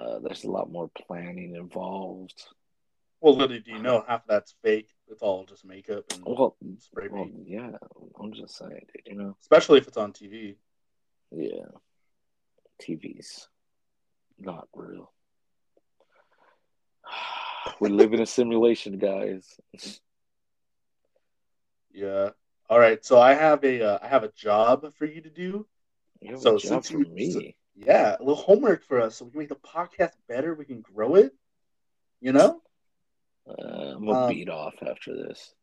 Uh, 0.00 0.18
there's 0.20 0.44
a 0.44 0.50
lot 0.50 0.70
more 0.70 0.88
planning 1.06 1.54
involved. 1.56 2.42
well, 3.20 3.36
little 3.36 3.58
do 3.58 3.70
you 3.70 3.78
know, 3.82 4.02
half 4.08 4.22
of 4.22 4.28
that's 4.28 4.54
fake. 4.62 4.88
It's 5.08 5.22
all 5.22 5.44
just 5.44 5.64
makeup 5.64 6.04
and 6.12 6.22
Well, 6.24 6.56
spray 6.78 7.08
well, 7.10 7.28
yeah, 7.44 7.72
I'm 8.18 8.32
just 8.32 8.56
saying, 8.56 8.86
dude, 8.94 9.06
you 9.06 9.14
know. 9.16 9.36
Especially 9.42 9.78
if 9.78 9.88
it's 9.88 9.96
on 9.98 10.12
TV. 10.12 10.56
Yeah. 11.30 11.66
TV's 12.80 13.48
not 14.38 14.68
real. 14.74 15.12
We 17.78 17.88
live 17.90 18.14
in 18.14 18.20
a 18.20 18.26
simulation, 18.26 18.98
guys. 18.98 19.58
Yeah. 21.92 22.30
All 22.68 22.78
right. 22.78 23.04
So 23.04 23.20
I 23.20 23.34
have 23.34 23.62
a 23.64 23.82
uh, 23.82 23.98
I 24.02 24.08
have 24.08 24.24
a 24.24 24.32
job 24.32 24.92
for 24.94 25.04
you 25.04 25.20
to 25.22 25.30
do. 25.30 25.66
You 26.20 26.38
So 26.38 26.56
since 26.58 26.90
for 26.90 26.98
you- 27.00 27.06
me. 27.12 27.56
Yeah, 27.82 28.16
a 28.18 28.22
little 28.22 28.34
homework 28.36 28.84
for 28.84 29.00
us 29.00 29.16
so 29.16 29.24
we 29.24 29.30
can 29.30 29.38
make 29.40 29.48
the 29.48 29.54
podcast 29.56 30.12
better. 30.28 30.52
We 30.54 30.66
can 30.66 30.82
grow 30.82 31.14
it. 31.14 31.32
You 32.20 32.32
know, 32.32 32.60
Uh, 33.48 33.52
I'm 33.96 34.04
gonna 34.06 34.18
Um, 34.26 34.28
beat 34.28 34.48
off 34.50 34.74
after 34.82 35.14
this. 35.16 35.54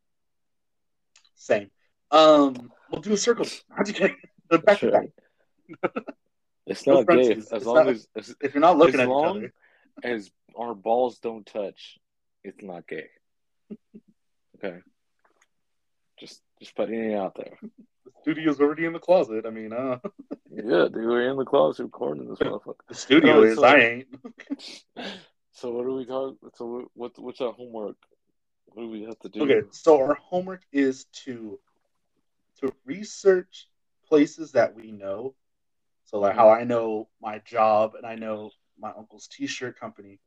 same. 1.36 1.70
Um, 2.10 2.72
we'll 2.92 3.02
do 3.02 3.14
a 3.14 3.18
circle. 3.18 3.46
Back 3.78 3.88
That's 4.50 4.82
back. 4.82 5.10
It's 6.66 6.88
No 6.88 7.02
not 7.02 7.08
gay 7.08 7.34
as 7.34 7.52
It's 7.52 7.66
long 7.66 7.76
not- 7.76 7.88
as 7.90 8.08
as, 8.16 8.36
If 8.42 8.54
you're 8.56 8.62
not 8.62 8.78
looking 8.78 8.96
as 8.96 9.02
at 9.02 9.04
each 9.04 9.10
long 9.10 9.38
other, 9.38 9.54
as 10.04 10.32
our 10.56 10.74
balls 10.74 11.20
don't 11.20 11.46
touch. 11.46 12.00
It's 12.44 12.62
not 12.64 12.88
gay. 12.88 13.10
Okay. 14.58 14.80
Just 16.20 16.42
just 16.60 16.76
putting 16.76 17.12
it 17.12 17.14
out 17.16 17.36
there. 17.36 17.60
The 18.08 18.22
studio's 18.22 18.60
already 18.62 18.86
in 18.86 18.94
the 18.94 19.00
closet. 19.00 19.46
I 19.46 19.50
mean, 19.50 19.74
uh, 19.74 20.00
Yeah, 20.50 20.88
dude, 20.88 20.96
we're 20.96 21.30
in 21.30 21.38
the 21.38 21.46
closet 21.46 21.84
recording 21.84 22.28
this 22.30 22.40
motherfucker. 22.48 22.76
the 22.88 22.96
studio 22.96 23.40
Oh, 23.40 23.44
is. 23.44 23.56
so- 23.56 23.64
I 23.64 23.78
ain't. 23.78 24.08
So 25.52 25.72
what 25.72 25.86
do 25.88 25.96
we 25.96 26.06
talk? 26.06 26.36
So 26.54 26.88
what 26.94 27.18
what's 27.18 27.42
our 27.42 27.52
homework? 27.52 27.96
What 28.68 28.84
do 28.84 28.90
we 28.92 29.02
have 29.06 29.18
to 29.22 29.30
do? 29.30 29.42
Okay, 29.42 29.62
so 29.72 30.00
our 30.00 30.14
homework 30.14 30.62
is 30.72 31.06
to 31.26 31.60
to 32.62 32.72
research 32.86 33.68
places 34.08 34.52
that 34.52 34.76
we 34.76 34.92
know. 34.92 35.34
So 36.06 36.20
like 36.20 36.36
how 36.36 36.50
I 36.52 36.64
know 36.64 37.10
my 37.20 37.40
job 37.40 37.96
and 37.96 38.06
I 38.06 38.14
know 38.14 38.52
my 38.80 38.92
uncle's 38.96 39.28
t-shirt 39.28 39.80
company. 39.80 40.20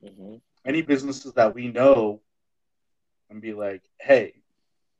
hmm 0.00 0.36
Any 0.64 0.82
businesses 0.82 1.32
that 1.34 1.56
we 1.56 1.66
know 1.66 2.20
and 3.30 3.40
be 3.42 3.52
like, 3.52 3.82
"Hey, 4.00 4.34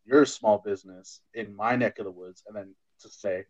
you're 0.08 0.22
a 0.22 0.26
small 0.26 0.58
business 0.58 1.20
in 1.34 1.54
my 1.54 1.76
neck 1.76 1.98
of 1.98 2.04
the 2.06 2.10
woods." 2.10 2.42
And 2.46 2.56
then 2.56 2.74
to 3.02 3.08
say 3.08 3.44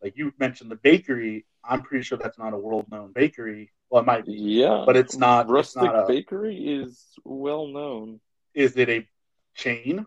like 0.00 0.16
you 0.16 0.32
mentioned 0.38 0.70
the 0.70 0.76
bakery, 0.76 1.44
I'm 1.64 1.82
pretty 1.82 2.04
sure 2.04 2.16
that's 2.18 2.38
not 2.38 2.54
a 2.54 2.56
world-known 2.56 3.10
bakery. 3.12 3.72
Well, 3.90 4.02
it 4.02 4.06
might 4.06 4.24
be. 4.26 4.32
Yeah, 4.34 4.84
But 4.86 4.96
it's 4.96 5.16
not- 5.16 5.46
it's 5.46 5.50
Rustic 5.50 5.82
not 5.82 6.04
a- 6.04 6.06
Bakery 6.06 6.56
is 6.56 7.04
well 7.24 7.66
known. 7.66 8.20
Is 8.54 8.76
it 8.76 8.88
a 8.88 9.08
chain? 9.56 10.06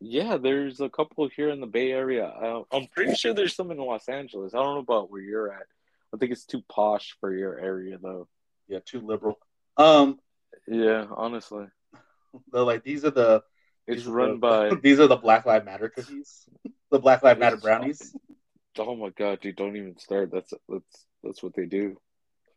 Yeah, 0.00 0.38
there's 0.38 0.80
a 0.80 0.88
couple 0.88 1.28
here 1.28 1.50
in 1.50 1.60
the 1.60 1.66
Bay 1.66 1.92
Area. 1.92 2.24
Uh, 2.26 2.62
I'm 2.72 2.86
pretty 2.86 3.14
sure 3.16 3.34
there's 3.34 3.54
some 3.54 3.70
in 3.70 3.76
Los 3.76 4.08
Angeles. 4.08 4.54
I 4.54 4.62
don't 4.62 4.74
know 4.76 4.80
about 4.80 5.10
where 5.10 5.20
you're 5.20 5.52
at. 5.52 5.66
I 6.14 6.16
think 6.16 6.32
it's 6.32 6.46
too 6.46 6.62
posh 6.68 7.16
for 7.20 7.34
your 7.34 7.58
area, 7.58 7.98
though. 7.98 8.28
Yeah, 8.66 8.78
too 8.84 9.00
liberal. 9.00 9.38
Um, 9.76 10.18
Yeah, 10.66 11.06
honestly, 11.10 11.66
they're 12.50 12.62
like 12.62 12.82
these 12.82 13.04
are 13.04 13.10
the 13.10 13.44
it's 13.86 14.02
These 14.02 14.06
run 14.06 14.30
the- 14.32 14.36
by. 14.36 14.74
these 14.82 14.98
are 15.00 15.06
the 15.06 15.16
Black 15.16 15.46
Lives 15.46 15.64
Matter 15.64 15.88
cookies. 15.88 16.44
The 16.90 17.00
Black 17.00 17.22
Lives 17.22 17.40
Matter 17.40 17.56
brownies. 17.56 18.14
Oh 18.78 18.94
my 18.94 19.08
god, 19.08 19.40
dude! 19.40 19.56
Don't 19.56 19.74
even 19.76 19.96
start. 19.96 20.30
That's 20.30 20.52
that's 20.68 21.06
that's 21.24 21.42
what 21.42 21.54
they 21.54 21.64
do. 21.64 21.96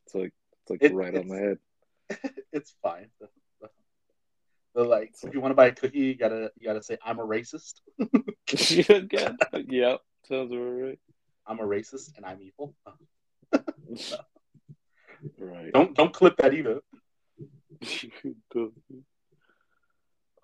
It's 0.06 0.14
like 0.14 0.34
it's 0.64 0.70
like 0.70 0.84
It- 0.84 0.94
right 0.94 1.16
on 1.16 1.30
the 1.30 1.38
head. 1.38 1.58
it's 2.52 2.76
fine. 2.84 3.10
They're 4.76 4.86
like, 4.86 5.14
if 5.24 5.34
you 5.34 5.40
want 5.40 5.52
to 5.52 5.56
buy 5.56 5.68
a 5.68 5.72
cookie, 5.72 6.00
you 6.00 6.16
gotta 6.16 6.52
you 6.60 6.68
gotta 6.68 6.84
say 6.84 6.98
I'm 7.06 7.20
a 7.20 7.26
racist. 7.26 7.76
yeah, 7.98 9.32
yeah, 9.66 9.96
sounds 10.28 10.52
about 10.52 10.60
right. 10.62 11.00
I'm 11.48 11.60
a 11.60 11.64
racist 11.64 12.18
and 12.18 12.26
I'm 12.26 12.42
evil. 12.42 12.76
right. 15.40 15.72
Don't 15.74 15.96
don't 15.96 16.14
clip 16.14 16.36
that 16.38 16.54
either. 16.54 16.82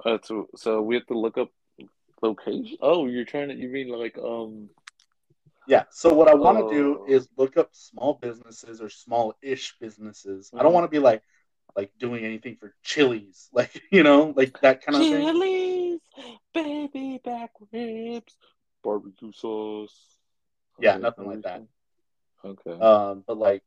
That's 0.04 0.28
so, 0.28 0.48
so 0.56 0.82
we 0.82 0.96
have 0.96 1.06
to 1.08 1.18
look 1.18 1.38
up 1.38 1.50
location. 2.22 2.78
Oh, 2.82 3.08
you're 3.08 3.26
trying 3.26 3.50
to. 3.50 3.56
You 3.56 3.70
mean 3.70 3.90
like 3.90 4.18
um? 4.18 4.70
Yeah. 5.68 5.84
So 5.90 6.14
what 6.14 6.28
I 6.28 6.36
want 6.36 6.58
to 6.58 6.64
Oh. 6.66 6.70
do 6.70 7.06
is 7.08 7.28
look 7.38 7.58
up 7.58 7.70
small 7.74 8.14
businesses 8.16 8.82
or 8.82 8.90
small-ish 8.90 9.78
businesses. 9.80 10.52
I 10.54 10.58
Mhm. 10.58 10.64
don't 10.64 10.74
want 10.74 10.84
to 10.86 10.90
be 10.92 11.00
like 11.00 11.24
like 11.76 11.92
doing 11.98 12.24
anything 12.24 12.56
for 12.58 12.74
Chili's, 12.84 13.50
like 13.54 13.82
you 13.92 14.04
know, 14.04 14.34
like 14.36 14.60
that 14.62 14.82
kind 14.86 14.96
of 14.96 15.02
thing. 15.10 15.26
Chili's, 15.26 16.00
baby 16.54 17.20
back 17.24 17.52
ribs, 17.72 18.38
barbecue 18.84 19.32
sauce. 19.32 20.18
Yeah, 20.80 20.98
nothing 20.98 21.26
like 21.28 21.42
that. 21.44 21.64
Okay. 22.44 22.72
Um, 22.72 23.24
but 23.26 23.38
like 23.38 23.64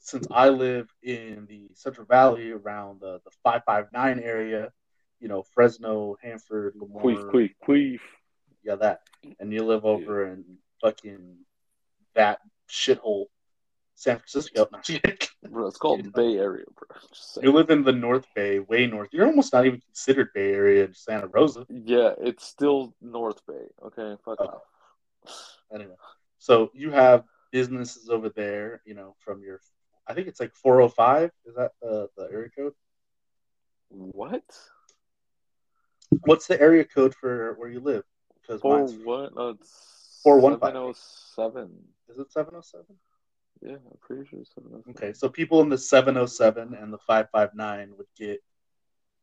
since 0.00 0.26
I 0.30 0.50
live 0.50 0.88
in 1.02 1.46
the 1.48 1.68
Central 1.74 2.06
Valley 2.06 2.50
around 2.50 3.00
the 3.00 3.20
the 3.24 3.30
five 3.42 3.62
five 3.64 3.86
nine 3.92 4.20
area, 4.20 4.72
you 5.20 5.28
know, 5.28 5.42
Fresno, 5.42 6.16
Hanford, 6.22 6.74
Lemoore, 6.76 7.02
queef, 7.02 7.30
queef, 7.32 7.54
queef. 7.66 8.00
yeah, 8.62 8.76
that, 8.76 9.00
and 9.40 9.52
you 9.52 9.64
live 9.64 9.84
over 9.84 10.26
in 10.26 10.44
fucking 10.80 11.36
that 12.14 12.38
shithole, 12.70 13.26
San 13.94 14.18
Francisco. 14.18 14.68
Bro, 15.50 15.68
it's 15.68 15.78
called 15.78 16.04
the 16.04 16.10
Bay 16.10 16.36
Area, 16.36 16.64
bro. 16.76 17.00
Saying. 17.12 17.52
live 17.52 17.70
in 17.70 17.82
the 17.82 17.92
North 17.92 18.26
Bay, 18.34 18.58
way 18.58 18.86
north. 18.86 19.08
You're 19.12 19.26
almost 19.26 19.52
not 19.52 19.64
even 19.66 19.80
considered 19.80 20.30
Bay 20.34 20.52
Area, 20.52 20.84
in 20.84 20.94
Santa 20.94 21.28
Rosa. 21.28 21.64
Yeah, 21.70 22.12
it's 22.20 22.44
still 22.44 22.94
North 23.00 23.40
Bay. 23.46 23.64
Okay, 23.86 24.16
fuck 24.24 24.40
Okay. 24.40 24.50
off. 24.52 24.62
Anyway, 25.72 25.94
so 26.38 26.70
you 26.74 26.90
have 26.90 27.24
businesses 27.50 28.10
over 28.10 28.28
there, 28.30 28.82
you 28.84 28.94
know, 28.94 29.14
from 29.20 29.42
your, 29.42 29.60
I 30.06 30.14
think 30.14 30.26
it's 30.28 30.40
like 30.40 30.54
405. 30.54 31.30
Is 31.46 31.54
that 31.54 31.72
the 31.80 32.08
the 32.16 32.28
area 32.32 32.50
code? 32.50 32.74
What? 33.88 34.44
What's 36.24 36.46
the 36.46 36.60
area 36.60 36.84
code 36.84 37.14
for 37.14 37.54
where 37.58 37.68
you 37.70 37.80
live? 37.80 38.04
Because 38.40 38.60
Four 38.60 38.78
mine's 38.80 38.94
what? 39.04 39.34
No, 39.34 39.50
it's 39.50 40.20
415. 40.22 40.94
707. 41.34 41.70
is 42.08 42.18
it 42.18 42.32
707? 42.32 42.86
Yeah, 43.60 43.72
I'm 43.72 43.98
pretty 44.00 44.26
sure 44.28 44.38
it's 44.40 44.54
707. 44.54 44.94
Okay, 44.96 45.12
so 45.12 45.28
people 45.28 45.60
in 45.60 45.68
the 45.68 45.78
707 45.78 46.74
and 46.74 46.92
the 46.92 46.98
559 46.98 47.94
would 47.96 48.06
get, 48.16 48.40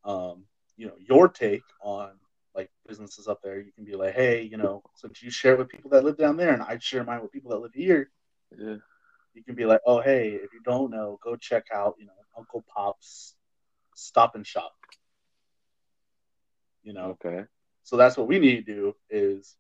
um, 0.03 0.43
you 0.77 0.87
know, 0.87 0.95
your 0.99 1.27
take 1.29 1.63
on 1.81 2.11
like 2.53 2.69
businesses 2.87 3.27
up 3.27 3.41
there. 3.41 3.59
You 3.59 3.71
can 3.71 3.83
be 3.85 3.95
like, 3.95 4.13
hey, 4.13 4.41
you 4.43 4.57
know, 4.57 4.83
since 4.95 5.21
you 5.23 5.29
share 5.31 5.53
it 5.53 5.59
with 5.59 5.69
people 5.69 5.89
that 5.91 6.03
live 6.03 6.17
down 6.17 6.37
there, 6.37 6.53
and 6.53 6.61
I 6.63 6.77
share 6.77 7.03
mine 7.03 7.21
with 7.21 7.31
people 7.31 7.51
that 7.51 7.59
live 7.59 7.73
here, 7.73 8.11
Yeah. 8.57 8.77
you 9.33 9.43
can 9.43 9.55
be 9.55 9.65
like, 9.65 9.81
oh, 9.85 10.01
hey, 10.01 10.29
if 10.31 10.53
you 10.53 10.61
don't 10.63 10.91
know, 10.91 11.19
go 11.23 11.35
check 11.35 11.65
out, 11.73 11.95
you 11.99 12.05
know, 12.05 12.13
Uncle 12.37 12.63
Pop's 12.73 13.35
Stop 13.95 14.35
and 14.35 14.45
Shop. 14.45 14.73
You 16.85 16.93
know, 16.93 17.17
Okay. 17.17 17.47
so 17.83 17.97
that's 17.97 18.17
what 18.17 18.27
we 18.27 18.39
need 18.39 18.65
to 18.65 18.73
do 18.75 18.95
is 19.09 19.57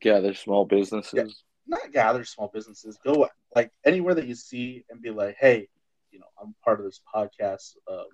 Gather 0.00 0.34
small 0.34 0.64
businesses. 0.66 1.44
not 1.66 1.92
gather 1.92 2.24
small 2.24 2.50
businesses, 2.52 2.98
go 3.04 3.28
like 3.54 3.72
anywhere 3.84 4.14
that 4.14 4.26
you 4.26 4.34
see 4.34 4.84
and 4.90 5.02
be 5.02 5.10
like, 5.10 5.36
hey, 5.38 5.68
you 6.12 6.20
know, 6.20 6.26
I'm 6.42 6.54
part 6.64 6.80
of 6.80 6.86
this 6.86 7.00
podcast. 7.14 7.76
Um, 7.90 8.06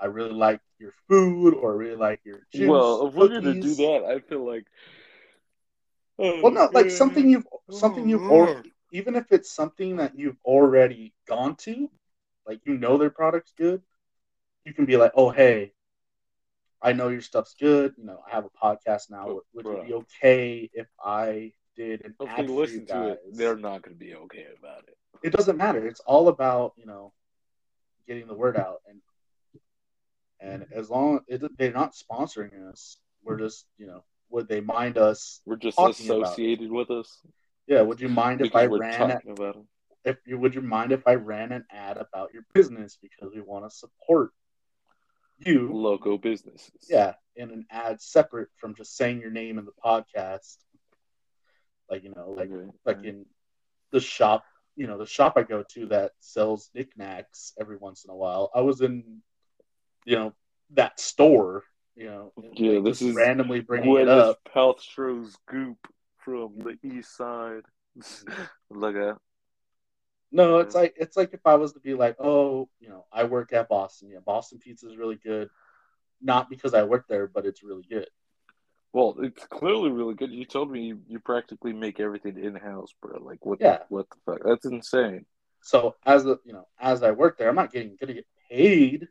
I 0.00 0.06
really 0.06 0.32
like 0.34 0.60
your 0.78 0.92
food, 1.08 1.54
or 1.54 1.72
I 1.72 1.76
really 1.76 1.96
like 1.96 2.20
your 2.24 2.40
juice. 2.52 2.68
well, 2.68 3.08
if 3.08 3.14
we're 3.14 3.28
gonna 3.28 3.54
do 3.60 3.74
that, 3.74 4.04
I 4.04 4.20
feel 4.20 4.46
like. 4.46 4.66
well, 6.18 6.52
no, 6.52 6.70
like 6.72 6.90
something 6.90 7.30
you've 7.30 7.46
something 7.70 8.08
you've 8.08 8.26
already, 8.30 8.72
even 8.92 9.16
if 9.16 9.32
it's 9.32 9.50
something 9.50 9.96
that 9.96 10.18
you've 10.18 10.38
already 10.44 11.14
gone 11.28 11.56
to, 11.56 11.90
like 12.46 12.60
you 12.64 12.76
know 12.78 12.98
their 12.98 13.10
product's 13.10 13.52
good, 13.56 13.82
you 14.64 14.74
can 14.74 14.86
be 14.86 14.96
like, 14.96 15.12
oh, 15.16 15.30
hey, 15.30 15.72
I 16.82 16.92
know 16.92 17.08
your 17.08 17.20
stuff's 17.20 17.54
good. 17.58 17.94
You 17.96 18.04
know, 18.04 18.22
I 18.26 18.34
have 18.34 18.44
a 18.44 18.50
podcast 18.50 19.10
now. 19.10 19.26
But, 19.26 19.34
Would, 19.54 19.66
would 19.66 19.78
it 19.78 19.86
be 19.86 19.92
okay 19.94 20.70
if 20.72 20.86
I 21.02 21.52
did 21.76 22.04
an 22.04 22.14
If 22.20 22.28
ad 22.28 22.38
they 22.38 22.46
for 22.46 22.52
you 22.52 22.56
listen 22.58 22.86
to 22.86 23.08
it, 23.08 23.20
they're 23.32 23.56
not 23.56 23.82
gonna 23.82 23.96
be 23.96 24.14
okay 24.14 24.46
about 24.58 24.84
it. 24.88 24.96
it 25.22 25.32
doesn't 25.32 25.56
matter. 25.56 25.86
It's 25.86 26.00
all 26.00 26.28
about 26.28 26.74
you 26.76 26.86
know 26.86 27.12
getting 28.06 28.26
the 28.26 28.34
word 28.34 28.56
out, 28.56 28.80
and 28.88 29.00
and 30.40 30.66
as 30.72 30.90
long 30.90 31.20
it, 31.28 31.42
they're 31.58 31.72
not 31.72 31.94
sponsoring 31.94 32.70
us, 32.70 32.98
we're 33.24 33.38
just 33.38 33.66
you 33.78 33.86
know 33.86 34.04
would 34.30 34.48
they 34.48 34.60
mind 34.60 34.98
us? 34.98 35.40
We're 35.46 35.56
just 35.56 35.76
Talking 35.78 36.06
about 36.06 36.20
it. 36.20 36.22
associated 36.24 36.70
with 36.70 36.90
us 36.90 37.20
Yeah, 37.66 37.82
would 37.82 38.00
you 38.00 38.08
mind 38.08 38.40
if 38.40 38.54
I 38.54 38.66
ran 38.66 39.10
at, 39.10 39.22
if 40.04 40.16
you 40.26 40.38
would 40.38 40.54
you 40.54 40.62
mind 40.62 40.92
if 40.92 41.06
I 41.06 41.14
ran 41.14 41.52
an 41.52 41.64
ad 41.70 41.96
about 41.96 42.32
your 42.32 42.44
business 42.52 42.98
because 43.00 43.34
we 43.34 43.40
want 43.40 43.64
to 43.64 43.70
support 43.70 44.30
you? 45.38 45.70
local 45.72 46.18
businesses. 46.18 46.86
Yeah, 46.88 47.14
in 47.36 47.50
an 47.50 47.66
ad 47.70 48.00
separate 48.00 48.48
from 48.56 48.74
just 48.74 48.96
saying 48.96 49.20
your 49.20 49.30
name 49.30 49.58
in 49.58 49.64
the 49.64 49.72
podcast. 49.84 50.56
Like 51.90 52.02
you 52.04 52.12
know, 52.14 52.30
like 52.30 52.50
Okay. 52.50 52.70
like 52.84 53.04
in 53.04 53.26
the 53.92 54.00
shop, 54.00 54.44
you 54.74 54.86
know, 54.86 54.98
the 54.98 55.06
shop 55.06 55.34
I 55.36 55.42
go 55.42 55.62
to 55.74 55.86
that 55.86 56.12
sells 56.20 56.70
knickknacks 56.74 57.52
every 57.60 57.76
once 57.76 58.04
in 58.04 58.10
a 58.10 58.16
while. 58.16 58.50
I 58.54 58.60
was 58.62 58.80
in, 58.80 59.22
you 60.04 60.16
know, 60.16 60.32
that 60.74 60.98
store, 60.98 61.62
you 61.94 62.06
know, 62.06 62.32
Yeah, 62.54 62.72
like, 62.72 62.84
this 62.84 62.98
just 62.98 63.10
is 63.10 63.16
randomly 63.16 63.60
bringing 63.60 63.96
it 63.96 64.08
up. 64.08 64.38
Paltrow's 64.54 65.36
goop 65.48 65.78
from 66.18 66.58
the 66.58 66.76
east 66.82 67.16
side. 67.16 67.62
Look 68.70 68.96
at 68.96 69.16
No, 70.32 70.58
it's 70.58 70.74
like 70.74 70.94
it's 70.96 71.16
like 71.16 71.32
if 71.32 71.46
I 71.46 71.54
was 71.54 71.72
to 71.74 71.80
be 71.80 71.94
like, 71.94 72.16
oh, 72.18 72.68
you 72.80 72.88
know, 72.88 73.06
I 73.12 73.24
work 73.24 73.52
at 73.52 73.68
Boston. 73.68 74.10
Yeah, 74.10 74.18
Boston 74.24 74.58
pizza 74.58 74.88
is 74.88 74.96
really 74.96 75.16
good. 75.16 75.48
Not 76.20 76.50
because 76.50 76.74
I 76.74 76.82
work 76.82 77.06
there, 77.08 77.26
but 77.26 77.46
it's 77.46 77.62
really 77.62 77.84
good. 77.88 78.08
well, 78.92 79.16
it's 79.20 79.44
clearly 79.46 79.90
really 79.90 80.14
good. 80.14 80.32
You 80.32 80.44
told 80.44 80.70
me 80.70 80.80
you, 80.86 81.00
you 81.06 81.20
practically 81.20 81.72
make 81.72 82.00
everything 82.00 82.42
in 82.42 82.54
house, 82.54 82.92
bro. 83.00 83.22
Like 83.22 83.44
what? 83.46 83.60
Yeah. 83.60 83.78
what 83.88 84.06
the 84.10 84.16
fuck? 84.24 84.42
That's 84.44 84.66
insane. 84.66 85.26
So 85.62 85.96
as 86.04 86.26
a 86.26 86.38
you 86.44 86.52
know, 86.52 86.66
as 86.78 87.02
I 87.02 87.12
work 87.12 87.38
there, 87.38 87.48
I'm 87.48 87.54
not 87.54 87.72
getting 87.72 87.96
gonna 88.00 88.14
get 88.14 88.26
paid 88.50 89.08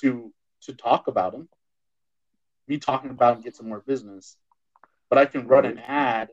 to 0.00 0.32
to 0.62 0.74
talk 0.74 1.08
about 1.08 1.32
them. 1.32 1.48
Me 2.66 2.78
talking 2.78 3.10
about 3.10 3.34
them 3.34 3.42
get 3.42 3.56
some 3.56 3.68
more 3.68 3.80
business, 3.80 4.36
but 5.08 5.18
I 5.18 5.24
can 5.24 5.46
run 5.46 5.64
an 5.64 5.78
ad, 5.78 6.28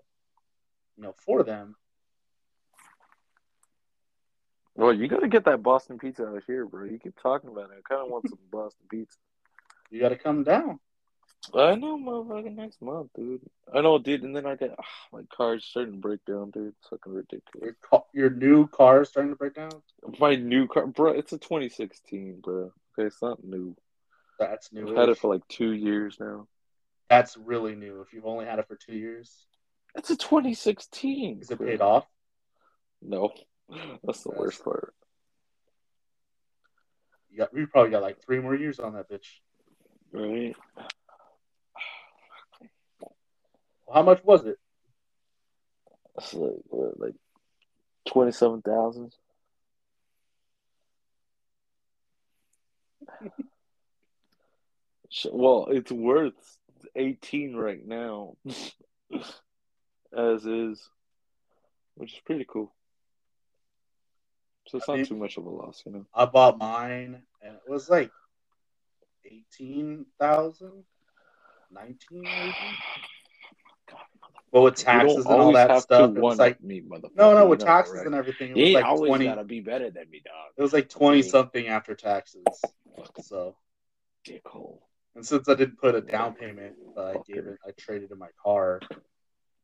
you 0.98 1.04
know, 1.04 1.14
for 1.26 1.44
them. 1.44 1.76
Well, 4.76 4.94
you 4.94 5.08
gotta 5.08 5.28
get 5.28 5.46
that 5.46 5.64
Boston 5.64 5.98
pizza 5.98 6.26
out 6.28 6.38
of 6.38 6.44
here, 6.46 6.66
bro. 6.66 6.84
You 6.86 7.00
keep 7.00 7.20
talking 7.22 7.50
about 7.50 7.72
it. 7.72 7.78
I 7.80 7.82
kind 7.88 8.02
of 8.06 8.12
want 8.12 8.28
some 8.30 8.40
Boston 8.52 8.86
pizza. 8.90 9.18
You 9.90 10.00
got 10.02 10.10
to 10.10 10.18
come 10.18 10.44
down. 10.44 10.80
I 11.54 11.76
know, 11.76 11.98
motherfucking 11.98 12.56
next 12.56 12.82
month, 12.82 13.12
dude. 13.16 13.42
I 13.72 13.82
know, 13.82 14.00
dude. 14.00 14.24
And 14.24 14.36
then 14.36 14.46
I 14.48 14.56
get 14.56 14.76
ah, 14.78 14.84
my 15.14 15.22
car's 15.36 15.64
starting 15.64 15.94
to 15.94 16.00
break 16.00 16.26
down, 16.26 16.50
dude. 16.50 16.74
It's 16.80 16.90
fucking 16.90 17.14
ridiculous. 17.14 17.64
Your 17.64 17.78
ca- 17.82 18.08
your 18.14 18.30
new 18.32 18.68
car 18.68 19.04
is 19.04 19.10
starting 19.10 19.32
to 19.32 19.38
break 19.38 19.54
down. 19.54 19.72
My 20.20 20.36
new 20.36 20.68
car, 20.68 20.88
bro. 20.88 21.12
It's 21.12 21.34
a 21.34 21.38
2016, 21.38 22.42
bro. 22.42 22.72
Okay, 22.98 23.08
it's 23.08 23.22
not 23.22 23.44
new. 23.44 23.76
That's 24.40 24.74
new. 24.74 24.90
I've 24.90 24.98
had 24.98 25.10
it 25.10 25.18
for 25.20 25.34
like 25.34 25.48
two 25.48 25.72
years 25.72 26.18
now. 26.20 26.48
That's 27.10 27.38
really 27.38 27.76
new. 27.76 28.02
If 28.02 28.12
you've 28.12 28.26
only 28.26 28.46
had 28.46 28.58
it 28.60 28.68
for 28.68 28.76
two 28.76 28.96
years, 28.96 29.46
It's 29.96 30.10
a 30.10 30.18
2016. 30.18 31.40
is 31.42 31.52
it 31.52 31.58
bro. 31.60 31.68
paid 31.68 31.82
off? 31.82 32.08
No, 33.02 33.32
that's 34.04 34.24
the 34.24 34.32
worst 34.36 34.64
part. 34.64 34.94
Yeah, 37.32 37.46
we 37.52 37.66
probably 37.66 37.92
got 37.92 38.02
like 38.02 38.22
three 38.24 38.40
more 38.40 38.56
years 38.56 38.80
on 38.80 38.94
that 38.94 39.10
bitch. 39.10 39.28
Right? 40.12 40.56
How 43.94 44.04
much 44.04 44.24
was 44.24 44.46
it? 44.46 44.58
It's 46.18 46.34
like 46.34 46.54
what, 46.68 47.00
like 47.00 47.16
twenty-seven 48.08 48.62
thousand. 48.62 49.14
well, 55.32 55.68
it's 55.70 55.92
worth 55.92 56.58
eighteen 56.96 57.56
right 57.56 57.86
now, 57.86 58.38
as 60.18 60.46
is, 60.46 60.90
which 61.96 62.14
is 62.14 62.20
pretty 62.26 62.46
cool. 62.48 62.75
So 64.68 64.78
it's 64.80 64.88
not 64.88 65.06
too 65.06 65.16
much 65.16 65.38
of 65.38 65.46
a 65.46 65.50
loss, 65.50 65.84
you 65.86 65.92
know. 65.92 66.06
I 66.14 66.26
bought 66.26 66.58
mine, 66.58 67.22
and 67.42 67.56
it 67.56 67.70
was 67.70 67.90
like 67.90 68.12
eighteen 69.24 70.06
thousand, 70.20 70.84
nineteen 71.72 72.24
maybe. 72.24 72.54
But 74.52 74.62
with 74.62 74.76
taxes 74.76 75.26
and 75.26 75.36
all 75.36 75.52
that 75.52 75.82
stuff, 75.82 76.16
it 76.16 76.22
was 76.22 76.40
like 76.40 76.64
me, 76.64 76.82
motherfucker. 76.82 77.16
no, 77.16 77.34
no, 77.34 77.46
with 77.46 77.60
taxes 77.60 77.98
right? 77.98 78.06
and 78.06 78.16
everything, 78.16 78.52
it 78.52 78.58
was 78.58 78.74
like 78.74 78.86
always 78.86 79.10
twenty. 79.10 79.26
gotta 79.26 79.44
be 79.44 79.60
better 79.60 79.92
than 79.92 80.10
me, 80.10 80.22
dog. 80.24 80.54
It 80.58 80.62
was 80.62 80.74
like 80.74 80.90
twenty 80.90 81.22
something 81.22 81.68
after 81.68 81.94
taxes. 81.94 82.44
So, 83.22 83.58
Dickhole. 84.26 84.80
and 85.16 85.26
since 85.26 85.50
I 85.50 85.56
didn't 85.56 85.78
put 85.78 85.94
a 85.94 86.02
down 86.02 86.36
payment, 86.36 86.76
uh, 86.98 87.04
I 87.04 87.16
gave 87.28 87.46
it. 87.46 87.60
I 87.68 87.72
traded 87.78 88.12
in 88.12 88.18
my 88.18 88.30
car. 88.42 88.80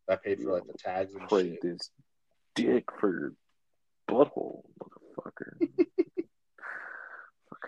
I 0.10 0.18
paid 0.18 0.42
for 0.42 0.52
like 0.52 0.68
the 0.68 0.74
tags 0.74 1.16
and 1.16 1.28
Trade 1.30 1.54
shit. 1.54 1.62
this 1.62 1.90
dick 2.54 2.84
for 3.00 3.34
butthole, 4.12 4.62
motherfucker. 4.82 5.70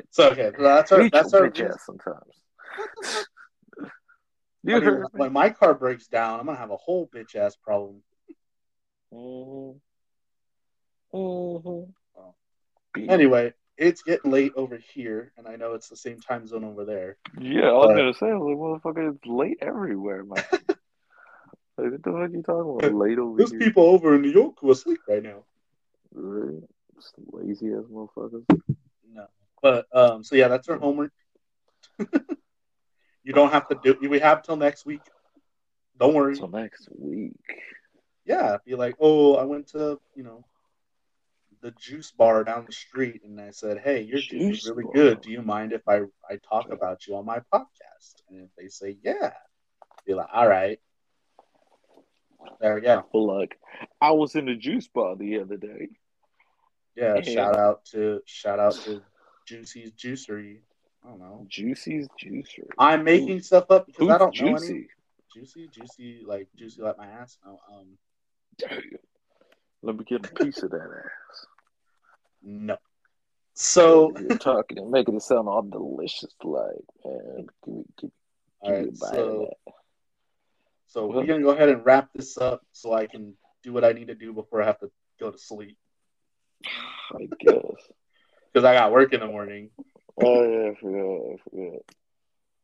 So 0.10 0.30
okay, 0.32 0.52
so 0.58 0.64
that's 0.64 0.92
our 0.92 1.10
that's 1.10 1.34
our 1.34 1.50
bitch 1.50 1.70
ass 1.70 1.86
sometimes. 1.86 2.42
I 3.80 3.86
mean, 4.64 4.82
heard 4.82 5.02
me. 5.02 5.06
when 5.12 5.34
my 5.34 5.50
car 5.52 5.74
breaks 5.76 6.08
down, 6.08 6.40
I'm 6.40 6.46
gonna 6.48 6.58
have 6.58 6.72
a 6.72 6.78
whole 6.78 7.08
bitch 7.14 7.36
ass 7.36 7.56
problem. 7.56 8.02
Mhm. 9.14 9.80
Mhm. 11.14 11.94
Oh. 12.18 12.36
Beat- 12.94 13.10
Anyway, 13.12 13.54
it's 13.78 14.02
getting 14.02 14.32
late 14.32 14.54
over 14.56 14.78
here, 14.78 15.32
and 15.38 15.48
I 15.48 15.58
know 15.58 15.74
it's 15.74 15.90
the 15.90 15.96
same 15.98 16.20
time 16.20 16.48
zone 16.48 16.64
over 16.64 16.86
there. 16.86 17.18
Yeah, 17.40 17.70
I 17.70 17.74
was 17.74 17.88
But- 17.88 17.96
gonna 17.98 18.14
say, 18.16 18.30
I 18.32 18.36
was 18.36 18.82
like, 18.84 18.96
motherfucker, 18.96 19.14
it's 19.16 19.26
late 19.28 19.58
everywhere, 19.62 20.24
man. 20.24 20.44
like, 21.78 21.92
what 21.92 22.04
the 22.04 22.12
fuck 22.12 22.14
are 22.16 22.28
you 22.30 22.42
talking 22.44 22.78
about? 22.80 22.94
Late 22.96 23.20
over 23.20 23.38
There's 23.38 23.52
here. 23.52 23.60
people 23.60 23.84
over 23.84 24.16
in 24.16 24.22
New 24.24 24.32
York 24.32 24.56
who 24.60 24.70
are 24.70 24.74
asleep 24.74 25.02
right 25.08 25.22
now. 25.22 25.44
Really? 26.14 26.62
Just 26.96 27.16
lazy 27.32 27.68
ass 27.74 27.86
motherfuckers. 27.92 28.46
No, 29.12 29.26
but 29.62 29.86
um, 29.94 30.24
so 30.24 30.36
yeah, 30.36 30.48
that's 30.48 30.70
our 30.70 30.78
homework. 30.78 31.12
you 33.24 33.34
don't 33.34 33.52
have 33.52 33.68
to 33.70 33.80
do. 33.84 34.10
We 34.10 34.20
have 34.20 34.44
till 34.44 34.56
next 34.56 34.86
week. 34.86 35.02
Don't 36.00 36.14
worry. 36.14 36.36
Till 36.36 36.48
next 36.48 36.88
week. 36.98 37.34
Yeah, 38.26 38.58
be 38.66 38.76
like, 38.76 38.96
oh, 39.00 39.36
I 39.36 39.44
went 39.44 39.68
to 39.70 40.00
you 40.16 40.24
know 40.24 40.46
the 41.62 41.72
juice 41.72 42.12
bar 42.12 42.44
down 42.44 42.66
the 42.66 42.74
street, 42.74 43.22
and 43.24 43.40
I 43.40 43.52
said, 43.52 43.80
hey, 43.80 44.02
your 44.02 44.20
juice 44.20 44.60
is 44.60 44.70
really 44.70 44.84
bar. 44.84 44.94
good. 44.94 45.22
Do 45.22 45.32
you 45.32 45.42
mind 45.42 45.74
if 45.74 45.88
I 45.88 46.02
I 46.30 46.38
talk 46.48 46.70
about 46.72 47.08
you 47.08 47.16
on 47.16 47.26
my 47.26 47.40
podcast? 47.54 48.22
And 48.30 48.42
if 48.42 48.50
they 48.58 48.68
say 48.68 48.98
yeah, 49.04 49.32
be 50.06 50.14
like, 50.14 50.30
all 50.32 50.48
right. 50.48 50.80
There 52.60 52.76
we 52.76 52.82
go. 52.82 53.06
But 53.12 53.20
like, 53.20 53.60
I 54.02 54.12
was 54.12 54.36
in 54.36 54.46
the 54.46 54.56
juice 54.56 54.88
bar 54.88 55.16
the 55.16 55.40
other 55.40 55.58
day. 55.58 55.90
Yeah, 56.96 57.16
Yeah. 57.16 57.22
shout 57.22 57.58
out 57.58 57.86
to 57.86 58.22
shout 58.26 58.60
out 58.60 58.74
to 58.84 59.02
Juicy's 59.48 59.92
Juicery. 59.92 60.60
I 61.04 61.10
don't 61.10 61.20
know. 61.20 61.46
Juicy's 61.50 62.08
Juicery. 62.22 62.70
I'm 62.78 63.04
making 63.04 63.42
stuff 63.42 63.66
up 63.70 63.88
because 63.88 64.10
I 64.10 64.18
don't 64.18 64.40
know 64.40 64.48
any. 64.48 64.58
juicy? 64.58 64.90
Juicy, 65.34 65.68
juicy, 65.68 66.22
like 66.26 66.48
juicy 66.56 66.82
like 66.82 66.98
my 66.98 67.08
ass. 67.08 67.38
No, 67.44 67.60
um, 67.72 67.98
Let 69.82 69.98
me 69.98 70.06
get 70.06 70.26
a 70.26 70.36
piece 70.36 70.62
of 70.64 70.70
that 70.72 70.82
ass. 70.82 71.46
no. 72.44 72.78
So, 73.56 74.14
You're 74.20 74.38
talking 74.40 74.80
and 74.80 74.92
making 74.92 75.16
it 75.16 75.24
sound 75.24 75.48
all 75.48 75.62
delicious, 75.64 76.34
like 76.44 76.86
man. 77.04 77.48
Give 77.66 77.74
me, 77.74 77.84
give, 78.00 78.12
give 78.64 78.76
me 78.76 78.86
right, 78.86 78.92
a 78.92 78.96
so 78.96 79.50
so 80.88 81.08
we're 81.08 81.26
gonna 81.26 81.42
go 81.42 81.50
ahead 81.50 81.70
and 81.70 81.84
wrap 81.84 82.10
this 82.14 82.38
up 82.38 82.62
so 82.72 82.94
I 82.94 83.08
can 83.08 83.36
do 83.64 83.74
what 83.74 83.84
I 83.84 83.94
need 83.94 84.08
to 84.08 84.16
do 84.16 84.32
before 84.32 84.62
I 84.62 84.68
have 84.68 84.80
to 84.80 84.92
go 85.20 85.32
to 85.32 85.38
sleep 85.38 85.78
I 87.16 87.28
guess. 87.40 87.56
because 88.54 88.66
I 88.66 88.74
got 88.74 88.92
work 88.92 89.14
in 89.14 89.20
the 89.20 89.28
morning. 89.28 89.70
Oh 90.22 90.44
yeah, 90.44 90.72
I 90.72 90.76
forgot. 90.80 91.34
I 91.34 91.38
forgot. 91.50 91.82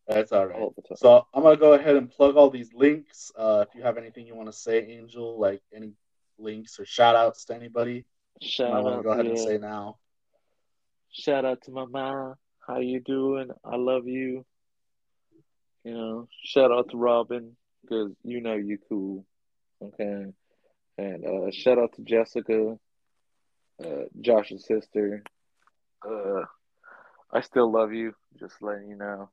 That's 0.07 0.31
all 0.31 0.47
right. 0.47 0.69
So 0.95 1.27
I'm 1.33 1.43
gonna 1.43 1.55
go 1.57 1.73
ahead 1.73 1.95
and 1.95 2.09
plug 2.09 2.35
all 2.35 2.49
these 2.49 2.73
links. 2.73 3.31
Uh, 3.35 3.65
if 3.67 3.75
you 3.75 3.83
have 3.83 3.97
anything 3.97 4.25
you 4.25 4.35
want 4.35 4.49
to 4.49 4.57
say, 4.57 4.83
Angel, 4.85 5.39
like 5.39 5.61
any 5.73 5.93
links 6.39 6.79
or 6.79 6.85
shout 6.85 7.15
outs 7.15 7.45
to 7.45 7.55
anybody, 7.55 8.05
I'm 8.41 8.83
gonna 8.83 9.03
go 9.03 9.11
ahead 9.11 9.25
to, 9.25 9.31
and 9.31 9.39
say 9.39 9.57
now. 9.57 9.97
shout 11.11 11.45
out 11.45 11.61
to 11.63 11.71
my 11.71 11.85
mom. 11.85 12.35
How 12.65 12.79
you 12.79 12.99
doing? 12.99 13.49
I 13.63 13.75
love 13.75 14.07
you. 14.07 14.45
You 15.83 15.93
know, 15.93 16.27
shout 16.43 16.71
out 16.71 16.89
to 16.89 16.97
Robin 16.97 17.55
because 17.81 18.11
you 18.23 18.41
know 18.41 18.55
you 18.55 18.79
cool. 18.89 19.25
Okay, 19.81 20.25
and 20.97 21.25
uh, 21.25 21.51
shout 21.51 21.77
out 21.77 21.93
to 21.95 22.01
Jessica, 22.01 22.77
uh, 23.83 24.03
Josh's 24.21 24.65
sister. 24.65 25.23
Uh, 26.07 26.43
I 27.31 27.41
still 27.41 27.71
love 27.71 27.93
you. 27.93 28.13
Just 28.39 28.61
letting 28.61 28.89
you 28.89 28.95
know. 28.95 29.29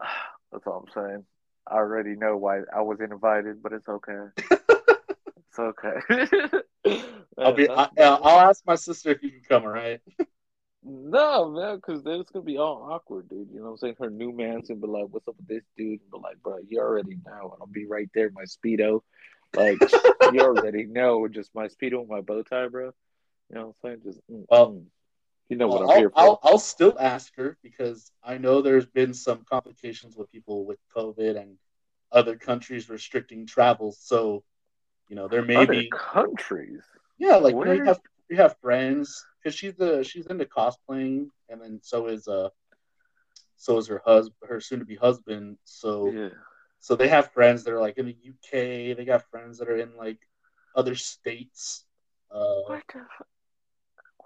That's 0.52 0.66
all 0.66 0.86
I'm 0.86 0.92
saying. 0.94 1.24
I 1.66 1.76
already 1.76 2.14
know 2.14 2.36
why 2.36 2.60
I 2.74 2.82
was 2.82 3.00
invited, 3.00 3.62
but 3.62 3.72
it's 3.72 3.88
okay. 3.88 4.26
it's 4.50 5.58
okay. 5.58 6.58
I'll 7.38 7.54
be. 7.54 7.68
I, 7.68 7.74
That's- 7.74 7.90
I'll 7.98 8.20
I'll 8.22 8.50
ask 8.50 8.62
my 8.66 8.74
sister 8.74 9.12
if 9.12 9.22
you 9.22 9.30
can 9.30 9.40
come. 9.48 9.62
All 9.62 9.70
right. 9.70 10.00
No, 10.86 11.48
man, 11.50 11.76
because 11.76 12.02
then 12.02 12.20
it's 12.20 12.30
gonna 12.30 12.44
be 12.44 12.58
all 12.58 12.86
awkward, 12.92 13.30
dude. 13.30 13.48
You 13.50 13.60
know 13.60 13.64
what 13.66 13.70
I'm 13.70 13.76
saying? 13.78 13.96
Her 13.98 14.10
new 14.10 14.32
man's 14.32 14.68
gonna 14.68 14.80
be 14.80 14.86
like, 14.86 15.06
"What's 15.08 15.26
up 15.26 15.36
with 15.38 15.48
this 15.48 15.64
dude?" 15.78 16.00
And 16.02 16.10
be 16.10 16.18
like, 16.22 16.42
"Bro, 16.42 16.58
you 16.68 16.78
already 16.78 17.16
know." 17.24 17.56
I'll 17.58 17.66
be 17.66 17.86
right 17.86 18.10
there, 18.14 18.30
my 18.34 18.42
speedo, 18.44 19.00
like 19.54 19.78
you 20.32 20.40
already 20.40 20.84
know, 20.84 21.26
just 21.26 21.54
my 21.54 21.68
speedo 21.68 22.00
and 22.00 22.08
my 22.08 22.20
bow 22.20 22.42
tie, 22.42 22.68
bro. 22.68 22.92
You 23.50 23.56
know 23.56 23.74
what 23.80 23.90
I'm 23.90 24.00
saying? 24.02 24.02
Just 24.04 24.20
mm, 24.30 24.44
Well, 24.48 24.72
mm. 24.72 24.84
you 25.48 25.56
know 25.56 25.68
what 25.68 25.82
I'm 25.90 25.96
here 25.96 26.10
I'll, 26.14 26.36
for. 26.36 26.40
I'll, 26.44 26.52
I'll 26.52 26.58
still 26.58 26.96
ask 26.98 27.34
her 27.36 27.56
because 27.62 28.10
I 28.22 28.38
know 28.38 28.62
there's 28.62 28.86
been 28.86 29.14
some 29.14 29.44
complications 29.48 30.16
with 30.16 30.30
people 30.30 30.64
with 30.64 30.78
COVID 30.96 31.40
and 31.40 31.56
other 32.12 32.36
countries 32.36 32.88
restricting 32.88 33.46
travel. 33.46 33.92
So, 33.92 34.44
you 35.08 35.16
know, 35.16 35.28
there 35.28 35.44
may 35.44 35.56
Other 35.56 35.74
be 35.74 35.90
countries. 35.90 36.82
yeah, 37.18 37.36
like 37.36 37.54
you, 37.54 37.64
know, 37.64 37.66
Where? 37.66 37.74
you 37.76 37.84
have 37.84 38.00
you 38.30 38.36
have 38.36 38.56
friends 38.60 39.24
because 39.42 39.54
she's 39.56 39.74
the 39.74 40.02
she's 40.02 40.26
into 40.26 40.46
cosplaying, 40.46 41.28
and 41.48 41.60
then 41.60 41.80
so 41.82 42.06
is 42.06 42.26
uh 42.26 42.48
so 43.56 43.78
is 43.78 43.86
her 43.88 44.02
husband, 44.04 44.36
her 44.48 44.60
soon 44.60 44.78
to 44.80 44.84
be 44.84 44.96
husband. 44.96 45.58
So 45.64 46.12
Yeah. 46.14 46.30
so 46.80 46.96
they 46.96 47.08
have 47.08 47.32
friends 47.32 47.64
that 47.64 47.74
are 47.74 47.80
like 47.80 47.98
in 47.98 48.06
the 48.06 48.16
UK. 48.30 48.96
They 48.96 49.04
got 49.04 49.28
friends 49.30 49.58
that 49.58 49.68
are 49.68 49.76
in 49.76 49.96
like 49.96 50.18
other 50.74 50.94
states. 50.94 51.84
Uh, 52.30 52.62
What 52.66 52.82
the? 52.92 53.00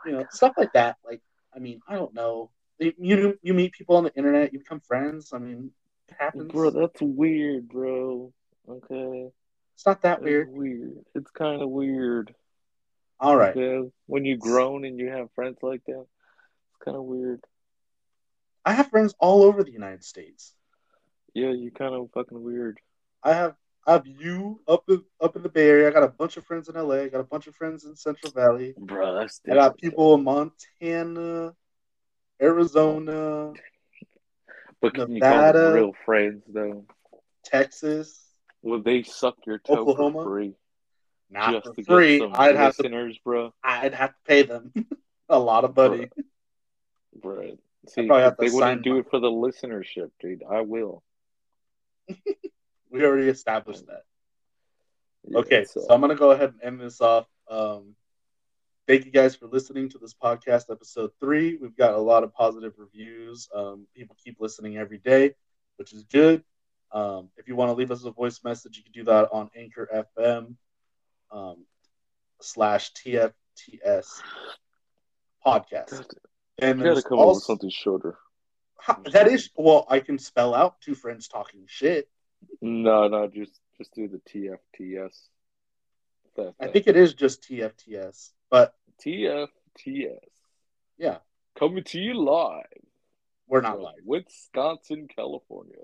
You 0.09 0.16
know, 0.16 0.24
stuff 0.30 0.55
like 0.56 0.72
that. 0.72 0.97
Like, 1.05 1.20
I 1.55 1.59
mean, 1.59 1.80
I 1.86 1.94
don't 1.94 2.14
know. 2.14 2.51
You 2.78 3.39
you, 3.43 3.55
meet 3.55 3.72
people 3.72 3.97
on 3.97 4.05
the 4.05 4.14
internet, 4.14 4.52
you 4.52 4.60
become 4.60 4.80
friends. 4.80 5.32
I 5.32 5.39
mean, 5.39 5.72
it 6.09 6.16
happens. 6.18 6.52
Bro, 6.52 6.70
that's 6.70 7.01
weird, 7.01 7.68
bro. 7.68 8.32
Okay. 8.68 9.30
it's 9.74 9.86
not 9.86 10.02
that 10.02 10.22
weird. 10.22 10.48
weird. 10.51 10.98
It's 11.14 11.30
kind 11.32 11.60
of 11.60 11.68
weird. 11.68 12.35
All 13.20 13.36
right. 13.36 13.56
Yeah. 13.56 13.82
When 14.06 14.24
you 14.24 14.36
grown 14.36 14.85
and 14.85 14.98
you 14.98 15.09
have 15.09 15.32
friends 15.35 15.59
like 15.62 15.85
that, 15.86 16.06
it's 16.06 16.85
kind 16.85 16.97
of 16.97 17.02
weird. 17.02 17.40
I 18.64 18.72
have 18.72 18.90
friends 18.90 19.14
all 19.18 19.43
over 19.43 19.64
the 19.64 19.72
United 19.72 20.05
States. 20.05 20.55
Yeah, 21.35 21.51
you're 21.51 21.72
kind 21.72 21.94
of 21.94 22.10
fucking 22.14 22.43
weird. 22.43 22.78
I 23.22 23.32
have 23.32 23.55
I 23.89 23.93
have 23.93 24.06
you 24.06 24.60
up 24.69 24.85
in 24.89 25.02
up 25.19 25.35
in 25.35 25.43
the 25.43 25.48
Bay 25.48 25.66
Area. 25.66 25.89
I 25.89 25.90
got 25.90 26.02
a 26.02 26.09
bunch 26.09 26.36
of 26.36 26.44
friends 26.44 26.69
in 26.69 26.74
LA. 26.74 26.97
I 26.97 27.09
got 27.09 27.20
a 27.20 27.24
bunch 27.24 27.47
of 27.47 27.55
friends 27.55 27.86
in 27.86 27.97
Central 27.97 28.31
Valley. 28.32 28.74
Bro, 28.77 29.15
that's 29.15 29.40
I 29.51 29.55
got 29.55 29.78
people 29.78 30.15
in 30.15 30.24
Montana, 30.24 31.55
Arizona. 32.43 33.55
But 34.82 34.93
can 34.94 35.15
you 35.15 35.20
call 35.23 35.31
Nevada. 35.31 35.59
them 35.60 35.73
real 35.74 35.93
friends 36.05 36.44
though? 36.52 36.85
Texas, 37.44 38.27
Will 38.62 38.82
they 38.82 39.02
suck 39.05 39.36
your 39.47 39.59
toe 39.59 39.78
Oklahoma? 39.78 40.23
for 40.23 40.31
free? 40.31 40.55
not 41.31 41.52
just 41.65 41.74
for 41.74 41.82
free. 41.85 42.23
I'd 42.35 42.56
have 42.56 42.77
to. 42.77 43.16
bro. 43.24 43.55
I'd 43.65 43.94
have 43.94 44.10
to 44.10 44.16
pay 44.27 44.43
them 44.43 44.73
a 45.31 45.39
lot 45.39 45.65
of 45.65 45.74
money. 45.74 46.10
Bro. 47.23 47.56
See, 47.89 48.06
they 48.06 48.51
wouldn't 48.51 48.82
do 48.82 48.94
my- 48.94 48.98
it 49.01 49.06
for 49.10 49.19
the 49.19 49.31
listenership, 49.31 50.10
dude. 50.20 50.43
I 50.48 50.60
will. 50.60 51.02
We 52.90 53.05
already 53.05 53.28
established 53.28 53.86
that. 53.86 54.02
Yeah, 55.28 55.39
Okay, 55.40 55.65
so- 55.65 55.81
so 55.81 55.86
I'm 55.90 56.01
gonna 56.01 56.15
go 56.15 56.31
ahead 56.31 56.51
and 56.51 56.62
end 56.62 56.81
this 56.81 57.01
off. 57.01 57.27
Um, 57.48 57.97
thank 58.86 59.05
you 59.05 59.10
guys 59.12 59.35
for 59.36 59.47
listening 59.47 59.89
to 59.90 59.98
this 59.98 60.15
podcast, 60.15 60.70
episode 60.70 61.10
three. 61.20 61.56
We've 61.56 61.77
got 61.77 61.94
a 61.94 61.98
lot 61.98 62.24
of 62.24 62.32
positive 62.32 62.74
reviews. 62.78 63.48
Um, 63.55 63.86
people 63.94 64.16
keep 64.23 64.40
listening 64.40 64.77
every 64.78 64.98
day, 64.98 65.35
which 65.77 65.93
is 65.93 66.05
good. 66.05 66.44
Um, 66.93 67.31
if 67.36 67.48
you 67.48 67.56
want 67.56 67.69
to 67.69 67.74
leave 67.74 67.90
us 67.90 68.05
a 68.05 68.10
voice 68.10 68.43
message, 68.44 68.78
you 68.78 68.82
can 68.85 68.93
do 68.93 69.05
that 69.05 69.28
on 69.31 69.51
Anchor 69.55 69.89
FM 69.93 70.56
um, 71.31 71.66
slash 72.40 72.93
TFTS 72.94 74.23
podcast. 75.44 75.93
And 76.60 76.78
You 76.81 76.85
gotta 76.86 77.02
come 77.02 77.19
up 77.19 77.27
with 77.35 77.44
something 77.44 77.70
shorter. 77.70 78.19
Ha- 78.81 79.01
that 79.12 79.28
is 79.28 79.51
well, 79.56 79.86
I 79.90 80.01
can 80.01 80.19
spell 80.19 80.55
out 80.55 80.81
two 80.81 80.94
friends 80.94 81.28
talking 81.28 81.65
shit. 81.66 82.09
No, 82.60 83.09
no, 83.09 83.28
just 83.28 83.60
just 83.77 83.94
do 83.94 84.09
the 84.09 84.20
TFTS. 84.31 85.28
That, 86.36 86.55
I 86.60 86.69
think 86.69 86.86
it 86.86 86.97
is 86.97 87.15
just 87.15 87.43
TFTS, 87.43 88.31
but 88.51 88.74
TFTS. 89.05 90.19
yeah, 90.98 91.19
Coming 91.59 91.85
to 91.85 91.98
you 91.98 92.15
live. 92.15 92.65
we're 93.48 93.60
not 93.60 93.81
live. 93.81 93.94
Wisconsin, 94.05 95.09
California. 95.15 95.74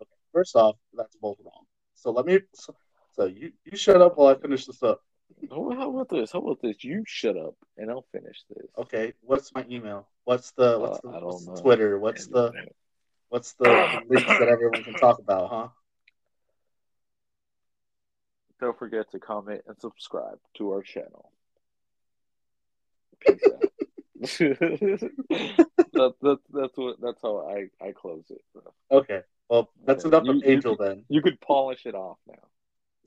Okay, 0.00 0.10
First 0.32 0.56
off, 0.56 0.76
that's 0.94 1.14
both 1.16 1.38
wrong. 1.44 1.64
So 1.94 2.10
let 2.10 2.26
me. 2.26 2.40
So, 2.54 2.74
so 3.14 3.26
you 3.26 3.52
you 3.64 3.76
shut 3.76 4.00
up 4.00 4.16
while 4.16 4.34
I 4.34 4.40
finish 4.40 4.66
this 4.66 4.82
up. 4.82 5.02
How 5.50 5.90
about 5.90 6.08
this? 6.08 6.32
How 6.32 6.40
about 6.40 6.60
this? 6.62 6.82
You 6.84 7.04
shut 7.06 7.36
up 7.36 7.54
and 7.76 7.90
I'll 7.90 8.06
finish 8.12 8.42
this. 8.50 8.66
Okay, 8.78 9.12
what's 9.22 9.54
my 9.54 9.64
email? 9.70 10.08
What's 10.24 10.50
the 10.52 10.78
what's 10.78 11.00
the, 11.00 11.08
Uh, 11.08 11.16
I 11.16 11.20
don't 11.20 11.26
what's 11.26 11.46
the. 11.46 11.62
Twitter? 11.62 11.98
What's 11.98 12.26
the 12.26 12.52
what's 13.32 13.54
the, 13.54 14.02
links 14.10 14.26
that 14.26 14.48
everyone 14.48 14.84
can 14.84 14.92
talk 14.92 15.18
about? 15.18 15.48
Huh? 15.50 15.68
Don't 18.60 18.78
forget 18.78 19.10
to 19.12 19.18
comment 19.18 19.62
and 19.66 19.76
subscribe 19.80 20.38
to 20.58 20.72
our 20.72 20.82
channel. 20.82 21.32
Peace 23.20 23.40
out. 23.46 23.72
that, 24.20 26.14
that, 26.22 26.38
that's 26.52 26.76
what 26.76 27.00
that's 27.00 27.18
how 27.22 27.48
I, 27.48 27.84
I 27.84 27.92
close 27.92 28.24
it. 28.30 28.42
bro. 28.52 28.62
Okay. 29.00 29.22
Well, 29.48 29.70
that's 29.84 30.04
Okay, 30.04 30.16
enough 30.16 30.26
you- 30.26 30.30
of 30.32 30.36
you 30.36 30.42
Angel 30.52 30.76
then. 30.76 31.04
You 31.08 31.22
could 31.22 31.40
polish 31.40 31.86
it 31.86 31.94
off 31.94 32.18
now. 32.28 32.34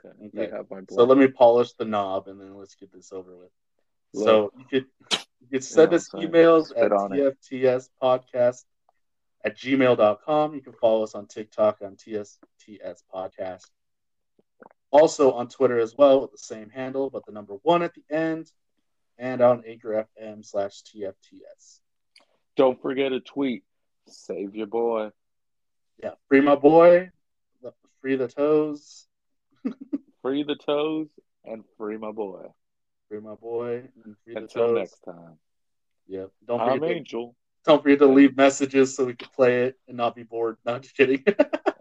Okay. 0.04 0.40
Okay. 0.42 0.56
have 0.56 0.70
my. 0.70 0.82
So 0.90 1.04
let 1.06 1.18
me 1.18 1.28
polish 1.28 1.72
the 1.74 1.86
knob 1.86 2.28
and 2.28 2.42
then 2.42 2.56
let's 2.58 2.76
get 2.76 2.92
this 2.92 3.14
over 3.14 3.32
with. 3.38 3.52
So 4.14 4.52
you 4.58 4.66
could 4.66 4.86
you 5.42 5.48
could 5.52 5.64
send 5.64 5.92
Yeah, 5.92 5.96
us 5.98 6.10
emails 6.10 6.72
at 6.76 6.92
on 6.92 7.14
it. 7.14 7.38
tfts 7.50 7.90
podcast 8.02 8.64
at 9.46 9.58
gmail.com. 9.58 10.54
You 10.56 10.62
can 10.62 10.74
follow 10.74 11.04
us 11.04 11.16
on 11.16 11.28
TikTok 11.28 11.78
on 11.82 11.96
TFTS 11.96 13.04
podcast. 13.14 13.70
Also 14.92 15.32
on 15.34 15.48
Twitter 15.48 15.80
as 15.80 15.96
well 15.98 16.22
with 16.22 16.32
the 16.32 16.38
same 16.38 16.70
handle, 16.70 17.10
but 17.10 17.26
the 17.26 17.32
number 17.32 17.54
one 17.64 17.82
at 17.82 17.94
the 17.94 18.04
end, 18.14 18.52
and 19.18 19.42
on 19.42 19.64
Anchor 19.66 20.06
FM 20.20 20.44
slash 20.46 20.82
TFTS. 20.84 21.80
Don't 22.58 22.82
forget 22.82 23.12
to 23.12 23.22
tweet. 23.22 23.64
Save 24.08 24.56
your 24.56 24.68
boy. 24.68 25.12
Yeah, 26.02 26.12
free 26.28 26.42
my 26.42 26.56
boy, 26.56 27.10
free 28.02 28.16
the 28.18 28.28
toes, 28.28 29.08
Free 30.22 30.44
the 30.44 30.56
toes 30.56 31.08
and 31.44 31.64
free 31.78 31.98
my 31.98 32.12
boy. 32.12 32.48
free 33.08 33.20
my 33.20 33.36
boy, 33.36 33.84
and 34.04 34.16
free 34.24 34.34
the 34.34 34.42
Until 34.42 34.68
toes. 34.70 34.76
next 34.78 35.00
time. 35.02 35.38
Yep. 36.08 36.32
Don't 36.48 36.62
I'm 36.62 36.80
forget, 36.80 37.06
to, 37.10 37.36
Angel. 37.68 37.76
don't 37.76 37.84
forget 37.84 38.00
to 38.00 38.06
leave 38.08 38.36
messages 38.38 38.96
so 38.96 39.06
we 39.06 39.14
can 39.16 39.30
play 39.36 39.64
it 39.66 39.78
and 39.88 39.98
not 39.98 40.16
be 40.16 40.24
bored. 40.24 40.58
Not 40.66 40.82
just 40.84 40.96
kidding. 40.96 41.24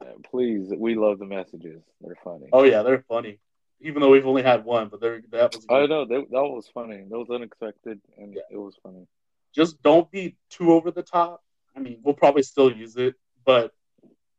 Uh, 0.04 0.08
please, 0.30 0.70
we 0.76 0.94
love 0.96 1.18
the 1.18 1.24
messages. 1.24 1.82
They're 2.02 2.14
funny. 2.22 2.46
oh 2.52 2.64
yeah, 2.64 2.82
they're 2.82 3.04
funny. 3.08 3.38
Even 3.80 4.02
though 4.02 4.10
we've 4.10 4.26
only 4.26 4.42
had 4.42 4.62
one, 4.62 4.88
but 4.90 5.00
they're 5.00 5.22
that 5.30 5.54
was. 5.54 5.64
I 5.70 5.86
know 5.86 6.04
that, 6.04 6.26
that 6.30 6.42
was 6.42 6.68
funny. 6.74 7.04
That 7.08 7.18
was 7.18 7.30
unexpected, 7.30 8.00
and 8.18 8.34
Yeah. 8.34 8.42
it 8.50 8.58
was 8.58 8.76
funny. 8.82 9.06
Just 9.54 9.82
don't 9.82 10.10
be 10.10 10.36
too 10.50 10.72
over 10.72 10.90
the 10.90 11.02
top. 11.02 11.42
I 11.74 11.80
mean, 11.80 12.00
we'll 12.02 12.12
probably 12.14 12.42
still 12.42 12.70
use 12.70 12.96
it, 12.96 13.14
but 13.46 13.72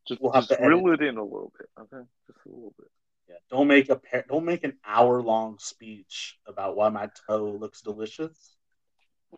Just, 0.07 0.21
We'll 0.21 0.33
have 0.33 0.47
just 0.47 0.59
to 0.59 0.67
reel 0.67 0.93
it 0.93 1.01
in 1.01 1.17
a 1.17 1.23
little 1.23 1.51
bit, 1.57 1.67
okay? 1.79 2.05
Just 2.27 2.45
a 2.45 2.49
little 2.49 2.75
bit. 2.77 2.87
yeah, 3.27 3.35
don't 3.49 3.67
make 3.67 3.89
a 3.89 3.99
don't 4.29 4.45
make 4.45 4.63
an 4.63 4.73
hour 4.85 5.23
long 5.23 5.57
speech 5.57 6.37
about 6.45 6.75
why 6.75 6.89
my 6.89 7.09
toe 7.27 7.57
looks 7.59 7.81
delicious. 7.81 8.54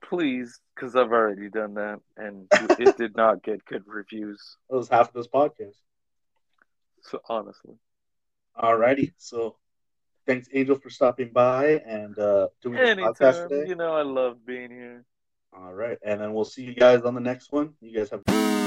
Please, 0.02 0.60
because 0.76 0.96
I've 0.96 1.12
already 1.12 1.50
done 1.50 1.74
that, 1.76 2.00
and 2.18 2.48
it 2.78 2.98
did 2.98 3.16
not 3.16 3.44
get 3.44 3.66
good 3.66 3.84
reviews. 3.86 4.58
That 4.70 4.78
was 4.78 4.90
half 4.90 5.08
of 5.10 5.14
this 5.14 5.28
podcast. 5.28 5.76
So 7.02 7.20
honestly, 7.30 7.76
Alrighty, 8.58 9.14
so 9.18 9.56
thanks 10.26 10.50
Angel 10.54 10.78
for 10.78 10.90
stopping 10.90 11.32
by 11.32 11.82
and 11.86 12.18
uh, 12.18 12.48
doing 12.62 12.76
the 12.76 13.02
podcast 13.02 13.48
today. 13.48 13.70
You 13.70 13.76
know, 13.76 13.94
I 13.94 14.02
love 14.02 14.46
being 14.46 14.72
here. 14.72 15.06
All 15.56 15.74
right, 15.74 15.98
and 16.04 16.20
then 16.20 16.34
we'll 16.34 16.46
see 16.46 16.64
you 16.64 16.76
guys 16.76 17.04
on 17.04 17.14
the 17.16 17.22
next 17.22 17.52
one. 17.52 17.74
You 17.82 17.98
guys 17.98 18.10
have. 18.10 18.67